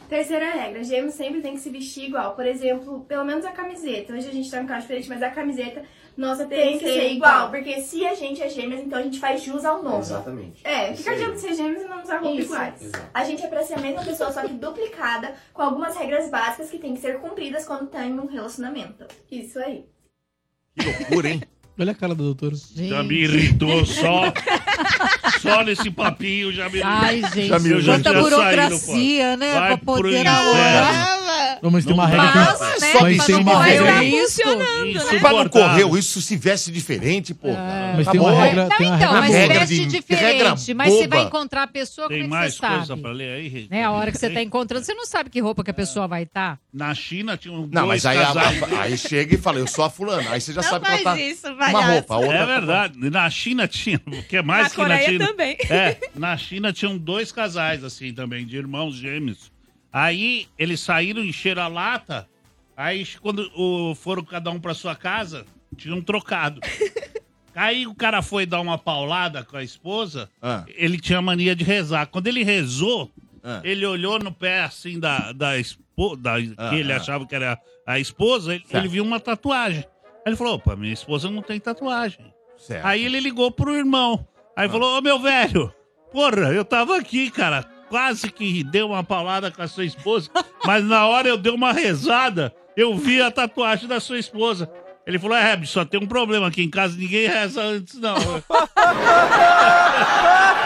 Terceira 0.09 0.51
regra, 0.51 0.83
gêmeos 0.83 1.15
sempre 1.15 1.41
tem 1.41 1.53
que 1.55 1.61
se 1.61 1.69
vestir 1.71 2.07
igual. 2.07 2.35
Por 2.35 2.47
exemplo, 2.47 3.05
pelo 3.05 3.25
menos 3.25 3.45
a 3.45 3.53
camiseta. 3.53 4.15
Hoje 4.15 4.29
a 4.29 4.33
gente 4.33 4.51
tá 4.51 4.61
no 4.63 4.67
carro 4.67 4.81
diferente, 4.81 5.09
mas 5.09 5.23
a 5.23 5.31
camiseta 5.31 5.83
nossa 6.17 6.45
tem, 6.47 6.79
que 6.79 6.85
ser 6.85 7.13
igual. 7.13 7.51
Porque 7.51 7.81
se 7.81 8.05
a 8.07 8.15
gente 8.15 8.43
é 8.43 8.49
gêmeas, 8.49 8.81
então 8.83 8.99
a 8.99 9.03
gente 9.03 9.19
faz 9.19 9.43
jus 9.43 9.65
ao 9.65 9.83
nome. 9.83 9.99
Exatamente. 9.99 10.61
É, 10.65 10.95
fica 10.95 11.13
adianta 11.13 11.39
ser 11.39 11.55
gêmeos 11.55 11.83
e 11.83 11.87
não 11.89 12.03
usar 12.03 12.19
roupa 12.19 12.37
Isso. 12.41 12.53
iguais. 12.53 12.83
Exato. 12.83 13.05
A 13.15 13.25
gente 13.25 13.43
é 13.43 13.47
pra 13.49 13.63
ser 13.63 13.75
a 13.75 13.79
mesma 13.79 14.03
pessoa, 14.05 14.33
só 14.33 14.43
que 14.43 14.53
duplicada, 14.53 15.35
com 15.53 15.63
algumas 15.63 15.97
regras 15.97 16.31
básicas 16.31 16.71
que 16.71 16.79
tem 16.79 16.95
que 16.95 17.01
ser 17.01 17.19
cumpridas 17.19 17.65
quando 17.65 17.89
tá 17.89 18.05
em 18.05 18.19
um 18.19 18.27
relacionamento. 18.27 19.05
Isso 19.31 19.59
aí. 19.59 19.85
Que 20.79 20.87
loucura, 20.87 21.29
hein? 21.31 21.43
Olha 21.79 21.93
a 21.93 21.95
cara 21.95 22.15
da 22.15 22.23
doutora. 22.23 22.55
Já 22.75 23.03
me 23.03 23.15
irritou 23.25 23.87
só. 23.87 24.25
Só 25.41 25.63
nesse 25.63 25.91
papinho 25.91 26.53
já 26.53 26.69
me 26.69 26.83
Ai, 26.83 27.23
gente, 27.35 27.47
já 27.47 27.59
me- 27.59 27.71
eu 27.71 27.81
já 27.81 27.95
quanta 27.95 28.13
burocracia, 28.13 28.79
saído, 28.79 29.37
né, 29.39 29.55
Vai 29.55 29.69
pra 29.69 29.77
pro 29.79 29.87
poder 29.87 30.21
inferno. 30.21 31.20
Não, 31.63 31.71
mas 31.71 31.85
tem 31.85 31.95
uma 31.95 32.07
regra 32.07 32.29
que... 32.33 32.39
né? 32.39 32.47
Mas 33.01 33.17
Pra 33.17 33.25
tem 33.27 33.35
não 33.35 33.43
uma 33.43 33.53
correr 33.53 33.71
regra... 33.71 33.95
o 33.97 34.01
risco. 34.01 34.41
Mas 35.23 35.33
não 35.37 35.49
correu 35.49 35.99
isso 35.99 36.21
se 36.23 36.37
veste 36.37 36.71
diferente, 36.71 37.35
pô. 37.35 37.49
Mas 37.97 38.07
tem 38.09 38.21
uma 38.21 38.33
regra... 38.33 38.63
Não, 38.69 38.77
tem 38.77 38.87
uma 38.87 38.97
então, 38.97 39.09
regra 39.13 39.21
mas 39.21 39.31
boa. 39.31 39.49
veste 39.49 39.75
regra 39.75 39.89
diferente. 39.91 40.75
Mas 40.75 40.93
você 40.93 41.07
vai 41.09 41.23
encontrar 41.23 41.63
a 41.63 41.67
pessoa, 41.67 42.09
Tem 42.09 42.23
como 42.23 42.35
é 42.35 42.39
que 42.39 42.41
mais 42.43 42.55
você 42.55 42.67
coisa 42.67 42.87
sabe? 42.87 43.03
pra 43.03 43.13
ler 43.13 43.33
aí? 43.33 43.67
Né, 43.71 43.85
a 43.85 43.91
hora 43.91 44.11
que 44.13 44.19
você 44.19 44.31
tá 44.31 44.43
encontrando, 44.43 44.85
você 44.85 44.95
não 44.95 45.07
sabe 45.07 45.31
que 45.31 45.41
roupa 45.41 45.65
que 45.65 45.71
a 45.71 45.75
pessoa 45.75 46.07
vai 46.09 46.23
estar. 46.25 46.59
Na 46.73 46.95
China 46.95 47.37
tinha 47.37 47.53
um 47.55 47.69
Não, 47.71 47.87
mas 47.87 48.05
aí, 48.07 48.19
a- 48.19 48.33
aí 48.83 48.97
chega 48.97 49.35
e 49.35 49.39
fala, 49.39 49.59
eu 49.59 49.67
sou 49.67 49.85
a 49.85 49.91
fulana. 49.91 50.31
Aí 50.31 50.41
você 50.41 50.53
já 50.53 50.63
Não 50.63 50.69
sabe 50.71 50.87
que 50.87 50.93
ela 50.93 51.03
tá 51.03 51.21
isso, 51.21 51.47
uma 51.53 51.87
roupa. 51.87 52.17
Outra 52.17 52.35
É 52.35 52.39
tá- 52.39 52.45
verdade. 52.47 53.11
Na 53.11 53.31
China 53.31 53.67
tinha, 53.69 54.01
o 54.07 54.23
que 54.23 54.37
é 54.37 54.43
mais 54.43 54.65
Na 54.65 54.71
que 54.71 54.77
Coreia 54.77 55.01
na 55.01 55.07
China. 55.09 55.27
também. 55.29 55.57
É, 55.69 55.97
na 56.15 56.37
China 56.37 56.73
tinham 56.73 56.97
dois 56.97 57.33
casais 57.33 57.83
assim 57.85 58.13
também, 58.13 58.47
de 58.47 58.57
irmãos 58.57 58.95
gêmeos. 58.97 59.51
Aí 59.93 60.47
eles 60.59 60.81
saíram, 60.81 61.23
encheram 61.25 61.63
a 61.63 61.69
lata. 61.69 62.29
Aí 62.77 63.05
quando 63.21 63.51
o- 63.57 63.95
foram 63.95 64.25
cada 64.25 64.51
um 64.51 64.61
pra 64.61 64.75
sua 64.75 64.95
casa, 64.95 65.45
tinham 65.77 66.01
trocado. 66.01 66.61
Aí 67.55 67.87
o 67.87 67.95
cara 67.95 68.23
foi 68.23 68.47
dar 68.47 68.61
uma 68.61 68.79
paulada 68.79 69.43
com 69.45 69.57
a 69.57 69.63
esposa, 69.63 70.31
Ah. 70.41 70.65
ele 70.77 70.99
tinha 71.01 71.21
mania 71.21 71.55
de 71.55 71.65
rezar. 71.65 72.07
Quando 72.07 72.29
ele 72.29 72.45
rezou, 72.45 73.11
Ah. 73.43 73.61
ele 73.65 73.85
olhou 73.85 74.19
no 74.21 74.33
pé 74.33 74.63
assim 74.63 75.01
da, 75.01 75.33
da 75.33 75.59
esposa, 75.59 76.21
Ah, 76.57 76.71
que 76.71 76.77
ele 76.77 76.93
ah. 76.93 76.97
achava 76.97 77.27
que 77.27 77.35
era 77.35 77.59
a 77.87 77.99
esposa, 77.99 78.55
ele, 78.55 78.65
ele 78.71 78.89
viu 78.89 79.03
uma 79.05 79.19
tatuagem. 79.19 79.85
Aí 80.05 80.23
ele 80.27 80.37
falou, 80.37 80.55
opa, 80.55 80.77
minha 80.77 80.93
esposa 80.93 81.29
não 81.29 81.43
tem 81.43 81.59
tatuagem. 81.59 82.33
Certo. 82.57 82.85
Aí 82.87 83.05
ele 83.05 83.19
ligou 83.19 83.51
pro 83.51 83.77
irmão. 83.77 84.27
Aí 84.57 84.67
Ah. 84.69 84.71
falou, 84.71 84.97
ô 84.97 85.03
meu 85.03 85.19
velho, 85.19 85.75
porra, 86.13 86.53
eu 86.55 86.65
tava 86.65 86.97
aqui, 86.99 87.31
cara. 87.31 87.69
Quase 87.91 88.31
que 88.31 88.65
deu 88.65 88.87
uma 88.89 89.05
paulada 89.05 89.51
com 89.51 89.61
a 89.61 89.69
sua 89.69 89.85
esposa, 89.85 90.31
mas 90.65 90.83
na 90.85 91.07
hora 91.07 91.29
eu 91.29 91.37
dei 91.37 91.53
uma 91.53 91.73
rezada, 91.73 92.55
eu 92.77 92.97
vi 92.97 93.21
a 93.21 93.31
tatuagem 93.31 93.87
da 93.89 94.01
sua 94.01 94.19
esposa. 94.19 94.71
Ele 95.07 95.19
falou, 95.19 95.37
é, 95.37 95.57
bicho, 95.57 95.73
só 95.73 95.85
tem 95.85 95.99
um 96.01 96.07
problema 96.07 96.47
aqui 96.47 96.63
em 96.63 96.71
casa, 96.71 96.97
ninguém 96.97 97.27
reza 97.27 97.61
antes, 97.61 97.99
não. 97.99 98.15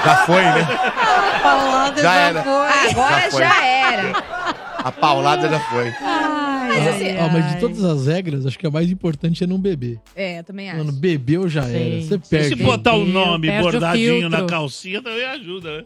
Já 0.04 0.16
foi, 0.26 0.42
né? 0.42 0.66
Paulada 1.42 2.02
Já 2.02 2.14
era. 2.14 2.40
Agora 2.40 3.20
Já 3.20 3.30
foi. 3.30 3.40
já 3.40 3.64
era. 3.64 4.12
A 4.84 4.92
paulada 4.92 5.48
já 5.48 5.60
foi. 5.60 5.90
Mas 5.98 6.88
assim, 6.88 7.16
Ó, 7.16 7.28
mas 7.30 7.52
de 7.54 7.60
todas 7.60 7.82
as 7.84 8.06
regras, 8.06 8.44
acho 8.44 8.58
que 8.58 8.66
a 8.66 8.70
mais 8.70 8.90
importante 8.90 9.42
é 9.42 9.46
não 9.46 9.58
beber. 9.58 9.98
É, 10.14 10.40
eu 10.40 10.44
também 10.44 10.68
acho. 10.68 10.78
Mano, 10.78 10.92
bebeu 10.92 11.48
já 11.48 11.62
era. 11.64 12.02
Você 12.02 12.14
E 12.16 12.18
perde. 12.18 12.48
se 12.48 12.54
botar 12.56 12.92
o 12.94 13.04
nome 13.06 13.48
perde 13.48 13.66
o 13.66 13.70
bordadinho 13.70 14.28
na 14.28 14.44
calcinha 14.44 15.00
também 15.02 15.24
ajuda, 15.24 15.78
né? 15.78 15.84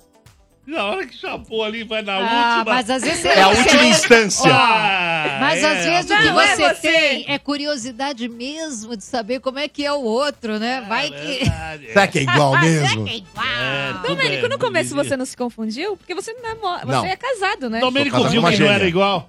Na 0.69 0.85
hora 0.85 1.07
que 1.07 1.17
chapou 1.17 1.65
ali, 1.65 1.83
vai 1.83 2.03
na 2.03 2.17
Ah, 2.17 2.57
última. 2.59 2.75
mas 2.75 2.91
às 2.91 3.03
vezes 3.03 3.21
você- 3.21 3.29
É 3.29 3.41
a 3.41 3.49
última 3.49 3.85
instância. 3.85 4.51
Ah, 4.55 5.39
Mas 5.41 5.63
é, 5.65 5.67
às 5.67 5.85
vezes 5.87 6.11
o 6.11 6.15
que 6.17 6.29
é 6.29 6.33
você, 6.33 6.75
você. 6.75 6.93
tem 6.93 7.25
é 7.27 7.39
curiosidade 7.39 8.29
mesmo 8.29 8.95
de 8.95 9.03
saber 9.03 9.41
como 9.41 9.59
é 9.59 9.67
que 9.67 9.83
é 9.83 9.91
o 9.93 10.03
outro, 10.03 10.59
né? 10.59 10.85
Vai 10.87 11.09
que. 11.11 11.45
Será 11.87 12.07
que 12.07 12.19
é 12.19 12.23
igual 12.23 12.59
mesmo? 12.61 13.09
É, 13.09 13.93
tudo 13.95 14.09
Domênico, 14.09 14.45
é 14.45 14.49
no 14.51 14.59
começo 14.59 14.95
você 14.95 15.17
não 15.17 15.25
se 15.25 15.35
confundiu? 15.39 15.97
Porque 15.97 16.15
você 16.15 16.35
não 16.35 16.51
é, 16.51 16.55
mo- 16.55 16.93
Não. 16.93 17.01
você 17.01 17.09
é 17.09 17.17
casado, 17.17 17.71
né? 17.71 17.81
Domênico 17.81 18.23
viu 18.29 18.43
que 18.45 18.59
não 18.59 18.67
era 18.71 18.87
igual? 18.87 19.27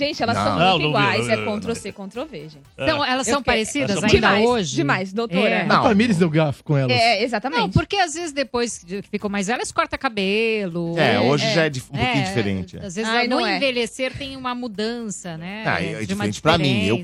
Gente, 0.00 0.22
elas 0.22 0.34
Não. 0.36 0.44
são 0.44 0.52
muito 0.54 0.82
não 0.82 0.88
iguais. 0.88 1.26
não 1.26 1.32
É 1.32 1.36
não 1.36 1.54
vi. 1.54 1.60
Ctrl-C, 1.60 1.92
Ctrl-V, 1.92 2.38
gente. 2.40 2.58
Então, 2.72 3.04
elas 3.04 3.28
Eu 3.28 3.34
são 3.34 3.42
parecidas 3.42 3.90
Elas 3.90 4.00
são 4.00 4.08
ainda 4.08 4.28
demais, 4.28 4.48
hoje? 4.48 4.76
Demais, 4.76 5.12
doutora. 5.12 5.48
É. 5.50 5.64
Não. 5.66 5.76
A 5.84 5.88
Tamires 5.88 6.16
deu 6.16 6.30
gafo 6.30 6.64
com 6.64 6.74
elas. 6.76 6.96
É, 6.96 7.22
exatamente. 7.22 7.60
Não, 7.60 7.70
porque 7.70 7.96
às 7.96 8.14
vezes 8.14 8.32
depois 8.32 8.78
que 8.78 9.02
ficam 9.02 9.28
mais 9.28 9.48
velhas, 9.48 9.70
corta 9.70 9.98
cabelo. 9.98 10.98
É, 10.98 11.20
hoje 11.20 11.44
é. 11.44 11.54
já 11.54 11.64
é 11.66 11.68
um 11.68 11.72
pouquinho 11.98 12.24
diferente. 12.24 12.76
é. 12.78 12.86
Às 12.86 12.94
vezes, 12.94 13.10
Ai, 13.10 13.28
no 13.28 13.36
não 13.40 13.46
é. 13.46 13.56
envelhecer 13.56 14.16
tem 14.16 14.36
uma 14.36 14.54
mudança, 14.54 15.36
né? 15.36 15.64
Ah, 15.66 15.82
é 15.82 16.02
diferente 16.04 16.40
pra 16.40 16.56
mim, 16.56 16.86
eu 16.86 17.02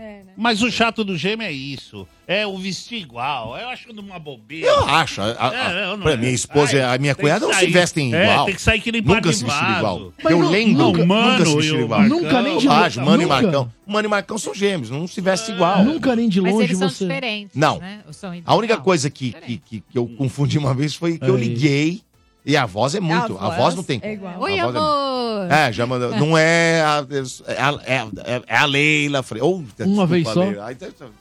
diferença. 0.00 0.20
conheço. 0.24 0.30
Mas 0.36 0.62
o 0.62 0.70
chato 0.70 1.04
do 1.04 1.16
gêmeo 1.16 1.46
é 1.46 1.52
isso. 1.52 2.06
É 2.26 2.46
o 2.46 2.56
vestir 2.56 2.98
igual. 3.02 3.56
Eu 3.58 3.68
acho 3.68 3.90
uma 3.92 4.18
bobeira. 4.18 4.66
Eu 4.66 4.84
acho. 4.88 5.20
A, 5.20 5.26
a, 5.48 5.54
É, 5.72 5.84
eu 5.84 5.96
não- 5.96 6.04
pra 6.04 6.16
minha 6.16 6.30
esposa 6.32 6.76
e 6.76 6.80
a 6.82 6.96
minha 6.98 7.14
cunhada 7.14 7.46
não 7.46 7.52
se 7.52 7.66
vestem 7.66 8.14
É, 8.14 8.22
igual. 8.24 8.46
tem 8.46 8.54
que 8.54 8.62
sair 8.62 8.80
que 8.80 8.92
nem 8.92 9.02
Nunca 9.02 9.32
se 9.32 9.44
vestiram 9.44 9.76
igual. 9.78 10.12
Mas 10.22 10.32
eu 10.32 10.38
não- 10.38 10.50
lembro, 10.50 10.72
não, 10.78 10.92
nunca, 10.92 11.04
Mano 11.06 11.30
nunca 11.32 11.44
se 11.44 11.52
e 11.52 11.56
vestiram 11.56 11.80
igual. 11.80 12.02
Nunca 12.02 12.42
nem 12.42 12.58
de 12.58 12.66
Bobagem, 12.68 13.04
Mano 13.04 13.22
e 13.22 13.24
nunca. 13.26 13.42
Marcão. 13.42 13.72
Mano 13.86 14.06
e 14.06 14.10
Marcão 14.10 14.38
são 14.38 14.54
gêmeos, 14.54 14.90
não 14.90 15.06
se 15.08 15.20
vestem 15.20 15.54
igual. 15.56 15.84
Nunca 15.84 16.14
nem 16.14 16.28
de 16.28 16.40
Mas 16.40 16.52
longe 16.52 16.66
eles 16.66 16.78
são 16.78 16.88
você. 16.88 17.04
diferentes, 17.06 17.56
Não. 17.56 17.78
né? 17.80 18.00
São 18.12 18.32
A 18.46 18.54
única 18.54 18.76
coisa 18.76 19.10
que, 19.10 19.32
que, 19.32 19.56
que, 19.58 19.80
que 19.90 19.98
eu 19.98 20.06
confundi 20.06 20.56
uma 20.58 20.72
vez 20.74 20.94
foi 20.94 21.18
que 21.18 21.28
eu 21.28 21.34
Aí. 21.36 21.40
liguei 21.48 22.00
e 22.44 22.56
a 22.56 22.66
voz 22.66 22.94
é 22.94 23.00
muito. 23.00 23.36
A, 23.38 23.50
voz 23.50 23.74
não 23.74 23.82
tem. 23.82 24.00
É 24.02 24.12
igual. 24.12 24.34
A 24.34 24.38
Oi, 24.38 24.50
voz 24.60 24.74
é- 24.74 24.78
amor! 24.78 25.50
É, 25.52 25.72
já 25.72 25.86
mandou. 25.86 26.10
Não 26.16 26.36
é 26.38 26.82
a, 26.82 27.06
é 27.46 27.60
a, 27.62 27.80
é 27.84 27.98
a- 27.98 28.42
é 28.46 28.56
a 28.56 28.64
Leila. 28.66 29.24
Ou, 29.40 29.62
desculpa, 29.62 30.06
vez 30.06 30.28
só? 30.28 30.40
Leila. 30.44 30.66
Aí, 30.66 30.76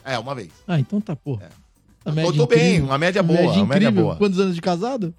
É, 0.06 0.18
uma 0.20 0.36
vez. 0.36 0.50
Ah, 0.68 0.80
então 0.80 1.00
tá, 1.02 1.16
pô. 1.16 1.40
A 2.06 2.22
Eu 2.22 2.34
tô 2.34 2.48
bem, 2.48 2.82
uma 2.82 2.98
média 2.98 3.22
boa, 3.22 3.52
uma 3.52 3.66
média 3.66 3.92
boa. 3.92 4.16
Quantos 4.16 4.40
anos 4.40 4.56
de 4.56 4.62
casado? 4.62 5.14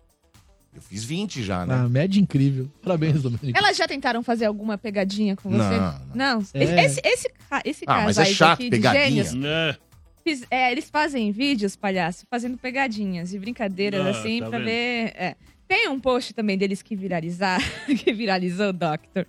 Eu 0.75 0.81
fiz 0.81 1.05
20 1.05 1.43
já, 1.43 1.67
né? 1.67 1.75
Ah, 1.75 1.89
média 1.89 2.21
incrível. 2.21 2.69
Parabéns, 2.83 3.21
Domênico. 3.23 3.57
Elas 3.59 3.77
já 3.77 3.87
tentaram 3.89 4.23
fazer 4.23 4.45
alguma 4.47 4.79
pegadinha 4.79 5.35
com 5.37 5.51
você? 5.51 5.59
Não, 5.59 6.01
Não. 6.39 6.45
É. 6.55 6.85
Esse, 6.85 7.01
esse, 7.05 7.29
esse 7.65 7.85
Ah, 7.87 8.03
mas 8.05 8.17
é 8.19 8.25
chato, 8.27 8.55
aqui 8.55 8.65
de 8.65 8.71
pegadinha. 8.71 9.25
gêmeos, 9.25 9.45
É. 9.45 9.77
fiz- 10.25 10.47
é, 10.51 10.71
eles 10.71 10.89
fazem 10.89 11.33
vídeos, 11.33 11.75
palhaço, 11.75 12.25
fazendo 12.31 12.57
pegadinhas 12.57 13.35
e 13.35 13.39
brincadeiras 13.39 14.07
Ah, 14.07 14.11
assim 14.11 14.39
tá 14.41 14.49
pra 14.49 14.59
vendo? 14.59 14.67
ver. 14.67 15.13
é. 15.17 15.37
Tem 15.71 15.89
um 15.89 16.01
post 16.01 16.35
também 16.35 16.59
deles 16.59 16.83
que 16.83 16.97
viralizar, 16.97 17.61
que 18.03 18.13
viralizou, 18.13 18.73
Doctor. 18.73 19.25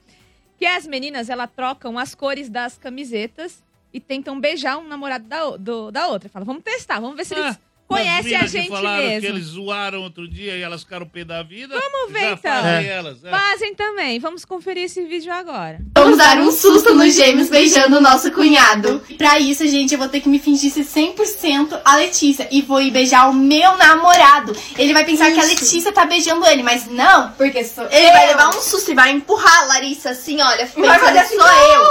Que 0.57 0.65
as 0.65 0.87
meninas, 0.87 1.29
elas 1.29 1.47
trocam 1.55 1.99
as 1.99 2.15
cores 2.15 2.49
das 2.49 2.79
camisetas 2.79 3.63
e 3.93 3.99
tentam 3.99 4.39
beijar 4.39 4.79
um 4.79 4.87
namorado 4.87 5.27
da, 5.27 5.55
do- 5.57 5.91
da 5.91 6.07
outra. 6.07 6.29
Fala, 6.29 6.43
vamos 6.43 6.63
testar, 6.63 6.99
vamos 6.99 7.15
ver 7.15 7.25
se 7.25 7.35
eles 7.35 7.59
Conhecem 7.97 8.35
a 8.35 8.47
gente 8.47 8.69
falaram 8.69 9.03
mesmo. 9.07 9.21
que 9.21 9.25
eles 9.27 9.45
zoaram 9.45 10.01
outro 10.01 10.27
dia 10.27 10.55
e 10.55 10.61
elas 10.61 10.83
ficaram 10.83 11.05
pé 11.05 11.23
da 11.23 11.43
vida. 11.43 11.77
Vamos 11.79 12.11
ver 12.11 12.19
já 12.19 12.31
então. 12.33 12.51
fazem 12.51 12.87
É. 12.87 12.87
elas. 12.87 13.23
é. 13.23 13.29
Fazem 13.29 13.75
também. 13.75 14.19
Vamos 14.19 14.45
conferir 14.45 14.83
esse 14.83 15.03
vídeo 15.05 15.31
agora. 15.31 15.79
Vamos 15.97 16.17
dar 16.17 16.37
um 16.37 16.51
susto 16.51 16.93
nos 16.95 17.13
gêmeos 17.15 17.49
beijando 17.49 17.97
o 17.97 18.01
nosso 18.01 18.31
cunhado. 18.31 19.01
Pra 19.17 19.39
isso, 19.39 19.67
gente, 19.67 19.93
eu 19.93 19.99
vou 19.99 20.07
ter 20.07 20.21
que 20.21 20.29
me 20.29 20.39
fingir 20.39 20.71
ser 20.71 20.83
100% 20.83 21.79
a 21.83 21.95
Letícia. 21.97 22.47
E 22.51 22.61
vou 22.61 22.81
ir 22.81 22.91
beijar 22.91 23.29
o 23.29 23.33
meu 23.33 23.77
namorado. 23.77 24.55
Ele 24.77 24.93
vai 24.93 25.05
pensar 25.05 25.31
que 25.31 25.39
a 25.39 25.43
Letícia 25.43 25.91
tá 25.91 26.05
beijando 26.05 26.45
ele, 26.45 26.63
mas 26.63 26.87
não. 26.87 27.31
Porque 27.33 27.63
sou 27.63 27.85
Ele 27.91 28.11
vai 28.11 28.27
levar 28.27 28.49
um 28.49 28.61
susto 28.61 28.91
e 28.91 28.95
vai 28.95 29.11
empurrar 29.11 29.61
a 29.63 29.65
Larissa 29.65 30.11
assim, 30.11 30.39
olha. 30.41 30.65
Vai 30.77 30.99
fazer 30.99 31.19
assim, 31.19 31.37
sou 31.37 31.47
eu. 31.47 31.85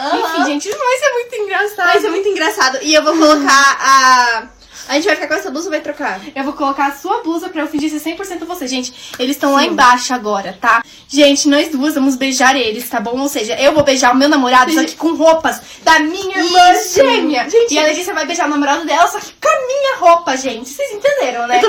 Enfim, 0.00 0.44
gente, 0.46 0.68
vai 0.70 0.98
ser 0.98 1.12
muito 1.12 1.34
engraçado. 1.36 1.86
Vai 1.86 2.00
ser 2.00 2.10
muito 2.10 2.28
engraçado. 2.28 2.78
E 2.82 2.94
eu 2.94 3.02
vou 3.02 3.16
colocar 3.16 3.78
a... 3.80 4.59
A 4.90 4.94
gente 4.94 5.04
vai 5.04 5.14
ficar 5.14 5.28
com 5.28 5.34
essa 5.34 5.52
blusa 5.52 5.66
ou 5.66 5.70
vai 5.70 5.80
trocar? 5.80 6.20
Eu 6.34 6.42
vou 6.42 6.52
colocar 6.52 6.88
a 6.88 6.90
sua 6.90 7.22
blusa 7.22 7.48
pra 7.48 7.62
eu 7.62 7.68
fingir 7.68 7.88
ser 7.88 8.00
100% 8.00 8.44
você. 8.44 8.66
Gente, 8.66 8.92
eles 9.20 9.36
estão 9.36 9.52
lá 9.52 9.64
embaixo 9.64 10.12
agora, 10.12 10.58
tá? 10.60 10.82
Gente, 11.08 11.48
nós 11.48 11.68
duas 11.68 11.94
vamos 11.94 12.16
beijar 12.16 12.56
eles, 12.56 12.88
tá 12.88 12.98
bom? 12.98 13.16
Ou 13.16 13.28
seja, 13.28 13.54
eu 13.54 13.72
vou 13.72 13.84
beijar 13.84 14.12
o 14.12 14.16
meu 14.16 14.28
namorado, 14.28 14.72
só 14.72 14.82
que 14.82 14.96
com 14.96 15.14
roupas 15.14 15.60
da 15.84 16.00
minha 16.00 16.38
irmã 16.38 16.74
gêmea. 16.92 17.46
E 17.70 17.78
a 17.78 17.84
Letícia 17.84 18.12
vai 18.12 18.26
beijar 18.26 18.48
o 18.48 18.50
namorado 18.50 18.84
dela, 18.84 19.06
só 19.06 19.20
que 19.20 19.32
com 19.40 19.48
a 19.48 19.66
minha 19.68 19.96
roupa, 20.00 20.36
gente. 20.36 20.68
Vocês 20.68 20.90
entenderam, 20.90 21.46
né? 21.46 21.60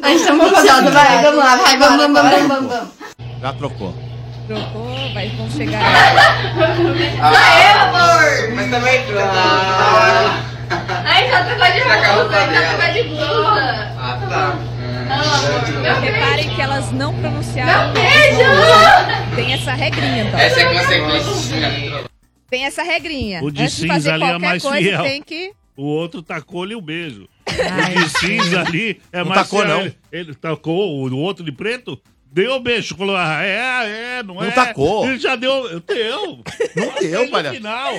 A 0.00 0.08
gente 0.08 0.24
tá 0.24 0.32
muito 0.32 0.54
vai. 0.54 1.22
Vamos 1.22 1.44
lá, 1.44 1.56
vai, 1.56 1.76
vamos, 1.76 1.96
vamos, 1.98 2.22
vamos, 2.22 2.48
vamos, 2.48 2.72
vamos. 2.72 2.88
Já 3.42 3.52
trocou. 3.52 3.94
Trocou, 4.46 5.12
vai, 5.12 5.28
vamos 5.36 5.52
chegar. 5.56 5.82
Aê, 7.20 7.72
amor! 7.72 8.54
Mas 8.54 8.70
também. 8.70 9.04
Ai, 10.70 11.28
já 11.28 11.44
trocou 11.44 11.66
de 11.66 11.80
blusa, 11.80 12.24
pra 12.28 12.54
já 12.54 12.68
trocou 12.68 12.92
de 12.92 13.02
blusa. 13.08 13.94
Ah, 13.98 14.18
tá. 14.28 14.74
que 16.54 16.60
elas 16.60 16.92
não 16.92 17.14
pronunciaram. 17.14 17.86
Não 17.86 17.92
beijo! 17.92 19.34
Tem 19.36 19.52
essa 19.52 19.72
regrinha, 19.72 20.24
então. 20.24 20.38
Essa 20.40 20.60
é 20.60 20.74
consequência. 20.74 22.04
Tem 22.50 22.64
essa 22.66 22.82
regrinha. 22.82 23.42
O 23.42 23.50
de 23.50 23.62
Antes 23.62 23.76
de 23.76 23.82
cinza 23.82 23.94
fazer 23.94 24.10
ali 24.12 24.22
é 24.24 24.28
qualquer 24.28 24.46
mais 24.46 24.62
coisa, 24.62 24.78
fiel. 24.78 25.02
tem 25.02 25.22
que. 25.22 25.52
O 25.76 25.84
outro 25.84 26.22
tacou-lhe 26.22 26.74
o 26.74 26.80
beijo. 26.80 27.28
o 27.48 28.00
de 28.00 28.08
cinza 28.18 28.60
ali 28.60 29.00
é 29.12 29.18
Não 29.18 29.26
mais 29.26 29.42
tacou, 29.42 29.62
fiel. 29.62 29.74
não. 29.76 29.80
Ele, 29.82 29.96
ele 30.12 30.34
tacou 30.34 31.08
o 31.10 31.18
outro 31.18 31.44
de 31.44 31.50
preto, 31.50 32.00
deu 32.34 32.60
beijo. 32.60 32.96
Falou, 32.96 33.16
ah, 33.16 33.42
é, 33.44 34.18
é, 34.18 34.22
não, 34.22 34.34
Não 34.34 34.44
é. 34.44 34.50
tacou. 34.50 35.06
Ele 35.06 35.18
já 35.18 35.36
deu. 35.36 35.80
Deu. 35.80 36.42
Não 36.76 37.00
deu, 37.00 37.20
Aí 37.22 37.42
No 37.42 37.54
final. 37.54 37.94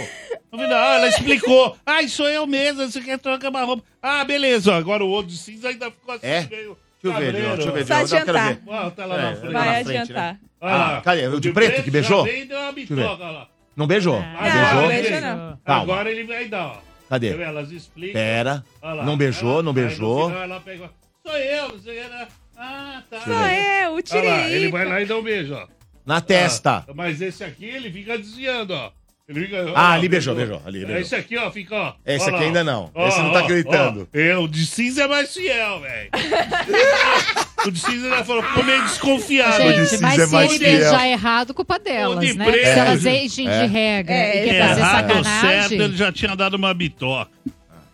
No 0.51 0.59
final, 0.59 0.93
ela 0.93 1.07
explicou. 1.07 1.77
Ah, 1.85 2.05
sou 2.07 2.27
eu 2.29 2.45
mesmo, 2.45 2.85
você 2.89 3.01
quer 3.01 3.17
trocar 3.17 3.49
uma 3.49 3.63
roupa. 3.63 3.83
Ah, 4.01 4.23
beleza. 4.23 4.75
Agora 4.75 5.03
o 5.03 5.09
outro 5.09 5.31
de 5.31 5.37
cinza 5.37 5.69
ainda 5.69 5.89
ficou 5.89 6.13
assim, 6.15 6.27
É? 6.27 6.47
meio 6.49 6.77
Deixa 7.01 7.19
eu 7.19 7.21
ver, 7.21 7.25
cabreiro. 7.33 7.55
deixa 7.55 7.69
eu 7.69 7.73
ver. 7.73 7.85
Só 7.85 7.97
deixa 7.97 8.15
eu 8.17 8.19
ver, 8.19 8.21
eu 8.21 8.25
quero 8.25 8.37
adiantar. 8.37 8.53
ver. 8.55 8.61
Ah, 8.87 8.91
tá 8.91 9.05
lá 9.05 9.15
É, 9.15 9.21
na 9.21 9.35
frente. 9.35 9.53
Vai 9.53 9.79
adiantar. 9.79 10.33
né? 10.33 10.39
Lá. 10.61 10.97
Ah, 10.97 11.01
cadê? 11.01 11.27
O 11.27 11.39
de 11.39 11.51
preto 11.51 11.83
que 11.83 11.91
beijou? 11.91 12.23
Deu 12.23 12.33
uma 12.33 12.71
Deixa 12.73 12.93
eu 12.93 12.95
ver. 12.95 13.03
bitoca, 13.03 13.23
lá. 13.31 13.47
Não 13.75 13.87
beijou? 13.87 14.17
Ah, 14.17 14.41
beijou? 14.41 14.81
não 14.81 14.87
beijou 14.87 15.21
não. 15.21 15.59
Calma. 15.65 15.81
Agora 15.83 16.11
ele 16.11 16.23
vai 16.23 16.45
dar, 16.47 16.65
ó. 16.67 16.77
Cadê? 17.09 17.41
Elas 17.41 17.71
explicam. 17.71 18.13
Pera. 18.13 18.63
Não 19.05 19.15
beijou, 19.17 19.49
não 19.51 19.57
Aí 19.59 19.63
no 19.63 19.73
beijou. 19.73 20.27
final 20.29 20.43
ela 20.43 20.59
pegou. 20.61 20.89
Sou 21.25 21.37
eu, 21.37 21.69
não 21.69 21.75
o 21.75 21.79
que, 21.79 21.91
né? 22.09 22.27
Ah, 22.57 23.01
tá. 23.09 23.17
Eu 23.17 23.37
ver. 23.37 23.53
É, 23.53 23.89
o 23.89 23.93
Olha 23.93 23.95
lá, 23.95 24.01
tiririca. 24.01 24.49
ele 24.55 24.67
vai 24.69 24.85
lá 24.85 25.01
e 25.01 25.05
dá 25.05 25.17
um 25.17 25.23
beijo, 25.23 25.53
ó. 25.53 25.67
Na 26.05 26.21
testa. 26.21 26.85
Ah, 26.87 26.93
mas 26.93 27.21
esse 27.21 27.43
aqui, 27.43 27.65
ele 27.65 27.91
fica 27.91 28.17
desviando, 28.17 28.71
ó. 28.73 28.91
Ele 29.27 29.41
fica, 29.45 29.57
Ah, 29.75 29.89
ó, 29.89 29.93
ali 29.93 30.07
beijou, 30.07 30.35
beijou, 30.35 30.61
ali 30.65 30.79
beijou. 30.85 30.97
Esse 31.01 31.15
aqui, 31.15 31.35
ó, 31.35 31.49
fica, 31.49 31.75
ó. 31.75 31.93
Esse 32.05 32.25
Ó 32.25 32.27
aqui 32.29 32.39
lá, 32.41 32.45
ainda 32.45 32.63
não. 32.63 32.91
Ó, 32.93 33.07
Esse 33.07 33.19
não 33.21 33.31
tá 33.33 33.41
gritando. 33.41 34.07
ó. 34.13 34.17
É, 34.17 34.37
o 34.37 34.47
de 34.47 34.65
cinza 34.67 35.03
é 35.03 35.07
mais 35.07 35.33
fiel, 35.33 35.81
velho. 35.81 36.09
o 37.65 37.71
de 37.71 37.79
cinza 37.79 38.09
já 38.09 38.23
falou, 38.23 38.43
ficou 38.43 38.63
meio 38.63 38.81
desconfiado. 38.83 39.57
Gente, 39.63 40.01
mas 40.01 40.19
é 40.19 40.25
se 40.27 40.31
mais 40.31 40.51
ele 40.51 40.59
fiel. 40.59 40.71
beijar 40.79 41.07
errado, 41.07 41.53
culpa 41.55 41.79
delas, 41.79 42.19
de 42.19 42.33
né? 42.37 42.51
Se 42.51 42.59
elas 42.79 43.05
enchem 43.05 43.49
É. 43.49 43.61
de 43.61 43.73
regra 43.73 44.13
É, 44.13 44.45
e 44.45 44.49
quer 44.49 44.67
fazer 44.67 44.79
Errado 44.81 45.07
sacanagem... 45.07 45.49
certo, 45.49 45.71
ele 45.73 45.97
já 45.97 46.11
tinha 46.11 46.35
dado 46.35 46.53
uma 46.53 46.71
bitoca. 46.73 47.31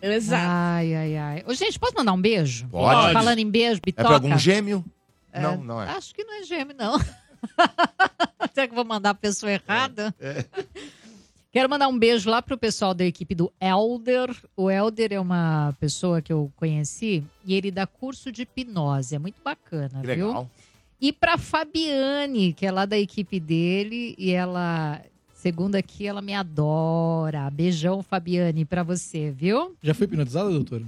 Exato. 0.02 0.44
Ai, 0.46 0.94
ai, 0.94 1.16
ai. 1.16 1.44
Ô, 1.46 1.54
gente, 1.54 1.78
posso 1.78 1.94
mandar 1.96 2.12
um 2.12 2.20
beijo? 2.20 2.66
Pode. 2.68 3.12
Falando 3.12 3.38
em 3.38 3.48
beijo, 3.48 3.78
É 3.78 3.86
bitoca. 3.86 4.08
pra 4.08 4.14
algum 4.16 4.36
gêmeo? 4.36 4.84
Não, 5.32 5.56
não 5.62 5.80
é. 5.82 5.88
Acho 5.90 6.12
que 6.14 6.24
não 6.24 6.40
é 6.40 6.42
gêmeo, 6.42 6.74
não. 6.76 6.98
Será 8.52 8.66
que 8.66 8.72
eu 8.72 8.76
vou 8.76 8.84
mandar 8.84 9.10
a 9.10 9.14
pessoa 9.14 9.50
errada? 9.52 10.14
É. 10.20 10.44
Quero 11.52 11.68
mandar 11.68 11.86
um 11.88 11.98
beijo 11.98 12.30
lá 12.30 12.40
pro 12.40 12.56
pessoal 12.56 12.94
da 12.94 13.04
equipe 13.04 13.34
do 13.34 13.52
Elder. 13.60 14.34
O 14.56 14.70
Elder 14.70 15.12
é 15.12 15.20
uma 15.20 15.76
pessoa 15.78 16.22
que 16.22 16.32
eu 16.32 16.50
conheci 16.56 17.22
e 17.44 17.54
ele 17.54 17.70
dá 17.70 17.86
curso 17.86 18.32
de 18.32 18.42
hipnose. 18.42 19.14
É 19.14 19.18
muito 19.18 19.40
bacana, 19.44 20.00
Que 20.00 20.14
viu? 20.14 20.28
legal. 20.28 20.50
E 20.98 21.12
pra 21.12 21.36
Fabiane, 21.36 22.52
que 22.54 22.64
é 22.64 22.70
lá 22.72 22.86
da 22.86 22.96
equipe 22.98 23.38
dele, 23.38 24.14
e 24.16 24.30
ela, 24.30 25.00
segundo 25.42 25.74
aqui, 25.74 26.06
ela 26.06 26.22
me 26.22 26.32
adora. 26.32 27.50
Beijão, 27.50 28.00
Fabiane, 28.00 28.64
pra 28.64 28.84
você, 28.84 29.32
viu? 29.32 29.74
Já 29.82 29.92
foi 29.92 30.04
hipnotizada, 30.06 30.48
doutora? 30.48 30.84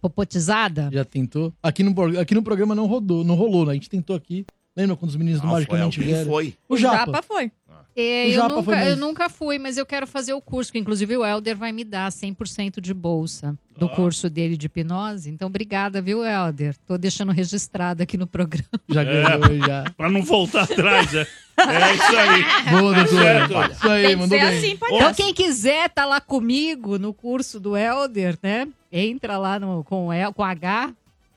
Popotizada? 0.00 0.88
Já 0.90 1.04
tentou? 1.04 1.52
Aqui 1.62 1.82
no, 1.82 2.18
aqui 2.18 2.34
no 2.34 2.42
programa 2.42 2.74
não 2.74 2.86
rodou, 2.86 3.22
não 3.22 3.34
rolou, 3.34 3.66
né? 3.66 3.72
A 3.72 3.74
gente 3.74 3.90
tentou 3.90 4.16
aqui. 4.16 4.46
Lembra 4.74 4.96
quando 4.96 5.10
os 5.10 5.16
meninos 5.16 5.40
do 5.42 5.44
Não, 5.44 5.50
foi, 5.50 5.60
Magicamente 5.60 5.98
alguém 5.98 6.14
vieram? 6.14 6.30
foi. 6.30 6.54
O 6.66 6.76
Japa. 6.78 7.22
foi. 7.22 7.52
É, 8.00 8.28
eu, 8.30 8.48
nunca, 8.48 8.84
eu 8.90 8.96
nunca 8.96 9.28
fui, 9.28 9.58
mas 9.58 9.76
eu 9.76 9.84
quero 9.86 10.06
fazer 10.06 10.32
o 10.32 10.40
curso, 10.40 10.72
que 10.72 10.78
inclusive 10.78 11.16
o 11.16 11.24
Helder 11.24 11.56
vai 11.56 11.72
me 11.72 11.84
dar 11.84 12.10
100% 12.10 12.80
de 12.80 12.94
bolsa 12.94 13.56
do 13.76 13.88
curso 13.88 14.28
dele 14.28 14.56
de 14.56 14.66
hipnose. 14.66 15.30
Então, 15.30 15.48
obrigada, 15.48 16.00
viu, 16.02 16.24
Helder? 16.24 16.76
Tô 16.86 16.98
deixando 16.98 17.32
registrado 17.32 18.02
aqui 18.02 18.16
no 18.18 18.26
programa. 18.26 18.68
Já 18.88 19.04
ganhou, 19.04 19.66
já. 19.66 19.84
Pra 19.96 20.10
não 20.10 20.22
voltar 20.22 20.62
atrás, 20.64 21.14
é. 21.14 21.26
É 21.58 21.94
isso 21.94 22.16
aí. 22.16 22.70
Boa, 22.70 22.94
doutora. 22.94 23.48
Certo. 23.48 23.72
Isso 23.72 23.88
aí, 23.90 24.02
Tem 24.02 24.10
que 24.10 24.16
mandou 24.16 24.38
ser 24.38 24.44
bem. 24.46 24.58
assim, 24.58 24.78
Então, 24.94 25.14
quem 25.14 25.34
quiser 25.34 25.90
tá 25.90 26.04
lá 26.06 26.20
comigo 26.20 26.98
no 26.98 27.12
curso 27.12 27.60
do 27.60 27.76
Helder, 27.76 28.38
né? 28.42 28.66
Entra 28.90 29.36
lá 29.38 29.58
no, 29.58 29.84
com, 29.84 30.06
o 30.08 30.12
El- 30.12 30.32
com 30.32 30.42
H 30.42 30.92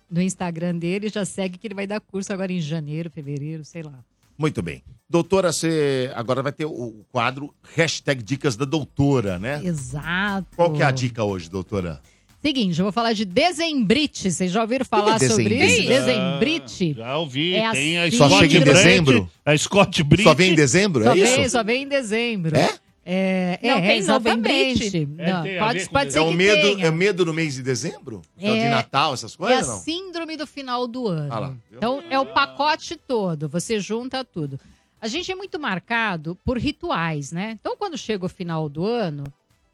no 0.10 0.22
Instagram 0.22 0.76
dele, 0.78 1.10
já 1.10 1.26
segue 1.26 1.58
que 1.58 1.66
ele 1.68 1.74
vai 1.74 1.88
dar 1.88 2.00
curso 2.00 2.32
agora 2.32 2.52
em 2.54 2.62
janeiro, 2.62 3.10
fevereiro, 3.10 3.66
sei 3.66 3.84
lá. 3.84 4.00
Muito 4.38 4.62
bem. 4.62 4.84
Doutora, 5.10 5.52
você 5.52 6.12
agora 6.16 6.42
vai 6.42 6.52
ter 6.52 6.66
o 6.66 7.06
quadro 7.12 7.54
hashtag 7.76 8.24
Dicas 8.24 8.56
da 8.56 8.66
Doutora, 8.66 9.38
né? 9.38 9.62
Exato. 9.64 10.48
Qual 10.56 10.72
que 10.74 10.82
é 10.82 10.86
a 10.86 10.92
dica 10.92 11.24
hoje, 11.24 11.50
doutora? 11.50 12.02
Seguinte, 12.42 12.78
eu 12.80 12.84
vou 12.86 12.92
falar 12.92 13.14
de 13.14 13.24
dezembrite. 13.24 14.32
Vocês 14.32 14.52
já 14.52 14.62
ouviram 14.62 14.84
falar 14.86 15.18
que 15.20 15.26
é 15.26 15.30
sobre 15.30 15.44
isso? 15.44 15.88
dezembrite? 15.88 15.88
Dezembrite. 15.88 16.94
Já 16.96 17.18
ouvi, 17.18 17.54
É 17.54 17.72
tem 17.72 17.98
a 18.00 18.04
assim. 18.06 18.18
Só 18.18 18.30
chega 18.40 18.58
em 18.58 18.62
dezembro? 18.64 19.30
A 19.46 19.58
Scott 19.58 20.04
Brite. 20.04 20.24
Só 20.24 20.34
vem 20.34 20.52
em 20.52 20.56
dezembro, 20.56 21.04
Só 21.04 21.12
é 21.12 21.14
vem, 21.16 21.42
isso? 21.42 21.50
só 21.52 21.64
vem 21.64 21.84
em 21.84 21.88
dezembro. 21.88 22.58
É? 22.58 22.70
É, 23.06 23.60
Não, 23.62 23.70
é, 23.78 23.82
tem 23.82 23.98
exatamente. 23.98 25.08
É, 25.18 25.32
Não, 25.34 25.44
tem 25.44 25.60
a 25.60 25.66
pode, 25.66 25.90
pode 25.90 26.14
ser 26.14 26.20
É 26.20 26.24
que 26.24 26.30
o 26.30 26.34
medo, 26.34 26.62
tenha. 26.76 26.86
é 26.88 26.92
medo 26.92 27.26
no 27.26 27.34
mês 27.34 27.54
de 27.56 27.62
dezembro? 27.62 28.22
É, 28.40 28.50
o 28.50 28.54
de 28.54 28.60
É- 28.62 28.70
Natal, 28.70 29.14
essas 29.14 29.34
É 29.34 29.38
coisas, 29.38 29.70
a 29.70 29.74
não? 29.74 29.80
síndrome 29.80 30.38
do 30.38 30.48
final 30.48 30.88
do 30.88 31.08
ano. 31.10 31.28
Ah 31.34 31.40
lá. 31.40 31.54
Então, 31.72 32.02
é 32.10 32.18
o 32.18 32.26
pacote 32.26 32.96
todo. 32.96 33.48
Você 33.50 33.78
junta 33.80 34.24
tudo. 34.24 34.58
A 35.04 35.08
gente 35.10 35.30
é 35.30 35.36
muito 35.36 35.60
marcado 35.60 36.34
por 36.46 36.58
rituais, 36.58 37.34
né? 37.34 37.58
Então, 37.60 37.76
quando 37.76 37.98
chega 37.98 38.26
o 38.26 38.30
final 38.30 38.70
do 38.70 38.86
ano, 38.86 39.26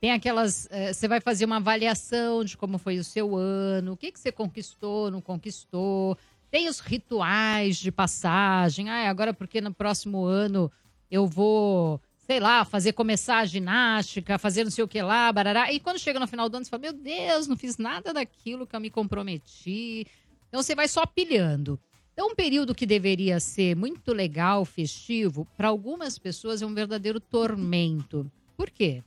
tem 0.01 0.11
aquelas. 0.11 0.67
eh, 0.71 0.91
você 0.91 1.07
vai 1.07 1.21
fazer 1.21 1.45
uma 1.45 1.57
avaliação 1.57 2.43
de 2.43 2.57
como 2.57 2.79
foi 2.79 2.97
o 2.97 3.03
seu 3.03 3.35
ano, 3.35 3.91
o 3.91 3.95
que, 3.95 4.11
que 4.11 4.19
você 4.19 4.31
conquistou, 4.31 5.11
não 5.11 5.21
conquistou. 5.21 6.17
Tem 6.49 6.67
os 6.67 6.79
rituais 6.79 7.77
de 7.77 7.91
passagem. 7.91 8.89
Ah, 8.89 9.07
agora 9.07 9.31
porque 9.31 9.61
no 9.61 9.71
próximo 9.71 10.25
ano 10.25 10.71
eu 11.11 11.27
vou, 11.27 12.01
sei 12.25 12.39
lá, 12.39 12.65
fazer 12.65 12.93
começar 12.93 13.37
a 13.37 13.45
ginástica, 13.45 14.39
fazer 14.39 14.63
não 14.63 14.71
sei 14.71 14.83
o 14.83 14.87
que 14.87 14.99
lá, 14.99 15.31
barará. 15.31 15.71
E 15.71 15.79
quando 15.79 15.99
chega 15.99 16.19
no 16.19 16.25
final 16.25 16.49
do 16.49 16.55
ano, 16.55 16.65
você 16.65 16.71
fala: 16.71 16.81
Meu 16.81 16.93
Deus, 16.93 17.45
não 17.45 17.55
fiz 17.55 17.77
nada 17.77 18.11
daquilo 18.11 18.65
que 18.65 18.75
eu 18.75 18.79
me 18.79 18.89
comprometi. 18.89 20.07
Então 20.47 20.63
você 20.63 20.73
vai 20.73 20.87
só 20.87 21.05
pilhando. 21.05 21.79
Então, 22.19 22.31
um 22.31 22.35
período 22.35 22.75
que 22.75 22.85
deveria 22.85 23.39
ser 23.39 23.77
muito 23.77 24.11
legal, 24.11 24.65
festivo, 24.65 25.47
para 25.55 25.69
algumas 25.69 26.19
pessoas 26.19 26.61
é 26.61 26.65
um 26.65 26.73
verdadeiro 26.73 27.17
tormento. 27.17 28.29
Por 28.57 28.69
quê? 28.69 29.01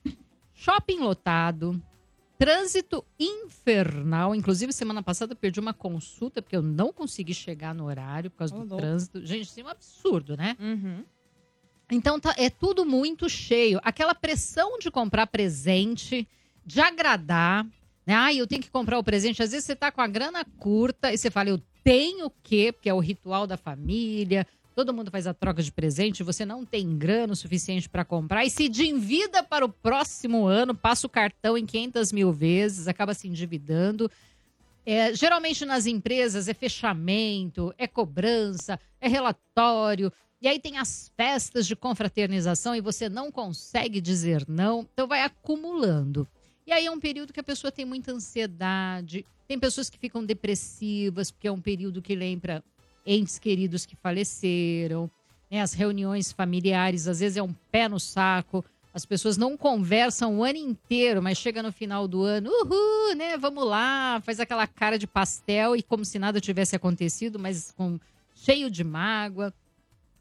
Shopping 0.55 1.01
lotado, 1.01 1.79
trânsito 2.39 3.05
infernal. 3.21 4.35
Inclusive, 4.35 4.73
semana 4.73 5.03
passada 5.03 5.35
eu 5.35 5.37
perdi 5.37 5.61
uma 5.61 5.75
consulta 5.75 6.41
porque 6.41 6.57
eu 6.57 6.63
não 6.63 6.91
consegui 6.91 7.35
chegar 7.35 7.75
no 7.75 7.85
horário 7.85 8.31
por 8.31 8.39
causa 8.39 8.55
Ô, 8.55 8.61
do 8.61 8.65
louco. 8.65 8.77
trânsito. 8.79 9.27
Gente, 9.27 9.43
isso 9.43 9.61
é 9.61 9.65
um 9.65 9.69
absurdo, 9.69 10.35
né? 10.35 10.57
Uhum. 10.59 11.05
Então 11.91 12.19
tá, 12.19 12.35
é 12.39 12.49
tudo 12.49 12.87
muito 12.87 13.29
cheio. 13.29 13.79
Aquela 13.85 14.15
pressão 14.15 14.79
de 14.79 14.91
comprar 14.91 15.27
presente, 15.27 16.27
de 16.65 16.81
agradar, 16.81 17.67
né? 18.07 18.15
Ai, 18.15 18.39
eu 18.39 18.47
tenho 18.47 18.63
que 18.63 18.71
comprar 18.71 18.99
o 18.99 19.05
presente. 19.05 19.43
Às 19.43 19.51
vezes 19.51 19.67
você 19.67 19.77
tá 19.77 19.93
com 19.93 20.01
a 20.01 20.07
grana 20.07 20.47
curta 20.59 21.13
e 21.13 21.19
você 21.19 21.31
fala, 21.31 21.51
eu 21.51 21.61
tenho 21.83 22.31
que, 22.43 22.73
porque 22.73 22.89
é 22.89 22.95
o 22.95 23.01
ritual 23.01 23.47
da 23.47 23.57
família. 23.57 24.47
Todo 24.75 24.95
mundo 24.95 25.11
faz 25.11 25.27
a 25.27 25.35
troca 25.35 25.63
de 25.63 25.71
presente, 25.71 26.23
você 26.23 26.47
não 26.47 26.65
tem 26.65 26.97
grana 26.97 27.35
o 27.35 27.37
suficiente 27.37 27.89
para 27.89 28.05
comprar 28.05 28.45
e 28.45 28.51
se 28.51 28.65
endivida 28.69 29.43
para 29.43 29.65
o 29.65 29.69
próximo 29.69 30.47
ano, 30.47 30.75
passa 30.75 31.07
o 31.07 31.11
cartão 31.11 31.59
em 31.59 31.67
500 31.67 32.11
mil 32.13 32.33
vezes, 32.33 32.89
acaba 32.89 33.13
se 33.13 33.29
endividando. 33.29 34.11
É, 34.85 35.15
geralmente 35.15 35.65
nas 35.65 35.87
empresas 35.87 36.49
é 36.49 36.55
fechamento, 36.55 37.73
é 37.77 37.87
cobrança, 37.87 38.81
é 39.01 39.09
relatório. 39.09 40.11
E 40.41 40.49
aí 40.49 40.59
tem 40.59 40.79
as 40.79 41.13
festas 41.17 41.67
de 41.67 41.77
confraternização 41.77 42.75
e 42.75 42.81
você 42.81 43.09
não 43.09 43.31
consegue 43.31 44.01
dizer 44.01 44.45
não. 44.49 44.89
Então 44.93 45.07
vai 45.07 45.23
acumulando. 45.23 46.27
E 46.67 46.73
aí 46.73 46.87
é 46.87 46.91
um 46.91 46.99
período 46.99 47.33
que 47.33 47.41
a 47.41 47.45
pessoa 47.45 47.71
tem 47.71 47.85
muita 47.85 48.13
ansiedade. 48.13 49.25
Tem 49.53 49.59
pessoas 49.59 49.91
que 49.91 49.99
ficam 49.99 50.25
depressivas, 50.25 51.31
porque 51.31 51.47
é 51.47 51.53
um 51.53 51.61
período 51.61 52.01
que 52.01 52.15
lembra 52.15 52.65
entes 53.05 53.39
queridos 53.39 53.85
que 53.85 53.95
faleceram. 53.95 55.11
né? 55.51 55.61
As 55.61 55.75
reuniões 55.75 56.33
familiares, 56.33 57.07
às 57.07 57.21
vezes 57.21 57.37
é 57.37 57.43
um 57.43 57.53
pé 57.71 57.87
no 57.87 58.01
saco. 58.01 58.65
As 58.95 59.05
pessoas 59.05 59.37
não 59.37 59.55
conversam 59.55 60.39
o 60.39 60.43
ano 60.43 60.57
inteiro, 60.57 61.23
mas 61.23 61.37
chega 61.37 61.63
no 61.63 61.71
final 61.71 62.09
do 62.09 62.23
ano, 62.23 62.49
uhul, 62.49 63.15
né? 63.15 63.37
Vamos 63.37 63.67
lá, 63.67 64.23
faz 64.25 64.41
aquela 64.41 64.67
cara 64.67 64.99
de 64.99 65.07
pastel 65.07 65.77
e 65.77 65.83
como 65.83 66.03
se 66.03 66.19
nada 66.19 66.41
tivesse 66.41 66.75
acontecido, 66.75 67.39
mas 67.39 67.75
com 67.77 68.01
cheio 68.35 68.71
de 68.71 68.83
mágoa. 68.83 69.53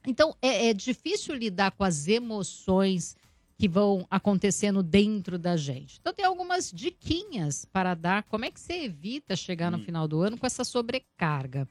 Então 0.05 0.35
é, 0.41 0.67
é 0.67 0.73
difícil 0.73 1.35
lidar 1.35 1.71
com 1.71 1.85
as 1.85 2.05
emoções 2.09 3.15
que 3.61 3.67
vão 3.67 4.07
acontecendo 4.09 4.81
dentro 4.81 5.37
da 5.37 5.55
gente. 5.55 5.99
Então 6.01 6.11
tem 6.11 6.25
algumas 6.25 6.71
diquinhas 6.71 7.63
para 7.71 7.93
dar. 7.93 8.23
Como 8.23 8.43
é 8.43 8.49
que 8.49 8.59
você 8.59 8.85
evita 8.85 9.35
chegar 9.35 9.69
no 9.69 9.77
final 9.77 10.07
do 10.07 10.19
ano 10.19 10.35
com 10.35 10.47
essa 10.47 10.63
sobrecarga? 10.63 11.69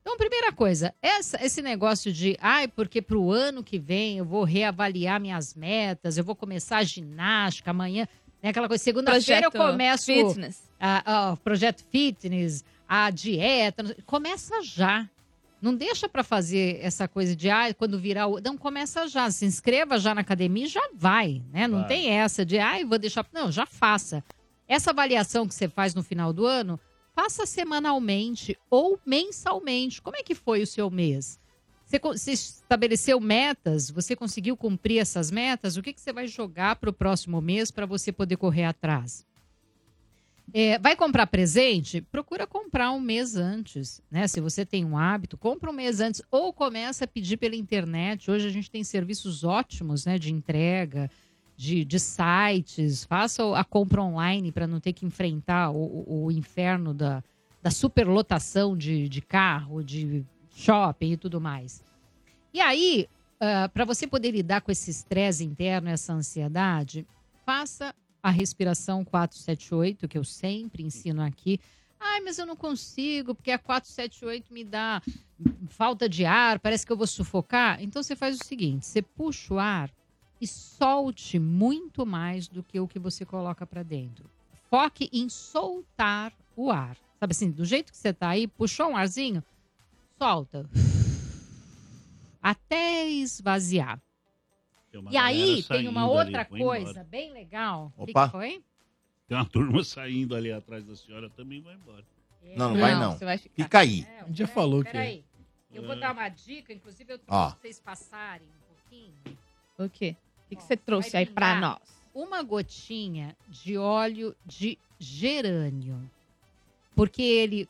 Então, 0.00 0.16
primeira 0.16 0.50
coisa, 0.50 0.92
essa- 1.00 1.38
esse 1.44 1.62
negócio 1.62 2.12
de, 2.12 2.36
ai, 2.40 2.66
porque 2.66 3.00
para 3.00 3.16
o 3.16 3.30
ano 3.30 3.62
que 3.62 3.78
vem 3.78 4.18
eu 4.18 4.24
vou 4.24 4.42
reavaliar 4.42 5.20
minhas 5.20 5.54
metas, 5.54 6.18
eu 6.18 6.24
vou 6.24 6.34
começar 6.34 6.78
a 6.78 6.82
ginástica 6.82 7.70
amanhã, 7.70 8.08
né? 8.42 8.48
Aquela 8.50 8.66
coisa, 8.66 8.82
segunda-feira 8.82 9.46
eu 9.46 9.50
Projeto 9.52 9.70
começo 9.72 10.06
fitness. 10.06 10.62
a, 10.80 11.12
a- 11.28 11.32
o 11.34 11.36
projeto 11.36 11.84
fitness, 11.88 12.64
a 12.88 13.10
dieta, 13.10 13.96
começa 14.04 14.60
já. 14.64 15.08
Não 15.60 15.74
deixa 15.74 16.08
pra 16.08 16.22
fazer 16.22 16.78
essa 16.80 17.08
coisa 17.08 17.34
de, 17.34 17.50
ah, 17.50 17.72
quando 17.74 17.98
virar 17.98 18.28
o. 18.28 18.40
Não, 18.40 18.56
começa 18.56 19.08
já. 19.08 19.30
Se 19.30 19.44
inscreva 19.44 19.98
já 19.98 20.14
na 20.14 20.20
academia 20.20 20.64
e 20.64 20.68
já 20.68 20.88
vai, 20.94 21.42
né? 21.52 21.66
Não 21.66 21.80
Vai. 21.80 21.88
tem 21.88 22.10
essa 22.10 22.44
de, 22.44 22.58
ah, 22.58 22.76
vou 22.86 22.98
deixar. 22.98 23.26
Não, 23.32 23.50
já 23.50 23.66
faça. 23.66 24.22
Essa 24.68 24.90
avaliação 24.90 25.48
que 25.48 25.54
você 25.54 25.68
faz 25.68 25.94
no 25.94 26.02
final 26.02 26.32
do 26.32 26.46
ano, 26.46 26.78
faça 27.14 27.44
semanalmente 27.46 28.56
ou 28.70 29.00
mensalmente. 29.04 30.00
Como 30.00 30.16
é 30.16 30.22
que 30.22 30.34
foi 30.34 30.62
o 30.62 30.66
seu 30.66 30.88
mês? 30.90 31.40
Você, 31.84 31.98
você 31.98 32.32
estabeleceu 32.32 33.18
metas? 33.18 33.90
Você 33.90 34.14
conseguiu 34.14 34.56
cumprir 34.56 34.98
essas 34.98 35.30
metas? 35.30 35.76
O 35.76 35.82
que, 35.82 35.92
que 35.92 36.00
você 36.00 36.12
vai 36.12 36.26
jogar 36.26 36.76
para 36.76 36.90
o 36.90 36.92
próximo 36.92 37.40
mês 37.40 37.70
para 37.70 37.86
você 37.86 38.12
poder 38.12 38.36
correr 38.36 38.64
atrás? 38.64 39.26
É, 40.54 40.78
vai 40.78 40.96
comprar 40.96 41.26
presente? 41.26 42.00
Procura 42.00 42.46
comprar 42.46 42.90
um 42.92 43.00
mês 43.00 43.36
antes, 43.36 44.00
né? 44.10 44.26
Se 44.26 44.40
você 44.40 44.64
tem 44.64 44.84
um 44.84 44.96
hábito, 44.96 45.36
compra 45.36 45.70
um 45.70 45.74
mês 45.74 46.00
antes 46.00 46.22
ou 46.30 46.52
começa 46.52 47.04
a 47.04 47.08
pedir 47.08 47.36
pela 47.36 47.54
internet. 47.54 48.30
Hoje 48.30 48.46
a 48.46 48.50
gente 48.50 48.70
tem 48.70 48.82
serviços 48.82 49.44
ótimos, 49.44 50.06
né? 50.06 50.18
De 50.18 50.32
entrega, 50.32 51.10
de, 51.56 51.84
de 51.84 51.98
sites. 52.00 53.04
Faça 53.04 53.42
a 53.58 53.62
compra 53.62 54.02
online 54.02 54.50
para 54.50 54.66
não 54.66 54.80
ter 54.80 54.94
que 54.94 55.04
enfrentar 55.04 55.70
o, 55.70 55.76
o- 56.06 56.24
o 56.26 56.32
inferno 56.32 56.94
da, 56.94 57.22
da 57.62 57.70
superlotação 57.70 58.74
de, 58.76 59.06
de 59.06 59.20
carro, 59.20 59.82
de 59.84 60.24
shopping 60.54 61.12
e 61.12 61.16
tudo 61.18 61.38
mais. 61.40 61.82
E 62.54 62.60
aí, 62.60 63.06
para 63.74 63.84
você 63.84 64.06
poder 64.06 64.30
lidar 64.30 64.62
com 64.62 64.72
esse 64.72 64.90
estresse 64.90 65.44
interno, 65.44 65.90
essa 65.90 66.14
ansiedade, 66.14 67.06
faça 67.44 67.94
a 68.22 68.30
respiração 68.30 69.04
478, 69.04 70.08
que 70.08 70.18
eu 70.18 70.24
sempre 70.24 70.82
ensino 70.82 71.22
aqui. 71.22 71.60
Ai, 72.00 72.20
mas 72.20 72.38
eu 72.38 72.46
não 72.46 72.56
consigo, 72.56 73.34
porque 73.34 73.50
a 73.50 73.58
478 73.58 74.52
me 74.52 74.64
dá 74.64 75.02
falta 75.68 76.08
de 76.08 76.24
ar, 76.24 76.58
parece 76.58 76.86
que 76.86 76.92
eu 76.92 76.96
vou 76.96 77.06
sufocar. 77.06 77.82
Então 77.82 78.02
você 78.02 78.14
faz 78.14 78.38
o 78.40 78.44
seguinte: 78.44 78.86
você 78.86 79.02
puxa 79.02 79.54
o 79.54 79.58
ar 79.58 79.90
e 80.40 80.46
solte 80.46 81.38
muito 81.38 82.06
mais 82.06 82.46
do 82.46 82.62
que 82.62 82.78
o 82.78 82.86
que 82.86 82.98
você 82.98 83.24
coloca 83.24 83.66
para 83.66 83.82
dentro. 83.82 84.30
Foque 84.70 85.08
em 85.12 85.28
soltar 85.28 86.32
o 86.56 86.70
ar. 86.70 86.96
Sabe 87.18 87.32
assim, 87.32 87.50
do 87.50 87.64
jeito 87.64 87.90
que 87.90 87.98
você 87.98 88.12
tá 88.12 88.28
aí, 88.28 88.46
puxou 88.46 88.90
um 88.90 88.96
arzinho, 88.96 89.42
solta. 90.16 90.68
Até 92.40 93.08
esvaziar. 93.08 94.00
E 95.10 95.16
aí 95.16 95.62
tem 95.62 95.88
uma 95.88 96.04
ali, 96.04 96.10
outra 96.10 96.46
vou 96.48 96.58
coisa 96.58 96.90
embora. 96.90 97.04
bem 97.04 97.32
legal. 97.32 97.92
O 97.96 98.04
que 98.06 98.12
Opa. 98.12 98.26
que 98.26 98.32
foi? 98.32 98.62
Tem 99.26 99.36
uma 99.36 99.44
turma 99.44 99.84
saindo 99.84 100.34
ali 100.34 100.50
atrás 100.50 100.84
da 100.86 100.96
senhora, 100.96 101.28
também 101.30 101.60
vai 101.60 101.74
embora. 101.74 102.04
Não, 102.56 102.70
não 102.70 102.80
vai 102.80 102.94
não. 102.94 103.12
você 103.12 103.24
vai 103.24 103.36
ficar. 103.36 103.62
Fica 103.62 103.78
aí. 103.80 104.06
É, 104.08 104.24
Já 104.32 104.46
falou 104.46 104.82
que 104.82 104.90
Peraí. 104.90 105.24
Eu 105.70 105.86
vou 105.86 105.98
dar 105.98 106.12
uma 106.12 106.28
dica, 106.30 106.72
inclusive 106.72 107.12
eu 107.12 107.18
trouxe 107.18 107.50
pra 107.50 107.60
vocês 107.60 107.78
passarem 107.78 108.48
um 108.48 108.74
pouquinho. 108.74 109.38
O 109.78 109.88
quê? 109.88 110.16
O 110.44 110.48
que, 110.48 110.56
que 110.56 110.62
você 110.62 110.76
trouxe 110.76 111.14
aí 111.14 111.26
pra 111.26 111.54
pingar 111.54 111.60
nós? 111.60 111.98
Uma 112.14 112.42
gotinha 112.42 113.36
de 113.48 113.76
óleo 113.76 114.34
de 114.46 114.78
gerânio. 114.98 116.10
Porque 116.96 117.22
ele 117.22 117.68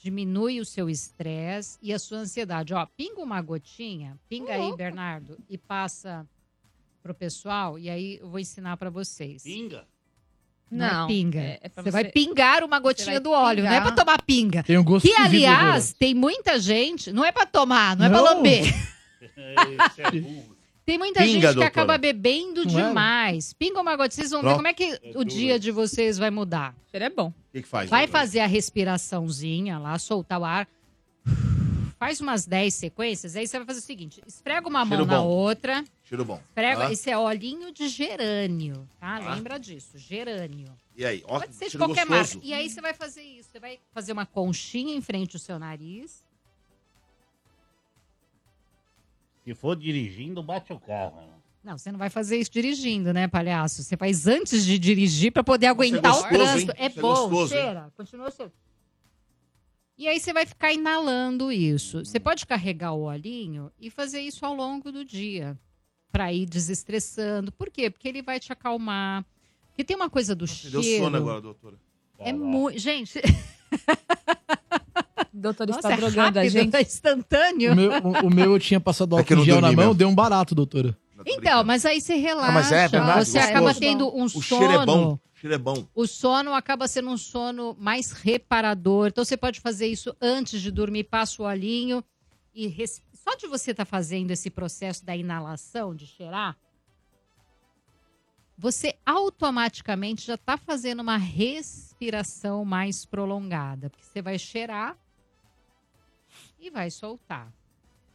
diminui 0.00 0.60
o 0.60 0.64
seu 0.64 0.88
estresse 0.88 1.78
e 1.82 1.92
a 1.92 1.98
sua 1.98 2.18
ansiedade. 2.18 2.72
Ó, 2.72 2.86
pinga 2.96 3.20
uma 3.20 3.42
gotinha, 3.42 4.18
pinga 4.28 4.54
aí, 4.54 4.76
Bernardo, 4.76 5.36
e 5.50 5.58
passa 5.58 6.26
pro 7.04 7.14
pessoal, 7.14 7.78
e 7.78 7.90
aí 7.90 8.18
eu 8.18 8.30
vou 8.30 8.40
ensinar 8.40 8.78
pra 8.78 8.88
vocês. 8.88 9.42
Pinga? 9.42 9.84
Não, 10.70 10.88
Não, 10.88 11.04
é 11.04 11.08
pinga. 11.08 11.38
é- 11.38 11.60
é 11.62 11.68
você, 11.68 11.82
você- 11.82 11.90
vai 11.90 12.04
pingar 12.06 12.64
uma 12.64 12.78
gotinha 12.80 13.20
do 13.20 13.30
óleo, 13.30 13.62
não 13.62 13.70
é 13.70 13.78
pra 13.78 13.90
pingar. 13.90 14.04
tomar 14.06 14.22
pinga. 14.22 14.62
Tem 14.62 14.78
um 14.78 14.82
gosto 14.82 15.06
Que, 15.06 15.14
aliás, 15.14 15.92
tem 15.92 16.14
muita 16.14 16.58
gente. 16.58 17.12
Não 17.12 17.22
é 17.22 17.30
pra 17.30 17.44
tomar, 17.44 17.94
não, 17.94 18.06
é 18.06 18.08
pra 18.08 18.18
Não. 18.18 18.24
lamber. 18.24 18.64
Esse 19.20 20.00
é 20.02 20.10
burro. 20.10 20.56
Tem 20.86 20.98
muita 20.98 21.20
Pinga, 21.20 21.30
gente 21.30 21.40
que 21.40 21.46
doutora. 21.46 21.66
acaba 21.66 21.96
bebendo 21.98 22.64
Não 22.64 22.78
é? 22.80 22.88
demais. 22.88 23.52
Pinga 23.52 23.80
uma 23.80 23.96
gotinha, 23.96 24.16
vocês 24.22 24.30
vão 24.30 24.40
ver 24.40 24.46
Pronto. 24.48 24.56
como 24.56 24.68
é 24.68 24.72
que 24.74 24.98
o 25.14 25.24
dia 25.24 25.58
de 25.58 25.70
vocês 25.70 26.16
vai 26.18 26.30
mudar. 26.30 26.74
Cheiro 26.90 27.04
é 27.04 27.10
bom. 27.10 27.28
O 27.28 27.34
que, 27.52 27.62
que 27.62 27.68
faz? 27.68 27.88
Vai 27.90 28.06
doutora? 28.06 28.20
fazer 28.20 28.40
a 28.40 28.46
respiraçãozinha 28.46 29.78
lá, 29.78 29.98
soltar 29.98 30.40
o 30.40 30.44
ar. 30.44 30.66
Faz 31.98 32.20
umas 32.20 32.44
10 32.44 32.74
sequências, 32.74 33.34
aí 33.36 33.46
você 33.46 33.56
vai 33.58 33.66
fazer 33.66 33.78
o 33.78 33.82
seguinte: 33.82 34.20
esfrega 34.26 34.68
uma 34.68 34.80
mão 34.84 34.88
Cheiro 34.98 35.06
na 35.06 35.18
bom. 35.20 35.26
outra, 35.26 35.84
Cheiro 36.04 36.24
bom. 36.24 36.38
esfrega. 36.48 36.86
Ah, 36.86 36.92
Esse 36.92 37.10
é 37.10 37.16
olhinho 37.18 37.72
de 37.72 37.88
gerânio, 37.88 38.86
tá? 39.00 39.16
Ah. 39.16 39.34
Lembra 39.34 39.58
disso, 39.58 39.96
gerânio. 39.98 40.70
E 40.96 41.04
aí? 41.04 41.22
Ó, 41.26 41.40
Pode 41.40 41.54
ser 41.54 41.64
de 41.66 41.70
cheiro 41.72 41.86
qualquer 41.86 42.06
gostoso. 42.06 42.34
marca. 42.36 42.46
E 42.46 42.52
aí 42.54 42.68
você 42.68 42.80
vai 42.80 42.92
fazer 42.94 43.22
isso. 43.22 43.48
Você 43.50 43.58
vai 43.58 43.78
fazer 43.92 44.12
uma 44.12 44.26
conchinha 44.26 44.94
em 44.94 45.00
frente 45.00 45.34
ao 45.36 45.40
seu 45.40 45.58
nariz. 45.58 46.22
Se 49.44 49.54
for 49.54 49.76
dirigindo, 49.76 50.42
bate 50.42 50.72
o 50.72 50.80
carro. 50.80 51.16
né? 51.20 51.28
Não, 51.62 51.78
você 51.78 51.90
não 51.90 51.98
vai 51.98 52.10
fazer 52.10 52.36
isso 52.38 52.50
dirigindo, 52.50 53.12
né, 53.12 53.26
palhaço? 53.26 53.82
Você 53.82 53.96
faz 53.96 54.26
antes 54.26 54.64
de 54.64 54.78
dirigir 54.78 55.32
pra 55.32 55.42
poder 55.42 55.66
aguentar 55.66 56.12
gostoso, 56.12 56.26
o 56.26 56.28
trânsito. 56.38 56.72
hein? 56.72 56.76
É 56.78 56.86
Isso 56.88 56.98
é 56.98 57.02
bom, 57.02 57.08
gostoso, 57.28 57.54
hein? 57.54 57.60
cheira. 57.62 57.92
Continua 57.96 58.30
cheiro. 58.30 58.52
E 59.96 60.08
aí 60.08 60.18
você 60.20 60.32
vai 60.32 60.44
ficar 60.44 60.72
inalando 60.72 61.50
isso. 61.52 62.04
Você 62.04 62.18
pode 62.20 62.44
carregar 62.46 62.92
o 62.92 63.02
olhinho 63.04 63.70
e 63.80 63.90
fazer 63.90 64.20
isso 64.20 64.44
ao 64.44 64.54
longo 64.54 64.90
do 64.92 65.04
dia 65.04 65.58
pra 66.14 66.32
ir 66.32 66.46
desestressando. 66.46 67.50
Por 67.50 67.68
quê? 67.70 67.90
Porque 67.90 68.06
ele 68.06 68.22
vai 68.22 68.38
te 68.38 68.52
acalmar. 68.52 69.24
Porque 69.70 69.82
tem 69.82 69.96
uma 69.96 70.08
coisa 70.08 70.32
do 70.32 70.42
Me 70.44 70.48
cheiro. 70.48 70.80
deu 70.80 70.98
sono 71.00 71.16
agora, 71.16 71.40
doutora. 71.40 71.74
É 72.20 72.32
muito, 72.32 72.78
gente. 72.78 73.20
O 75.32 75.36
doutor 75.44 75.66
Nossa, 75.66 75.80
está 75.80 75.92
é 75.92 75.96
drogando 75.96 76.38
a 76.38 76.42
rápido, 76.42 76.48
gente. 76.52 76.70
tá 76.70 76.80
instantâneo. 76.80 77.72
O 77.72 77.76
meu, 77.76 77.90
o, 77.90 78.26
o 78.26 78.30
meu 78.34 78.52
eu 78.52 78.58
tinha 78.60 78.78
passado 78.80 79.16
É 79.16 79.18
álcool 79.18 79.34
em 79.34 79.44
gel 79.44 79.60
na 79.60 79.68
mão, 79.72 79.76
mesmo. 79.76 79.94
deu 79.94 80.08
um 80.08 80.14
barato, 80.14 80.54
doutora. 80.54 80.96
Então, 81.26 81.64
mas 81.64 81.84
aí 81.84 82.00
você 82.00 82.14
relaxa. 82.14 82.52
mas 82.52 82.70
é 82.72 82.86
verdade, 82.88 83.24
você 83.26 83.38
gostoso. 83.38 83.50
acaba 83.56 83.74
tendo 83.74 84.16
um 84.16 84.24
O 84.24 84.28
sono. 84.28 84.42
cheiro 84.44 84.72
é 84.72 84.86
bom. 84.86 85.12
O 85.14 85.20
cheiro 85.34 85.54
é 85.54 85.58
bom. 85.58 85.86
O 85.94 86.06
sono 86.06 86.54
acaba 86.54 86.86
sendo 86.86 87.10
um 87.10 87.16
sono 87.16 87.76
mais 87.80 88.12
reparador. 88.12 89.08
Então 89.08 89.24
você 89.24 89.36
pode 89.36 89.60
fazer 89.60 89.88
isso 89.88 90.14
antes 90.20 90.62
de 90.62 90.70
dormir, 90.70 91.04
passa 91.04 91.42
o 91.42 91.46
olhinho 91.46 92.02
e 92.54 92.68
res- 92.68 93.02
só 93.24 93.34
de 93.36 93.46
você 93.46 93.70
estar 93.70 93.86
fazendo 93.86 94.30
esse 94.32 94.50
processo 94.50 95.02
da 95.04 95.16
inalação, 95.16 95.94
de 95.94 96.06
cheirar, 96.06 96.54
você 98.56 98.94
automaticamente 99.04 100.26
já 100.26 100.34
está 100.34 100.58
fazendo 100.58 101.00
uma 101.00 101.16
respiração 101.16 102.64
mais 102.66 103.06
prolongada, 103.06 103.88
porque 103.88 104.04
você 104.04 104.20
vai 104.20 104.38
cheirar 104.38 104.96
e 106.58 106.70
vai 106.70 106.90
soltar. 106.90 107.50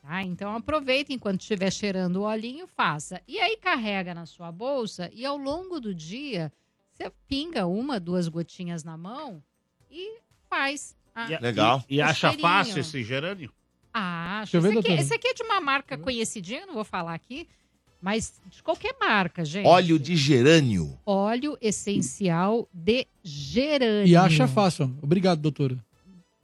Tá? 0.01 0.21
Então 0.23 0.55
aproveita 0.55 1.11
enquanto 1.11 1.41
estiver 1.41 1.71
cheirando 1.71 2.17
o 2.17 2.21
olhinho, 2.23 2.67
faça. 2.67 3.19
E 3.27 3.39
aí 3.39 3.57
carrega 3.57 4.13
na 4.13 4.27
sua 4.27 4.51
bolsa 4.51 5.09
e 5.11 5.25
ao 5.25 5.35
longo 5.37 5.79
do 5.79 5.93
dia 5.93 6.53
você 6.93 7.11
pinga 7.27 7.65
uma, 7.65 7.99
duas 7.99 8.27
gotinhas 8.27 8.83
na 8.83 8.95
mão 8.95 9.43
e 9.89 10.19
faz. 10.47 10.95
a- 11.15 11.25
Legal. 11.41 11.83
E, 11.89 11.95
e 11.95 12.01
acha 12.01 12.29
cheirinho. 12.29 12.41
fácil 12.47 12.79
esse 12.79 13.03
gerânio? 13.03 13.51
Ah, 13.93 14.39
Deixa 14.43 14.57
eu 14.57 14.61
acho. 14.61 14.61
ver, 14.61 14.67
Esse 14.67 14.67
aqui, 14.67 14.73
doutora. 14.73 15.01
esse 15.01 15.13
aqui 15.13 15.27
é 15.29 15.33
de 15.33 15.43
uma 15.43 15.59
marca 15.61 15.97
conhecidinha, 15.97 16.61
eu 16.61 16.67
não 16.67 16.73
vou 16.75 16.83
falar 16.83 17.13
aqui, 17.13 17.47
mas 18.01 18.33
de 18.47 18.61
qualquer 18.63 18.95
marca, 18.99 19.43
gente. 19.43 19.65
Óleo 19.67 19.97
de 19.99 20.15
gerânio. 20.15 20.97
Óleo 21.05 21.57
essencial 21.61 22.67
de 22.73 23.05
gerânio. 23.23 24.07
E 24.07 24.15
acha 24.15 24.47
fácil. 24.47 24.95
Obrigado, 25.01 25.39
doutora. 25.41 25.77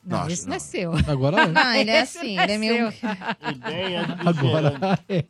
Não, 0.04 0.20
Não, 0.20 0.28
esse 0.30 0.46
não 0.46 0.54
é 0.54 0.58
não. 0.58 0.60
seu. 0.66 0.92
Agora 1.08 1.42
é. 1.42 1.48
Não, 1.48 1.74
ele 1.74 1.90
é 1.90 2.02
Esse 2.02 2.18
assim, 2.20 2.36
não 2.36 2.44
ele 2.44 2.52
é 2.52 2.58
meio. 2.58 2.92
seu. 2.92 3.10
Ideia 3.56 4.06
de 4.06 4.28
Agora 4.28 4.72
gerânio. 4.72 5.00
é. 5.10 5.26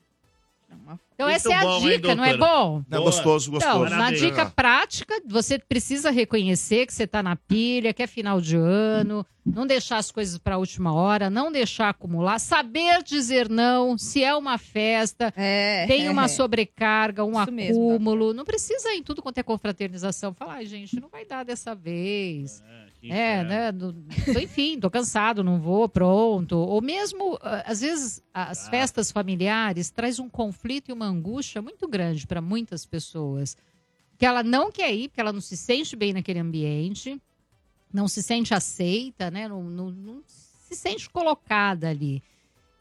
Então 1.13 1.27
Muito 1.27 1.35
essa 1.35 1.51
é 1.51 1.55
a 1.55 1.61
bom, 1.61 1.79
hein, 1.79 1.89
dica, 1.97 2.15
não 2.15 2.23
é 2.25 2.37
bom? 2.37 2.83
Não, 2.89 2.99
Boa. 2.99 3.11
gostoso, 3.11 3.49
gostoso. 3.51 3.85
Então, 3.85 3.97
na 3.97 4.11
dica 4.11 4.45
prática, 4.45 5.21
você 5.25 5.57
precisa 5.57 6.11
reconhecer 6.11 6.85
que 6.85 6.93
você 6.93 7.03
está 7.03 7.23
na 7.23 7.35
pilha, 7.35 7.93
que 7.93 8.03
é 8.03 8.07
final 8.07 8.41
de 8.41 8.57
ano, 8.57 9.25
não 9.45 9.65
deixar 9.65 9.97
as 9.97 10.11
coisas 10.11 10.37
para 10.37 10.55
a 10.55 10.57
última 10.57 10.93
hora, 10.93 11.29
não 11.29 11.51
deixar 11.51 11.89
acumular, 11.89 12.39
saber 12.39 13.01
dizer 13.03 13.47
não, 13.49 13.97
se 13.97 14.23
é 14.23 14.35
uma 14.35 14.57
festa, 14.57 15.33
É. 15.37 15.85
tem 15.87 16.09
uma 16.09 16.25
é. 16.25 16.27
sobrecarga, 16.27 17.23
um 17.23 17.41
Isso 17.41 17.51
mesmo, 17.51 17.91
acúmulo, 17.91 18.33
não 18.33 18.43
precisa 18.43 18.93
em 18.93 19.01
tudo 19.03 19.21
quanto 19.21 19.37
é 19.37 19.43
confraternização 19.43 20.33
falar, 20.33 20.55
ai 20.55 20.65
gente, 20.65 20.99
não 20.99 21.09
vai 21.09 21.25
dar 21.25 21.43
dessa 21.45 21.73
vez. 21.75 22.61
É, 22.67 22.84
que 23.07 23.13
É, 23.13 23.43
né? 23.43 23.71
do- 23.71 23.93
tô, 24.33 24.39
enfim, 24.39 24.79
tô 24.79 24.89
cansado, 24.89 25.43
não 25.43 25.59
vou, 25.59 25.87
pronto. 25.89 26.57
Ou 26.57 26.81
mesmo, 26.81 27.37
ah, 27.41 27.63
às 27.65 27.81
vezes, 27.81 28.21
as 28.33 28.67
festas 28.69 29.11
familiares 29.11 29.89
traz 29.89 30.19
um 30.19 30.29
conflito 30.29 30.89
e 30.89 30.93
uma 30.93 31.05
angústia 31.05 31.61
muito 31.61 31.87
grande 31.87 32.25
para 32.27 32.41
muitas 32.41 32.85
pessoas. 32.85 33.55
Que 34.17 34.25
ela 34.25 34.41
não 34.43 34.71
quer 34.71 34.93
ir, 34.93 35.09
porque 35.09 35.19
ela 35.21 35.33
não 35.33 35.41
se 35.41 35.57
sente 35.57 35.95
bem 35.95 36.13
naquele 36.13 36.39
ambiente, 36.39 37.21
não 37.93 38.07
se 38.07 38.23
sente 38.23 38.53
aceita, 38.53 39.29
né? 39.29 39.47
Não, 39.47 39.63
não- 39.63 39.91
não 39.91 40.21
se 40.25 40.75
sente 40.75 41.09
colocada 41.09 41.89
ali. 41.89 42.21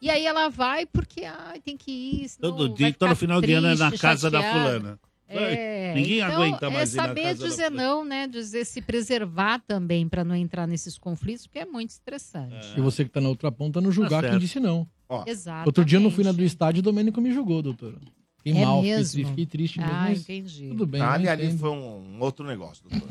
E 0.01 0.11
aí 0.11 0.27
ela 0.27 0.49
vai 0.49 0.85
porque 0.87 1.25
ai, 1.25 1.61
tem 1.61 1.77
que 1.77 1.91
ir. 1.91 2.31
Todo 2.39 2.69
dia, 2.69 2.93
todo 2.93 3.17
final 3.17 3.41
de 3.41 3.53
ano 3.53 3.69
é 3.69 3.75
na 3.75 3.89
triste, 3.89 4.03
casa 4.03 4.31
da 4.31 4.41
chateada. 4.43 4.61
fulana. 4.81 5.01
É, 5.39 5.95
Ninguém 5.95 6.19
então, 6.21 6.43
aguenta 6.43 6.67
é 6.67 6.71
mais 6.71 6.95
na 6.95 7.03
saber 7.05 7.35
dizer 7.35 7.71
não, 7.71 8.05
né? 8.05 8.27
Dizer 8.27 8.65
se 8.65 8.81
preservar 8.83 9.61
também 9.67 10.09
para 10.09 10.25
não 10.25 10.35
entrar 10.35 10.67
nesses 10.67 10.99
conflitos, 10.99 11.47
porque 11.47 11.61
é 11.61 11.65
muito 11.65 11.91
estressante. 11.91 12.75
E 12.77 12.81
você 12.81 13.05
que 13.05 13.11
tá 13.11 13.21
na 13.21 13.29
outra 13.29 13.51
ponta 13.53 13.81
não 13.81 13.93
julgar 13.93 14.23
Tá 14.23 14.31
quem 14.31 14.39
disse 14.39 14.59
não. 14.61 14.87
Exatamente. 15.27 15.67
Outro 15.67 15.85
dia 15.85 15.99
eu 15.99 16.03
não 16.03 16.11
fui 16.11 16.25
na 16.25 16.33
do 16.33 16.43
estádio 16.43 16.79
e 16.79 16.81
o 16.81 16.83
Domênico 16.83 17.21
me 17.21 17.33
julgou, 17.33 17.63
doutora. 17.63 17.97
Fiquei 18.39 18.61
É 18.61 18.65
mal, 18.65 18.83
mesmo? 18.83 19.27
fiquei 19.29 19.47
triste 19.47 19.79
mesmo. 19.79 19.95
Ah, 19.95 20.05
mas 20.09 20.21
entendi. 20.21 20.69
Tudo 20.69 20.87
bem. 20.87 21.01
Ah, 21.01 21.07
eu 21.07 21.13
ali, 21.13 21.29
ali 21.29 21.57
foi 21.57 21.71
um, 21.71 22.17
um 22.17 22.21
outro 22.21 22.47
negócio, 22.47 22.85
doutor. 22.89 23.09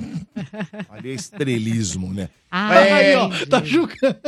ali 0.89 1.09
é 1.09 1.13
estrelismo, 1.13 2.13
né? 2.13 2.29
Ah, 2.51 2.75
É, 2.75 2.91
aí, 2.91 3.15
ó, 3.15 3.29
tá 3.47 3.63
julgando. 3.63 4.19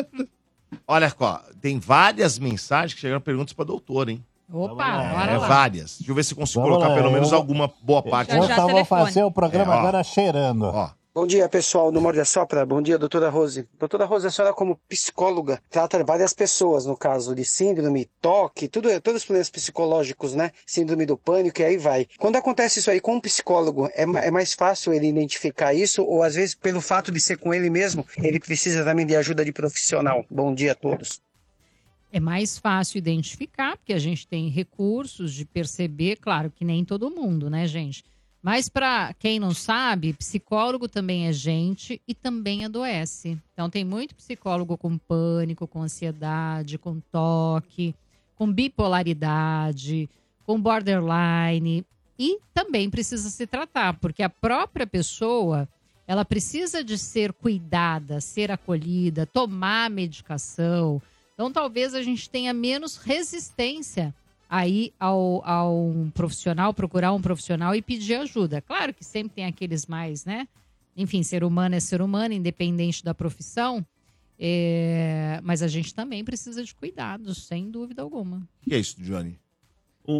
Olha, 0.87 1.13
ó, 1.19 1.37
tem 1.61 1.79
várias 1.79 2.39
mensagens 2.39 2.93
que 2.93 3.01
chegaram 3.01 3.21
perguntas 3.21 3.53
pra 3.53 3.65
doutora, 3.65 4.11
hein? 4.11 4.23
Opa, 4.51 4.85
É, 5.03 5.09
bora 5.13 5.37
lá. 5.39 5.47
várias. 5.47 5.97
Deixa 5.97 6.11
eu 6.11 6.15
ver 6.15 6.23
se 6.23 6.33
eu 6.33 6.37
consigo 6.37 6.61
Vamos 6.61 6.77
colocar 6.77 6.93
lá, 6.93 6.95
pelo 7.01 7.11
menos 7.11 7.31
eu- 7.31 7.37
alguma 7.37 7.71
boa 7.81 8.03
parte. 8.03 8.35
Eu 8.35 8.43
só 8.43 8.67
vou 8.67 8.85
fazer 8.85 9.23
o 9.23 9.31
programa 9.31 9.73
É, 9.73 9.75
ó. 9.77 9.79
agora 9.79 10.03
cheirando. 10.03 10.63
Ó. 10.65 10.89
Bom 11.15 11.25
dia, 11.25 11.47
pessoal 11.47 11.93
do 11.93 12.01
Morde 12.01 12.19
a 12.19 12.25
Sopra. 12.25 12.65
Bom 12.65 12.81
dia, 12.81 12.97
doutora 12.97 13.29
Rose. 13.29 13.65
Doutora 13.79 14.03
Rose, 14.03 14.27
a 14.27 14.29
senhora 14.29 14.53
como 14.53 14.77
psicóloga 14.89 15.61
trata 15.69 16.03
várias 16.03 16.33
pessoas, 16.33 16.85
no 16.85 16.97
caso 16.97 17.33
de 17.33 17.45
síndrome, 17.45 18.09
toque, 18.21 18.67
tudo, 18.67 18.89
todos 18.99 19.21
os 19.21 19.25
problemas 19.25 19.49
psicológicos, 19.49 20.35
né? 20.35 20.51
Síndrome 20.67 21.05
do 21.05 21.15
pânico 21.17 21.61
e 21.61 21.63
aí 21.63 21.77
vai. 21.77 22.05
Quando 22.19 22.35
acontece 22.35 22.79
isso 22.79 22.91
aí 22.91 22.99
com 22.99 23.13
um 23.13 23.21
psicólogo, 23.21 23.89
é, 23.95 24.05
ma- 24.05 24.19
é 24.19 24.29
mais 24.29 24.53
fácil 24.53 24.93
ele 24.93 25.07
identificar 25.07 25.73
isso 25.73 26.03
ou 26.03 26.21
às 26.21 26.35
vezes 26.35 26.53
pelo 26.53 26.81
fato 26.81 27.13
de 27.13 27.21
ser 27.21 27.37
com 27.37 27.53
ele 27.53 27.69
mesmo, 27.69 28.05
ele 28.17 28.37
precisa 28.37 28.83
também 28.83 29.05
de 29.05 29.15
ajuda 29.15 29.45
de 29.45 29.53
profissional. 29.53 30.25
Bom 30.29 30.53
dia 30.53 30.73
a 30.73 30.75
todos. 30.75 31.21
É 32.15 32.19
mais 32.21 32.57
fácil 32.57 32.97
identificar, 32.97 33.75
porque 33.75 33.91
a 33.91 33.99
gente 33.99 34.25
tem 34.25 34.47
recursos 34.47 35.33
de 35.33 35.43
perceber, 35.43 36.15
claro 36.15 36.49
que 36.49 36.63
nem 36.63 36.85
todo 36.85 37.11
mundo, 37.11 37.49
né, 37.49 37.67
gente? 37.67 38.05
Mas 38.41 38.69
para 38.69 39.13
quem 39.15 39.37
não 39.37 39.53
sabe, 39.53 40.13
psicólogo 40.13 40.87
também 40.87 41.27
é 41.27 41.33
gente 41.33 42.01
e 42.07 42.15
também 42.15 42.63
adoece. 42.63 43.37
Então 43.51 43.69
tem 43.69 43.83
muito 43.83 44.15
psicólogo 44.15 44.77
com 44.77 44.97
pânico, 44.97 45.67
com 45.67 45.81
ansiedade, 45.81 46.77
com 46.77 47.01
toque, 47.11 47.93
com 48.37 48.49
bipolaridade, 48.49 50.09
com 50.45 50.57
borderline 50.57 51.83
e 52.17 52.39
também 52.53 52.89
precisa 52.89 53.29
se 53.29 53.45
tratar, 53.45 53.99
porque 53.99 54.23
a 54.23 54.29
própria 54.29 54.87
pessoa, 54.87 55.67
ela 56.07 56.23
precisa 56.23 56.81
de 56.81 56.97
ser 56.97 57.33
cuidada, 57.33 58.21
ser 58.21 58.53
acolhida, 58.53 59.25
tomar 59.25 59.89
medicação. 59.89 61.01
Então, 61.35 61.51
talvez 61.51 61.93
a 61.93 62.01
gente 62.01 62.29
tenha 62.29 62.53
menos 62.53 62.95
resistência 62.97 64.13
aí 64.49 64.93
ao, 64.99 65.43
ao 65.45 65.75
um 65.87 66.09
profissional, 66.09 66.73
procurar 66.73 67.11
um 67.11 67.21
profissional 67.21 67.75
e 67.75 67.81
pedir 67.81 68.15
ajuda. 68.15 68.61
Claro 68.61 68.93
que 68.93 69.03
sempre 69.03 69.35
tem 69.35 69.45
aqueles 69.45 69.85
mais, 69.85 70.23
né? 70.25 70.47
Enfim, 70.95 71.21
ser 71.23 71.43
humano 71.43 71.75
é 71.75 71.79
ser 71.81 72.01
humano, 72.01 72.33
independente 72.33 73.03
da 73.03 73.13
profissão. 73.13 73.85
É, 74.39 75.39
Mas 75.43 75.61
a 75.61 75.67
gente 75.67 75.93
também 75.93 76.23
precisa 76.23 76.63
de 76.63 76.73
cuidados, 76.73 77.45
sem 77.47 77.69
dúvida 77.69 78.01
alguma. 78.01 78.37
O 78.37 78.69
que 78.69 78.73
é 78.73 78.79
isso, 78.79 78.95
Johnny? 79.01 79.37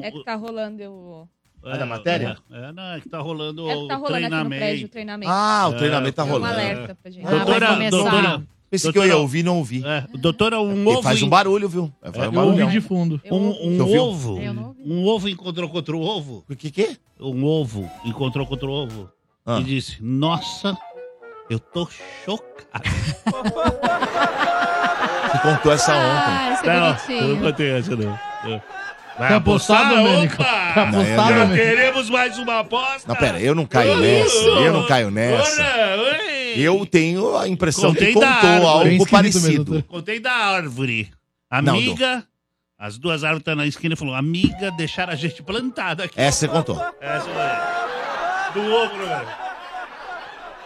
É 0.03 0.11
que 0.11 0.23
tá 0.23 0.35
rolando 0.35 0.83
o. 0.83 1.29
É 1.63 1.77
da 1.77 1.85
matéria? 1.85 2.37
É, 2.51 2.71
não, 2.73 2.83
é 2.93 3.01
que 3.01 3.09
tá 3.09 3.19
rolando 3.19 3.69
É 3.69 3.75
que 3.75 3.87
tá 3.87 3.97
o 3.97 4.01
rolando 4.01 4.25
aqui 4.25 4.35
no 4.35 4.49
treinamento. 4.49 4.59
prédio 4.59 4.85
o 4.85 4.89
treinamento. 4.89 5.31
Ah, 5.31 5.67
o 5.69 5.73
treinamento 5.77 6.15
tá 6.15 6.21
É 6.21 6.25
um 6.25 6.29
rolando. 6.29 6.53
alerta 6.53 6.95
pra 7.01 7.11
gente. 7.11 7.25
Ah, 7.25 7.29
vai 7.29 7.39
Doutora, 7.39 7.67
começar. 7.73 7.97
doutora, 7.97 8.47
Pensei 8.75 8.91
que 8.91 8.97
eu 8.99 9.05
ia 9.05 9.17
ouvir, 9.17 9.43
não 9.43 9.57
ouvi. 9.57 9.83
É, 9.85 10.05
doutora, 10.17 10.59
um 10.59 10.83
E 10.83 10.87
ovo... 10.87 11.01
faz 11.03 11.21
um 11.21 11.29
barulho, 11.29 11.67
viu? 11.69 11.91
É, 12.01 12.11
faz 12.11 12.25
É, 12.25 12.29
um 12.29 12.33
eu 12.41 12.47
ouvi 12.49 12.67
de 12.67 12.81
fundo. 12.81 13.21
Um, 13.31 13.37
um 13.79 13.99
ovo. 13.99 14.37
Um 14.85 15.05
ovo 15.05 15.27
encontrou 15.29 15.67
contra 15.69 15.95
o 15.95 16.01
ovo. 16.01 16.43
O 16.49 16.55
que 16.55 16.69
que? 16.71 16.97
Um 17.19 17.43
ovo 17.45 17.89
encontrou 18.03 18.45
contra 18.45 18.67
o 18.67 18.71
ovo. 18.71 19.09
Ah. 19.45 19.59
E 19.59 19.63
disse, 19.63 19.97
nossa, 20.01 20.75
eu 21.49 21.59
tô 21.59 21.87
chocado. 22.25 22.83
Você 25.31 25.37
contou 25.39 25.71
essa 25.71 25.93
Ah, 25.93 25.97
ontem. 25.97 26.53
esse 26.53 26.69
é 26.69 26.79
Não, 26.79 26.93
bonitinho. 26.93 27.19
eu 27.19 27.27
não 27.35 27.41
contei 27.51 27.69
essa, 27.71 27.95
não. 27.95 28.19
Vai 29.17 29.29
Quer 29.29 29.33
apostar, 29.35 29.89
Domênico? 29.89 30.41
Opa! 30.41 30.71
Quer 30.73 30.79
apostar, 30.81 31.15
Já 31.29 31.45
Domênico? 31.45 31.55
Teremos 31.55 32.09
mais 32.09 32.37
uma 32.37 32.59
aposta. 32.59 33.07
Não, 33.07 33.15
pera, 33.15 33.39
eu 33.39 33.55
não 33.55 33.65
caio 33.65 33.97
nessa. 33.97 34.35
Eu 34.35 34.73
não 34.73 34.85
caio 34.87 35.09
nessa. 35.11 35.61
Eu 36.57 36.85
tenho 36.85 37.37
a 37.37 37.47
impressão 37.47 37.89
Contei 37.93 38.07
que 38.07 38.13
contou 38.13 38.67
algo 38.67 39.09
parecido. 39.09 39.71
mesmo, 39.73 39.83
Contei 39.83 40.19
da 40.19 40.31
árvore. 40.31 41.11
Não, 41.63 41.73
Amiga, 41.75 42.23
as 42.77 42.97
duas 42.97 43.23
árvores 43.23 43.41
estão 43.41 43.55
na 43.55 43.65
esquina 43.65 43.93
e 43.93 43.97
falou, 43.97 44.15
amiga, 44.15 44.71
deixaram 44.71 45.13
a 45.13 45.15
gente 45.15 45.41
plantada 45.43 46.03
aqui. 46.05 46.19
Essa 46.19 46.39
você 46.39 46.47
contou. 46.47 46.75
Essa 46.99 47.25
aí. 47.29 48.53
Do 48.53 48.61
ovo, 48.73 48.97
né? 48.97 49.25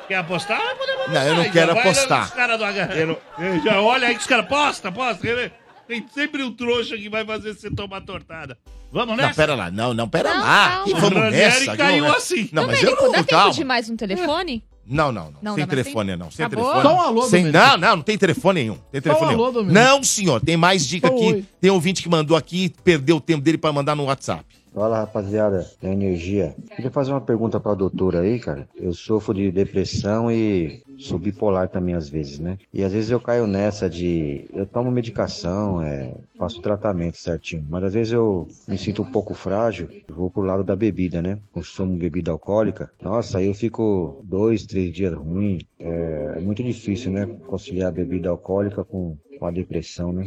Quer 0.07 0.15
apostar? 0.15 0.59
Podemos 0.75 1.07
Não, 1.07 1.21
eu 1.23 1.35
não 1.35 1.49
quero 1.51 1.71
apostar. 1.77 2.21
nos 2.21 2.29
caras 2.31 2.57
do 2.57 2.65
H- 2.65 2.89
Eu 2.95 3.07
não- 3.07 3.63
Já 3.63 3.79
olha 3.81 4.07
aí 4.07 4.15
que 4.15 4.21
os 4.21 4.27
caras, 4.27 4.45
aposta, 4.45 4.89
aposta. 4.89 5.51
Tem 5.89 6.05
sempre 6.13 6.43
um 6.43 6.51
trouxa 6.53 6.95
que 6.95 7.09
vai 7.09 7.25
fazer 7.25 7.51
você 7.55 7.67
tomar 7.71 8.01
tortada. 8.01 8.55
Vamos 8.91 9.17
Não, 9.17 9.23
nessa? 9.23 9.33
pera 9.33 9.55
lá. 9.55 9.71
Não, 9.71 9.91
não, 9.91 10.07
pera 10.07 10.35
Não, 10.35 10.39
lá. 10.39 10.69
calma. 10.69 10.83
Que 10.85 10.93
vamos 10.93 11.17
Ranieri 11.19 11.65
nessa. 11.65 11.75
caiu 11.77 12.03
vamos 12.03 12.17
assim. 12.19 12.47
Não, 12.51 12.67
mas 12.67 12.83
eu 12.83 12.89
Domênico, 12.91 13.03
não, 13.05 13.11
dá 13.11 13.17
tempo 13.17 13.29
calma. 13.31 13.53
de 13.53 13.63
mais 13.63 13.89
um 13.89 13.95
telefone? 13.95 14.63
Não, 14.85 15.11
não, 15.11 15.31
não. 15.31 15.39
Não 15.41 15.55
sem 15.55 15.65
telefone, 15.65 16.15
não. 16.15 16.29
Sem 16.29 16.45
Acabou? 16.45 16.65
telefone. 16.71 16.95
Só 16.95 16.95
um 16.95 17.01
alô, 17.07 17.21
Sem, 17.23 17.43
Domênico. 17.45 17.57
não, 17.71 17.77
não, 17.77 17.95
não 17.97 18.03
tem 18.03 18.17
telefone 18.19 18.59
nenhum. 18.61 18.77
Tem 18.91 19.01
Só 19.01 19.09
um 19.09 19.13
telefone 19.15 19.33
alô, 19.33 19.51
nenhum. 19.51 19.71
Não, 19.73 20.03
senhor. 20.03 20.39
Tem 20.41 20.55
mais 20.57 20.85
dica 20.87 21.07
Só 21.07 21.13
um 21.13 21.17
aqui. 21.17 21.25
oi. 21.33 21.45
Tem 21.59 21.71
ouvinte 21.71 22.03
que 22.03 22.09
mandou 22.09 22.37
aqui, 22.37 22.71
perdeu 22.83 23.15
o 23.17 23.21
tempo 23.21 23.41
dele 23.43 23.57
pra 23.57 23.71
mandar 23.73 23.95
no 23.95 24.03
WhatsApp. 24.05 24.45
Fala 24.73 24.99
rapaziada 24.99 25.65
da 25.81 25.89
energia. 25.89 26.55
Queria 26.75 26.91
fazer 26.91 27.11
uma 27.11 27.21
pergunta 27.21 27.59
pra 27.59 27.73
doutora 27.73 28.21
aí, 28.21 28.39
cara. 28.39 28.67
Eu 28.75 28.93
sofro 28.93 29.33
de 29.33 29.51
depressão 29.51 30.31
e 30.31 30.81
sou 30.97 31.17
bipolar 31.17 31.69
também 31.69 31.95
às 31.95 32.09
vezes, 32.09 32.39
né? 32.39 32.57
E 32.73 32.83
às 32.83 32.93
vezes 32.93 33.09
eu 33.09 33.19
caio 33.19 33.47
nessa 33.47 33.89
de. 33.89 34.47
Eu 34.53 34.65
tomo 34.65 34.91
medicação, 34.91 35.81
é, 35.81 36.13
faço 36.37 36.61
tratamento 36.61 37.17
certinho. 37.17 37.65
Mas 37.67 37.83
às 37.83 37.93
vezes 37.93 38.13
eu 38.13 38.47
me 38.67 38.77
sinto 38.77 39.01
um 39.01 39.05
pouco 39.11 39.33
frágil, 39.33 39.89
vou 40.07 40.29
pro 40.29 40.43
lado 40.43 40.63
da 40.63 40.75
bebida, 40.75 41.21
né? 41.21 41.39
Consumo 41.51 41.97
bebida 41.97 42.31
alcoólica. 42.31 42.91
Nossa, 43.01 43.39
aí 43.39 43.47
eu 43.47 43.53
fico 43.53 44.21
dois, 44.23 44.65
três 44.65 44.93
dias 44.93 45.13
ruim. 45.13 45.59
É, 45.79 46.33
é 46.37 46.39
muito 46.39 46.63
difícil, 46.63 47.11
né? 47.11 47.25
Conciliar 47.47 47.89
a 47.89 47.91
bebida 47.91 48.29
alcoólica 48.29 48.83
com, 48.85 49.17
com 49.39 49.45
a 49.45 49.51
depressão, 49.51 50.13
né? 50.13 50.25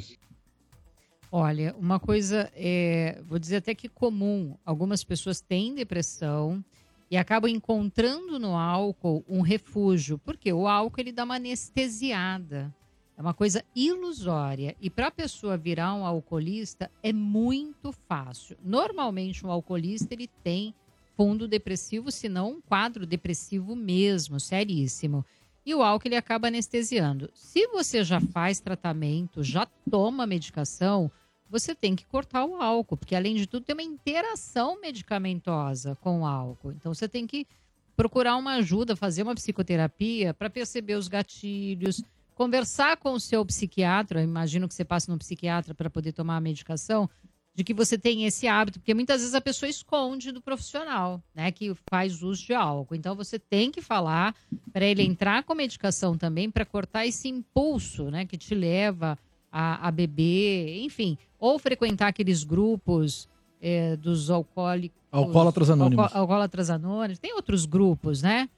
Olha, 1.34 1.74
uma 1.78 1.98
coisa, 1.98 2.52
é, 2.54 3.18
vou 3.26 3.38
dizer 3.38 3.56
até 3.56 3.74
que 3.74 3.88
comum, 3.88 4.54
algumas 4.66 5.02
pessoas 5.02 5.40
têm 5.40 5.74
depressão 5.74 6.62
e 7.10 7.16
acabam 7.16 7.50
encontrando 7.50 8.38
no 8.38 8.54
álcool 8.54 9.24
um 9.26 9.40
refúgio, 9.40 10.18
porque 10.18 10.52
o 10.52 10.68
álcool 10.68 11.00
ele 11.00 11.10
dá 11.10 11.24
uma 11.24 11.36
anestesiada, 11.36 12.70
é 13.16 13.22
uma 13.22 13.32
coisa 13.32 13.64
ilusória 13.74 14.76
e 14.78 14.90
para 14.90 15.06
a 15.06 15.10
pessoa 15.10 15.56
virar 15.56 15.94
um 15.94 16.04
alcoolista 16.04 16.90
é 17.02 17.14
muito 17.14 17.92
fácil. 18.06 18.58
Normalmente 18.62 19.46
um 19.46 19.50
alcoolista 19.50 20.12
ele 20.12 20.28
tem 20.44 20.74
fundo 21.16 21.48
depressivo, 21.48 22.10
se 22.10 22.28
não 22.28 22.50
um 22.50 22.60
quadro 22.60 23.06
depressivo 23.06 23.74
mesmo, 23.74 24.38
seríssimo. 24.38 25.24
E 25.64 25.74
o 25.74 25.80
álcool 25.80 26.08
ele 26.08 26.16
acaba 26.16 26.48
anestesiando. 26.48 27.30
Se 27.32 27.66
você 27.68 28.04
já 28.04 28.20
faz 28.20 28.60
tratamento, 28.60 29.42
já 29.42 29.64
toma 29.90 30.26
medicação, 30.26 31.10
você 31.52 31.74
tem 31.74 31.94
que 31.94 32.06
cortar 32.06 32.46
o 32.46 32.56
álcool, 32.56 32.96
porque 32.96 33.14
além 33.14 33.36
de 33.36 33.46
tudo 33.46 33.66
tem 33.66 33.74
uma 33.74 33.82
interação 33.82 34.80
medicamentosa 34.80 35.94
com 35.96 36.22
o 36.22 36.26
álcool. 36.26 36.72
Então 36.72 36.94
você 36.94 37.06
tem 37.06 37.26
que 37.26 37.46
procurar 37.94 38.36
uma 38.36 38.54
ajuda, 38.54 38.96
fazer 38.96 39.22
uma 39.22 39.34
psicoterapia 39.34 40.32
para 40.32 40.48
perceber 40.48 40.94
os 40.94 41.08
gatilhos, 41.08 42.02
conversar 42.34 42.96
com 42.96 43.12
o 43.12 43.20
seu 43.20 43.44
psiquiatra. 43.44 44.20
Eu 44.20 44.24
imagino 44.24 44.66
que 44.66 44.72
você 44.72 44.82
passe 44.82 45.10
no 45.10 45.18
psiquiatra 45.18 45.74
para 45.74 45.90
poder 45.90 46.12
tomar 46.12 46.38
a 46.38 46.40
medicação, 46.40 47.08
de 47.54 47.62
que 47.62 47.74
você 47.74 47.98
tem 47.98 48.24
esse 48.24 48.48
hábito, 48.48 48.80
porque 48.80 48.94
muitas 48.94 49.20
vezes 49.20 49.34
a 49.34 49.40
pessoa 49.40 49.68
esconde 49.68 50.32
do 50.32 50.40
profissional, 50.40 51.22
né, 51.34 51.52
que 51.52 51.74
faz 51.86 52.22
uso 52.22 52.46
de 52.46 52.54
álcool. 52.54 52.94
Então 52.94 53.14
você 53.14 53.38
tem 53.38 53.70
que 53.70 53.82
falar 53.82 54.34
para 54.72 54.86
ele 54.86 55.02
entrar 55.02 55.42
com 55.42 55.54
medicação 55.54 56.16
também 56.16 56.50
para 56.50 56.64
cortar 56.64 57.06
esse 57.06 57.28
impulso, 57.28 58.10
né, 58.10 58.24
que 58.24 58.38
te 58.38 58.54
leva 58.54 59.18
a, 59.52 59.86
a 59.86 59.90
beber, 59.90 60.82
enfim, 60.82 61.18
ou 61.42 61.58
frequentar 61.58 62.06
aqueles 62.06 62.44
grupos 62.44 63.28
eh, 63.60 63.96
dos 63.96 64.30
alcoólicos, 64.30 64.96
Alcoólatras 65.10 65.68
Anônimos. 65.70 66.04
alco- 66.04 66.16
alcoólatras 66.18 66.70
anônimos. 66.70 67.18
Tem 67.18 67.34
outros 67.34 67.66
grupos, 67.66 68.22
né, 68.22 68.48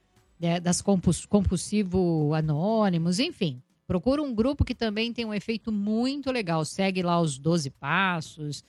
eh, 0.40 0.60
das 0.60 0.82
compus, 0.82 1.24
compulsivo 1.24 2.34
anônimos, 2.34 3.18
enfim. 3.18 3.60
Procura 3.86 4.22
um 4.22 4.34
grupo 4.34 4.64
que 4.64 4.74
também 4.74 5.12
tem 5.14 5.24
um 5.24 5.32
efeito 5.32 5.72
muito 5.72 6.30
legal. 6.30 6.62
Segue 6.64 7.02
lá 7.02 7.18
os 7.20 7.38
12 7.38 7.70
passos 7.70 8.62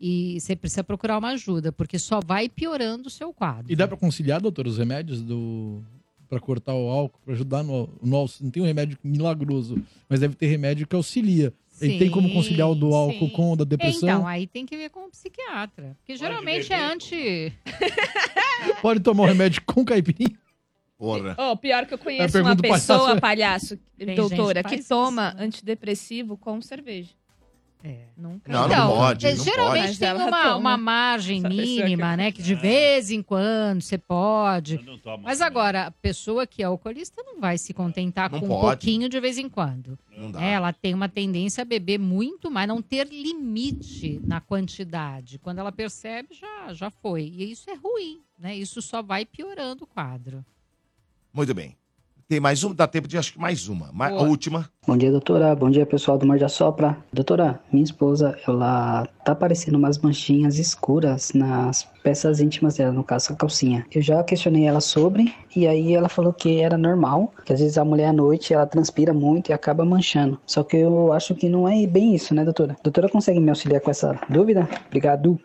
e 0.00 0.38
você 0.40 0.56
precisa 0.56 0.82
procurar 0.82 1.18
uma 1.18 1.28
ajuda, 1.30 1.70
porque 1.70 1.98
só 1.98 2.20
vai 2.20 2.48
piorando 2.48 3.06
o 3.08 3.10
seu 3.10 3.32
quadro. 3.32 3.70
E 3.72 3.76
dá 3.76 3.86
pra 3.86 3.96
conciliar, 3.96 4.40
doutor, 4.40 4.66
os 4.66 4.78
remédios 4.78 5.22
do 5.22 5.80
para 6.28 6.38
cortar 6.38 6.74
o 6.74 6.88
álcool, 6.88 7.18
pra 7.24 7.34
ajudar 7.34 7.64
no, 7.64 7.88
no 8.00 8.24
Não 8.40 8.50
tem 8.52 8.62
um 8.62 8.66
remédio 8.66 8.96
milagroso, 9.02 9.82
mas 10.08 10.20
deve 10.20 10.36
ter 10.36 10.46
remédio 10.46 10.86
que 10.86 10.94
auxilia. 10.94 11.52
E 11.80 11.98
tem 11.98 12.10
como 12.10 12.32
conciliar 12.32 12.70
o 12.70 12.74
do 12.74 12.94
álcool 12.94 13.26
sim. 13.26 13.32
com 13.32 13.52
o 13.52 13.56
da 13.56 13.64
depressão? 13.64 14.08
Então, 14.08 14.26
aí 14.26 14.46
tem 14.46 14.66
que 14.66 14.76
ver 14.76 14.90
com 14.90 15.06
o 15.06 15.10
psiquiatra. 15.10 15.96
Porque 15.98 16.16
geralmente 16.16 16.72
é 16.72 16.82
anti. 16.82 17.52
Pode 18.82 19.00
tomar 19.00 19.24
o 19.24 19.26
remédio 19.26 19.62
com 19.64 19.84
caipirinha? 19.84 20.38
Porra. 20.98 21.34
Oh, 21.38 21.56
pior 21.56 21.86
que 21.86 21.94
eu 21.94 21.98
É 21.98 22.00
a 22.00 22.04
conheço 22.04 22.40
uma 22.42 22.54
pessoa, 22.54 23.18
palhaço. 23.18 23.78
doutora, 24.14 24.62
que 24.62 24.84
toma 24.84 25.34
antidepressivo 25.38 26.36
com 26.36 26.60
cerveja. 26.60 27.10
É. 27.82 28.08
Nunca. 28.16 28.52
Não, 28.52 28.66
Então, 28.66 28.88
não 28.88 28.94
pode, 28.96 29.26
é, 29.26 29.34
não 29.34 29.44
geralmente 29.44 29.84
pode. 29.86 29.98
tem 29.98 30.12
uma, 30.12 30.56
uma 30.56 30.76
margem 30.76 31.38
Essa 31.38 31.48
pessoa 31.48 31.66
mínima, 31.66 32.10
que- 32.10 32.16
né? 32.18 32.32
Que 32.32 32.42
de 32.42 32.54
vez 32.54 33.10
em 33.10 33.22
quando 33.22 33.80
você 33.80 33.96
pode. 33.96 34.78
Mas 35.22 35.40
agora, 35.40 35.86
a 35.86 35.90
pessoa 35.90 36.46
que 36.46 36.62
é 36.62 36.66
alcoolista 36.66 37.22
não 37.22 37.40
vai 37.40 37.56
se 37.56 37.72
contentar 37.72 38.30
Não 38.30 38.38
com 38.40 38.44
um 38.46 38.48
pode. 38.50 38.60
pouquinho 38.84 39.08
de 39.08 39.18
vez 39.18 39.38
em 39.38 39.48
quando. 39.48 39.98
Não 40.14 40.30
dá. 40.30 40.42
É, 40.44 40.52
ela 40.52 40.72
tem 40.74 40.92
uma 40.92 41.08
tendência 41.08 41.62
a 41.62 41.64
beber 41.64 41.98
muito 41.98 42.50
mais, 42.50 42.68
não 42.68 42.82
ter 42.82 43.06
limite 43.08 44.20
na 44.26 44.40
quantidade. 44.40 45.38
Quando 45.38 45.58
ela 45.60 45.72
percebe, 45.72 46.28
já, 46.34 46.74
já 46.74 46.90
foi. 46.90 47.22
E 47.34 47.50
isso 47.50 47.70
é 47.70 47.74
ruim, 47.74 48.20
né? 48.38 48.54
Isso 48.54 48.82
só 48.82 49.00
vai 49.02 49.24
piorando 49.24 49.84
o 49.84 49.86
quadro. 49.86 50.44
Muito 51.32 51.54
bem. 51.54 51.76
Tem 52.30 52.38
mais 52.38 52.62
um? 52.62 52.72
Dá 52.72 52.86
tempo 52.86 53.08
de 53.08 53.18
acho 53.18 53.32
que 53.32 53.40
mais 53.40 53.66
uma. 53.66 53.90
Ma- 53.92 54.06
a 54.06 54.22
última. 54.22 54.70
Bom 54.86 54.96
dia, 54.96 55.10
doutora. 55.10 55.52
Bom 55.56 55.68
dia, 55.68 55.84
pessoal 55.84 56.16
do 56.16 56.24
Mar 56.24 56.38
de 56.38 56.44
Assopra. 56.44 56.96
Doutora, 57.12 57.60
minha 57.72 57.82
esposa, 57.82 58.38
ela 58.46 59.04
tá 59.24 59.32
aparecendo 59.32 59.74
umas 59.74 59.98
manchinhas 59.98 60.56
escuras 60.56 61.32
nas 61.32 61.82
peças 62.04 62.38
íntimas 62.38 62.76
dela, 62.76 62.92
no 62.92 63.02
caso, 63.02 63.32
a 63.32 63.36
calcinha. 63.36 63.84
Eu 63.92 64.00
já 64.00 64.22
questionei 64.22 64.64
ela 64.64 64.80
sobre, 64.80 65.34
e 65.56 65.66
aí 65.66 65.92
ela 65.92 66.08
falou 66.08 66.32
que 66.32 66.60
era 66.60 66.78
normal, 66.78 67.34
que 67.44 67.52
às 67.52 67.58
vezes 67.58 67.76
a 67.76 67.84
mulher 67.84 68.06
à 68.06 68.12
noite, 68.12 68.54
ela 68.54 68.64
transpira 68.64 69.12
muito 69.12 69.48
e 69.50 69.52
acaba 69.52 69.84
manchando. 69.84 70.40
Só 70.46 70.62
que 70.62 70.76
eu 70.76 71.12
acho 71.12 71.34
que 71.34 71.48
não 71.48 71.68
é 71.68 71.84
bem 71.84 72.14
isso, 72.14 72.32
né, 72.32 72.44
doutora? 72.44 72.76
Doutora, 72.80 73.08
consegue 73.08 73.40
me 73.40 73.48
auxiliar 73.50 73.80
com 73.80 73.90
essa 73.90 74.16
dúvida? 74.28 74.68
Obrigado. 74.86 75.36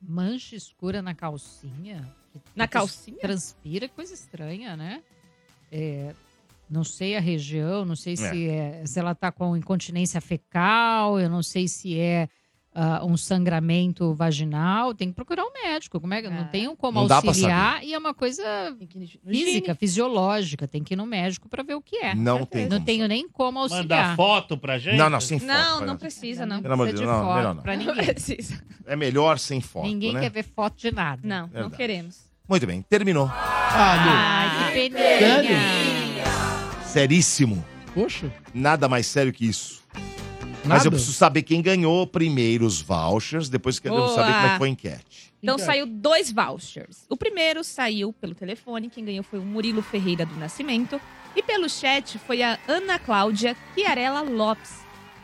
Mancha 0.00 0.56
escura 0.56 1.02
na 1.02 1.14
calcinha? 1.14 2.08
Na 2.56 2.66
calcinha? 2.66 3.18
Transpira, 3.20 3.90
coisa 3.90 4.14
estranha, 4.14 4.74
né? 4.74 5.02
É, 5.70 6.14
não 6.70 6.84
sei 6.84 7.16
a 7.16 7.20
região, 7.20 7.84
não 7.84 7.96
sei 7.96 8.16
se, 8.16 8.48
é, 8.48 8.82
se 8.84 8.98
ela 8.98 9.14
tá 9.14 9.32
com 9.32 9.56
incontinência 9.56 10.20
fecal, 10.20 11.18
eu 11.18 11.30
não 11.30 11.42
sei 11.42 11.66
se 11.66 11.98
é 11.98 12.28
ah, 12.74 13.04
um 13.04 13.16
sangramento 13.16 14.14
vaginal. 14.14 14.94
Tem 14.94 15.08
que 15.08 15.14
procurar 15.14 15.42
um 15.44 15.52
médico. 15.52 15.98
Como 16.00 16.14
é 16.14 16.22
que 16.22 16.28
não 16.28 16.44
tem 16.44 16.76
como 16.76 17.08
Não 17.08 17.16
auxiliar 17.16 17.82
e 17.82 17.92
é 17.92 17.98
uma 17.98 18.14
coisa 18.14 18.44
física, 19.26 19.74
fisiológica. 19.74 20.68
Tem 20.68 20.84
que 20.84 20.94
ir 20.94 20.96
no 20.96 21.04
médico 21.04 21.48
para 21.48 21.64
ver 21.64 21.74
o 21.74 21.82
que 21.82 21.96
é. 21.96 22.14
Não 22.14 22.44
tem 22.46 22.68
Não 22.68 22.80
tenho 22.80 23.08
nem 23.08 23.28
como 23.28 23.58
auxiliar. 23.58 24.10
Mandar 24.10 24.16
foto 24.16 24.56
pra 24.56 24.78
gente? 24.78 24.96
Não, 24.96 25.10
não, 25.10 25.20
sem 25.20 25.40
foto. 25.40 25.48
Não, 25.48 25.80
não 25.80 25.96
precisa, 25.96 26.46
não. 26.46 26.62
Pelo 26.62 26.74
amor 26.74 26.86
de 26.86 26.92
precisa 26.92 27.10
Deus, 27.12 27.18
de 27.18 27.24
não, 27.24 27.28
foto 27.28 27.36
melhor 27.38 27.54
não. 27.54 27.62
pra 27.62 27.76
Não 27.76 27.84
ninguém. 27.86 28.04
precisa. 28.14 28.62
É 28.86 28.94
melhor 28.94 29.38
sem 29.40 29.60
foto, 29.60 29.86
Ninguém 29.86 30.12
né? 30.14 30.20
quer 30.20 30.30
ver 30.30 30.44
foto 30.44 30.76
de 30.76 30.92
nada. 30.92 31.20
Não, 31.24 31.42
não 31.42 31.48
Verdade. 31.48 31.76
queremos. 31.76 32.27
Muito 32.48 32.66
bem, 32.66 32.80
terminou. 32.80 33.30
Ai, 33.30 34.72
que 34.72 34.90
peninha. 34.90 35.58
Seríssimo. 36.86 37.62
Poxa. 37.92 38.32
Nada 38.54 38.88
mais 38.88 39.06
sério 39.06 39.32
que 39.32 39.46
isso. 39.46 39.82
Mas 40.64 40.84
eu 40.84 40.90
preciso 40.90 41.12
saber 41.12 41.42
quem 41.42 41.60
ganhou 41.60 42.06
primeiro 42.06 42.64
os 42.64 42.80
vouchers, 42.80 43.48
depois 43.48 43.78
queremos 43.78 44.04
Boa. 44.04 44.14
saber 44.14 44.32
como 44.32 44.46
é 44.46 44.50
que 44.50 44.58
foi 44.58 44.68
a 44.68 44.70
enquete. 44.70 45.32
Então 45.42 45.58
saiu 45.58 45.86
dois 45.86 46.32
vouchers. 46.32 47.04
O 47.08 47.16
primeiro 47.16 47.62
saiu 47.62 48.12
pelo 48.12 48.34
telefone, 48.34 48.88
quem 48.88 49.04
ganhou 49.04 49.22
foi 49.22 49.38
o 49.38 49.42
Murilo 49.42 49.82
Ferreira 49.82 50.24
do 50.24 50.34
Nascimento. 50.36 51.00
E 51.36 51.42
pelo 51.42 51.68
chat 51.68 52.18
foi 52.18 52.42
a 52.42 52.58
Ana 52.66 52.98
Cláudia 52.98 53.54
Chiarella 53.74 54.22
Lopes. 54.22 54.80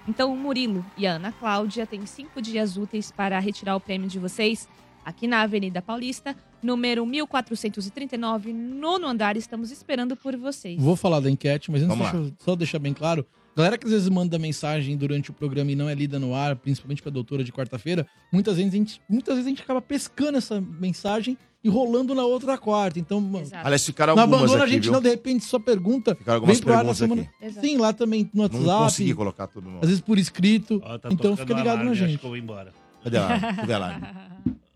Então 0.07 0.33
o 0.33 0.37
Murilo 0.37 0.85
e 0.97 1.07
a 1.07 1.13
Ana 1.13 1.33
Cláudia 1.33 1.87
têm 1.87 2.05
cinco 2.05 2.41
dias 2.43 2.77
úteis 2.77 3.11
para 3.11 3.39
retirar 3.39 3.75
o 3.75 3.81
prêmio 3.81 4.09
de 4.09 4.19
vocês 4.19 4.69
aqui 5.05 5.27
na 5.27 5.43
Avenida 5.43 5.83
Paulista, 5.83 6.35
número 6.63 7.05
1439, 7.07 8.53
nono 8.53 9.07
andar. 9.07 9.37
Estamos 9.37 9.71
esperando 9.71 10.17
por 10.17 10.37
vocês. 10.37 10.81
Vou 10.81 10.97
falar 10.97 11.21
da 11.21 11.31
enquete, 11.31 11.71
mas 11.71 11.83
antes 11.83 11.97
deixa 11.99 12.33
só 12.39 12.57
deixar 12.57 12.79
bem 12.79 12.93
claro. 12.93 13.27
Galera 13.57 13.79
que 13.79 13.87
às 13.87 13.93
vezes 13.93 14.09
manda 14.09 14.37
mensagem 14.39 14.97
durante 14.97 15.31
o 15.31 15.33
programa 15.33 15.71
e 15.71 15.77
não 15.77 15.89
é 15.89 15.95
lida 15.95 16.19
no 16.19 16.35
ar, 16.35 16.57
principalmente 16.57 17.01
pra 17.01 17.11
doutora 17.13 17.45
de 17.45 17.53
quarta-feira, 17.53 18.05
muitas 18.33 18.57
vezes, 18.57 18.73
a 18.73 18.77
gente, 18.77 19.01
muitas 19.09 19.35
vezes 19.37 19.47
a 19.47 19.51
gente 19.51 19.63
acaba 19.63 19.81
pescando 19.81 20.39
essa 20.39 20.61
mensagem 20.61 21.39
e 21.63 21.69
rolando 21.69 22.15
na 22.17 22.25
outra 22.25 22.59
quarta. 22.59 22.99
Então, 22.99 23.21
mano, 23.21 23.47
Aliás, 23.63 23.87
ficaram 23.87 24.17
não 24.17 24.23
algumas 24.25 24.43
abandona 24.43 24.65
aqui, 24.65 24.73
a 24.73 24.75
gente 24.75 24.83
viu? 24.85 24.93
não, 24.93 25.01
de 25.01 25.09
repente 25.09 25.45
sua 25.45 25.61
pergunta 25.61 26.17
Ficaram 26.17 26.37
algumas 26.39 26.57
vem 26.57 26.65
pro 26.65 26.73
ar 26.75 26.85
na 26.85 26.93
perguntas 26.95 26.99
semana. 26.99 27.31
aqui. 27.41 27.61
Sim, 27.61 27.77
lá 27.79 27.93
também 27.93 28.29
no 28.35 28.43
Não 28.49 28.59
WhatsApp. 28.61 28.83
consegui 28.85 29.15
colocar 29.15 29.47
tudo 29.47 29.71
no... 29.71 29.77
Às 29.81 29.87
vezes 29.87 30.01
por 30.01 30.19
escrito. 30.19 30.83
Ó, 30.85 30.99
tá 30.99 31.09
então 31.13 31.37
fica 31.37 31.55
ligado 31.55 31.69
alarme, 31.69 31.85
na 31.85 31.91
acho 31.93 32.07
gente. 32.07 32.19
que 32.19 32.25
eu 32.27 32.31
vou 32.31 32.37
embora. 32.37 32.73
Cadê 33.05 33.19
a 33.19 33.55
Cadê 33.55 33.73
a 33.73 33.77
alarme? 33.77 34.07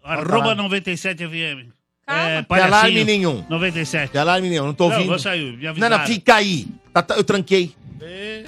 Arroba 0.09 0.55
97 0.55 1.27
FM. 1.27 1.73
É, 2.07 2.43
Tem 2.43 2.59
alarme 2.63 3.05
nenhum. 3.05 3.45
97. 3.51 4.11
Tem 4.13 4.21
alarme 4.21 4.49
nenhum, 4.49 4.67
não 4.67 4.75
tô 4.75 4.89
Não, 4.89 4.95
ouvindo. 4.95 5.09
vou 5.11 5.19
sair, 5.19 5.57
me 5.57 5.63
não, 5.65 5.71
avisaram. 5.71 5.99
não, 5.99 6.07
fica 6.07 6.35
aí. 6.37 6.67
Tá- 6.93 7.03
tá- 7.03 7.17
eu 7.17 7.25
tranquei. 7.25 7.75
É. 8.01 8.45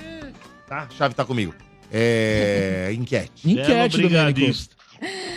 Tá? 0.66 0.88
A 0.90 0.94
chave 0.96 1.14
tá 1.14 1.24
comigo. 1.24 1.54
É... 1.92 2.90
Enquete. 2.96 3.30
Enquete, 3.50 3.96
Domênico. 4.00 4.08
brigadista. 4.32 4.76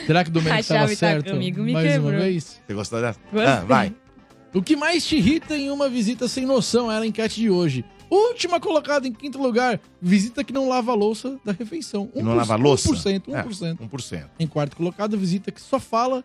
Será 0.05 0.23
que 0.23 0.29
o 0.29 0.33
Domênico 0.33 0.55
A 0.57 0.59
estava 0.59 0.79
chave 0.81 0.93
tá 0.95 0.99
certo? 0.99 1.31
comigo, 1.31 1.61
me 1.63 1.73
mais 1.73 1.85
uma 1.85 1.93
quebrou. 2.11 2.21
vez? 2.21 2.61
Você 2.65 2.73
gostou 2.73 3.01
dessa? 3.01 3.19
Gostei. 3.31 3.51
Ah, 3.51 3.63
vai. 3.65 3.93
O 4.53 4.61
que 4.61 4.75
mais 4.75 5.05
te 5.05 5.17
irrita 5.17 5.57
em 5.57 5.71
uma 5.71 5.89
visita 5.89 6.27
sem 6.27 6.45
noção 6.45 6.91
era 6.91 7.03
a 7.03 7.07
enquete 7.07 7.41
de 7.41 7.49
hoje. 7.49 7.83
Última 8.13 8.59
colocada 8.59 9.07
em 9.07 9.11
quinto 9.11 9.41
lugar, 9.41 9.79
visita 9.99 10.43
que 10.43 10.53
não 10.53 10.69
lava 10.69 10.91
a 10.91 10.95
louça 10.95 11.39
da 11.43 11.51
refeição. 11.51 12.05
Que 12.07 12.21
não 12.21 12.35
lava 12.35 12.53
a 12.53 12.57
louça? 12.57 12.87
1%, 12.89 13.33
É, 13.33 13.41
1%. 13.43 13.77
1%. 13.89 14.29
Em 14.39 14.45
quarto 14.45 14.75
colocado, 14.77 15.17
visita 15.17 15.51
que 15.51 15.59
só 15.59 15.79
fala 15.79 16.23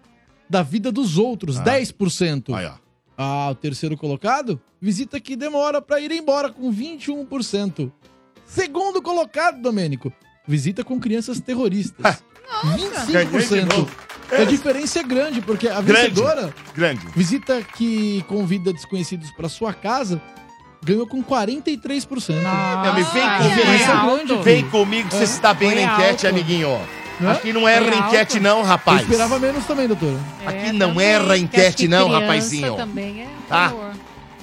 da 0.51 0.63
vida 0.63 0.93
dos 0.93 1.17
outros, 1.17 1.59
Ah. 1.59 1.63
10%. 1.65 2.55
Aí, 2.55 2.67
ó. 2.67 2.73
Ah, 3.17 3.49
o 3.51 3.55
terceiro 3.55 3.97
colocado, 3.97 4.61
visita 4.81 5.19
que 5.19 5.35
demora 5.35 5.81
pra 5.81 5.99
ir 6.01 6.11
embora 6.13 6.51
com 6.51 6.71
21%. 6.71 7.91
Segundo 8.47 9.01
colocado, 9.01 9.61
Domênico, 9.63 10.13
visita 10.47 10.85
com 10.85 11.01
crianças 11.01 11.41
terroristas. 11.41 12.23
Ganhei 12.65 12.91
de 13.27 13.37
25%. 13.39 13.65
novo. 13.77 13.91
A 14.31 14.45
diferença 14.45 15.01
é 15.01 15.03
grande, 15.03 15.41
porque 15.41 15.69
a 15.69 15.81
Grande. 15.81 16.11
vencedora, 16.11 16.55
Grande. 16.75 17.07
visita 17.17 17.63
que 17.63 18.23
convida 18.29 18.73
desconhecidos 18.75 19.31
pra 19.31 19.49
sua 19.49 19.73
casa, 19.73 20.21
ganhou 20.83 21.07
com 21.07 21.23
43%. 21.23 22.35
Não, 22.43 22.95
me 22.95 23.03
vem 23.05 23.23
A 23.23 23.39
comigo. 23.39 23.61
é 23.61 24.15
grande. 24.27 24.43
Vem 24.43 24.69
comigo 24.71 25.09
que 25.09 25.15
você 25.17 25.27
se 25.27 25.41
dá 25.41 25.53
bem 25.55 25.71
Foi 25.73 25.85
na 25.85 25.93
enquete, 25.95 26.27
alto. 26.27 26.37
amiguinho. 26.37 26.81
Hã? 27.21 27.33
Aqui 27.33 27.53
não 27.53 27.69
erra 27.69 27.87
Foi 27.93 27.99
enquete, 27.99 28.35
alto. 28.37 28.43
não, 28.43 28.63
rapaz. 28.63 28.99
Eu 29.01 29.05
esperava 29.05 29.39
menos 29.39 29.65
também, 29.67 29.89
doutora. 29.89 30.19
Aqui 30.47 30.73
não 30.73 31.01
erra 31.01 31.37
enquete, 31.37 31.89
não, 31.89 32.09
rapazinho. 32.09 32.77
também 32.77 33.23
é 33.23 33.29
Tá? 33.49 33.73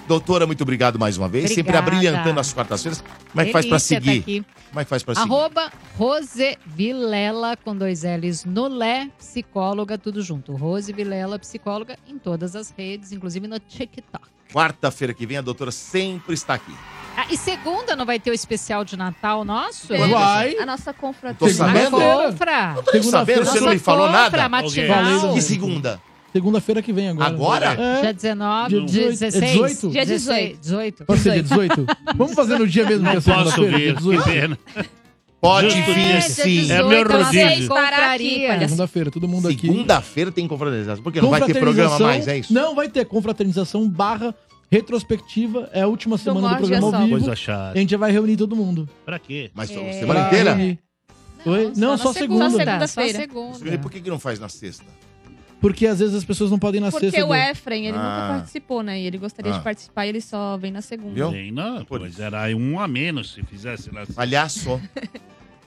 Doutora, 0.08 0.46
muito 0.46 0.62
obrigado 0.62 1.00
mais 1.00 1.18
uma 1.18 1.28
vez. 1.28 1.46
Sempre 1.50 1.62
Obrigada. 1.76 1.88
abrilhantando 1.88 2.40
as 2.40 2.54
quartas-feiras. 2.54 3.04
Como 3.32 3.42
é 3.42 3.46
que 3.46 3.52
faz 3.52 3.66
pra 3.66 3.78
Delícia 3.78 4.00
tá 4.00 4.06
seguir? 4.06 4.46
Como 4.70 4.80
é 4.80 4.84
que 4.84 4.90
faz 4.90 5.02
pra 5.02 5.16
seguir? 5.16 5.26
Arroba 5.28 5.72
Rose 5.98 6.58
Vilela, 6.64 7.58
com 7.58 7.76
dois 7.76 8.04
L's 8.04 8.46
no 8.46 8.68
Lé, 8.68 9.10
psicóloga, 9.18 9.98
tudo 9.98 10.22
junto. 10.22 10.54
Rose 10.54 10.94
Vilela, 10.94 11.40
psicóloga, 11.40 11.98
em 12.08 12.20
todas 12.20 12.56
as 12.56 12.72
redes, 12.78 13.12
inclusive 13.12 13.48
no 13.48 13.58
TikTok. 13.58 14.24
Quarta-feira 14.56 15.14
que 15.14 15.26
vem, 15.26 15.36
a 15.36 15.42
doutora 15.42 15.70
sempre 15.70 16.34
está 16.34 16.54
aqui. 16.54 16.72
Ah, 17.18 17.26
e 17.30 17.36
segunda 17.36 17.94
não 17.94 18.06
vai 18.06 18.18
ter 18.22 18.32
o 18.32 18.34
especial 18.34 18.86
de 18.86 18.96
Natal 18.96 19.44
nosso? 19.44 19.86
Vai. 19.90 20.56
A 20.58 20.66
nossa 20.66 20.94
Tô 20.94 21.02
confraternização. 21.02 21.68
sabendo? 21.74 21.98
A 21.98 22.30
confra. 22.30 22.74
Não 22.76 22.84
tô 22.84 23.04
sabendo, 23.04 23.46
você 23.46 23.60
não 23.60 23.74
me 23.74 23.80
falou 23.80 24.10
nada? 24.10 24.32
Confra 24.32 24.48
matinal. 24.48 25.34
Que 25.34 25.42
segunda? 25.42 26.02
Segunda-feira 26.32 26.82
que 26.82 26.94
vem 26.94 27.10
agora. 27.10 27.28
Agora? 27.28 27.66
É. 27.78 28.02
Dia 28.02 28.14
19, 28.14 28.70
Dia 28.70 28.86
dia 28.86 29.10
18. 29.12 29.20
16. 29.20 29.44
É 29.44 29.48
18? 29.48 29.90
Dia 29.90 30.06
18. 30.06 30.60
18. 30.62 31.06
Pode 31.06 31.20
ser 31.20 31.32
dia 31.34 31.44
18? 31.44 31.86
Vamos 32.16 32.34
fazer 32.34 32.58
no 32.58 32.66
dia 32.66 32.86
mesmo 32.86 33.04
que 33.04 33.10
é 33.12 33.14
Não 33.16 33.22
posso 33.22 33.52
segunda-feira? 33.52 33.78
vir, 33.78 33.84
dia 33.84 33.94
18? 33.94 34.24
que 34.24 34.30
pena. 34.30 34.60
Pode 35.46 35.70
Justo 35.70 35.94
vir 35.94 36.22
sim. 36.24 36.72
É 36.72 36.82
meu 36.82 37.04
rodízio. 37.08 37.70
Segunda-feira, 38.60 39.12
todo 39.12 39.28
mundo 39.28 39.48
aqui. 39.48 39.68
Segunda-feira 39.68 40.32
tem 40.32 40.48
confraternização. 40.48 41.04
Porque 41.04 41.22
não 41.22 41.30
vai 41.30 41.42
ter 41.42 41.60
programa 41.60 42.00
mais, 42.00 42.28
é 42.28 42.40
isso? 42.40 42.52
Não 42.52 42.74
vai 42.74 42.90
ter 42.90 43.06
confraternização 43.06 43.88
barra 43.88 44.34
retrospectiva. 44.72 45.70
É 45.74 45.82
a 45.82 45.88
última 45.88 46.18
semana 46.18 46.50
do 46.50 46.58
programa 46.58 46.88
ao 46.98 47.04
vivo. 47.04 47.10
Coisa 47.18 47.36
chata. 47.36 47.72
A 47.72 47.78
gente 47.78 47.90
já 47.92 47.98
vai 47.98 48.12
reunir 48.12 48.38
todo 48.38 48.56
mundo. 48.56 48.88
Pra 49.06 49.20
quê? 49.20 49.52
Mas 49.54 49.70
só 49.70 49.80
É. 49.80 49.94
semana 49.94 50.20
Pra 50.22 50.28
inteira? 50.30 50.54
reunir. 50.54 50.80
Oi? 51.46 51.74
Não, 51.78 51.98
só 51.98 52.12
segunda. 52.12 52.46
Só 52.50 52.58
Só 52.58 52.64
segunda-feira. 52.64 53.20
segunda. 53.20 53.70
E 53.74 53.78
por 53.78 53.92
que, 53.92 54.02
que 54.02 54.10
não 54.10 54.20
faz 54.20 54.40
na 54.40 54.50
sexta? 54.50 54.84
Porque 55.62 55.88
às 55.88 56.00
vezes 56.00 56.14
as 56.16 56.24
pessoas 56.26 56.52
não 56.52 56.60
podem 56.60 56.80
ir 56.80 56.84
na 56.84 56.92
Porque 56.92 57.10
sexta. 57.12 57.26
o 57.28 57.34
Efren, 57.34 57.86
ele 57.88 57.98
Ah. 57.98 58.02
nunca 58.02 58.34
participou, 58.38 58.84
né? 58.84 59.00
E 59.00 59.06
ele 59.08 59.18
gostaria 59.18 59.54
Ah. 59.54 59.58
de 59.58 59.64
participar 59.64 60.06
e 60.06 60.10
ele 60.10 60.22
só 60.22 60.58
vem 60.58 60.72
na 60.72 60.82
segunda. 60.82 61.14
Viu? 61.14 61.52
Não, 61.54 61.86
Por 61.86 62.00
pois 62.00 62.14
isso. 62.14 62.22
era 62.22 62.46
um 62.56 62.80
a 62.80 62.88
menos 62.88 63.34
se 63.34 63.44
fizesse 63.44 63.92
na 63.94 64.06
Palhaço. 64.06 64.70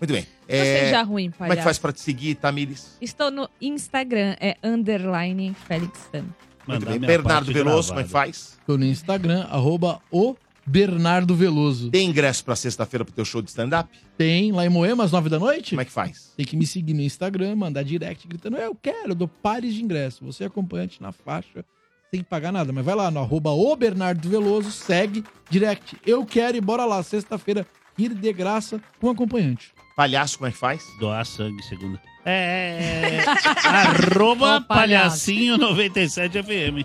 Muito 0.00 0.12
bem. 0.12 0.22
Não 0.48 0.54
É, 0.56 0.80
seja 0.84 1.02
ruim, 1.02 1.30
como 1.30 1.44
é 1.44 1.48
que 1.48 1.48
palhaço. 1.48 1.64
faz 1.64 1.78
pra 1.78 1.92
te 1.92 2.00
seguir, 2.00 2.34
Tamires? 2.36 2.96
Estou 3.00 3.30
no 3.30 3.48
Instagram, 3.60 4.36
é 4.40 4.56
underline 4.62 5.54
Felix 5.66 6.08
Tan. 6.12 6.24
Muito 6.68 6.86
bem. 6.86 6.98
Bernardo 6.98 7.52
Veloso, 7.52 7.88
como 7.88 8.00
é 8.00 8.04
que 8.04 8.10
faz? 8.10 8.58
Tô 8.66 8.76
no 8.76 8.84
Instagram, 8.84 9.46
arroba 9.50 10.00
o 10.10 10.36
Bernardo 10.66 11.34
Veloso. 11.34 11.90
Tem 11.90 12.08
ingresso 12.08 12.44
pra 12.44 12.54
sexta-feira 12.54 13.04
pro 13.04 13.14
teu 13.14 13.24
show 13.24 13.40
de 13.40 13.48
stand-up? 13.48 13.88
Tem 14.18 14.52
lá 14.52 14.66
em 14.66 14.68
Moema, 14.68 15.02
às 15.02 15.12
nove 15.12 15.30
da 15.30 15.38
noite? 15.38 15.70
Como 15.70 15.80
é 15.80 15.84
que 15.84 15.90
faz? 15.90 16.34
Tem 16.36 16.44
que 16.44 16.56
me 16.56 16.66
seguir 16.66 16.92
no 16.92 17.00
Instagram, 17.00 17.56
mandar 17.56 17.82
direct 17.82 18.28
gritando, 18.28 18.58
eu 18.58 18.74
quero, 18.74 19.12
eu 19.12 19.14
dou 19.14 19.28
pares 19.28 19.74
de 19.74 19.82
ingresso. 19.82 20.24
Você 20.26 20.44
é 20.44 20.46
acompanhante 20.46 21.00
na 21.00 21.10
faixa, 21.10 21.64
sem 22.12 22.22
pagar 22.22 22.52
nada. 22.52 22.70
Mas 22.70 22.84
vai 22.84 22.94
lá 22.94 23.10
no 23.10 23.20
arroba 23.20 23.50
o 23.50 23.74
Bernardo 23.74 24.28
Veloso, 24.28 24.70
segue, 24.70 25.24
direct, 25.48 25.96
eu 26.06 26.26
quero 26.26 26.58
e 26.58 26.60
bora 26.60 26.84
lá, 26.84 27.02
sexta-feira, 27.02 27.66
ir 27.96 28.12
de 28.12 28.32
graça 28.32 28.78
com 29.00 29.08
acompanhante. 29.08 29.72
Palhaço, 29.96 30.36
como 30.36 30.48
é 30.48 30.52
que 30.52 30.58
faz? 30.58 30.84
Doar 31.00 31.24
sangue, 31.24 31.62
segunda. 31.62 31.98
É. 32.28 33.18
Arroba 33.64 34.56
Ô, 34.58 34.60
palhaço. 34.60 34.66
palhacinho 34.66 35.56
97 35.56 36.42
FM. 36.42 36.84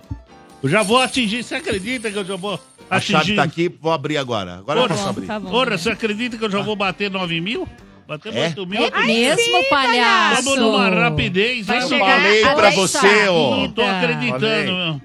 Eu 0.61 0.69
já 0.69 0.81
vou 0.81 0.99
atingir, 1.01 1.43
você 1.43 1.55
acredita 1.55 2.09
que 2.09 2.17
eu 2.17 2.23
já 2.25 2.35
vou 2.35 2.59
A 2.89 2.99
chave 2.99 3.17
atingir? 3.17 3.35
tá 3.35 3.43
aqui, 3.43 3.69
vou 3.81 3.91
abrir 3.91 4.17
agora. 4.17 4.55
Agora 4.59 4.79
eu 4.81 4.87
posso 4.87 5.09
abrir. 5.09 5.27
Ora, 5.51 5.77
você 5.77 5.89
acredita 5.89 6.37
que 6.37 6.45
eu 6.45 6.49
já 6.51 6.61
vou 6.61 6.75
bater 6.75 7.11
9 7.11 7.41
mil? 7.41 7.67
Bater 8.07 8.35
É? 8.35 8.45
8 8.47 8.65
mil? 8.67 8.83
É 8.85 9.05
mesmo, 9.05 9.63
palhaço? 9.69 10.39
Estamos 10.39 10.59
numa 10.59 10.89
rapidez. 10.89 11.65
Vai 11.65 11.81
chegar 11.87 12.19
Falei 12.21 12.41
pra 12.55 12.69
você, 12.71 13.27
ó. 13.29 13.57
Não 13.57 13.71
tô 13.71 13.81
acreditando, 13.81 14.39
Falei. 14.39 14.65
meu. 14.65 15.01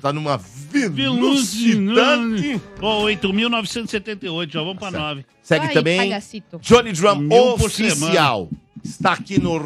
Tá 0.00 0.12
numa 0.12 0.38
Velocidade. 0.38 2.60
Ó, 2.80 3.04
8.978, 3.04 4.50
já 4.50 4.60
vamos 4.60 4.78
pra 4.78 4.90
9. 4.90 5.24
Segue 5.42 5.66
Aí, 5.66 5.74
também 5.74 5.98
palhacito. 5.98 6.58
Johnny 6.60 6.92
Drum 6.92 7.16
Mil 7.16 7.56
por 7.56 7.66
Oficial. 7.66 8.48
Está 8.82 9.12
aqui 9.12 9.38
no 9.38 9.58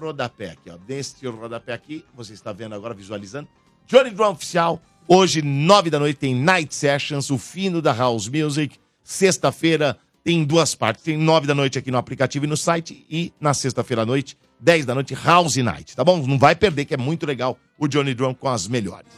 rodapé, 0.00 0.52
aqui, 0.52 0.70
ó. 0.70 0.78
Deste 0.86 1.26
rodapé 1.26 1.74
aqui, 1.74 2.04
você 2.14 2.32
está 2.32 2.52
vendo 2.52 2.74
agora, 2.74 2.94
visualizando. 2.94 3.48
Johnny 3.86 4.10
Drum 4.10 4.30
Oficial. 4.30 4.80
Hoje, 5.06 5.42
nove 5.42 5.90
da 5.90 5.98
noite, 5.98 6.16
tem 6.16 6.34
Night 6.34 6.74
Sessions, 6.74 7.30
o 7.30 7.36
fino 7.36 7.82
da 7.82 7.92
House 7.92 8.28
Music. 8.28 8.76
Sexta-feira 9.02 9.98
tem 10.22 10.44
duas 10.44 10.74
partes. 10.74 11.02
Tem 11.02 11.16
nove 11.16 11.46
da 11.46 11.54
noite 11.54 11.78
aqui 11.78 11.90
no 11.90 11.98
aplicativo 11.98 12.44
e 12.44 12.48
no 12.48 12.56
site. 12.56 13.04
E 13.10 13.32
na 13.40 13.52
sexta-feira 13.52 14.02
à 14.02 14.06
noite, 14.06 14.38
10 14.60 14.84
da 14.86 14.94
noite, 14.94 15.14
House 15.14 15.56
Night, 15.56 15.96
tá 15.96 16.04
bom? 16.04 16.18
Não 16.26 16.38
vai 16.38 16.54
perder, 16.54 16.84
que 16.84 16.94
é 16.94 16.96
muito 16.96 17.26
legal 17.26 17.58
o 17.78 17.88
Johnny 17.88 18.14
Drum 18.14 18.34
com 18.34 18.48
as 18.48 18.68
melhores. 18.68 19.08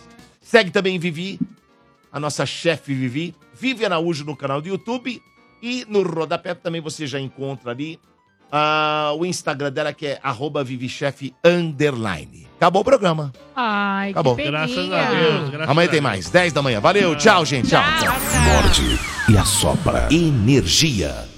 Segue 0.41 0.71
também 0.71 0.99
Vivi, 0.99 1.41
a 2.13 2.21
nossa 2.21 2.47
chefe 2.47 2.95
Vivi, 2.95 3.35
Vivi 3.55 3.85
Araújo 3.85 4.25
no 4.25 4.37
canal 4.37 4.61
do 4.61 4.69
YouTube 4.69 5.21
e 5.63 5.85
no 5.89 6.03
rodapé 6.03 6.55
também 6.55 6.81
você 6.81 7.07
já 7.07 7.19
encontra 7.21 7.71
ali 7.71 7.99
ah, 8.51 9.13
o 9.17 9.25
Instagram 9.25 9.73
dela 9.73 9.93
que 9.95 10.07
é 10.07 10.21
arroba 10.23 10.63
vivichef 10.63 11.35
underline. 11.43 12.47
Acabou 12.57 12.83
o 12.83 12.85
programa. 12.85 13.33
Ai, 13.57 14.11
Acabou. 14.11 14.37
que 14.37 14.43
peninha. 14.43 14.67
Graças 14.67 14.93
a 14.93 15.11
Deus. 15.11 15.51
Graças 15.51 15.71
Amanhã 15.71 15.89
a 15.89 15.91
tem 15.91 16.01
mais, 16.01 16.29
10 16.29 16.53
da 16.53 16.63
manhã. 16.63 16.81
Valeu, 16.81 17.17
tchau, 17.17 17.45
gente. 17.47 17.69
Tchau, 17.69 17.83
tchau. 17.99 18.15
Morde 18.45 19.01
e 19.29 19.37
assopra. 19.39 20.09
Energia. 20.13 21.32